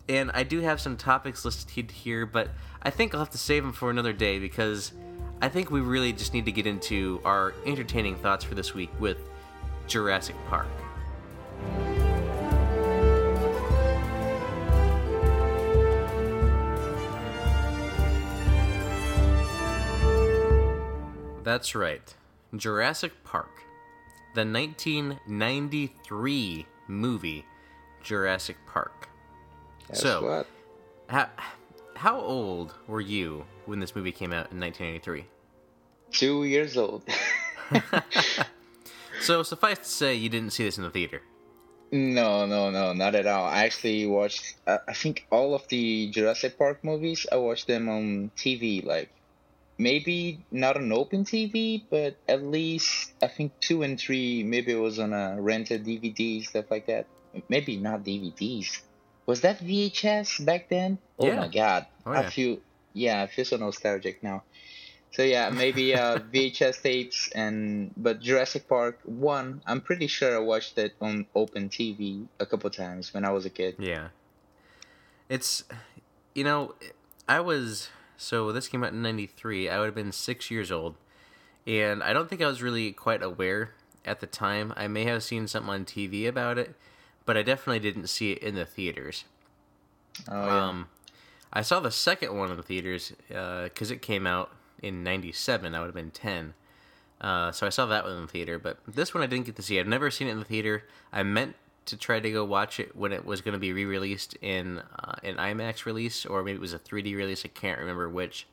And 0.09 0.31
I 0.33 0.41
do 0.41 0.61
have 0.61 0.81
some 0.81 0.97
topics 0.97 1.45
listed 1.45 1.91
here, 1.91 2.25
but 2.25 2.49
I 2.81 2.89
think 2.89 3.13
I'll 3.13 3.19
have 3.19 3.29
to 3.29 3.37
save 3.37 3.61
them 3.61 3.71
for 3.71 3.91
another 3.91 4.11
day 4.11 4.39
because 4.39 4.93
I 5.43 5.49
think 5.49 5.71
we 5.71 5.81
really 5.81 6.13
just 6.13 6.35
need 6.35 6.45
to 6.45 6.51
get 6.51 6.67
into 6.67 7.19
our 7.25 7.55
entertaining 7.65 8.15
thoughts 8.15 8.43
for 8.43 8.53
this 8.53 8.75
week 8.75 8.91
with 8.99 9.17
Jurassic 9.87 10.35
Park. 10.47 10.67
That's 21.43 21.73
right. 21.73 22.15
Jurassic 22.55 23.11
Park. 23.23 23.63
The 24.35 24.45
1993 24.45 26.67
movie 26.87 27.43
Jurassic 28.03 28.57
Park. 28.67 29.09
Guess 29.87 30.01
so, 30.01 30.23
what? 30.23 30.45
How, 32.01 32.19
old 32.19 32.73
were 32.87 32.99
you 32.99 33.45
when 33.67 33.79
this 33.79 33.95
movie 33.95 34.11
came 34.11 34.33
out 34.33 34.49
in 34.51 34.59
1983? 34.59 35.23
Two 36.11 36.45
years 36.45 36.75
old. 36.75 37.03
So 39.21 39.43
suffice 39.43 39.77
to 39.77 39.85
say, 39.85 40.15
you 40.15 40.29
didn't 40.29 40.49
see 40.49 40.63
this 40.63 40.79
in 40.79 40.83
the 40.83 40.89
theater. 40.89 41.21
No, 41.91 42.47
no, 42.47 42.71
no, 42.71 42.93
not 42.93 43.13
at 43.13 43.27
all. 43.27 43.45
I 43.45 43.65
actually 43.65 44.07
watched. 44.07 44.55
Uh, 44.65 44.79
I 44.87 44.93
think 44.93 45.27
all 45.31 45.53
of 45.53 45.67
the 45.67 46.09
Jurassic 46.09 46.57
Park 46.57 46.83
movies. 46.83 47.27
I 47.31 47.35
watched 47.35 47.67
them 47.67 47.87
on 47.87 48.31
TV. 48.35 48.83
Like 48.83 49.11
maybe 49.77 50.43
not 50.49 50.75
on 50.75 50.91
open 50.91 51.23
TV, 51.23 51.83
but 51.87 52.15
at 52.27 52.41
least 52.41 53.11
I 53.21 53.27
think 53.27 53.51
two 53.59 53.83
and 53.83 53.99
three. 53.99 54.41
Maybe 54.41 54.71
it 54.71 54.81
was 54.81 54.97
on 54.97 55.13
a 55.13 55.39
rented 55.39 55.85
DVD 55.85 56.43
stuff 56.43 56.71
like 56.71 56.87
that. 56.87 57.05
Maybe 57.47 57.77
not 57.77 58.03
DVDs. 58.03 58.81
Was 59.25 59.41
that 59.41 59.59
VHS 59.59 60.45
back 60.45 60.69
then? 60.69 60.97
Oh 61.19 61.27
Yeah. 61.27 61.35
my 61.35 61.47
god! 61.47 61.85
Oh, 62.05 62.11
I 62.11 62.21
yeah. 62.21 62.29
feel 62.29 62.57
yeah, 62.93 63.21
I 63.23 63.27
feel 63.27 63.45
so 63.45 63.57
nostalgic 63.57 64.23
now. 64.23 64.43
So 65.11 65.23
yeah, 65.23 65.49
maybe 65.49 65.93
uh, 65.93 66.19
VHS 66.33 66.81
tapes 66.81 67.29
and 67.35 67.91
but 67.97 68.21
Jurassic 68.21 68.67
Park 68.67 68.99
one, 69.03 69.61
I'm 69.65 69.81
pretty 69.81 70.07
sure 70.07 70.35
I 70.35 70.39
watched 70.39 70.77
it 70.77 70.95
on 71.01 71.27
open 71.35 71.69
TV 71.69 72.27
a 72.39 72.45
couple 72.45 72.69
times 72.69 73.13
when 73.13 73.25
I 73.25 73.31
was 73.31 73.45
a 73.45 73.49
kid. 73.49 73.75
Yeah. 73.77 74.09
It's, 75.29 75.63
you 76.35 76.43
know, 76.43 76.75
I 77.27 77.39
was, 77.39 77.89
so 78.17 78.51
this 78.51 78.67
came 78.67 78.83
out 78.83 78.91
in 78.91 79.01
93. 79.01 79.69
I 79.69 79.79
would 79.79 79.85
have 79.85 79.95
been 79.95 80.11
six 80.11 80.51
years 80.51 80.71
old. 80.71 80.95
And 81.65 82.03
I 82.03 82.11
don't 82.11 82.29
think 82.29 82.41
I 82.41 82.47
was 82.47 82.61
really 82.61 82.91
quite 82.91 83.23
aware 83.23 83.71
at 84.03 84.19
the 84.19 84.27
time. 84.27 84.73
I 84.75 84.87
may 84.87 85.05
have 85.05 85.23
seen 85.23 85.47
something 85.47 85.71
on 85.71 85.85
TV 85.85 86.27
about 86.27 86.57
it, 86.57 86.75
but 87.25 87.37
I 87.37 87.43
definitely 87.43 87.79
didn't 87.79 88.07
see 88.07 88.31
it 88.31 88.39
in 88.39 88.55
the 88.55 88.65
theaters. 88.65 89.25
Oh 90.29 90.45
yeah. 90.45 90.67
Um, 90.67 90.87
I 91.53 91.61
saw 91.61 91.79
the 91.79 91.91
second 91.91 92.37
one 92.37 92.49
in 92.51 92.57
the 92.57 92.63
theaters 92.63 93.13
because 93.27 93.91
it 93.91 94.01
came 94.01 94.25
out 94.25 94.51
in 94.81 95.03
'97. 95.03 95.75
I 95.75 95.79
would 95.79 95.87
have 95.87 95.95
been 95.95 96.11
ten, 96.11 96.53
uh, 97.19 97.51
so 97.51 97.65
I 97.67 97.69
saw 97.69 97.85
that 97.87 98.03
one 98.03 98.13
in 98.13 98.21
the 98.21 98.27
theater. 98.27 98.57
But 98.57 98.79
this 98.87 99.13
one 99.13 99.23
I 99.23 99.27
didn't 99.27 99.45
get 99.45 99.55
to 99.57 99.61
see. 99.61 99.79
I've 99.79 99.87
never 99.87 100.09
seen 100.11 100.27
it 100.27 100.31
in 100.31 100.39
the 100.39 100.45
theater. 100.45 100.83
I 101.11 101.23
meant 101.23 101.55
to 101.85 101.97
try 101.97 102.19
to 102.19 102.31
go 102.31 102.45
watch 102.45 102.79
it 102.79 102.95
when 102.95 103.11
it 103.11 103.25
was 103.25 103.41
going 103.41 103.53
to 103.53 103.59
be 103.59 103.73
re-released 103.73 104.35
in 104.41 104.79
uh, 104.99 105.15
an 105.23 105.35
IMAX 105.37 105.85
release, 105.85 106.25
or 106.25 106.43
maybe 106.43 106.57
it 106.57 106.61
was 106.61 106.73
a 106.73 106.79
3D 106.79 107.15
release. 107.15 107.43
I 107.43 107.49
can't 107.49 107.79
remember 107.79 108.07
which. 108.07 108.47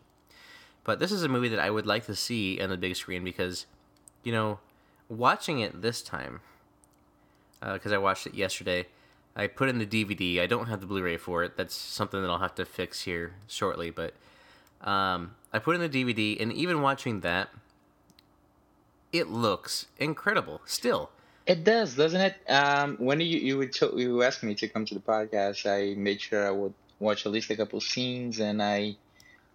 But 0.85 0.99
this 0.99 1.12
is 1.12 1.23
a 1.23 1.29
movie 1.29 1.49
that 1.51 1.59
I 1.59 1.71
would 1.71 1.87
like 1.87 2.07
to 2.07 2.16
see 2.16 2.61
on 2.61 2.71
the 2.71 2.77
big 2.79 2.97
screen 2.97 3.23
because, 3.23 3.66
you 4.23 4.33
know, 4.33 4.61
watching 5.09 5.61
it 5.61 5.83
this 5.83 6.01
time, 6.01 6.41
because 7.61 7.92
I 7.92 7.98
watched 7.98 8.26
it 8.26 8.34
yesterday. 8.34 8.86
I 9.36 9.46
put 9.46 9.68
in 9.68 9.78
the 9.78 9.86
DVD. 9.86 10.40
I 10.40 10.46
don't 10.46 10.66
have 10.66 10.80
the 10.80 10.86
Blu-ray 10.86 11.16
for 11.16 11.44
it. 11.44 11.56
That's 11.56 11.74
something 11.74 12.20
that 12.20 12.28
I'll 12.28 12.38
have 12.38 12.56
to 12.56 12.64
fix 12.64 13.02
here 13.02 13.34
shortly. 13.46 13.90
But 13.90 14.14
um, 14.80 15.36
I 15.52 15.59
put 15.61 15.76
in 15.76 15.80
the 15.80 15.88
DVD, 15.88 16.40
and 16.40 16.52
even 16.52 16.82
watching 16.82 17.20
that, 17.20 17.50
it 19.12 19.28
looks 19.28 19.86
incredible. 19.98 20.61
Still, 20.64 21.11
It 21.46 21.64
does, 21.64 21.94
doesn't 21.94 22.20
it? 22.20 22.34
Um, 22.48 22.96
when 22.98 23.20
you 23.20 23.38
you 23.38 23.59
would 23.59 23.72
to, 23.74 23.92
you 23.96 24.22
asked 24.22 24.42
me 24.42 24.54
to 24.56 24.68
come 24.68 24.84
to 24.86 24.94
the 24.94 25.00
podcast, 25.00 25.66
I 25.66 25.94
made 25.94 26.20
sure 26.20 26.46
I 26.46 26.50
would 26.50 26.74
watch 26.98 27.24
at 27.24 27.32
least 27.32 27.48
a 27.50 27.56
couple 27.56 27.80
scenes, 27.80 28.40
and 28.40 28.62
I 28.62 28.96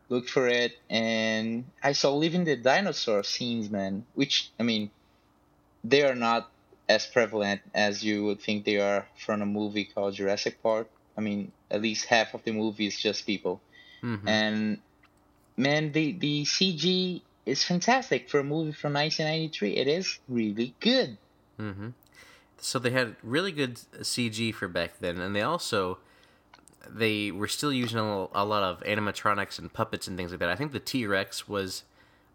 looked 0.09 0.29
for 0.29 0.47
it, 0.47 0.73
and 0.89 1.65
I 1.83 1.91
saw 1.91 2.13
Living 2.15 2.45
the 2.45 2.55
Dinosaur 2.55 3.23
scenes, 3.23 3.69
man. 3.69 4.05
Which 4.15 4.49
I 4.59 4.63
mean, 4.63 4.89
they 5.83 6.03
are 6.03 6.15
not 6.15 6.49
as 6.89 7.05
prevalent 7.05 7.61
as 7.73 8.03
you 8.03 8.25
would 8.25 8.41
think 8.41 8.65
they 8.65 8.77
are 8.79 9.07
from 9.17 9.41
a 9.41 9.45
movie 9.45 9.85
called 9.85 10.13
Jurassic 10.15 10.61
Park. 10.61 10.89
I 11.17 11.21
mean, 11.21 11.51
at 11.71 11.81
least 11.81 12.05
half 12.05 12.33
of 12.33 12.43
the 12.43 12.51
movie 12.51 12.87
is 12.87 12.99
just 12.99 13.25
people, 13.25 13.61
Mhm. 14.01 14.27
and 14.27 14.77
man, 15.57 15.91
the 15.91 16.11
the 16.13 16.43
CG 16.45 17.21
is 17.45 17.63
fantastic 17.63 18.29
for 18.29 18.39
a 18.39 18.43
movie 18.43 18.71
from 18.71 18.93
1993. 18.93 19.75
It 19.77 19.87
is 19.87 20.19
really 20.27 20.73
good. 20.79 21.17
hmm 21.57 21.89
So 22.57 22.79
they 22.79 22.91
had 22.91 23.15
really 23.21 23.51
good 23.51 23.75
CG 24.01 24.51
for 24.53 24.67
back 24.67 24.99
then, 24.99 25.19
and 25.19 25.35
they 25.35 25.41
also 25.41 25.99
they 26.89 27.31
were 27.31 27.47
still 27.47 27.71
using 27.71 27.99
a, 27.99 28.27
a 28.33 28.43
lot 28.45 28.63
of 28.63 28.81
animatronics 28.83 29.57
and 29.57 29.71
puppets 29.71 30.07
and 30.07 30.17
things 30.17 30.31
like 30.31 30.39
that. 30.39 30.49
I 30.49 30.55
think 30.55 30.71
the 30.71 30.79
T 30.79 31.05
Rex 31.05 31.47
was 31.47 31.83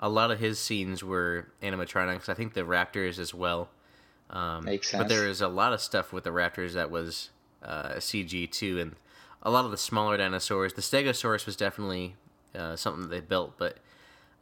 a 0.01 0.09
lot 0.09 0.31
of 0.31 0.39
his 0.39 0.59
scenes 0.59 1.03
were 1.03 1.49
animatronics. 1.63 2.29
I 2.29 2.35
think 2.35 2.55
the 2.55 2.63
Raptors 2.63 3.19
as 3.19 3.35
well. 3.35 3.69
Um, 4.31 4.65
Makes 4.65 4.93
But 4.93 4.99
sense. 4.99 5.13
there 5.13 5.27
is 5.29 5.41
a 5.41 5.49
lot 5.49 5.73
of 5.73 5.81
stuff 5.81 6.13
with 6.13 6.25
the 6.25 6.31
Raptors 6.31 6.75
that 6.75 6.91
was 6.91 7.31
uh, 7.63 7.95
CG 7.95 8.51
too, 8.51 8.79
and 8.79 8.97
a 9.43 9.51
lot 9.51 9.65
of 9.65 9.71
the 9.71 9.77
smaller 9.79 10.17
dinosaurs. 10.17 10.75
The 10.75 10.83
Stegosaurus 10.83 11.47
was 11.47 11.57
definitely 11.57 12.17
uh, 12.55 12.77
something 12.77 13.03
that 13.03 13.09
they 13.09 13.21
built, 13.21 13.55
but 13.59 13.79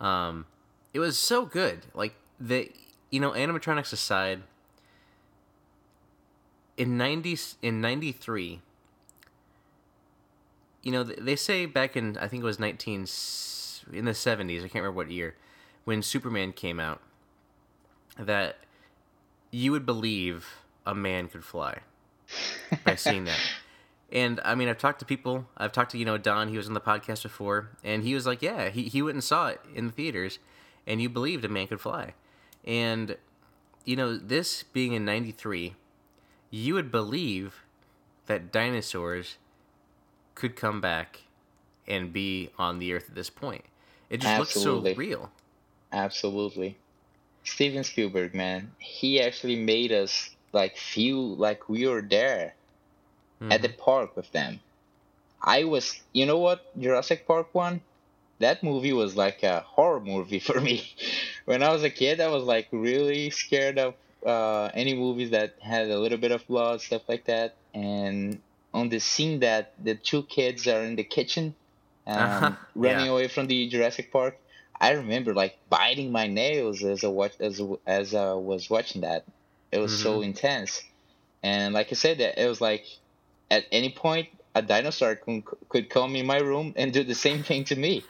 um, 0.01 0.47
it 0.93 0.99
was 0.99 1.17
so 1.17 1.45
good. 1.47 1.87
Like 1.95 2.15
the 2.41 2.71
you 3.11 3.21
know 3.21 3.31
animatronics 3.31 3.93
aside, 3.93 4.43
in 6.77 6.97
ninety 6.97 7.39
in 7.63 7.81
ninety 7.81 8.13
three. 8.13 8.61
You 10.83 10.93
know 10.93 11.03
they 11.03 11.37
say 11.37 11.67
back 11.67 11.97
in 11.97 12.17
I 12.19 12.29
think 12.29 12.43
it 12.43 12.47
was 12.47 12.59
nineteen 12.61 13.07
in 13.93 14.05
the 14.05 14.15
seventies. 14.15 14.63
I 14.63 14.69
can't 14.69 14.83
remember 14.83 14.97
what 14.97 15.11
year 15.11 15.37
when 15.85 16.03
Superman 16.03 16.53
came 16.53 16.79
out. 16.81 17.01
That 18.19 18.57
you 19.57 19.73
would 19.73 19.87
believe 19.87 20.47
a 20.85 20.95
man 20.95 21.29
could 21.29 21.43
fly 21.43 21.79
by 22.85 22.95
seeing 22.95 23.25
that. 23.25 23.41
And 24.13 24.41
I 24.45 24.55
mean, 24.55 24.69
I've 24.69 24.79
talked 24.79 25.01
to 25.01 25.05
people. 25.05 25.49
I've 25.57 25.73
talked 25.73 25.91
to 25.91 25.99
you 25.99 26.05
know 26.05 26.17
Don. 26.17 26.47
He 26.47 26.57
was 26.57 26.69
on 26.69 26.75
the 26.75 26.81
podcast 26.81 27.25
before, 27.25 27.71
and 27.83 28.05
he 28.05 28.15
was 28.15 28.25
like, 28.25 28.41
"Yeah, 28.41 28.69
he 28.69 28.85
he 28.85 29.03
went 29.03 29.17
and 29.17 29.25
saw 29.25 29.49
it 29.49 29.61
in 29.75 29.87
the 29.87 29.93
theaters, 29.93 30.39
and 30.87 31.03
you 31.03 31.09
believed 31.09 31.45
a 31.45 31.49
man 31.49 31.67
could 31.67 31.81
fly." 31.81 32.15
And 32.65 33.17
you 33.85 33.97
know, 33.97 34.17
this 34.17 34.63
being 34.63 34.93
in 34.93 35.05
'93, 35.05 35.75
you 36.51 36.75
would 36.75 36.93
believe 36.93 37.65
that 38.27 38.53
dinosaurs 38.53 39.39
could 40.37 40.55
come 40.55 40.81
back 40.81 41.23
and 41.89 42.13
be 42.13 42.51
on 42.61 42.79
the 42.79 42.93
Earth 42.93 43.09
at 43.09 43.17
this 43.17 43.29
point. 43.29 43.65
It 44.09 44.21
just 44.21 44.33
Absolutely. 44.33 44.91
looks 44.91 44.97
so 44.97 45.01
real. 45.01 45.33
Absolutely. 45.93 46.77
Steven 47.47 47.85
Spielberg, 47.85 48.35
man, 48.35 48.77
he 48.79 49.21
actually 49.23 49.57
made 49.57 49.93
us 49.93 50.31
like 50.53 50.77
feel 50.77 51.37
like 51.37 51.69
we 51.69 51.87
were 51.87 52.03
there 52.03 52.57
at 53.51 53.63
the 53.63 53.69
park 53.71 54.17
with 54.17 54.31
them. 54.33 54.61
I 55.43 55.65
was, 55.65 56.01
you 56.13 56.27
know 56.27 56.39
what, 56.39 56.61
Jurassic 56.79 57.27
Park 57.27 57.55
one, 57.55 57.83
that 58.41 58.63
movie 58.63 58.93
was 58.93 59.17
like 59.17 59.43
a 59.45 59.61
horror 59.61 60.01
movie 60.01 60.41
for 60.49 60.61
me. 60.61 60.85
when 61.47 61.63
I 61.63 61.71
was 61.73 61.85
a 61.85 61.91
kid, 61.91 62.21
I 62.21 62.29
was 62.29 62.45
like 62.45 62.69
really 62.73 63.31
scared 63.31 63.79
of 63.79 63.95
uh, 64.27 64.71
any 64.75 64.95
movies 64.95 65.31
that 65.31 65.57
had 65.61 65.91
a 65.91 65.99
little 66.01 66.19
bit 66.19 66.33
of 66.33 66.47
blood, 66.47 66.81
stuff 66.83 67.03
like 67.09 67.27
that. 67.27 67.57
And 67.75 68.43
on 68.75 68.89
the 68.91 69.01
scene 69.01 69.41
that 69.41 69.75
the 69.83 69.95
two 69.97 70.25
kids 70.25 70.67
are 70.67 70.83
in 70.83 70.97
the 70.97 71.05
kitchen, 71.05 71.55
um, 72.07 72.17
Uh-huh, 72.17 72.57
running 72.75 73.07
yeah. 73.07 73.13
away 73.13 73.29
from 73.29 73.47
the 73.49 73.69
Jurassic 73.69 74.13
Park, 74.13 74.39
I 74.81 74.93
remember 74.93 75.35
like 75.35 75.57
biting 75.69 76.13
my 76.13 76.27
nails 76.27 76.83
as 76.83 77.05
I 77.05 77.09
watch 77.09 77.33
as 77.41 77.61
as 77.87 78.15
I 78.15 78.33
was 78.35 78.69
watching 78.69 79.03
that. 79.03 79.25
It 79.73 79.79
was 79.79 79.99
so 79.99 80.23
intense, 80.23 80.83
and 81.43 81.75
like 81.75 81.89
I 81.91 81.95
said, 81.97 82.19
that 82.19 82.43
it 82.43 82.49
was 82.49 82.61
like 82.61 82.87
at 83.51 83.65
any 83.73 83.91
point 83.91 84.29
a 84.55 84.63
dinosaur 84.63 85.17
could, 85.17 85.45
could 85.69 85.91
come 85.91 86.17
in 86.17 86.25
my 86.25 86.39
room 86.39 86.73
and 86.77 86.93
do 86.93 87.05
the 87.05 87.15
same 87.15 87.43
thing 87.43 87.65
to 87.65 87.77
me. 87.77 88.03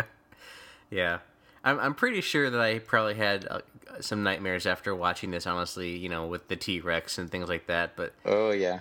yeah, 0.90 1.18
I'm 1.62 1.78
I'm 1.78 1.94
pretty 1.94 2.20
sure 2.22 2.48
that 2.48 2.60
I 2.60 2.78
probably 2.78 3.14
had 3.14 3.46
uh, 3.50 3.60
some 4.00 4.22
nightmares 4.22 4.66
after 4.66 4.94
watching 4.94 5.30
this. 5.30 5.46
Honestly, 5.46 5.96
you 5.96 6.08
know, 6.08 6.26
with 6.26 6.48
the 6.48 6.56
T 6.56 6.80
Rex 6.80 7.18
and 7.18 7.30
things 7.30 7.48
like 7.48 7.66
that. 7.66 7.94
But 7.94 8.14
oh 8.24 8.52
yeah, 8.52 8.80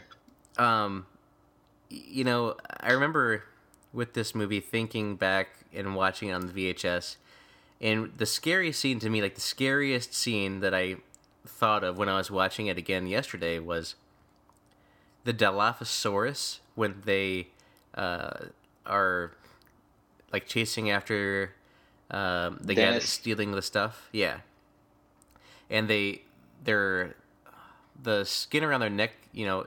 um, 0.58 1.06
you 1.90 2.24
know, 2.24 2.56
I 2.80 2.94
remember 2.94 3.44
with 3.94 4.14
this 4.14 4.36
movie 4.36 4.60
thinking 4.60 5.16
back 5.16 5.50
and 5.74 5.96
watching 5.96 6.30
it 6.30 6.34
on 6.34 6.48
the 6.48 6.54
VHS, 6.54 7.18
and 7.82 8.12
the 8.18 8.26
scary 8.26 8.72
scene 8.72 9.00
to 9.00 9.10
me, 9.10 9.22
like 9.22 9.36
the 9.36 9.42
scariest 9.42 10.14
scene 10.14 10.60
that 10.60 10.74
I 10.74 10.98
thought 11.46 11.84
of 11.84 11.98
when 11.98 12.10
I 12.10 12.18
was 12.18 12.30
watching 12.30 12.68
it 12.68 12.78
again 12.78 13.08
yesterday 13.08 13.60
was 13.60 13.96
the 15.24 15.34
Dilophosaurus 15.34 16.60
when 16.76 17.02
they 17.06 17.48
uh, 17.96 18.46
are 18.86 19.32
like 20.32 20.46
chasing 20.46 20.90
after 20.90 21.54
um, 22.12 22.60
the 22.62 22.76
guy 22.76 22.92
that's 22.92 23.10
stealing 23.10 23.52
the 23.52 23.62
stuff. 23.62 24.10
Yeah, 24.12 24.40
and 25.70 25.88
they 25.88 26.24
they're 26.64 27.16
the 28.02 28.24
skin 28.26 28.64
around 28.64 28.82
their 28.82 28.90
neck, 28.90 29.12
you 29.32 29.46
know, 29.46 29.66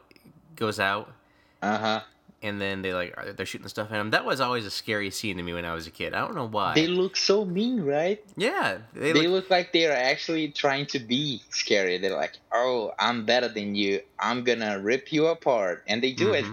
goes 0.57 0.81
out, 0.81 1.13
uh 1.61 1.79
huh. 1.79 2.01
And 2.43 2.61
then 2.61 2.83
they 2.83 2.93
like 2.93 3.37
they're 3.37 3.47
shooting 3.47 3.69
stuff 3.69 3.93
at 3.93 4.01
him. 4.01 4.11
That 4.11 4.25
was 4.25 4.41
always 4.41 4.67
a 4.67 4.71
scary 4.71 5.11
scene 5.11 5.37
to 5.37 5.43
me 5.43 5.53
when 5.55 5.65
I 5.65 5.75
was 5.75 5.87
a 5.87 5.91
kid. 5.91 6.13
I 6.15 6.21
don't 6.21 6.35
know 6.35 6.49
why. 6.49 6.75
They 6.75 6.87
look 6.89 7.17
so 7.17 7.45
mean, 7.45 7.83
right? 7.83 8.23
yeah, 8.37 8.79
they, 8.95 9.13
They 9.13 9.27
look, 9.29 9.45
look 9.45 9.51
like 9.51 9.73
they 9.73 9.87
are 9.87 9.93
actually 9.93 10.51
trying 10.51 10.87
to 10.87 10.99
be 10.99 11.43
scary. 11.51 11.99
They're 11.99 12.17
like, 12.17 12.39
"Oh, 12.53 12.93
I'm 12.99 13.25
better 13.25 13.49
than 13.49 13.75
you. 13.75 14.01
I'm 14.19 14.45
gonna 14.45 14.81
rip 14.81 15.13
you 15.13 15.27
apart," 15.27 15.85
and 15.87 16.03
they 16.03 16.13
do 16.13 16.33
it. 16.33 16.45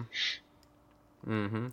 Mm-hmm. 1.28 1.68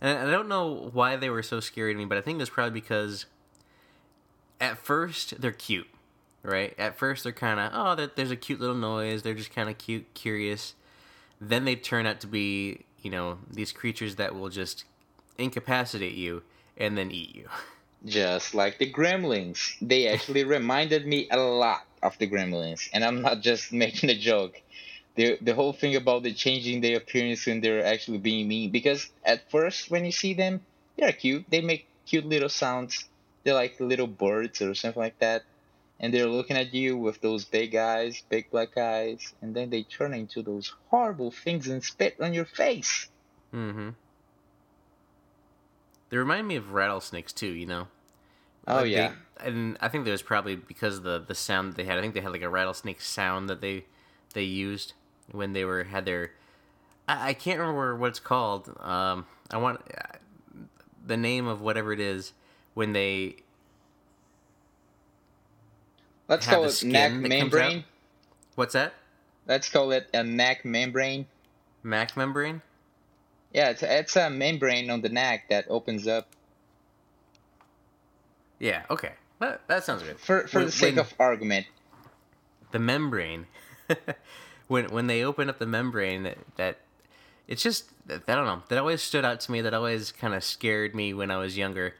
And 0.00 0.18
I 0.18 0.30
don't 0.30 0.48
know 0.48 0.90
why 0.92 1.16
they 1.16 1.30
were 1.30 1.42
so 1.42 1.60
scary 1.60 1.94
to 1.94 1.98
me, 1.98 2.04
but 2.04 2.18
I 2.18 2.20
think 2.20 2.40
it's 2.40 2.50
probably 2.50 2.78
because 2.78 3.26
at 4.60 4.76
first 4.78 5.40
they're 5.40 5.50
cute. 5.52 5.86
right? 6.42 6.74
At 6.78 6.98
first, 6.98 7.24
they're 7.24 7.32
kind 7.32 7.58
of 7.58 7.70
oh, 7.72 8.08
there's 8.14 8.30
a 8.30 8.36
cute 8.36 8.60
little 8.60 8.76
noise. 8.76 9.22
They're 9.22 9.34
just 9.34 9.54
kind 9.54 9.68
of 9.70 9.78
cute, 9.78 10.12
curious. 10.14 10.74
Then 11.40 11.64
they 11.64 11.74
turn 11.76 12.06
out 12.06 12.20
to 12.20 12.26
be, 12.26 12.84
you 13.04 13.10
know, 13.10 13.38
these 13.50 13.70
creatures 13.70 14.16
that 14.16 14.34
will 14.34 14.48
just 14.48 14.84
incapacitate 15.36 16.14
you 16.14 16.42
and 16.76 16.96
then 16.98 17.10
eat 17.12 17.36
you. 17.36 17.48
Just 18.04 18.54
like 18.54 18.78
the 18.78 18.92
Gremlins. 18.92 19.76
They 19.80 20.08
actually 20.08 20.44
reminded 20.56 21.06
me 21.06 21.28
a 21.30 21.38
lot 21.38 21.86
of 22.02 22.18
the 22.18 22.28
Gremlins. 22.28 22.90
And 22.92 23.02
I'm 23.02 23.22
not 23.22 23.40
just 23.40 23.72
making 23.84 24.10
a 24.10 24.18
joke. 24.18 24.60
The, 25.14 25.38
the 25.40 25.54
whole 25.54 25.72
thing 25.72 25.96
about 25.96 26.22
the 26.22 26.34
changing 26.34 26.82
their 26.82 26.98
appearance 26.98 27.46
when 27.46 27.62
they're 27.62 27.84
actually 27.84 28.18
being 28.18 28.46
mean. 28.46 28.70
Because 28.70 29.08
at 29.24 29.50
first, 29.50 29.90
when 29.90 30.04
you 30.04 30.12
see 30.12 30.34
them, 30.34 30.60
they're 30.98 31.12
cute. 31.12 31.46
They 31.48 31.62
make 31.62 31.86
cute 32.04 32.26
little 32.26 32.50
sounds. 32.50 33.08
They're 33.42 33.54
like 33.54 33.80
little 33.80 34.06
birds 34.06 34.60
or 34.60 34.74
something 34.74 35.00
like 35.00 35.18
that. 35.20 35.44
And 36.00 36.12
they're 36.12 36.26
looking 36.26 36.56
at 36.56 36.74
you 36.74 36.96
with 36.96 37.20
those 37.20 37.44
big 37.44 37.74
eyes, 37.76 38.22
big 38.28 38.50
black 38.50 38.76
eyes. 38.76 39.32
And 39.40 39.54
then 39.54 39.70
they 39.70 39.84
turn 39.84 40.12
into 40.12 40.42
those 40.42 40.74
horrible 40.90 41.30
things 41.30 41.68
and 41.68 41.82
spit 41.82 42.16
on 42.20 42.34
your 42.34 42.44
face. 42.44 43.08
Mm-hmm. 43.54 43.90
They 46.10 46.16
remind 46.16 46.46
me 46.46 46.56
of 46.56 46.72
rattlesnakes 46.72 47.32
too, 47.32 47.48
you 47.52 47.66
know. 47.66 47.88
Oh, 48.66 48.76
Like, 48.76 48.84
they- 48.84 48.90
yeah. 48.90 49.12
and 49.40 49.76
I 49.80 49.88
think 49.88 50.04
that 50.04 50.10
was 50.10 50.22
probably 50.22 50.56
because 50.56 50.98
of 50.98 51.02
the 51.04 51.18
the 51.18 51.34
sound 51.34 51.72
that 51.72 51.76
they 51.76 51.84
had. 51.84 51.98
I 51.98 52.00
think 52.02 52.14
they 52.14 52.20
had 52.20 52.32
like 52.32 52.42
a 52.42 52.48
rattlesnake 52.48 53.00
sound 53.00 53.48
that 53.48 53.60
they 53.60 53.84
they 54.32 54.42
used 54.44 54.94
when 55.30 55.52
they 55.52 55.64
were 55.64 55.84
had 55.84 56.04
their. 56.04 56.32
I, 57.08 57.30
I 57.30 57.34
can't 57.34 57.58
remember 57.58 57.96
what 57.96 58.08
it's 58.10 58.20
called. 58.20 58.68
Um, 58.80 59.26
I 59.50 59.58
want 59.58 59.80
uh, 59.96 60.18
the 61.06 61.16
name 61.16 61.46
of 61.46 61.60
whatever 61.60 61.92
it 61.92 62.00
is 62.00 62.32
when 62.74 62.92
they 62.92 63.36
Let's 66.28 66.46
call 66.46 66.64
it 66.64 66.82
neck 66.84 67.12
membrane. 67.12 67.84
what's 68.54 68.72
that 68.72 68.94
Let's 69.46 69.68
call 69.68 69.90
it 69.92 70.08
a 70.14 70.24
neck 70.24 70.64
membrane. 70.64 71.26
Mac 71.82 72.16
membrane. 72.16 72.62
Yeah, 73.52 73.70
it's 73.70 73.82
it's 73.82 74.16
a 74.16 74.30
membrane 74.30 74.88
on 74.90 75.02
the 75.02 75.10
neck 75.10 75.48
that 75.50 75.66
opens 75.68 76.06
up 76.08 76.28
Yeah. 78.58 78.82
Okay. 78.90 79.12
That, 79.40 79.66
that 79.68 79.84
sounds 79.84 80.02
good. 80.02 80.18
for 80.18 80.46
for 80.48 80.58
When- 80.58 80.66
the 80.66 80.72
sake 80.72 80.96
of 80.96 81.12
argument. 81.18 81.66
the 82.72 82.78
membrane 82.78 83.46
when 84.68 84.86
when 84.90 85.06
they 85.06 85.22
open 85.22 85.48
up 85.50 85.58
the 85.58 85.66
membrane 85.66 86.22
that, 86.24 86.38
that 86.56 86.78
it's 87.46 87.62
just 87.62 87.84
i 88.08 88.16
don't 88.34 88.46
know 88.46 88.62
that 88.68 88.78
always 88.78 89.00
stood 89.02 89.24
out 89.24 89.38
to 89.40 89.52
me 89.52 89.60
that 89.60 89.72
always 89.74 90.10
kind 90.10 90.34
of 90.34 90.42
scared 90.42 90.92
me 90.94 91.14
when 91.14 91.30
i 91.30 91.36
was 91.36 91.56
younger 91.56 91.94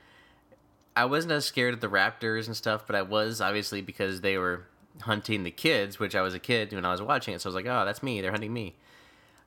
i 0.97 1.05
wasn't 1.05 1.33
as 1.33 1.45
scared 1.45 1.75
of 1.75 1.81
the 1.81 1.89
raptors 1.89 2.47
and 2.47 2.57
stuff 2.57 2.85
but 2.87 2.97
i 2.97 3.03
was 3.03 3.41
obviously 3.41 3.81
because 3.81 4.21
they 4.21 4.39
were 4.39 4.67
hunting 5.03 5.43
the 5.43 5.51
kids 5.51 5.99
which 5.99 6.15
i 6.15 6.23
was 6.23 6.35
a 6.35 6.39
kid 6.39 6.73
when 6.73 6.85
i 6.85 6.93
was 6.93 7.03
watching 7.03 7.35
it 7.35 7.41
so 7.41 7.49
i 7.49 7.51
was 7.51 7.55
like 7.55 7.67
oh 7.67 7.85
that's 7.85 8.03
me 8.03 8.21
they're 8.21 8.31
hunting 8.31 8.53
me 8.53 8.75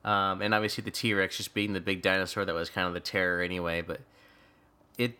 um, 0.04 0.40
and 0.40 0.54
obviously 0.54 0.82
the 0.82 0.90
t-rex 0.90 1.36
just 1.36 1.54
being 1.54 1.72
the 1.72 1.80
big 1.80 2.02
dinosaur 2.02 2.44
that 2.44 2.54
was 2.54 2.70
kind 2.70 2.86
of 2.86 2.94
the 2.94 3.00
terror 3.00 3.42
anyway 3.42 3.80
but 3.80 4.00
it 4.96 5.18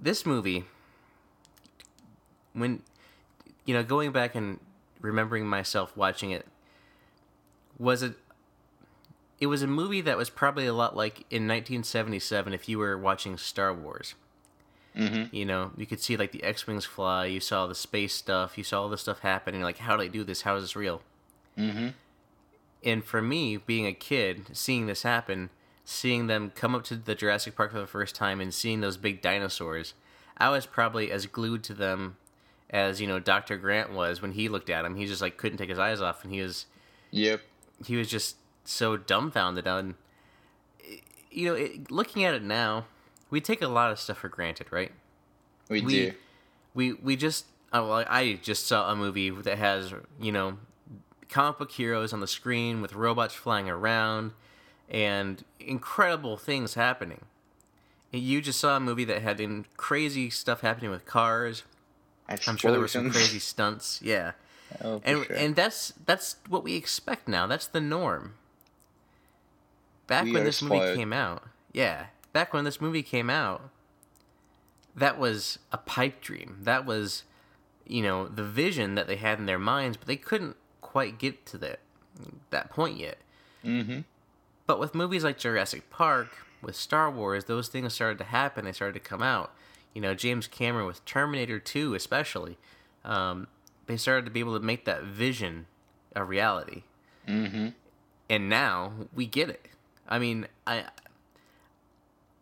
this 0.00 0.26
movie 0.26 0.64
when 2.52 2.82
you 3.64 3.74
know 3.74 3.82
going 3.82 4.12
back 4.12 4.34
and 4.34 4.58
remembering 5.00 5.46
myself 5.46 5.96
watching 5.96 6.30
it 6.30 6.46
was 7.78 8.02
it 8.02 8.14
it 9.40 9.46
was 9.46 9.62
a 9.62 9.66
movie 9.66 10.00
that 10.00 10.16
was 10.16 10.30
probably 10.30 10.66
a 10.66 10.72
lot 10.72 10.96
like 10.96 11.20
in 11.30 11.46
1977 11.46 12.52
if 12.52 12.68
you 12.68 12.78
were 12.78 12.98
watching 12.98 13.36
Star 13.36 13.72
Wars. 13.72 14.14
Mm-hmm. 14.98 15.34
You 15.34 15.44
know, 15.44 15.70
you 15.76 15.86
could 15.86 16.00
see 16.00 16.16
like 16.16 16.32
the 16.32 16.42
X-wings 16.42 16.84
fly, 16.84 17.26
you 17.26 17.40
saw 17.40 17.66
the 17.66 17.74
space 17.74 18.14
stuff, 18.14 18.58
you 18.58 18.64
saw 18.64 18.82
all 18.82 18.88
this 18.88 19.02
stuff 19.02 19.20
happening 19.20 19.62
like 19.62 19.78
how 19.78 19.96
do 19.96 20.02
they 20.02 20.08
do 20.08 20.24
this? 20.24 20.42
How 20.42 20.56
is 20.56 20.64
this 20.64 20.76
real? 20.76 21.02
Mm-hmm. 21.56 21.88
And 22.84 23.04
for 23.04 23.22
me, 23.22 23.56
being 23.56 23.86
a 23.86 23.92
kid, 23.92 24.46
seeing 24.52 24.86
this 24.86 25.02
happen, 25.02 25.50
seeing 25.84 26.26
them 26.26 26.52
come 26.54 26.74
up 26.74 26.84
to 26.84 26.96
the 26.96 27.14
Jurassic 27.14 27.56
Park 27.56 27.72
for 27.72 27.80
the 27.80 27.86
first 27.86 28.14
time 28.14 28.40
and 28.40 28.52
seeing 28.52 28.80
those 28.80 28.96
big 28.96 29.22
dinosaurs, 29.22 29.94
I 30.36 30.50
was 30.50 30.66
probably 30.66 31.10
as 31.10 31.26
glued 31.26 31.64
to 31.64 31.74
them 31.74 32.16
as, 32.70 33.00
you 33.00 33.06
know, 33.06 33.18
Dr. 33.18 33.56
Grant 33.56 33.92
was 33.92 34.20
when 34.20 34.32
he 34.32 34.48
looked 34.48 34.70
at 34.70 34.82
them. 34.82 34.96
He 34.96 35.06
just 35.06 35.22
like 35.22 35.36
couldn't 35.36 35.58
take 35.58 35.70
his 35.70 35.78
eyes 35.78 36.00
off 36.00 36.24
and 36.24 36.32
he 36.32 36.40
was 36.40 36.66
Yep. 37.10 37.40
he 37.86 37.96
was 37.96 38.08
just 38.08 38.36
so 38.64 38.96
dumbfounded 38.96 39.66
on 39.66 39.94
you 41.30 41.46
know, 41.46 41.54
it, 41.54 41.90
looking 41.90 42.24
at 42.24 42.34
it 42.34 42.42
now, 42.42 42.86
we 43.30 43.40
take 43.40 43.62
a 43.62 43.68
lot 43.68 43.90
of 43.90 43.98
stuff 43.98 44.18
for 44.18 44.28
granted, 44.28 44.66
right? 44.70 44.92
We, 45.68 45.80
We- 45.82 45.92
do. 45.92 46.12
we 46.74 46.92
we 46.94 47.16
just 47.16 47.46
oh, 47.72 47.88
well, 47.88 48.04
I 48.08 48.38
just 48.42 48.66
saw 48.66 48.90
a 48.90 48.96
movie 48.96 49.30
that 49.30 49.58
has 49.58 49.92
you 50.20 50.32
know 50.32 50.58
comic 51.28 51.58
book 51.58 51.70
heroes 51.72 52.12
on 52.12 52.20
the 52.20 52.26
screen 52.26 52.80
with 52.80 52.94
robots 52.94 53.34
flying 53.34 53.68
around 53.68 54.32
and 54.88 55.44
incredible 55.60 56.36
things 56.38 56.74
happening. 56.74 57.20
And 58.12 58.22
You 58.22 58.40
just 58.40 58.58
saw 58.58 58.76
a 58.76 58.80
movie 58.80 59.04
that 59.04 59.20
had 59.20 59.38
in 59.38 59.66
crazy 59.76 60.30
stuff 60.30 60.62
happening 60.62 60.90
with 60.90 61.04
cars. 61.04 61.64
I'm 62.46 62.56
sure 62.56 62.70
there 62.70 62.80
were 62.80 62.88
some 62.88 63.10
crazy 63.10 63.38
stunts. 63.38 64.00
Yeah, 64.02 64.32
Oh, 64.82 65.00
and 65.04 65.24
sure. 65.26 65.36
and 65.36 65.54
that's 65.56 65.92
that's 66.06 66.36
what 66.48 66.64
we 66.64 66.74
expect 66.76 67.28
now. 67.28 67.46
That's 67.46 67.66
the 67.66 67.80
norm. 67.80 68.34
Back 70.06 70.24
We 70.24 70.32
when 70.32 70.44
this 70.44 70.62
movie 70.62 70.94
came 70.96 71.12
out, 71.12 71.42
yeah, 71.72 72.06
back 72.32 72.52
when 72.52 72.64
this 72.64 72.80
movie 72.80 73.02
came 73.02 73.30
out, 73.30 73.70
that 74.94 75.18
was 75.18 75.58
a 75.72 75.78
pipe 75.78 76.20
dream. 76.20 76.58
That 76.62 76.84
was, 76.84 77.24
you 77.86 78.02
know, 78.02 78.26
the 78.26 78.44
vision 78.44 78.94
that 78.94 79.06
they 79.06 79.16
had 79.16 79.38
in 79.38 79.46
their 79.46 79.58
minds, 79.58 79.96
but 79.96 80.06
they 80.06 80.16
couldn't 80.16 80.56
quite 80.80 81.18
get 81.18 81.46
to 81.46 81.58
that 81.58 81.80
that 82.50 82.70
point 82.70 82.98
yet. 82.98 83.18
mm-hmm. 83.64 84.00
But 84.66 84.80
with 84.80 84.94
movies 84.94 85.24
like 85.24 85.38
Jurassic 85.38 85.88
Park, 85.88 86.28
with 86.62 86.76
Star 86.76 87.10
Wars, 87.10 87.44
those 87.44 87.68
things 87.68 87.94
started 87.94 88.18
to 88.18 88.24
happen. 88.24 88.64
They 88.64 88.72
started 88.72 88.94
to 88.94 89.08
come 89.08 89.22
out. 89.22 89.52
You 89.94 90.02
know, 90.02 90.14
James 90.14 90.46
Cameron 90.46 90.86
with 90.86 91.04
Terminator 91.04 91.58
2, 91.58 91.94
especially, 91.94 92.58
um, 93.04 93.46
they 93.86 93.96
started 93.96 94.24
to 94.26 94.30
be 94.30 94.40
able 94.40 94.58
to 94.58 94.64
make 94.64 94.84
that 94.84 95.04
vision 95.04 95.66
a 96.14 96.24
reality. 96.24 96.82
Mm-hmm. 97.26 97.68
And 98.28 98.48
now 98.48 98.92
we 99.14 99.26
get 99.26 99.48
it. 99.48 99.68
I 100.08 100.18
mean, 100.18 100.46
I 100.66 100.84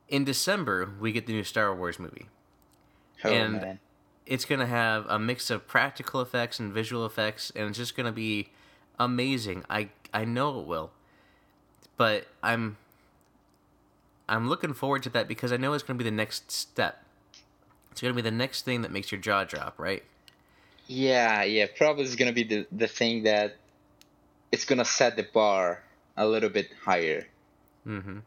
in 0.09 0.25
December 0.25 0.91
we 1.01 1.13
get 1.13 1.27
the 1.27 1.33
new 1.33 1.45
Star 1.45 1.75
Wars 1.75 1.99
movie. 1.99 2.27
Oh 3.25 3.31
And- 3.31 3.53
man. 3.55 3.79
It's 4.25 4.45
going 4.45 4.59
to 4.59 4.67
have 4.67 5.07
a 5.09 5.21
mix 5.21 5.51
of 5.51 5.69
practical 5.69 6.21
effects 6.21 6.59
and 6.59 6.73
visual 6.73 7.07
effects 7.07 7.53
and 7.55 7.69
it's 7.69 7.79
just 7.79 7.97
going 7.97 8.07
to 8.07 8.13
be 8.13 8.49
amazing. 8.99 9.65
I 9.71 9.91
I 10.13 10.25
know 10.25 10.59
it 10.59 10.67
will. 10.67 10.91
But 11.97 12.27
I'm 12.43 12.77
I'm 14.29 14.49
looking 14.49 14.75
forward 14.75 15.05
to 15.05 15.11
that 15.11 15.29
because 15.29 15.53
I 15.53 15.57
know 15.57 15.73
it's 15.75 15.85
going 15.85 15.97
to 15.97 16.03
be 16.03 16.11
the 16.11 16.17
next 16.17 16.51
step. 16.51 17.05
It's 17.93 18.01
going 18.01 18.13
to 18.13 18.17
be 18.17 18.21
the 18.29 18.35
next 18.35 18.65
thing 18.65 18.83
that 18.83 18.91
makes 18.91 19.13
your 19.13 19.21
jaw 19.21 19.45
drop, 19.45 19.79
right? 19.79 20.03
Yeah, 20.89 21.43
yeah. 21.45 21.67
Probably 21.77 22.05
is 22.05 22.15
gonna 22.17 22.33
be 22.33 22.45
the 22.45 22.67
the 22.71 22.87
thing 22.87 23.25
that 23.25 23.57
it's 24.53 24.65
gonna 24.65 24.85
set 24.85 25.17
the 25.17 25.25
bar 25.25 25.83
a 26.17 26.27
little 26.27 26.49
bit 26.51 26.69
higher. 26.85 27.27
Mm-hmm. 27.87 28.19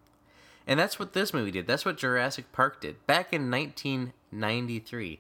And 0.68 0.80
that's 0.80 1.00
what 1.00 1.14
this 1.14 1.34
movie 1.34 1.52
did. 1.52 1.66
That's 1.68 1.86
what 1.86 1.98
Jurassic 1.98 2.52
Park 2.52 2.82
did 2.82 3.06
back 3.08 3.34
in 3.34 3.50
1993. 3.50 5.20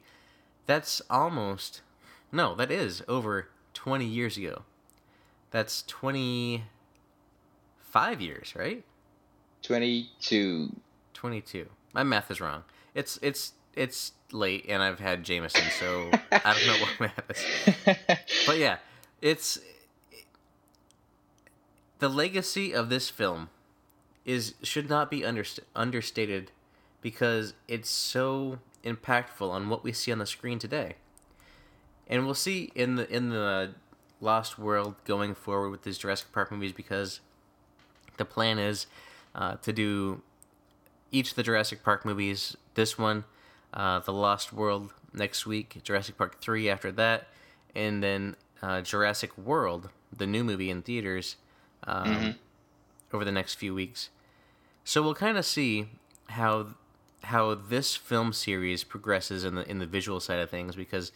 That's 0.68 1.02
almost 1.10 1.82
no, 2.32 2.54
that 2.56 2.72
is 2.72 3.04
over 3.08 3.50
20 3.74 4.06
years 4.06 4.38
ago. 4.38 4.64
That's 5.52 5.82
25 5.84 8.22
years, 8.22 8.54
right? 8.56 8.84
Twenty 9.62 10.10
two. 10.22 10.74
22. 11.14 11.66
My 11.94 12.04
math 12.04 12.32
is 12.32 12.40
wrong. 12.40 12.64
It's 12.94 13.20
it's 13.22 13.52
it's 13.76 14.14
late 14.32 14.66
and 14.70 14.82
I've 14.82 15.00
had 15.00 15.24
Jameson, 15.24 15.64
so 15.80 16.10
I 16.32 16.54
don't 16.54 16.68
know 16.68 16.78
what 16.80 17.00
math 17.00 17.30
is. 17.30 17.44
But 18.46 18.58
yeah, 18.58 18.78
it's 19.22 19.60
the 22.00 22.10
legacy 22.10 22.74
of 22.74 22.90
this 22.90 23.10
film 23.10 23.50
is 24.26 24.54
should 24.64 24.90
not 24.90 25.10
be 25.10 25.22
underst- 25.22 25.60
understated 25.76 26.52
because 27.02 27.54
it's 27.68 27.90
so 27.90 28.60
impactful 28.84 29.50
on 29.50 29.70
what 29.70 29.84
we 29.84 29.92
see 29.94 30.12
on 30.12 30.20
the 30.20 30.26
screen 30.26 30.60
today. 30.60 30.96
And 32.08 32.26
we'll 32.26 32.34
see 32.36 32.72
in 32.76 32.96
the 32.96 33.10
in 33.14 33.30
the 33.30 33.72
Lost 34.22 34.58
World 34.60 34.96
going 35.06 35.36
forward 35.36 35.70
with 35.70 35.84
these 35.84 35.98
Jurassic 35.98 36.32
Park 36.32 36.52
movies 36.52 36.74
because 36.74 37.20
the 38.18 38.26
plan 38.26 38.60
is 38.60 38.88
uh, 39.36 39.56
to 39.58 39.72
do 39.72 40.22
each 41.12 41.30
of 41.32 41.36
the 41.36 41.44
Jurassic 41.44 41.84
Park 41.84 42.06
movies. 42.06 42.58
This 42.76 42.98
one, 42.98 43.24
uh, 43.74 44.00
The 44.00 44.14
Lost 44.14 44.52
World 44.54 44.94
next 45.14 45.46
week, 45.46 45.80
Jurassic 45.84 46.18
Park 46.18 46.40
3 46.42 46.70
after 46.70 46.92
that, 46.94 47.28
and 47.76 48.04
then 48.04 48.36
uh, 48.62 48.82
Jurassic 48.82 49.36
World, 49.38 49.90
the 50.16 50.28
new 50.28 50.44
movie 50.44 50.70
in 50.70 50.82
theaters, 50.82 51.38
um, 51.88 52.06
Mhm. 52.08 52.36
Over 53.14 53.26
the 53.26 53.32
next 53.32 53.56
few 53.56 53.74
weeks. 53.74 54.10
So 54.84 55.02
we'll 55.02 55.16
kind 55.16 55.38
of 55.38 55.46
see 55.46 55.88
how 56.28 56.76
how 57.24 57.54
this 57.54 57.96
film 57.96 58.32
series 58.32 58.84
progresses 58.84 59.44
in 59.44 59.56
the 59.56 59.70
in 59.70 59.80
the 59.80 59.86
visual 59.86 60.20
side 60.20 60.40
of 60.40 60.50
things 60.50 60.76
because 60.76 61.12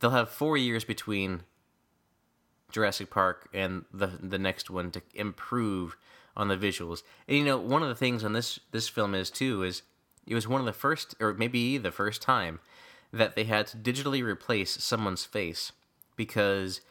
they'll 0.00 0.10
have 0.10 0.30
four 0.30 0.56
years 0.56 0.84
between 0.84 1.42
Jurassic 2.70 3.10
Park 3.10 3.48
and 3.52 3.84
the 3.92 4.06
the 4.06 4.38
next 4.38 4.70
one 4.70 4.90
to 4.92 5.02
improve 5.14 5.96
on 6.36 6.48
the 6.48 6.56
visuals. 6.56 7.02
And 7.26 7.36
you 7.36 7.44
know, 7.44 7.58
one 7.58 7.82
of 7.82 7.88
the 7.88 7.94
things 7.94 8.24
on 8.24 8.32
this 8.32 8.60
this 8.70 8.88
film 8.88 9.14
is 9.14 9.30
too 9.30 9.62
is 9.62 9.82
it 10.26 10.34
was 10.34 10.46
one 10.46 10.60
of 10.60 10.66
the 10.66 10.72
first, 10.72 11.14
or 11.20 11.32
maybe 11.34 11.78
the 11.78 11.90
first 11.90 12.20
time, 12.20 12.60
that 13.12 13.34
they 13.34 13.44
had 13.44 13.66
to 13.68 13.76
digitally 13.78 14.22
replace 14.22 14.82
someone's 14.82 15.24
face 15.24 15.72
because 16.16 16.82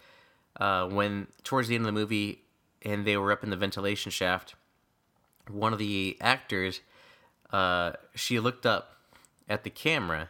uh, 0.60 0.88
when 0.88 1.28
towards 1.44 1.68
the 1.68 1.76
end 1.76 1.84
of 1.84 1.94
the 1.94 2.00
movie 2.00 2.42
and 2.84 3.06
they 3.06 3.18
were 3.18 3.32
up 3.32 3.44
in 3.44 3.50
the 3.50 3.58
ventilation 3.58 4.12
shaft, 4.12 4.56
one 5.50 5.74
of 5.74 5.80
the 5.80 6.18
actors, 6.22 6.82
uh, 7.52 7.94
she 8.16 8.40
looked 8.40 8.66
up 8.66 8.98
at 9.48 9.64
the 9.64 9.70
camera, 9.70 10.30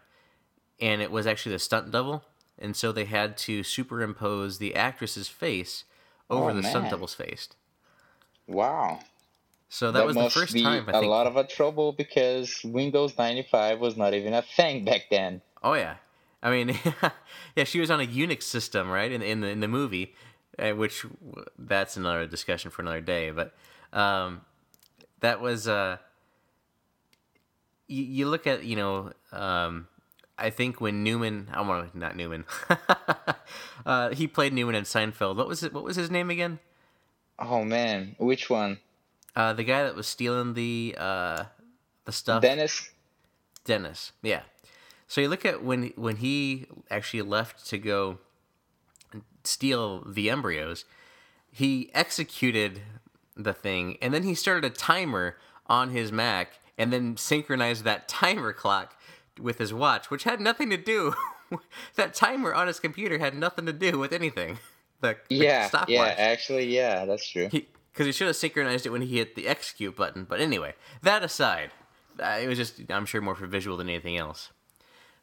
and 0.79 1.01
it 1.01 1.11
was 1.11 1.25
actually 1.25 1.53
the 1.53 1.59
stunt 1.59 1.91
double, 1.91 2.23
and 2.59 2.75
so 2.75 2.91
they 2.91 3.05
had 3.05 3.37
to 3.37 3.63
superimpose 3.63 4.57
the 4.59 4.75
actress's 4.75 5.27
face 5.27 5.83
over 6.29 6.51
Oh, 6.51 6.53
the 6.53 6.63
stunt 6.63 6.89
double's 6.89 7.13
face. 7.13 7.49
Wow. 8.47 8.99
So 9.69 9.91
that, 9.91 10.05
was 10.05 10.15
the 10.15 10.29
first 10.29 10.53
time 10.57 10.85
I 10.87 10.91
a 10.91 10.99
think. 11.01 11.09
lot 11.09 11.27
of 11.27 11.35
a 11.35 11.43
trouble 11.43 11.91
because 11.91 12.61
Windows 12.63 13.17
95 13.17 13.79
was 13.79 13.97
not 13.97 14.13
even 14.13 14.33
a 14.33 14.41
thing 14.41 14.85
back 14.85 15.07
then. 15.11 15.41
Oh 15.61 15.73
yeah, 15.73 15.95
I 16.41 16.51
mean, 16.51 16.79
yeah, 17.55 17.65
she 17.65 17.79
was 17.79 17.91
on 17.91 17.99
a 17.99 18.07
Unix 18.07 18.43
system, 18.43 18.89
right? 18.89 19.11
In 19.11 19.21
in 19.21 19.41
the 19.41 19.49
in 19.49 19.59
the 19.59 19.67
movie, 19.67 20.15
which 20.57 21.05
that's 21.57 21.97
another 21.97 22.25
discussion 22.25 22.71
for 22.71 22.81
another 22.81 23.01
day. 23.01 23.31
But 23.31 23.53
um, 23.93 24.41
that 25.19 25.41
was 25.41 25.67
uh, 25.67 25.97
you, 27.87 28.03
you 28.03 28.27
look 28.27 28.47
at 28.47 28.63
you 28.63 28.75
know 28.75 29.11
um, 29.31 29.87
I 30.37 30.49
think 30.49 30.79
when 30.79 31.03
Newman, 31.03 31.49
I 31.51 31.61
want 31.61 31.91
to 31.91 31.97
not 31.97 32.15
Newman, 32.15 32.45
uh, 33.85 34.09
he 34.09 34.27
played 34.27 34.53
Newman 34.53 34.75
in 34.75 34.83
Seinfeld. 34.83 35.35
What 35.35 35.47
was 35.47 35.63
it? 35.63 35.73
What 35.73 35.83
was 35.83 35.95
his 35.95 36.11
name 36.11 36.29
again? 36.29 36.59
Oh 37.39 37.63
man, 37.63 38.15
which 38.19 38.49
one? 38.49 38.79
Uh, 39.35 39.53
the 39.53 39.63
guy 39.63 39.83
that 39.83 39.95
was 39.95 40.07
stealing 40.07 40.53
the 40.53 40.95
uh, 40.97 41.43
the 42.05 42.11
stuff. 42.11 42.41
Dennis? 42.41 42.91
Dennis. 43.65 44.11
Yeah. 44.21 44.41
So 45.07 45.21
you 45.21 45.29
look 45.29 45.45
at 45.45 45.63
when 45.63 45.93
when 45.95 46.17
he 46.17 46.67
actually 46.91 47.23
left 47.23 47.65
to 47.67 47.77
go 47.77 48.19
steal 49.47 50.03
the 50.05 50.29
embryos, 50.29 50.85
he 51.51 51.89
executed 51.93 52.81
the 53.35 53.53
thing 53.53 53.97
and 54.01 54.13
then 54.13 54.23
he 54.23 54.35
started 54.35 54.65
a 54.65 54.69
timer 54.73 55.37
on 55.67 55.91
his 55.91 56.11
Mac 56.11 56.59
and 56.77 56.93
then 56.93 57.17
synchronized 57.17 57.83
that 57.83 58.07
timer 58.07 58.53
clock 58.53 58.95
with 59.39 59.57
his 59.57 59.73
watch, 59.73 60.09
which 60.09 60.23
had 60.23 60.39
nothing 60.39 60.69
to 60.69 60.77
do 60.77 61.13
that 61.95 62.13
timer 62.13 62.53
on 62.53 62.67
his 62.67 62.79
computer 62.79 63.17
had 63.17 63.35
nothing 63.35 63.65
to 63.65 63.73
do 63.73 63.97
with 63.97 64.13
anything. 64.13 64.59
The, 64.99 65.15
the 65.29 65.35
Yeah, 65.35 65.85
yeah, 65.87 66.15
actually, 66.17 66.75
yeah, 66.75 67.05
that's 67.05 67.29
true. 67.29 67.49
Because 67.51 68.07
he, 68.07 68.11
should 68.11 68.25
have 68.25 68.35
synchronized 68.35 68.83
it 68.87 68.89
when 68.89 69.03
he 69.03 69.17
hit 69.17 69.35
the 69.35 69.47
execute 69.47 69.95
button. 69.95 70.23
But 70.23 70.39
anyway, 70.39 70.73
that 71.03 71.21
aside, 71.21 71.69
uh, 72.19 72.39
it 72.41 72.47
was 72.47 72.57
just, 72.57 72.81
I'm 72.89 73.05
sure, 73.05 73.21
more 73.21 73.35
for 73.35 73.45
visual 73.45 73.77
than 73.77 73.89
anything 73.89 74.17
else. 74.17 74.49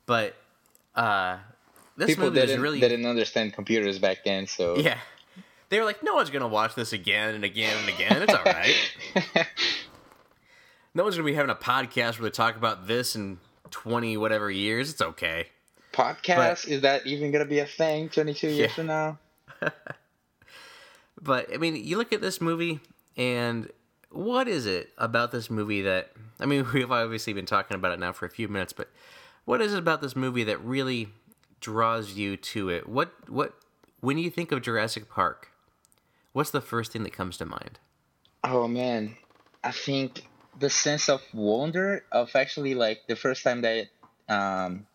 But 0.06 0.36
uh, 0.94 1.38
this 1.96 2.08
People 2.08 2.24
movie 2.24 2.40
didn't, 2.40 2.60
really. 2.60 2.80
didn't 2.80 3.06
understand 3.06 3.52
computers 3.54 3.98
back 3.98 4.24
then, 4.24 4.46
so. 4.46 4.76
Yeah. 4.76 4.98
They 5.70 5.78
were 5.78 5.84
like, 5.84 6.02
no 6.02 6.14
one's 6.14 6.30
going 6.30 6.42
to 6.42 6.48
watch 6.48 6.74
this 6.74 6.92
again 6.92 7.34
and 7.34 7.44
again 7.44 7.76
and 7.78 7.88
again. 7.88 8.22
It's 8.22 8.34
all 8.34 8.44
right. 8.44 8.76
no 10.94 11.02
one's 11.04 11.16
going 11.16 11.26
to 11.26 11.32
be 11.32 11.34
having 11.34 11.50
a 11.50 11.54
podcast 11.54 12.20
where 12.20 12.28
they 12.28 12.34
talk 12.34 12.56
about 12.56 12.86
this 12.86 13.16
in 13.16 13.38
20 13.70 14.16
whatever 14.16 14.50
years. 14.50 14.90
It's 14.90 15.00
okay. 15.02 15.48
Podcast, 15.92 16.68
is 16.68 16.82
that 16.82 17.06
even 17.06 17.30
going 17.30 17.44
to 17.44 17.48
be 17.48 17.60
a 17.60 17.66
thing 17.66 18.08
22 18.08 18.48
years 18.48 18.58
Yeah. 18.58 18.66
from 18.74 18.86
now? 18.86 19.18
But 21.20 21.52
I 21.54 21.56
mean, 21.56 21.76
you 21.76 21.96
look 21.96 22.12
at 22.12 22.20
this 22.20 22.40
movie, 22.40 22.80
and 23.16 23.70
what 24.10 24.46
is 24.48 24.66
it 24.66 24.90
about 24.98 25.32
this 25.32 25.50
movie 25.50 25.82
that 25.82 26.12
I 26.40 26.46
mean, 26.46 26.66
we've 26.74 26.90
obviously 26.90 27.32
been 27.32 27.46
talking 27.46 27.76
about 27.76 27.92
it 27.92 27.98
now 27.98 28.12
for 28.12 28.26
a 28.26 28.30
few 28.30 28.48
minutes, 28.48 28.72
but 28.72 28.90
what 29.44 29.60
is 29.60 29.72
it 29.74 29.78
about 29.78 30.02
this 30.02 30.14
movie 30.16 30.44
that 30.44 30.62
really 30.62 31.08
draws 31.64 32.12
you 32.12 32.36
to 32.36 32.68
it? 32.68 32.88
What 32.88 33.10
what 33.28 33.54
when 34.00 34.18
you 34.18 34.30
think 34.30 34.52
of 34.52 34.60
Jurassic 34.62 35.08
Park, 35.08 35.48
what's 36.32 36.50
the 36.50 36.60
first 36.60 36.92
thing 36.92 37.02
that 37.04 37.12
comes 37.12 37.36
to 37.38 37.46
mind? 37.46 37.78
Oh 38.44 38.68
man, 38.68 39.16
I 39.62 39.70
think 39.72 40.28
the 40.58 40.68
sense 40.70 41.08
of 41.08 41.22
wonder 41.32 42.04
of 42.12 42.36
actually 42.36 42.74
like 42.74 43.00
the 43.08 43.16
first 43.16 43.42
time 43.42 43.62
that 43.62 43.86
um, 44.28 44.86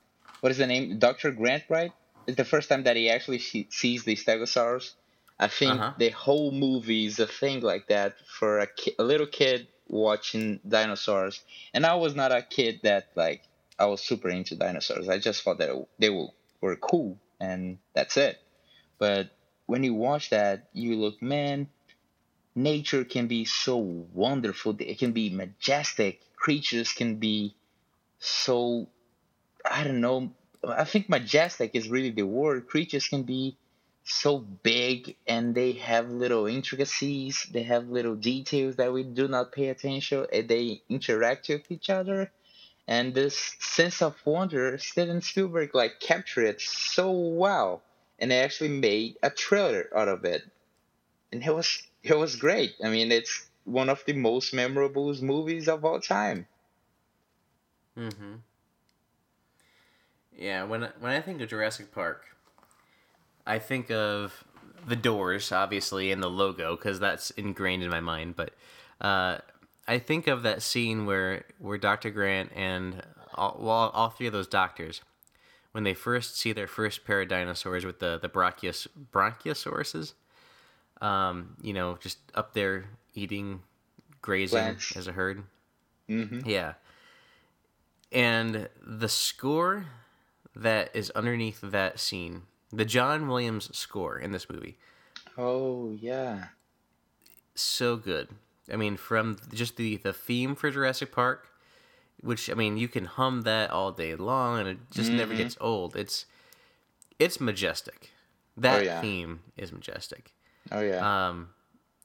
what 0.41 0.51
is 0.51 0.59
the 0.59 0.67
name? 0.67 0.99
Dr. 0.99 1.31
Grant, 1.31 1.63
right? 1.69 1.91
It's 2.27 2.37
the 2.37 2.45
first 2.45 2.69
time 2.69 2.83
that 2.83 2.95
he 2.95 3.09
actually 3.09 3.39
sees 3.39 4.03
the 4.03 4.15
Stegosaurus. 4.15 4.93
I 5.39 5.47
think 5.47 5.79
Uh-huh. 5.79 5.93
the 5.97 6.09
whole 6.11 6.51
movie 6.51 7.05
is 7.07 7.17
a 7.19 7.25
thing 7.27 7.61
like 7.61 7.87
that 7.87 8.13
for 8.37 8.59
a, 8.59 8.67
ki- 8.67 8.95
a 8.99 9.03
little 9.03 9.25
kid 9.27 9.67
watching 9.87 10.59
dinosaurs. 10.67 11.41
And 11.73 11.85
I 11.85 11.95
was 11.95 12.13
not 12.13 12.31
a 12.31 12.43
kid 12.43 12.81
that 12.83 13.07
like 13.15 13.41
I 13.79 13.85
was 13.87 14.01
super 14.01 14.29
into 14.29 14.55
dinosaurs. 14.55 15.09
I 15.09 15.17
just 15.17 15.41
thought 15.43 15.57
that 15.57 15.71
they 15.97 16.09
were, 16.11 16.27
were 16.61 16.75
cool 16.75 17.17
and 17.39 17.77
that's 17.93 18.17
it. 18.17 18.39
But 18.97 19.29
when 19.65 19.83
you 19.83 19.93
watch 19.93 20.29
that, 20.31 20.69
you 20.73 20.95
look, 20.95 21.21
man, 21.21 21.69
nature 22.55 23.03
can 23.03 23.27
be 23.27 23.45
so 23.45 23.77
wonderful. 23.77 24.75
It 24.79 24.99
can 24.99 25.11
be 25.13 25.29
majestic. 25.29 26.21
Creatures 26.35 26.91
can 26.93 27.15
be 27.15 27.55
so, 28.19 28.87
I 29.69 29.83
don't 29.83 30.01
know. 30.01 30.33
I 30.67 30.83
think 30.83 31.09
majestic 31.09 31.71
is 31.75 31.89
really 31.89 32.11
the 32.11 32.23
word. 32.23 32.67
Creatures 32.67 33.07
can 33.07 33.23
be 33.23 33.57
so 34.03 34.39
big 34.39 35.15
and 35.27 35.55
they 35.55 35.73
have 35.73 36.09
little 36.09 36.47
intricacies. 36.47 37.47
They 37.51 37.63
have 37.63 37.89
little 37.89 38.15
details 38.15 38.75
that 38.77 38.91
we 38.91 39.03
do 39.03 39.27
not 39.27 39.51
pay 39.51 39.69
attention. 39.69 40.25
And 40.33 40.49
they 40.49 40.81
interact 40.89 41.49
with 41.49 41.71
each 41.71 41.89
other. 41.89 42.31
And 42.89 43.13
this 43.13 43.55
sense 43.59 44.01
of 44.01 44.17
wonder, 44.25 44.77
Steven 44.79 45.21
Spielberg 45.21 45.73
like 45.73 46.01
captured 46.01 46.45
it 46.45 46.59
so 46.59 47.11
well, 47.11 47.83
and 48.17 48.33
actually 48.33 48.69
made 48.69 49.15
a 49.23 49.29
trailer 49.29 49.89
out 49.95 50.09
of 50.09 50.25
it 50.25 50.43
and 51.31 51.43
it 51.43 51.53
was 51.53 51.83
it 52.03 52.17
was 52.17 52.35
great. 52.35 52.73
I 52.83 52.89
mean, 52.89 53.11
it's 53.11 53.49
one 53.65 53.89
of 53.89 54.03
the 54.05 54.13
most 54.13 54.53
memorable 54.53 55.13
movies 55.21 55.67
of 55.67 55.85
all 55.85 55.99
time. 55.99 56.47
Mm-hmm. 57.97 58.35
Yeah, 60.35 60.63
when 60.63 60.89
when 60.99 61.11
I 61.11 61.21
think 61.21 61.41
of 61.41 61.49
Jurassic 61.49 61.91
Park, 61.91 62.23
I 63.45 63.59
think 63.59 63.91
of 63.91 64.43
the 64.87 64.95
doors, 64.95 65.51
obviously, 65.51 66.11
and 66.11 66.23
the 66.23 66.29
logo 66.29 66.75
because 66.75 66.99
that's 66.99 67.31
ingrained 67.31 67.83
in 67.83 67.89
my 67.89 67.99
mind. 67.99 68.35
But 68.35 68.53
uh, 69.01 69.39
I 69.89 69.97
think 69.99 70.27
of 70.27 70.43
that 70.43 70.61
scene 70.61 71.05
where 71.05 71.45
where 71.57 71.77
Dr. 71.77 72.11
Grant 72.11 72.51
and 72.55 73.01
all, 73.33 73.57
well, 73.59 73.89
all 73.93 74.09
three 74.09 74.27
of 74.27 74.33
those 74.33 74.47
doctors, 74.47 75.01
when 75.71 75.83
they 75.83 75.95
first 75.95 76.37
see 76.37 76.53
their 76.53 76.67
first 76.67 77.05
pair 77.05 77.21
of 77.21 77.27
dinosaurs 77.29 77.85
with 77.85 77.99
the 77.99 78.19
the 78.21 78.29
Brachios, 78.29 78.87
Bronchiosauruses, 79.11 80.13
um, 81.01 81.55
you 81.61 81.73
know, 81.73 81.97
just 81.99 82.19
up 82.35 82.53
there 82.53 82.85
eating, 83.15 83.63
grazing 84.21 84.77
as 84.95 85.07
a 85.07 85.11
herd. 85.11 85.43
hmm 86.07 86.41
Yeah. 86.45 86.73
And 88.11 88.69
the 88.81 89.09
score 89.09 89.85
that 90.55 90.89
is 90.95 91.09
underneath 91.11 91.61
that 91.61 91.99
scene, 91.99 92.43
the 92.71 92.85
John 92.85 93.27
Williams 93.27 93.75
score 93.77 94.17
in 94.19 94.31
this 94.31 94.49
movie, 94.49 94.77
Oh 95.37 95.91
yeah, 95.99 96.45
so 97.55 97.95
good. 97.97 98.29
I 98.71 98.75
mean, 98.75 98.97
from 98.97 99.37
just 99.53 99.77
the 99.77 99.97
the 99.97 100.13
theme 100.13 100.55
for 100.55 100.69
Jurassic 100.71 101.11
Park, 101.11 101.47
which 102.21 102.49
I 102.49 102.53
mean, 102.53 102.77
you 102.77 102.87
can 102.87 103.05
hum 103.05 103.41
that 103.41 103.71
all 103.71 103.91
day 103.91 104.15
long, 104.15 104.59
and 104.59 104.67
it 104.67 104.77
just 104.91 105.11
never 105.11 105.33
Mhm. 105.33 105.37
gets 105.37 105.57
old. 105.59 105.95
It's 105.95 106.25
it's 107.17 107.39
majestic. 107.39 108.11
That 108.57 108.79
Oh, 108.79 108.83
yeah. 108.83 109.01
theme 109.01 109.41
is 109.57 109.71
majestic. 109.71 110.33
oh 110.71 110.81
yeah. 110.81 111.27
um, 111.29 111.49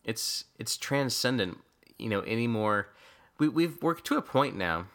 it's 0.04 0.44
it's 0.58 0.76
transcendent. 0.76 1.58
You 1.98 2.08
know, 2.08 2.22
anymore. 2.22 2.88
We 3.38 3.48
we've 3.48 3.80
worked 3.82 4.04
to 4.06 4.16
a 4.16 4.22
point 4.22 4.56
now 4.56 4.86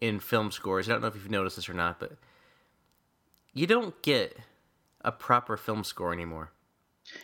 in 0.00 0.20
film 0.20 0.50
scores. 0.50 0.88
I 0.88 0.92
don't 0.92 1.00
know 1.02 1.08
if 1.08 1.14
you've 1.14 1.30
noticed 1.30 1.56
this 1.56 1.68
or 1.68 1.74
not, 1.74 1.98
but 2.00 2.12
you 3.54 3.66
don't 3.66 4.00
get 4.02 4.36
a 5.02 5.12
proper 5.12 5.56
film 5.56 5.84
score 5.84 6.12
anymore. 6.12 6.50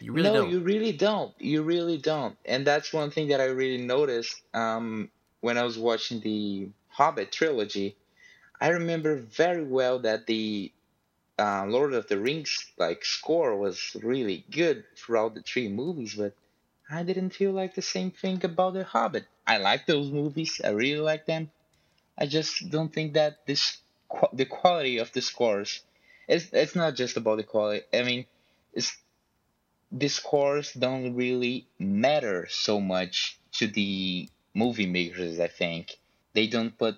You 0.01 0.12
really 0.12 0.28
no, 0.28 0.35
don't. 0.35 0.51
you 0.51 0.60
really 0.60 0.93
don't. 0.93 1.35
You 1.40 1.62
really 1.62 1.98
don't. 1.98 2.36
And 2.44 2.66
that's 2.66 2.93
one 2.93 3.10
thing 3.10 3.28
that 3.28 3.40
I 3.40 3.47
really 3.47 3.82
noticed 3.85 4.40
um, 4.55 5.10
when 5.40 5.59
I 5.59 5.62
was 5.62 5.78
watching 5.78 6.20
the 6.20 6.69
Hobbit 6.89 7.32
trilogy. 7.32 7.97
I 8.60 8.69
remember 8.69 9.16
very 9.16 9.64
well 9.64 10.01
that 10.01 10.27
the 10.27 10.73
uh, 11.39 11.66
Lord 11.66 11.94
of 11.94 12.06
the 12.09 12.19
Rings 12.19 12.73
like 12.78 13.05
score 13.05 13.56
was 13.56 13.97
really 14.02 14.44
good 14.51 14.85
throughout 14.97 15.35
the 15.35 15.43
three 15.43 15.69
movies, 15.69 16.14
but 16.14 16.35
I 16.90 17.02
didn't 17.02 17.31
feel 17.31 17.52
like 17.52 17.74
the 17.74 17.82
same 17.82 18.10
thing 18.12 18.44
about 18.44 18.74
the 18.74 18.85
Hobbit. 18.85 19.27
I 19.47 19.59
like 19.59 19.86
those 19.86 20.10
movies. 20.10 20.60
I 20.64 20.70
really 20.70 21.01
like 21.01 21.27
them. 21.27 21.51
I 22.19 22.27
just 22.27 22.70
don't 22.70 22.93
think 22.93 23.14
that 23.14 23.47
this 23.47 23.78
qu- 24.09 24.35
the 24.35 24.47
quality 24.47 24.98
of 24.98 25.12
the 25.12 25.20
scores. 25.23 25.82
it's 26.28 26.47
it's 26.52 26.74
not 26.77 26.94
just 26.94 27.16
about 27.16 27.36
the 27.39 27.44
quality. 27.44 27.85
I 27.93 28.02
mean, 28.02 28.27
it's 28.73 28.97
scores 30.09 30.73
don't 30.73 31.14
really 31.14 31.66
matter 31.78 32.47
so 32.48 32.81
much 32.81 33.39
to 33.52 33.66
the 33.66 34.28
movie 34.55 34.86
makers. 34.86 35.39
I 35.40 35.48
think 35.48 35.97
they 36.32 36.47
don't 36.47 36.77
put 36.77 36.97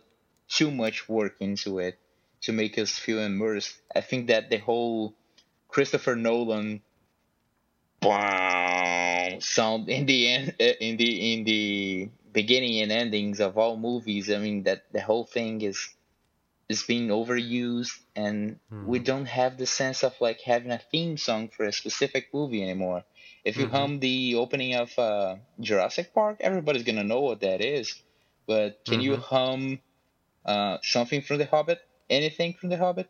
too 0.48 0.70
much 0.70 1.08
work 1.08 1.36
into 1.40 1.78
it 1.78 1.98
to 2.42 2.52
make 2.52 2.78
us 2.78 2.92
feel 2.92 3.20
immersed. 3.20 3.80
I 3.94 4.00
think 4.00 4.28
that 4.28 4.50
the 4.50 4.58
whole 4.58 5.14
Christopher 5.68 6.14
Nolan 6.16 6.82
sound 9.40 9.88
in 9.88 10.06
the 10.06 10.28
end 10.28 10.54
uh, 10.60 10.64
in 10.80 10.96
the 10.96 11.32
in 11.32 11.44
the 11.44 12.08
beginning 12.32 12.80
and 12.82 12.92
endings 12.92 13.40
of 13.40 13.56
all 13.56 13.76
movies 13.76 14.30
i 14.30 14.38
mean 14.38 14.62
that 14.64 14.84
the 14.92 15.00
whole 15.00 15.24
thing 15.24 15.60
is 15.60 15.94
is 16.68 16.82
being 16.82 17.08
overused 17.08 17.98
and 18.16 18.58
mm-hmm. 18.72 18.86
we 18.86 18.98
don't 18.98 19.26
have 19.26 19.58
the 19.58 19.66
sense 19.66 20.02
of 20.02 20.14
like 20.20 20.40
having 20.40 20.70
a 20.70 20.80
theme 20.90 21.16
song 21.16 21.48
for 21.48 21.64
a 21.64 21.72
specific 21.72 22.28
movie 22.32 22.62
anymore 22.62 23.04
if 23.44 23.56
you 23.56 23.66
mm-hmm. 23.66 23.76
hum 23.76 24.00
the 24.00 24.34
opening 24.36 24.74
of 24.74 24.98
uh, 24.98 25.36
jurassic 25.60 26.14
park 26.14 26.38
everybody's 26.40 26.84
gonna 26.84 27.04
know 27.04 27.20
what 27.20 27.40
that 27.40 27.60
is 27.60 28.00
but 28.46 28.84
can 28.84 28.94
mm-hmm. 28.94 29.02
you 29.02 29.16
hum 29.16 29.80
uh, 30.44 30.78
something 30.82 31.20
from 31.20 31.38
the 31.38 31.46
hobbit 31.46 31.80
anything 32.08 32.54
from 32.54 32.68
the 32.70 32.76
hobbit 32.76 33.08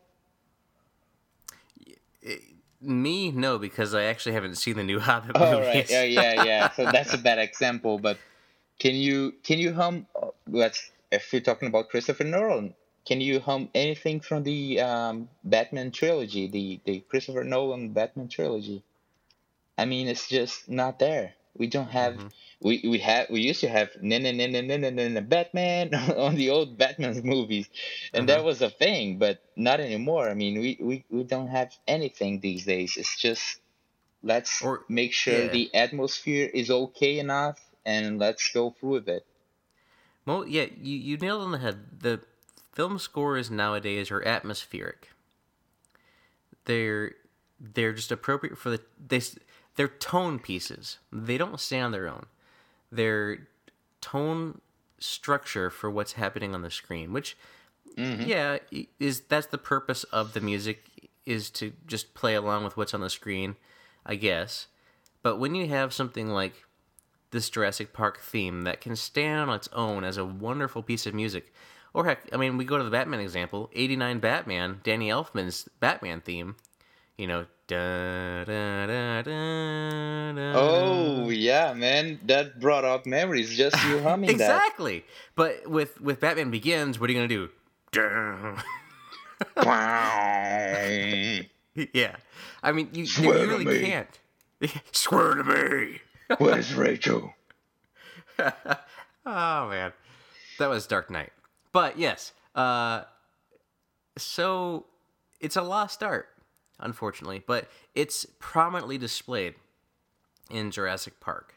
me, 2.81 3.31
no, 3.31 3.57
because 3.57 3.93
I 3.93 4.03
actually 4.03 4.33
haven't 4.33 4.55
seen 4.55 4.75
the 4.75 4.83
new 4.83 4.99
Hobbit 5.07 5.31
oh, 5.35 5.59
movies. 5.59 5.67
right, 5.67 5.89
yeah, 5.89 6.03
yeah, 6.03 6.43
yeah. 6.43 6.71
So 6.71 6.85
that's 6.91 7.13
a 7.13 7.17
bad 7.17 7.39
example. 7.39 7.99
But 7.99 8.17
can 8.79 8.95
you 8.95 9.33
can 9.43 9.59
you 9.59 9.73
hum? 9.73 10.07
Let's 10.47 10.91
if 11.11 11.31
you're 11.33 11.41
talking 11.41 11.67
about 11.67 11.89
Christopher 11.89 12.23
Nolan, 12.23 12.73
can 13.05 13.21
you 13.21 13.39
hum 13.39 13.69
anything 13.75 14.19
from 14.19 14.43
the 14.43 14.81
um, 14.81 15.29
Batman 15.43 15.91
trilogy, 15.91 16.47
the 16.47 16.81
the 16.85 16.99
Christopher 17.01 17.43
Nolan 17.43 17.93
Batman 17.93 18.27
trilogy? 18.27 18.83
I 19.77 19.85
mean, 19.85 20.07
it's 20.07 20.27
just 20.27 20.67
not 20.69 20.99
there. 20.99 21.33
We 21.55 21.67
don't 21.67 21.89
have. 21.89 22.15
Mm-hmm. 22.15 22.27
We 22.61 22.81
we 22.83 22.99
have 22.99 23.29
we 23.29 23.41
used 23.41 23.61
to 23.61 23.69
have 23.69 23.89
na 24.01 24.17
na 24.17 24.31
na 24.31 24.47
na 24.47 24.61
na 24.61 24.89
na 24.89 25.07
na 25.07 25.21
Batman 25.21 25.93
on 26.17 26.35
the 26.35 26.49
old 26.49 26.77
Batman 26.77 27.21
movies, 27.23 27.69
and 28.13 28.29
uh-huh. 28.29 28.37
that 28.37 28.45
was 28.45 28.61
a 28.61 28.69
thing. 28.69 29.19
But 29.19 29.43
not 29.55 29.79
anymore. 29.79 30.29
I 30.29 30.33
mean, 30.33 30.59
we 30.59 30.77
we, 30.81 31.05
we 31.09 31.23
don't 31.23 31.47
have 31.47 31.71
anything 31.87 32.39
these 32.39 32.65
days. 32.65 32.97
It's 32.97 33.15
just 33.17 33.59
let's 34.23 34.61
or, 34.63 34.83
make 34.89 35.13
sure 35.13 35.45
yeah. 35.45 35.51
the 35.51 35.75
atmosphere 35.75 36.49
is 36.51 36.71
okay 36.71 37.19
enough, 37.19 37.61
and 37.85 38.17
let's 38.17 38.51
go 38.51 38.71
through 38.71 39.05
with 39.05 39.09
it. 39.09 39.25
Well, 40.25 40.47
yeah, 40.47 40.65
you 40.81 40.97
you 40.97 41.17
nailed 41.17 41.43
on 41.43 41.51
the 41.51 41.59
head. 41.59 42.01
The 42.01 42.21
film 42.75 42.99
scores 42.99 43.49
nowadays 43.49 44.11
are 44.11 44.25
atmospheric. 44.27 45.09
They're 46.65 47.13
they're 47.59 47.93
just 47.93 48.11
appropriate 48.11 48.57
for 48.57 48.69
the 48.69 48.81
they 49.07 49.21
they're 49.75 49.87
tone 49.87 50.39
pieces. 50.39 50.99
They 51.11 51.37
don't 51.37 51.59
stand 51.59 51.85
on 51.85 51.91
their 51.91 52.07
own. 52.07 52.25
They're 52.91 53.47
tone 54.01 54.61
structure 54.99 55.69
for 55.69 55.89
what's 55.89 56.13
happening 56.13 56.53
on 56.53 56.61
the 56.61 56.71
screen, 56.71 57.13
which 57.13 57.37
mm-hmm. 57.97 58.23
yeah, 58.23 58.57
is 58.99 59.21
that's 59.21 59.47
the 59.47 59.57
purpose 59.57 60.03
of 60.05 60.33
the 60.33 60.41
music 60.41 61.09
is 61.25 61.49
to 61.49 61.73
just 61.87 62.13
play 62.13 62.35
along 62.35 62.63
with 62.63 62.77
what's 62.77 62.93
on 62.93 63.01
the 63.01 63.09
screen, 63.09 63.55
I 64.05 64.15
guess. 64.15 64.67
But 65.23 65.37
when 65.39 65.55
you 65.55 65.67
have 65.69 65.91
something 65.93 66.29
like 66.29 66.53
this 67.31 67.49
Jurassic 67.49 67.93
Park 67.93 68.19
theme 68.19 68.61
that 68.61 68.79
can 68.79 68.95
stand 68.95 69.49
on 69.49 69.55
its 69.55 69.69
own 69.73 70.03
as 70.03 70.17
a 70.17 70.25
wonderful 70.25 70.83
piece 70.83 71.07
of 71.07 71.15
music, 71.15 71.51
or 71.95 72.05
heck, 72.05 72.19
I 72.33 72.37
mean, 72.37 72.57
we 72.57 72.65
go 72.65 72.77
to 72.77 72.83
the 72.83 72.89
Batman 72.89 73.21
example, 73.21 73.69
89 73.73 74.19
Batman, 74.19 74.81
Danny 74.83 75.09
Elfman's 75.09 75.69
Batman 75.79 76.21
theme, 76.21 76.57
you 77.17 77.25
know, 77.25 77.45
Da, 77.67 78.43
da, 78.43 78.85
da, 78.85 79.23
da, 79.23 80.31
da. 80.33 80.53
Oh 80.53 81.29
yeah, 81.29 81.73
man, 81.73 82.19
that 82.25 82.59
brought 82.59 82.85
up 82.85 83.07
memories. 83.07 83.57
Just 83.57 83.83
you 83.85 83.97
humming 84.03 84.29
exactly. 84.29 84.99
That. 84.99 85.05
But 85.35 85.67
with 85.67 85.99
with 85.99 86.19
Batman 86.19 86.51
Begins, 86.51 86.99
what 86.99 87.09
are 87.09 87.13
you 87.13 87.17
gonna 87.17 87.27
do? 87.27 87.49
yeah, 91.91 92.17
I 92.61 92.71
mean, 92.71 92.89
you, 92.93 93.05
you 93.05 93.33
really 93.33 93.65
me. 93.65 93.81
can't. 93.81 94.19
Swear 94.91 95.33
to 95.33 95.43
me. 95.43 96.01
Where's 96.37 96.71
Rachel? 96.75 97.33
oh 98.37 98.51
man, 99.25 99.91
that 100.59 100.69
was 100.69 100.85
Dark 100.85 101.09
Knight. 101.09 101.33
But 101.75 101.99
yes, 101.99 102.31
uh, 102.55 103.03
so 104.17 104.85
it's 105.41 105.57
a 105.57 105.61
lost 105.61 106.01
art 106.01 106.29
unfortunately, 106.79 107.43
but 107.45 107.67
it's 107.93 108.25
prominently 108.39 108.97
displayed 108.97 109.55
in 110.49 110.71
Jurassic 110.71 111.19
Park. 111.19 111.55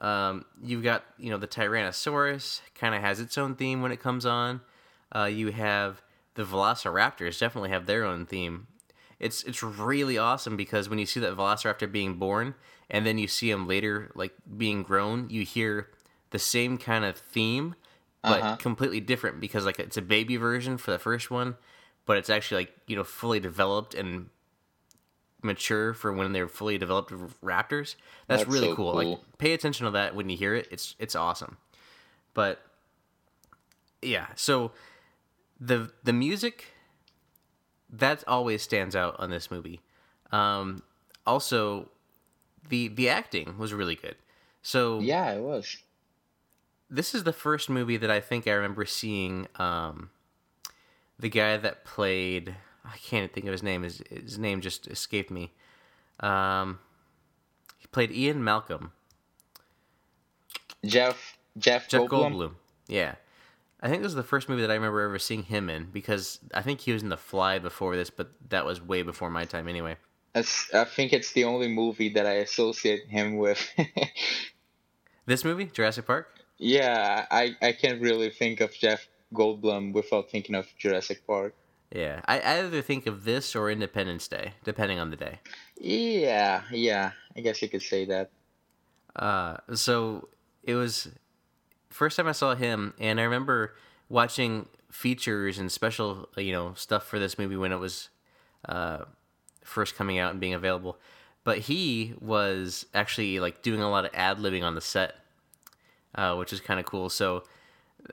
Um, 0.00 0.44
you've 0.62 0.84
got 0.84 1.02
you 1.18 1.30
know 1.30 1.36
the 1.36 1.48
Tyrannosaurus 1.48 2.60
kind 2.76 2.94
of 2.94 3.00
has 3.00 3.18
its 3.18 3.36
own 3.36 3.56
theme 3.56 3.82
when 3.82 3.90
it 3.90 3.98
comes 3.98 4.24
on. 4.24 4.60
Uh, 5.10 5.24
you 5.24 5.50
have 5.50 6.00
the 6.34 6.44
Velociraptors 6.44 7.40
definitely 7.40 7.70
have 7.70 7.86
their 7.86 8.04
own 8.04 8.26
theme. 8.26 8.68
It's 9.18 9.42
it's 9.42 9.64
really 9.64 10.16
awesome 10.16 10.56
because 10.56 10.88
when 10.88 11.00
you 11.00 11.06
see 11.06 11.18
that 11.18 11.36
Velociraptor 11.36 11.90
being 11.90 12.14
born 12.14 12.54
and 12.88 13.04
then 13.04 13.18
you 13.18 13.26
see 13.26 13.50
him 13.50 13.66
later 13.66 14.12
like 14.14 14.32
being 14.56 14.84
grown, 14.84 15.28
you 15.28 15.42
hear 15.42 15.88
the 16.30 16.38
same 16.38 16.78
kind 16.78 17.04
of 17.04 17.16
theme 17.16 17.74
but 18.22 18.40
uh-huh. 18.40 18.56
completely 18.56 19.00
different 19.00 19.40
because 19.40 19.64
like 19.64 19.78
it's 19.78 19.96
a 19.96 20.02
baby 20.02 20.36
version 20.36 20.76
for 20.76 20.90
the 20.90 20.98
first 20.98 21.30
one, 21.30 21.56
but 22.06 22.16
it's 22.16 22.30
actually 22.30 22.62
like 22.62 22.72
you 22.86 22.96
know 22.96 23.04
fully 23.04 23.40
developed 23.40 23.94
and 23.94 24.28
mature 25.42 25.94
for 25.94 26.12
when 26.12 26.32
they're 26.32 26.48
fully 26.48 26.78
developed 26.78 27.12
raptors. 27.42 27.96
That's, 28.26 28.42
That's 28.42 28.46
really 28.46 28.68
so 28.68 28.76
cool. 28.76 28.92
cool. 28.92 29.10
Like 29.10 29.38
pay 29.38 29.52
attention 29.52 29.86
to 29.86 29.92
that 29.92 30.14
when 30.14 30.28
you 30.28 30.36
hear 30.36 30.54
it. 30.54 30.68
It's 30.70 30.94
it's 30.98 31.16
awesome. 31.16 31.56
But 32.34 32.60
yeah, 34.02 34.26
so 34.34 34.72
the 35.58 35.90
the 36.04 36.12
music 36.12 36.66
that 37.92 38.22
always 38.26 38.62
stands 38.62 38.94
out 38.94 39.16
on 39.18 39.30
this 39.30 39.50
movie. 39.50 39.80
Um, 40.32 40.82
also, 41.26 41.88
the 42.68 42.88
the 42.88 43.08
acting 43.08 43.58
was 43.58 43.72
really 43.72 43.96
good. 43.96 44.16
So 44.62 45.00
yeah, 45.00 45.32
it 45.32 45.42
was. 45.42 45.78
This 46.90 47.14
is 47.14 47.24
the 47.24 47.32
first 47.32 47.70
movie 47.70 47.96
that 47.96 48.10
I 48.10 48.20
think 48.20 48.48
I 48.48 48.52
remember 48.52 48.84
seeing 48.84 49.46
um, 49.56 50.10
the 51.18 51.28
guy 51.28 51.56
that 51.56 51.84
played 51.84 52.56
I 52.84 52.96
can't 52.96 53.32
think 53.32 53.46
of 53.46 53.52
his 53.52 53.62
name. 53.62 53.82
His 53.82 54.02
his 54.10 54.38
name 54.38 54.60
just 54.60 54.86
escaped 54.86 55.30
me. 55.30 55.52
Um, 56.20 56.78
he 57.78 57.86
played 57.88 58.10
Ian 58.10 58.42
Malcolm. 58.42 58.92
Jeff 60.84 61.36
Jeff 61.58 61.88
Jeff 61.88 62.02
Goldblum. 62.02 62.32
Goldblum. 62.32 62.54
Yeah, 62.88 63.14
I 63.80 63.88
think 63.88 64.02
this 64.02 64.10
is 64.10 64.16
the 64.16 64.22
first 64.22 64.48
movie 64.48 64.62
that 64.62 64.70
I 64.70 64.74
remember 64.74 65.00
ever 65.00 65.18
seeing 65.18 65.44
him 65.44 65.70
in 65.70 65.86
because 65.92 66.40
I 66.54 66.62
think 66.62 66.80
he 66.80 66.92
was 66.92 67.02
in 67.02 67.08
The 67.08 67.16
Fly 67.16 67.58
before 67.58 67.96
this, 67.96 68.10
but 68.10 68.30
that 68.48 68.64
was 68.64 68.80
way 68.80 69.02
before 69.02 69.30
my 69.30 69.44
time 69.44 69.68
anyway. 69.68 69.96
I 70.34 70.42
think 70.84 71.12
it's 71.12 71.32
the 71.32 71.44
only 71.44 71.68
movie 71.68 72.10
that 72.10 72.24
I 72.24 72.34
associate 72.34 73.08
him 73.08 73.36
with. 73.36 73.68
this 75.26 75.44
movie, 75.44 75.66
Jurassic 75.66 76.06
Park. 76.06 76.39
Yeah, 76.60 77.26
I 77.30 77.56
I 77.62 77.72
can't 77.72 78.02
really 78.02 78.28
think 78.28 78.60
of 78.60 78.72
Jeff 78.74 79.08
Goldblum 79.32 79.94
without 79.94 80.30
thinking 80.30 80.54
of 80.54 80.66
Jurassic 80.78 81.26
Park. 81.26 81.54
Yeah, 81.90 82.20
I, 82.26 82.38
I 82.40 82.58
either 82.60 82.82
think 82.82 83.06
of 83.06 83.24
this 83.24 83.56
or 83.56 83.70
Independence 83.70 84.28
Day, 84.28 84.52
depending 84.62 84.98
on 84.98 85.10
the 85.10 85.16
day. 85.16 85.40
Yeah, 85.76 86.62
yeah, 86.70 87.12
I 87.34 87.40
guess 87.40 87.62
you 87.62 87.68
could 87.68 87.82
say 87.82 88.04
that. 88.04 88.30
Uh, 89.16 89.56
so 89.74 90.28
it 90.62 90.74
was 90.74 91.08
first 91.88 92.18
time 92.18 92.28
I 92.28 92.32
saw 92.32 92.54
him, 92.54 92.92
and 93.00 93.18
I 93.18 93.24
remember 93.24 93.74
watching 94.10 94.68
features 94.90 95.58
and 95.58 95.72
special, 95.72 96.28
you 96.36 96.52
know, 96.52 96.74
stuff 96.74 97.06
for 97.06 97.18
this 97.18 97.38
movie 97.38 97.56
when 97.56 97.72
it 97.72 97.78
was 97.78 98.10
uh, 98.68 99.04
first 99.64 99.96
coming 99.96 100.18
out 100.18 100.30
and 100.30 100.40
being 100.40 100.54
available. 100.54 100.98
But 101.42 101.58
he 101.58 102.12
was 102.20 102.84
actually 102.92 103.40
like 103.40 103.62
doing 103.62 103.80
a 103.80 103.90
lot 103.90 104.04
of 104.04 104.10
ad 104.12 104.36
libbing 104.38 104.62
on 104.62 104.74
the 104.74 104.80
set, 104.82 105.16
uh, 106.14 106.34
which 106.36 106.52
is 106.52 106.60
kind 106.60 106.80
of 106.80 106.86
cool. 106.86 107.08
So 107.08 107.44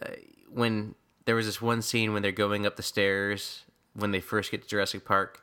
uh, 0.01 0.09
when 0.51 0.95
there 1.25 1.35
was 1.35 1.45
this 1.45 1.61
one 1.61 1.81
scene 1.81 2.13
when 2.13 2.21
they're 2.21 2.31
going 2.31 2.65
up 2.65 2.75
the 2.75 2.83
stairs 2.83 3.63
when 3.93 4.11
they 4.11 4.21
first 4.21 4.51
get 4.51 4.61
to 4.61 4.67
Jurassic 4.67 5.05
Park, 5.05 5.41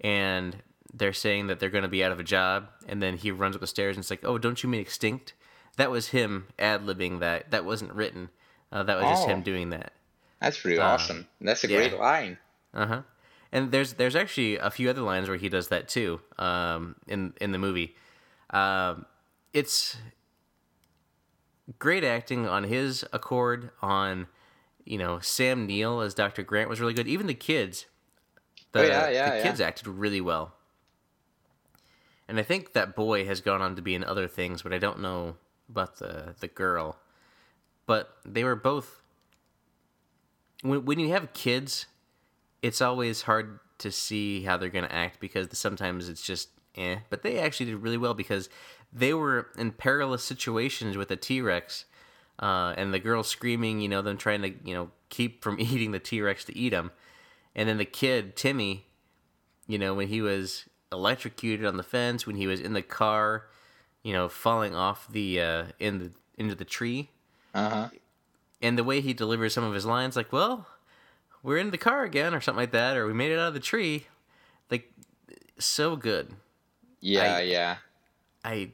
and 0.00 0.56
they're 0.92 1.12
saying 1.12 1.46
that 1.46 1.60
they're 1.60 1.70
going 1.70 1.82
to 1.82 1.88
be 1.88 2.04
out 2.04 2.12
of 2.12 2.20
a 2.20 2.24
job, 2.24 2.68
and 2.86 3.02
then 3.02 3.16
he 3.16 3.30
runs 3.30 3.54
up 3.54 3.60
the 3.60 3.66
stairs 3.66 3.96
and 3.96 4.02
it's 4.02 4.10
like, 4.10 4.24
"Oh, 4.24 4.38
don't 4.38 4.62
you 4.62 4.68
mean 4.68 4.80
extinct?" 4.80 5.34
That 5.76 5.90
was 5.90 6.08
him 6.08 6.48
ad 6.58 6.82
libbing 6.82 7.20
that. 7.20 7.50
That 7.50 7.64
wasn't 7.64 7.92
written. 7.94 8.28
Uh, 8.70 8.82
that 8.82 8.96
was 8.96 9.04
oh, 9.06 9.10
just 9.10 9.28
him 9.28 9.38
oh. 9.38 9.42
doing 9.42 9.70
that. 9.70 9.92
That's 10.40 10.60
pretty 10.60 10.78
uh, 10.78 10.86
awesome. 10.86 11.28
That's 11.40 11.64
a 11.64 11.68
yeah. 11.68 11.76
great 11.76 11.98
line. 11.98 12.38
Uh 12.74 12.86
huh. 12.86 13.02
And 13.52 13.70
there's 13.70 13.94
there's 13.94 14.16
actually 14.16 14.56
a 14.56 14.70
few 14.70 14.90
other 14.90 15.02
lines 15.02 15.28
where 15.28 15.36
he 15.36 15.48
does 15.48 15.68
that 15.68 15.88
too. 15.88 16.20
Um, 16.38 16.96
in 17.06 17.34
in 17.40 17.52
the 17.52 17.58
movie, 17.58 17.94
um, 18.50 19.06
it's 19.52 19.96
great 21.78 22.04
acting 22.04 22.46
on 22.46 22.64
his 22.64 23.04
accord. 23.12 23.70
On 23.82 24.26
you 24.84 24.98
know 24.98 25.18
Sam 25.20 25.66
Neill 25.66 26.00
as 26.00 26.14
Dr. 26.14 26.42
Grant 26.42 26.68
was 26.68 26.80
really 26.80 26.94
good. 26.94 27.08
Even 27.08 27.26
the 27.26 27.34
kids 27.34 27.86
The, 28.72 28.80
Oh, 28.80 28.82
yeah, 28.82 29.08
yeah, 29.08 29.30
the 29.30 29.36
yeah. 29.38 29.42
kids 29.42 29.60
acted 29.60 29.86
really 29.88 30.20
well. 30.20 30.54
And 32.28 32.38
I 32.38 32.42
think 32.42 32.72
that 32.72 32.94
boy 32.96 33.26
has 33.26 33.40
gone 33.40 33.60
on 33.60 33.76
to 33.76 33.82
be 33.82 33.94
in 33.94 34.04
other 34.04 34.26
things, 34.28 34.62
but 34.62 34.72
I 34.72 34.78
don't 34.78 35.00
know 35.00 35.36
about 35.68 35.98
the 35.98 36.34
the 36.40 36.48
girl. 36.48 36.98
But 37.86 38.16
they 38.24 38.44
were 38.44 38.56
both 38.56 39.02
when 40.62 40.84
when 40.84 40.98
you 40.98 41.10
have 41.10 41.32
kids, 41.32 41.86
it's 42.62 42.80
always 42.80 43.22
hard 43.22 43.58
to 43.78 43.90
see 43.90 44.42
how 44.44 44.56
they're 44.56 44.68
going 44.68 44.84
to 44.86 44.94
act 44.94 45.20
because 45.20 45.48
sometimes 45.58 46.08
it's 46.08 46.22
just 46.22 46.50
eh. 46.76 46.98
But 47.10 47.22
they 47.22 47.38
actually 47.38 47.66
did 47.66 47.76
really 47.76 47.98
well 47.98 48.14
because 48.14 48.48
they 48.92 49.14
were 49.14 49.48
in 49.56 49.72
perilous 49.72 50.22
situations 50.24 50.96
with 50.96 51.10
a 51.10 51.16
T 51.16 51.40
Rex, 51.40 51.84
uh, 52.38 52.74
and 52.76 52.92
the 52.92 52.98
girl 52.98 53.22
screaming, 53.22 53.80
you 53.80 53.88
know, 53.88 54.02
them 54.02 54.16
trying 54.16 54.42
to 54.42 54.52
you 54.64 54.74
know 54.74 54.90
keep 55.08 55.42
from 55.42 55.58
eating 55.60 55.92
the 55.92 55.98
T 55.98 56.20
Rex 56.20 56.44
to 56.46 56.56
eat 56.56 56.72
him, 56.72 56.90
and 57.54 57.68
then 57.68 57.78
the 57.78 57.84
kid 57.84 58.36
Timmy, 58.36 58.86
you 59.66 59.78
know, 59.78 59.94
when 59.94 60.08
he 60.08 60.20
was 60.20 60.64
electrocuted 60.90 61.64
on 61.66 61.76
the 61.78 61.82
fence, 61.82 62.26
when 62.26 62.36
he 62.36 62.46
was 62.46 62.60
in 62.60 62.74
the 62.74 62.82
car, 62.82 63.46
you 64.02 64.12
know, 64.12 64.28
falling 64.28 64.74
off 64.74 65.08
the 65.10 65.40
uh, 65.40 65.64
in 65.78 65.98
the 65.98 66.10
into 66.36 66.54
the 66.54 66.64
tree 66.64 67.10
Uh 67.54 67.68
huh. 67.70 67.88
and 68.60 68.76
the 68.78 68.84
way 68.84 69.00
he 69.00 69.12
delivers 69.14 69.54
some 69.54 69.64
of 69.64 69.72
his 69.74 69.86
lines, 69.86 70.16
like, 70.16 70.32
"Well, 70.32 70.66
we're 71.42 71.58
in 71.58 71.70
the 71.70 71.78
car 71.78 72.04
again," 72.04 72.34
or 72.34 72.40
something 72.40 72.60
like 72.60 72.72
that, 72.72 72.96
or 72.96 73.06
"We 73.06 73.12
made 73.14 73.30
it 73.32 73.38
out 73.38 73.48
of 73.48 73.54
the 73.54 73.60
tree," 73.60 74.06
like, 74.70 74.92
so 75.58 75.96
good. 75.96 76.34
Yeah, 77.00 77.36
I- 77.36 77.40
yeah. 77.42 77.76
I, 78.44 78.72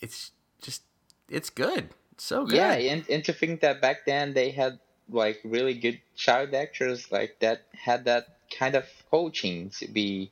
it's 0.00 0.32
just, 0.60 0.82
it's 1.28 1.50
good, 1.50 1.90
so 2.16 2.44
good. 2.44 2.56
Yeah, 2.56 2.72
and, 2.72 3.04
and 3.08 3.24
to 3.24 3.32
think 3.32 3.60
that 3.60 3.80
back 3.80 4.06
then 4.06 4.34
they 4.34 4.50
had 4.50 4.78
like 5.10 5.40
really 5.44 5.74
good 5.74 6.00
child 6.16 6.54
actors 6.54 7.10
like 7.10 7.36
that 7.40 7.62
had 7.72 8.04
that 8.04 8.36
kind 8.56 8.74
of 8.74 8.84
coaching 9.10 9.70
to 9.70 9.88
be 9.88 10.30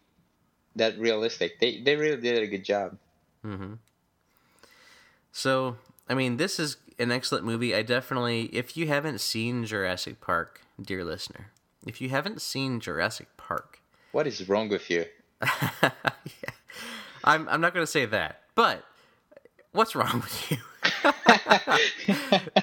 that 0.76 0.98
realistic. 0.98 1.59
They 1.60 1.80
they 1.80 1.97
really 1.97 2.20
did 2.20 2.43
a 2.43 2.47
good 2.47 2.64
job. 2.64 2.98
Mm-hmm. 3.44 3.74
So, 5.32 5.76
I 6.09 6.14
mean, 6.14 6.36
this 6.36 6.59
is 6.59 6.78
an 6.98 7.12
excellent 7.12 7.44
movie. 7.44 7.74
I 7.74 7.82
definitely, 7.82 8.44
if 8.52 8.76
you 8.76 8.88
haven't 8.88 9.20
seen 9.20 9.64
Jurassic 9.64 10.20
Park, 10.20 10.62
dear 10.80 11.05
listener, 11.05 11.51
if 11.86 12.01
you 12.01 12.09
haven't 12.09 12.40
seen 12.40 12.80
Jurassic 12.80 13.28
Park, 13.36 13.80
What 14.12 14.26
is 14.26 14.48
wrong 14.48 14.68
with 14.68 14.90
you? 14.90 15.05
yeah. 15.82 15.90
I'm 17.24 17.48
I'm 17.48 17.60
not 17.60 17.74
going 17.74 17.84
to 17.84 17.90
say 17.90 18.06
that, 18.06 18.43
but 18.55 18.84
what's 19.77 19.94
wrong 19.94 20.23
with 20.23 20.51
you? 20.51 20.57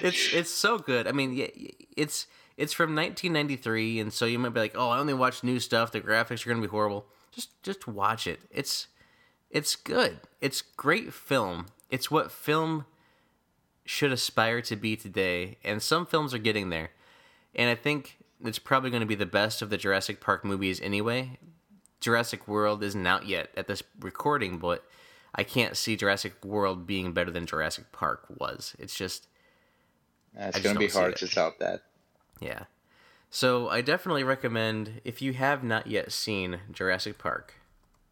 it's 0.02 0.32
it's 0.34 0.50
so 0.50 0.78
good. 0.78 1.06
I 1.06 1.12
mean, 1.12 1.48
it's 1.96 2.26
it's 2.56 2.72
from 2.72 2.94
1993, 2.94 4.00
and 4.00 4.12
so 4.12 4.26
you 4.26 4.38
might 4.38 4.54
be 4.54 4.60
like, 4.60 4.74
"Oh, 4.76 4.90
I 4.90 4.98
only 4.98 5.14
watch 5.14 5.42
new 5.42 5.60
stuff. 5.60 5.92
The 5.92 6.00
graphics 6.00 6.44
are 6.44 6.50
going 6.50 6.60
to 6.60 6.68
be 6.68 6.70
horrible." 6.70 7.06
Just 7.32 7.62
just 7.62 7.86
watch 7.86 8.26
it. 8.26 8.40
It's 8.50 8.88
it's 9.50 9.76
good. 9.76 10.20
It's 10.40 10.62
great 10.62 11.12
film. 11.12 11.66
It's 11.90 12.10
what 12.10 12.32
film 12.32 12.86
should 13.86 14.12
aspire 14.12 14.60
to 14.62 14.76
be 14.76 14.96
today, 14.96 15.58
and 15.64 15.80
some 15.80 16.06
films 16.06 16.34
are 16.34 16.38
getting 16.38 16.70
there. 16.70 16.90
And 17.54 17.70
I 17.70 17.74
think 17.74 18.18
it's 18.44 18.58
probably 18.58 18.90
going 18.90 19.00
to 19.00 19.06
be 19.06 19.14
the 19.14 19.26
best 19.26 19.62
of 19.62 19.70
the 19.70 19.76
Jurassic 19.76 20.20
Park 20.20 20.44
movies 20.44 20.80
anyway. 20.80 21.38
Jurassic 22.00 22.48
World 22.48 22.82
isn't 22.82 23.06
out 23.06 23.26
yet 23.26 23.50
at 23.56 23.66
this 23.66 23.82
recording, 24.00 24.58
but 24.58 24.84
I 25.34 25.42
can't 25.44 25.76
see 25.76 25.96
Jurassic 25.96 26.44
World 26.44 26.86
being 26.86 27.12
better 27.12 27.30
than 27.30 27.46
Jurassic 27.46 27.90
Park 27.92 28.24
was. 28.28 28.74
It's 28.78 28.94
just 28.94 29.26
it's 30.36 30.60
gonna 30.60 30.78
be 30.78 30.88
hard 30.88 31.16
to 31.16 31.28
top 31.28 31.58
that. 31.58 31.82
yeah. 32.40 32.64
So 33.30 33.68
I 33.68 33.80
definitely 33.80 34.22
recommend 34.22 35.00
if 35.04 35.20
you 35.20 35.32
have 35.32 35.64
not 35.64 35.88
yet 35.88 36.12
seen 36.12 36.60
Jurassic 36.72 37.18
Park, 37.18 37.54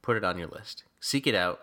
put 0.03 0.16
it 0.16 0.24
on 0.24 0.36
your 0.36 0.49
list. 0.49 0.82
Seek 0.99 1.28
it 1.28 1.35
out. 1.36 1.61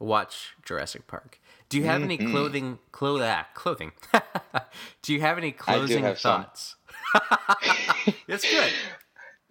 Watch 0.00 0.54
Jurassic 0.64 1.06
Park. 1.06 1.38
Do 1.68 1.76
you 1.78 1.84
have 1.84 2.02
any 2.02 2.18
Mhm. 2.18 2.30
clothing 2.32 2.78
clo- 2.90 3.22
ah, 3.22 3.46
clothing? 3.54 3.92
Do 5.02 5.12
you 5.12 5.20
have 5.20 5.38
any 5.38 5.52
closing 5.52 6.02
have 6.02 6.18
thoughts? 6.18 6.74
That's 8.26 8.48
good. 8.50 8.72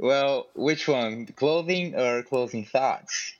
Well, 0.02 0.48
which 0.56 0.88
one? 0.88 1.26
Clothing 1.26 1.94
or 1.94 2.24
closing 2.24 2.64
thoughts? 2.64 3.36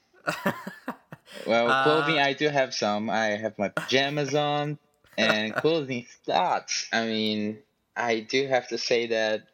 Well, 1.46 1.70
Uh, 1.70 1.84
clothing 1.84 2.20
I 2.20 2.34
do 2.34 2.50
have 2.50 2.74
some. 2.74 3.10
I 3.10 3.28
have 3.38 3.58
my 3.58 3.70
pajamas 3.70 4.36
on, 4.36 4.78
and 5.18 5.54
closing 5.64 6.06
thoughts. 6.26 6.88
I 6.92 7.06
mean, 7.06 7.60
I 7.96 8.22
do 8.22 8.48
have 8.48 8.68
to 8.70 8.78
say 8.78 9.08
that 9.08 9.48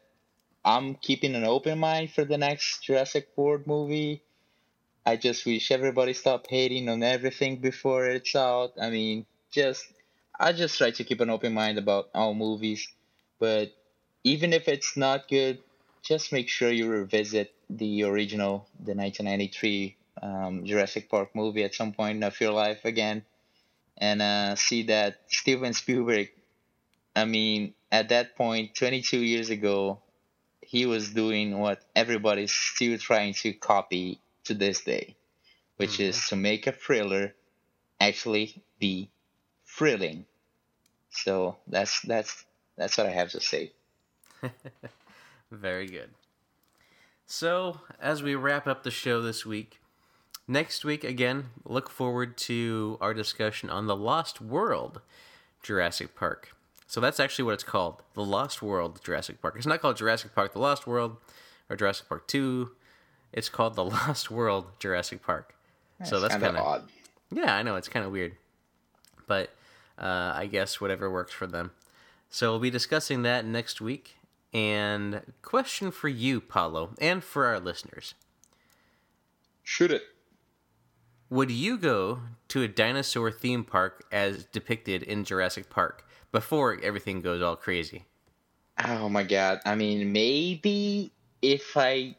I'm 0.64 0.94
keeping 0.96 1.34
an 1.34 1.44
open 1.44 1.78
mind 1.78 2.12
for 2.12 2.24
the 2.24 2.38
next 2.38 2.82
Jurassic 2.84 3.28
World 3.36 3.66
movie. 3.66 4.22
I 5.06 5.16
just 5.16 5.46
wish 5.46 5.70
everybody 5.70 6.12
stop 6.12 6.46
hating 6.50 6.88
on 6.88 7.02
everything 7.02 7.58
before 7.58 8.06
it's 8.06 8.34
out. 8.34 8.72
I 8.80 8.90
mean, 8.90 9.26
just 9.52 9.84
I 10.38 10.52
just 10.52 10.76
try 10.76 10.90
to 10.90 11.04
keep 11.04 11.20
an 11.20 11.30
open 11.30 11.54
mind 11.54 11.78
about 11.78 12.10
all 12.14 12.34
movies, 12.34 12.88
but 13.38 13.72
even 14.24 14.52
if 14.52 14.68
it's 14.68 14.96
not 14.96 15.28
good, 15.28 15.60
just 16.02 16.32
make 16.32 16.48
sure 16.48 16.70
you 16.70 16.88
revisit 16.88 17.54
the 17.70 18.02
original, 18.04 18.68
the 18.78 18.94
1993 18.94 19.96
um, 20.22 20.64
Jurassic 20.64 21.08
Park 21.08 21.34
movie 21.34 21.64
at 21.64 21.74
some 21.74 21.92
point 21.92 22.22
of 22.24 22.40
your 22.40 22.52
life 22.52 22.84
again, 22.84 23.24
and 23.98 24.22
uh, 24.22 24.54
see 24.56 24.84
that 24.84 25.20
Steven 25.28 25.72
Spielberg. 25.74 26.30
I 27.14 27.24
mean, 27.24 27.74
at 27.90 28.08
that 28.10 28.36
point, 28.36 28.74
22 28.74 29.18
years 29.20 29.50
ago, 29.50 30.00
he 30.60 30.86
was 30.86 31.10
doing 31.12 31.58
what 31.58 31.82
everybody's 31.94 32.52
still 32.52 32.98
trying 32.98 33.34
to 33.34 33.52
copy 33.54 34.20
to 34.44 34.54
this 34.54 34.82
day, 34.82 35.16
which 35.76 35.98
Mhm. 35.98 36.08
is 36.08 36.28
to 36.28 36.36
make 36.36 36.66
a 36.66 36.72
thriller 36.72 37.34
actually 38.00 38.62
be 38.78 39.10
thrilling. 39.66 40.26
So 41.10 41.56
that's 41.66 42.00
that's 42.02 42.44
that's 42.76 42.96
what 42.98 43.06
I 43.06 43.10
have 43.10 43.30
to 43.32 43.40
say. 43.40 43.72
Very 45.50 45.86
good. 45.86 46.10
So, 47.26 47.80
as 48.00 48.22
we 48.22 48.34
wrap 48.34 48.66
up 48.66 48.82
the 48.82 48.90
show 48.90 49.20
this 49.20 49.44
week, 49.46 49.80
next 50.48 50.84
week, 50.84 51.04
again, 51.04 51.50
look 51.64 51.90
forward 51.90 52.36
to 52.38 52.98
our 53.00 53.14
discussion 53.14 53.70
on 53.70 53.86
The 53.86 53.96
Lost 53.96 54.40
World 54.40 55.00
Jurassic 55.62 56.14
Park. 56.14 56.54
So, 56.86 57.00
that's 57.00 57.18
actually 57.18 57.44
what 57.44 57.54
it's 57.54 57.64
called 57.64 58.02
The 58.14 58.24
Lost 58.24 58.62
World 58.62 59.00
Jurassic 59.02 59.42
Park. 59.42 59.54
It's 59.56 59.66
not 59.66 59.80
called 59.80 59.96
Jurassic 59.96 60.34
Park 60.34 60.52
The 60.52 60.60
Lost 60.60 60.86
World 60.86 61.16
or 61.68 61.76
Jurassic 61.76 62.08
Park 62.08 62.28
2. 62.28 62.70
It's 63.32 63.48
called 63.48 63.74
The 63.74 63.84
Lost 63.96 64.30
World 64.30 64.66
Jurassic 64.78 65.22
Park. 65.22 65.54
so, 66.04 66.20
that's 66.20 66.34
kind 66.34 66.56
of 66.56 66.64
odd. 66.64 66.88
yeah, 67.32 67.56
I 67.56 67.62
know 67.62 67.76
it's 67.76 67.88
kind 67.88 68.06
of 68.06 68.12
weird, 68.12 68.36
but 69.26 69.50
uh, 69.98 70.32
I 70.34 70.46
guess 70.46 70.80
whatever 70.80 71.10
works 71.10 71.32
for 71.32 71.46
them. 71.46 71.72
So 72.30 72.50
we'll 72.50 72.60
be 72.60 72.70
discussing 72.70 73.22
that 73.22 73.44
next 73.44 73.80
week. 73.80 74.16
And 74.52 75.22
question 75.42 75.90
for 75.90 76.08
you, 76.08 76.40
Paulo, 76.40 76.90
and 77.00 77.22
for 77.22 77.46
our 77.46 77.60
listeners: 77.60 78.14
Shoot 79.62 79.90
it. 79.90 80.02
Would 81.30 81.52
you 81.52 81.78
go 81.78 82.20
to 82.48 82.62
a 82.62 82.68
dinosaur 82.68 83.30
theme 83.30 83.62
park 83.64 84.04
as 84.10 84.44
depicted 84.46 85.04
in 85.04 85.24
Jurassic 85.24 85.70
Park 85.70 86.04
before 86.32 86.80
everything 86.82 87.20
goes 87.20 87.40
all 87.42 87.54
crazy? 87.56 88.06
Oh 88.82 89.08
my 89.08 89.22
god. 89.22 89.60
I 89.64 89.74
mean, 89.74 90.12
maybe 90.12 91.12
if 91.42 91.76
I 91.76 92.16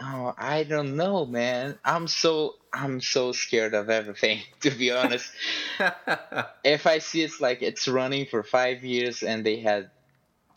Oh, 0.00 0.34
I 0.38 0.64
don't 0.64 0.96
know, 0.96 1.26
man. 1.26 1.78
I'm 1.84 2.08
so 2.08 2.56
I'm 2.72 3.00
so 3.00 3.32
scared 3.32 3.74
of 3.74 3.90
everything, 3.90 4.42
to 4.60 4.70
be 4.70 4.90
honest. 4.90 5.32
if 6.64 6.86
I 6.86 6.98
see 6.98 7.22
it's 7.22 7.40
like 7.40 7.62
it's 7.62 7.88
running 7.88 8.26
for 8.26 8.42
5 8.42 8.84
years 8.84 9.22
and 9.22 9.44
they 9.46 9.60
had 9.60 9.90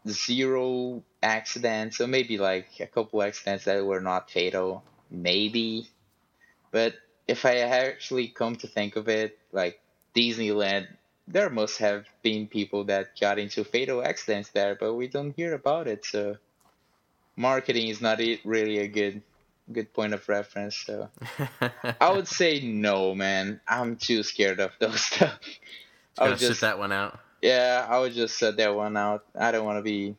zero 0.07 1.03
accidents, 1.23 2.01
or 2.01 2.07
maybe 2.07 2.37
like 2.37 2.67
a 2.79 2.87
couple 2.87 3.21
accidents 3.23 3.65
that 3.65 3.85
were 3.85 4.01
not 4.01 4.31
fatal, 4.31 4.83
maybe. 5.11 5.89
But 6.71 6.95
if 7.27 7.45
I 7.45 7.59
actually 7.59 8.27
come 8.27 8.55
to 8.57 8.67
think 8.67 8.95
of 8.95 9.09
it, 9.09 9.37
like 9.51 9.79
Disneyland, 10.15 10.87
there 11.27 11.49
must 11.49 11.79
have 11.79 12.05
been 12.21 12.47
people 12.47 12.83
that 12.85 13.19
got 13.19 13.39
into 13.39 13.63
fatal 13.63 14.03
accidents 14.03 14.49
there, 14.51 14.75
but 14.75 14.93
we 14.93 15.07
don't 15.07 15.35
hear 15.35 15.53
about 15.53 15.87
it. 15.87 16.05
So 16.05 16.37
marketing 17.35 17.87
is 17.87 18.01
not 18.01 18.19
really 18.43 18.79
a 18.79 18.87
good 18.87 19.21
good 19.71 19.91
point 19.93 20.13
of 20.13 20.27
reference. 20.29 20.75
So 20.75 21.09
I 21.99 22.11
would 22.11 22.27
say 22.27 22.59
no, 22.61 23.15
man. 23.15 23.59
I'm 23.67 23.95
too 23.95 24.21
scared 24.21 24.59
of 24.59 24.71
those 24.79 25.01
stuff. 25.05 25.39
I 26.17 26.29
would 26.29 26.37
just 26.37 26.61
that 26.61 26.77
one 26.77 26.91
out. 26.91 27.19
yeah, 27.41 27.85
I 27.89 27.99
would 27.99 28.13
just 28.13 28.37
set 28.37 28.57
that 28.57 28.75
one 28.75 28.95
out. 28.95 29.25
I 29.37 29.51
don't 29.51 29.65
want 29.65 29.79
to 29.79 29.83
be 29.83 30.15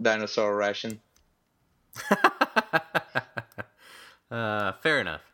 dinosaur 0.00 0.54
ration. 0.56 1.00
uh, 4.30 4.72
fair 4.80 5.00
enough. 5.00 5.31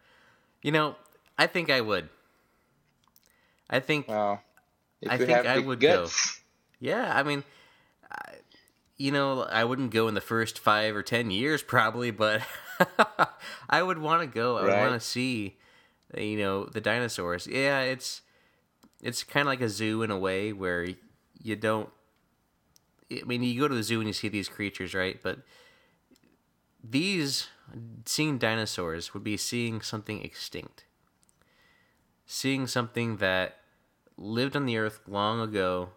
You 0.69 0.73
know, 0.73 0.97
I 1.39 1.47
think 1.47 1.71
I 1.71 1.81
would. 1.81 2.11
I 3.71 3.81
think 3.81 4.07
Well, 4.07 4.43
I 5.09 5.17
think 5.17 5.47
I 5.47 5.59
would 5.59 5.81
go. 5.81 6.11
Yeah, 6.79 7.11
I 7.17 7.23
mean, 7.23 7.43
I, 8.13 8.35
you 8.99 9.11
know, 9.11 9.45
I 9.45 9.65
wouldn't 9.65 9.93
go 9.93 10.09
in 10.09 10.15
the 10.15 10.21
first 10.21 10.59
five 10.59 10.95
or 10.95 11.03
ten 11.03 11.31
years 11.31 11.63
probably, 11.63 12.11
but 12.11 12.43
I 13.71 13.83
would 13.83 13.97
want 13.97 14.21
to 14.21 14.27
go. 14.27 14.59
I 14.59 14.65
would 14.65 14.73
Right. 14.73 14.89
want 14.91 15.01
to 15.01 15.09
see, 15.09 15.57
you 16.15 16.37
know, 16.37 16.67
the 16.67 16.83
dinosaurs. 16.83 17.47
Yeah, 17.47 17.81
it's 17.81 18.21
it's 19.03 19.25
kind 19.25 19.45
of 19.45 19.47
like 19.47 19.63
a 19.63 19.71
zoo 19.71 20.03
in 20.03 20.11
a 20.11 20.19
way 20.19 20.53
where 20.53 20.87
you 21.43 21.57
don't. 21.57 21.89
I 23.11 23.23
mean, 23.25 23.43
you 23.43 23.59
go 23.59 23.69
to 23.69 23.75
the 23.75 23.83
zoo 23.83 24.01
and 24.01 24.07
you 24.07 24.13
see 24.13 24.29
these 24.29 24.51
creatures, 24.51 24.93
right? 24.93 25.19
But 25.23 25.39
these 26.85 27.49
seeing 28.05 28.39
dinosaurs 28.39 29.13
would 29.15 29.25
be 29.25 29.37
seeing 29.37 29.81
something 29.81 30.23
extinct, 30.23 30.85
seeing 32.27 32.67
something 32.67 33.19
that 33.19 33.59
lived 34.17 34.57
on 34.57 34.67
the 34.67 34.77
earth 34.77 35.01
long 35.07 35.41
ago 35.41 35.91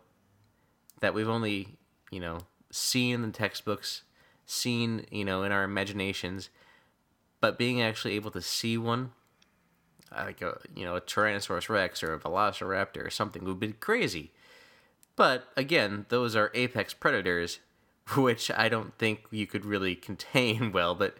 that 0.99 1.13
we've 1.13 1.29
only, 1.29 1.77
you 2.11 2.19
know, 2.19 2.39
seen 2.71 3.15
in 3.15 3.21
the 3.21 3.31
textbooks, 3.31 4.03
seen, 4.45 5.05
you 5.11 5.25
know, 5.25 5.43
in 5.43 5.51
our 5.51 5.63
imaginations, 5.63 6.49
but 7.39 7.57
being 7.57 7.81
actually 7.81 8.13
able 8.13 8.31
to 8.31 8.41
see 8.41 8.77
one, 8.77 9.11
like 10.11 10.41
a, 10.41 10.59
you 10.75 10.85
know, 10.85 10.95
a 10.95 11.01
Tyrannosaurus 11.01 11.69
Rex 11.69 12.03
or 12.03 12.13
a 12.13 12.19
Velociraptor 12.19 13.05
or 13.05 13.09
something 13.09 13.43
would 13.45 13.59
be 13.59 13.73
crazy. 13.73 14.31
But 15.15 15.45
again, 15.57 16.05
those 16.09 16.35
are 16.35 16.51
apex 16.53 16.93
predators, 16.93 17.59
which 18.15 18.51
I 18.51 18.69
don't 18.69 18.97
think 18.97 19.21
you 19.31 19.47
could 19.47 19.65
really 19.65 19.95
contain 19.95 20.71
well. 20.73 20.95
But 20.95 21.15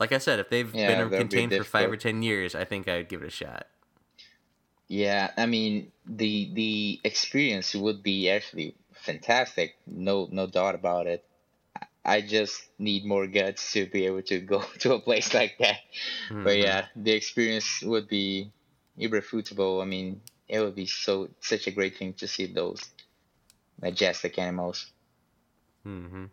like 0.00 0.12
I 0.12 0.18
said, 0.18 0.38
if 0.38 0.48
they've 0.50 0.74
Yeah, 0.74 0.84
been 0.84 1.10
that'd 1.10 1.30
be 1.30 1.40
contained 1.40 1.54
for 1.54 1.64
five 1.64 1.90
or 1.90 1.96
ten 1.96 2.22
years, 2.22 2.54
I 2.54 2.64
think 2.64 2.88
I'd 2.88 3.08
give 3.08 3.22
it 3.22 3.28
a 3.28 3.30
shot. 3.30 3.68
Yeah, 4.88 5.32
I 5.36 5.46
mean 5.46 5.92
the 6.06 6.52
the 6.54 7.00
experience 7.04 7.74
would 7.74 8.02
be 8.02 8.30
actually 8.30 8.76
fantastic. 8.92 9.76
No 9.86 10.28
no 10.30 10.46
doubt 10.46 10.74
about 10.74 11.06
it. 11.06 11.24
I 12.04 12.20
just 12.22 12.70
need 12.78 13.04
more 13.06 13.26
guts 13.28 13.72
to 13.74 13.86
be 13.86 14.06
able 14.06 14.22
to 14.24 14.40
go 14.40 14.62
to 14.80 14.94
a 14.94 15.00
place 15.00 15.34
like 15.34 15.58
that. 15.58 15.80
But 16.42 16.58
Mhm. 16.58 16.58
yeah, 16.58 16.88
the 16.96 17.12
experience 17.12 17.82
would 17.82 18.08
be 18.08 18.52
irrefutable. 18.96 19.80
I 19.82 19.86
mean, 19.86 20.22
it 20.48 20.60
would 20.60 20.76
be 20.76 20.86
so 20.86 21.30
such 21.40 21.66
a 21.68 21.72
great 21.72 21.96
thing 21.98 22.14
to 22.14 22.28
see 22.28 22.46
those 22.46 22.82
majestic 23.80 24.38
animals. 24.38 24.92
hmm 25.84 26.24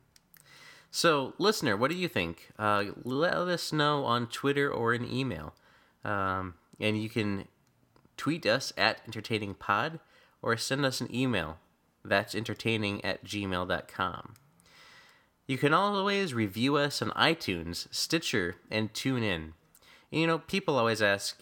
So, 0.94 1.34
listener, 1.38 1.78
what 1.78 1.90
do 1.90 1.96
you 1.96 2.10
think? 2.10 2.52
Uh, 2.60 2.84
let 3.06 3.34
us 3.34 3.72
know 3.72 4.04
on 4.04 4.28
Twitter 4.28 4.70
or 4.70 4.94
an 4.94 5.10
email. 5.10 5.54
Um, 6.04 6.56
and 6.82 7.02
you 7.02 7.10
can 7.10 7.48
tweet 8.18 8.46
us 8.46 8.74
at 8.78 9.06
entertainingpod 9.10 10.02
or 10.42 10.58
send 10.58 10.86
us 10.86 11.00
an 11.00 11.14
email. 11.16 11.60
That's 12.04 12.36
entertaining 12.36 13.04
at 13.06 13.24
gmail.com. 13.24 14.34
You 15.48 15.58
can 15.58 15.74
always 15.74 16.34
review 16.34 16.76
us 16.76 17.02
on 17.02 17.12
iTunes, 17.12 17.88
Stitcher, 17.94 18.58
and 18.70 18.92
TuneIn. 18.94 19.54
You 20.10 20.28
know, 20.28 20.40
people 20.40 20.78
always 20.78 21.02
ask, 21.02 21.42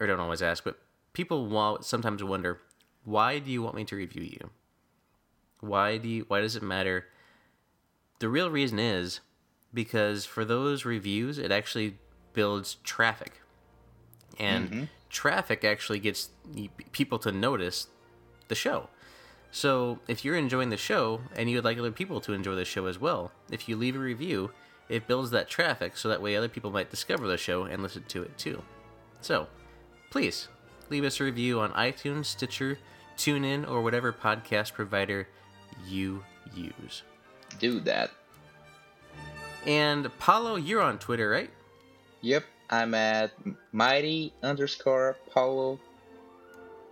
or 0.00 0.08
don't 0.08 0.20
always 0.20 0.42
ask, 0.42 0.64
but 0.64 0.78
people 1.12 1.78
sometimes 1.82 2.24
wonder, 2.24 2.60
why 3.04 3.38
do 3.38 3.50
you 3.50 3.62
want 3.62 3.76
me 3.76 3.84
to 3.84 3.96
review 3.96 4.22
you? 4.22 4.50
Why 5.60 5.98
do 5.98 6.08
you, 6.08 6.24
why 6.26 6.40
does 6.40 6.56
it 6.56 6.62
matter? 6.64 7.06
The 8.22 8.28
real 8.28 8.52
reason 8.52 8.78
is 8.78 9.18
because 9.74 10.24
for 10.24 10.44
those 10.44 10.84
reviews, 10.84 11.38
it 11.38 11.50
actually 11.50 11.98
builds 12.34 12.76
traffic. 12.84 13.40
And 14.38 14.70
mm-hmm. 14.70 14.84
traffic 15.10 15.64
actually 15.64 15.98
gets 15.98 16.30
people 16.92 17.18
to 17.18 17.32
notice 17.32 17.88
the 18.46 18.54
show. 18.54 18.90
So 19.50 19.98
if 20.06 20.24
you're 20.24 20.36
enjoying 20.36 20.70
the 20.70 20.76
show 20.76 21.22
and 21.34 21.50
you 21.50 21.56
would 21.56 21.64
like 21.64 21.78
other 21.78 21.90
people 21.90 22.20
to 22.20 22.32
enjoy 22.32 22.54
the 22.54 22.64
show 22.64 22.86
as 22.86 22.96
well, 22.96 23.32
if 23.50 23.68
you 23.68 23.74
leave 23.74 23.96
a 23.96 23.98
review, 23.98 24.52
it 24.88 25.08
builds 25.08 25.32
that 25.32 25.48
traffic 25.48 25.96
so 25.96 26.08
that 26.08 26.22
way 26.22 26.36
other 26.36 26.48
people 26.48 26.70
might 26.70 26.90
discover 26.90 27.26
the 27.26 27.36
show 27.36 27.64
and 27.64 27.82
listen 27.82 28.04
to 28.06 28.22
it 28.22 28.38
too. 28.38 28.62
So 29.20 29.48
please 30.10 30.46
leave 30.90 31.02
us 31.02 31.18
a 31.18 31.24
review 31.24 31.58
on 31.58 31.72
iTunes, 31.72 32.26
Stitcher, 32.26 32.78
TuneIn, 33.16 33.68
or 33.68 33.82
whatever 33.82 34.12
podcast 34.12 34.74
provider 34.74 35.26
you 35.88 36.22
use. 36.54 37.02
Do 37.58 37.80
that. 37.80 38.10
And 39.66 40.10
Paulo, 40.18 40.56
you're 40.56 40.82
on 40.82 40.98
Twitter, 40.98 41.28
right? 41.30 41.50
Yep, 42.20 42.44
I'm 42.70 42.94
at 42.94 43.32
mighty 43.72 44.32
underscore 44.42 45.16
Paulo, 45.30 45.78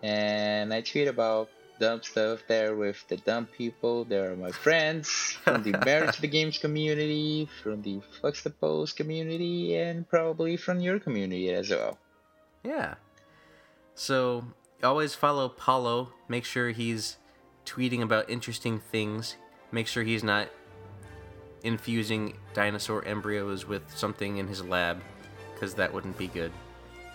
and 0.03 0.73
I 0.73 0.81
tweet 0.81 1.09
about 1.09 1.51
dumb 1.81 2.03
stuff 2.03 2.41
there 2.47 2.77
with 2.77 3.03
the 3.09 3.17
dumb 3.17 3.47
people. 3.47 4.05
They 4.05 4.19
are 4.19 4.37
my 4.37 4.53
friends 4.53 5.09
from 5.09 5.63
the 5.63 5.73
Marriage 5.85 6.17
to 6.17 6.21
the 6.21 6.29
Games 6.29 6.59
community, 6.59 7.49
from 7.63 7.83
the 7.83 8.01
Flux 8.21 8.43
the 8.43 8.51
Post 8.51 8.97
community, 8.97 9.77
and 9.77 10.09
probably 10.09 10.57
from 10.57 10.81
your 10.81 11.01
community 11.01 11.51
as 11.51 11.71
well. 11.71 11.99
Yeah. 12.63 12.95
So 13.95 14.45
always 14.83 15.15
follow 15.15 15.49
Paulo. 15.49 16.13
Make 16.29 16.45
sure 16.45 16.71
he's 16.71 17.17
tweeting 17.65 18.03
about 18.03 18.31
interesting 18.31 18.79
things. 18.79 19.37
Make 19.73 19.87
sure 19.87 20.03
he's 20.03 20.25
not 20.25 20.49
infusing 21.63 22.35
dinosaur 22.55 23.05
embryos 23.05 23.67
with 23.67 23.83
something 23.95 24.39
in 24.39 24.49
his 24.49 24.65
lab, 24.65 25.01
because 25.55 25.75
that 25.75 25.93
wouldn't 25.93 26.17
be 26.17 26.29
good. 26.29 26.53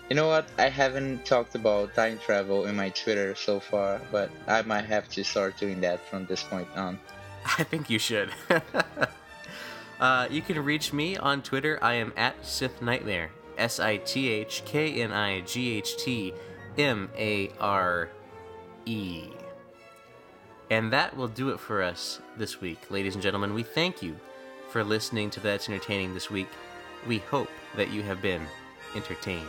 You 0.08 0.14
know 0.14 0.28
what? 0.28 0.48
I 0.56 0.68
haven't 0.68 1.26
talked 1.26 1.56
about 1.56 1.94
time 1.94 2.18
travel 2.18 2.66
in 2.66 2.76
my 2.76 2.90
Twitter 2.90 3.34
so 3.34 3.58
far, 3.58 4.00
but 4.12 4.30
I 4.46 4.62
might 4.62 4.84
have 4.84 5.08
to 5.10 5.24
start 5.24 5.58
doing 5.58 5.80
that 5.80 6.06
from 6.08 6.26
this 6.26 6.44
point 6.44 6.68
on. 6.76 6.98
I 7.58 7.64
think 7.64 7.90
you 7.90 7.98
should. 7.98 8.30
uh, 10.00 10.28
you 10.30 10.42
can 10.42 10.64
reach 10.64 10.92
me 10.92 11.16
on 11.16 11.42
Twitter. 11.42 11.78
I 11.82 11.94
am 11.94 12.12
at 12.16 12.46
Sith 12.46 12.80
Knightmare. 12.80 13.30
S 13.58 13.80
I 13.80 13.96
T 13.96 14.28
H 14.28 14.62
K 14.64 15.02
N 15.02 15.12
I 15.12 15.40
G 15.40 15.76
H 15.76 15.96
T 15.96 16.32
M 16.78 17.10
A 17.16 17.50
R 17.58 18.08
E. 18.84 19.24
And 20.70 20.92
that 20.92 21.16
will 21.16 21.28
do 21.28 21.50
it 21.50 21.60
for 21.60 21.82
us 21.82 22.20
this 22.36 22.60
week. 22.60 22.90
Ladies 22.90 23.14
and 23.14 23.22
gentlemen, 23.22 23.54
we 23.54 23.62
thank 23.62 24.02
you 24.02 24.16
for 24.68 24.82
listening 24.82 25.30
to 25.30 25.40
That's 25.40 25.68
Entertaining 25.68 26.12
this 26.12 26.30
week. 26.30 26.48
We 27.06 27.18
hope 27.18 27.50
that 27.76 27.90
you 27.90 28.02
have 28.02 28.20
been 28.20 28.42
entertained. 28.96 29.46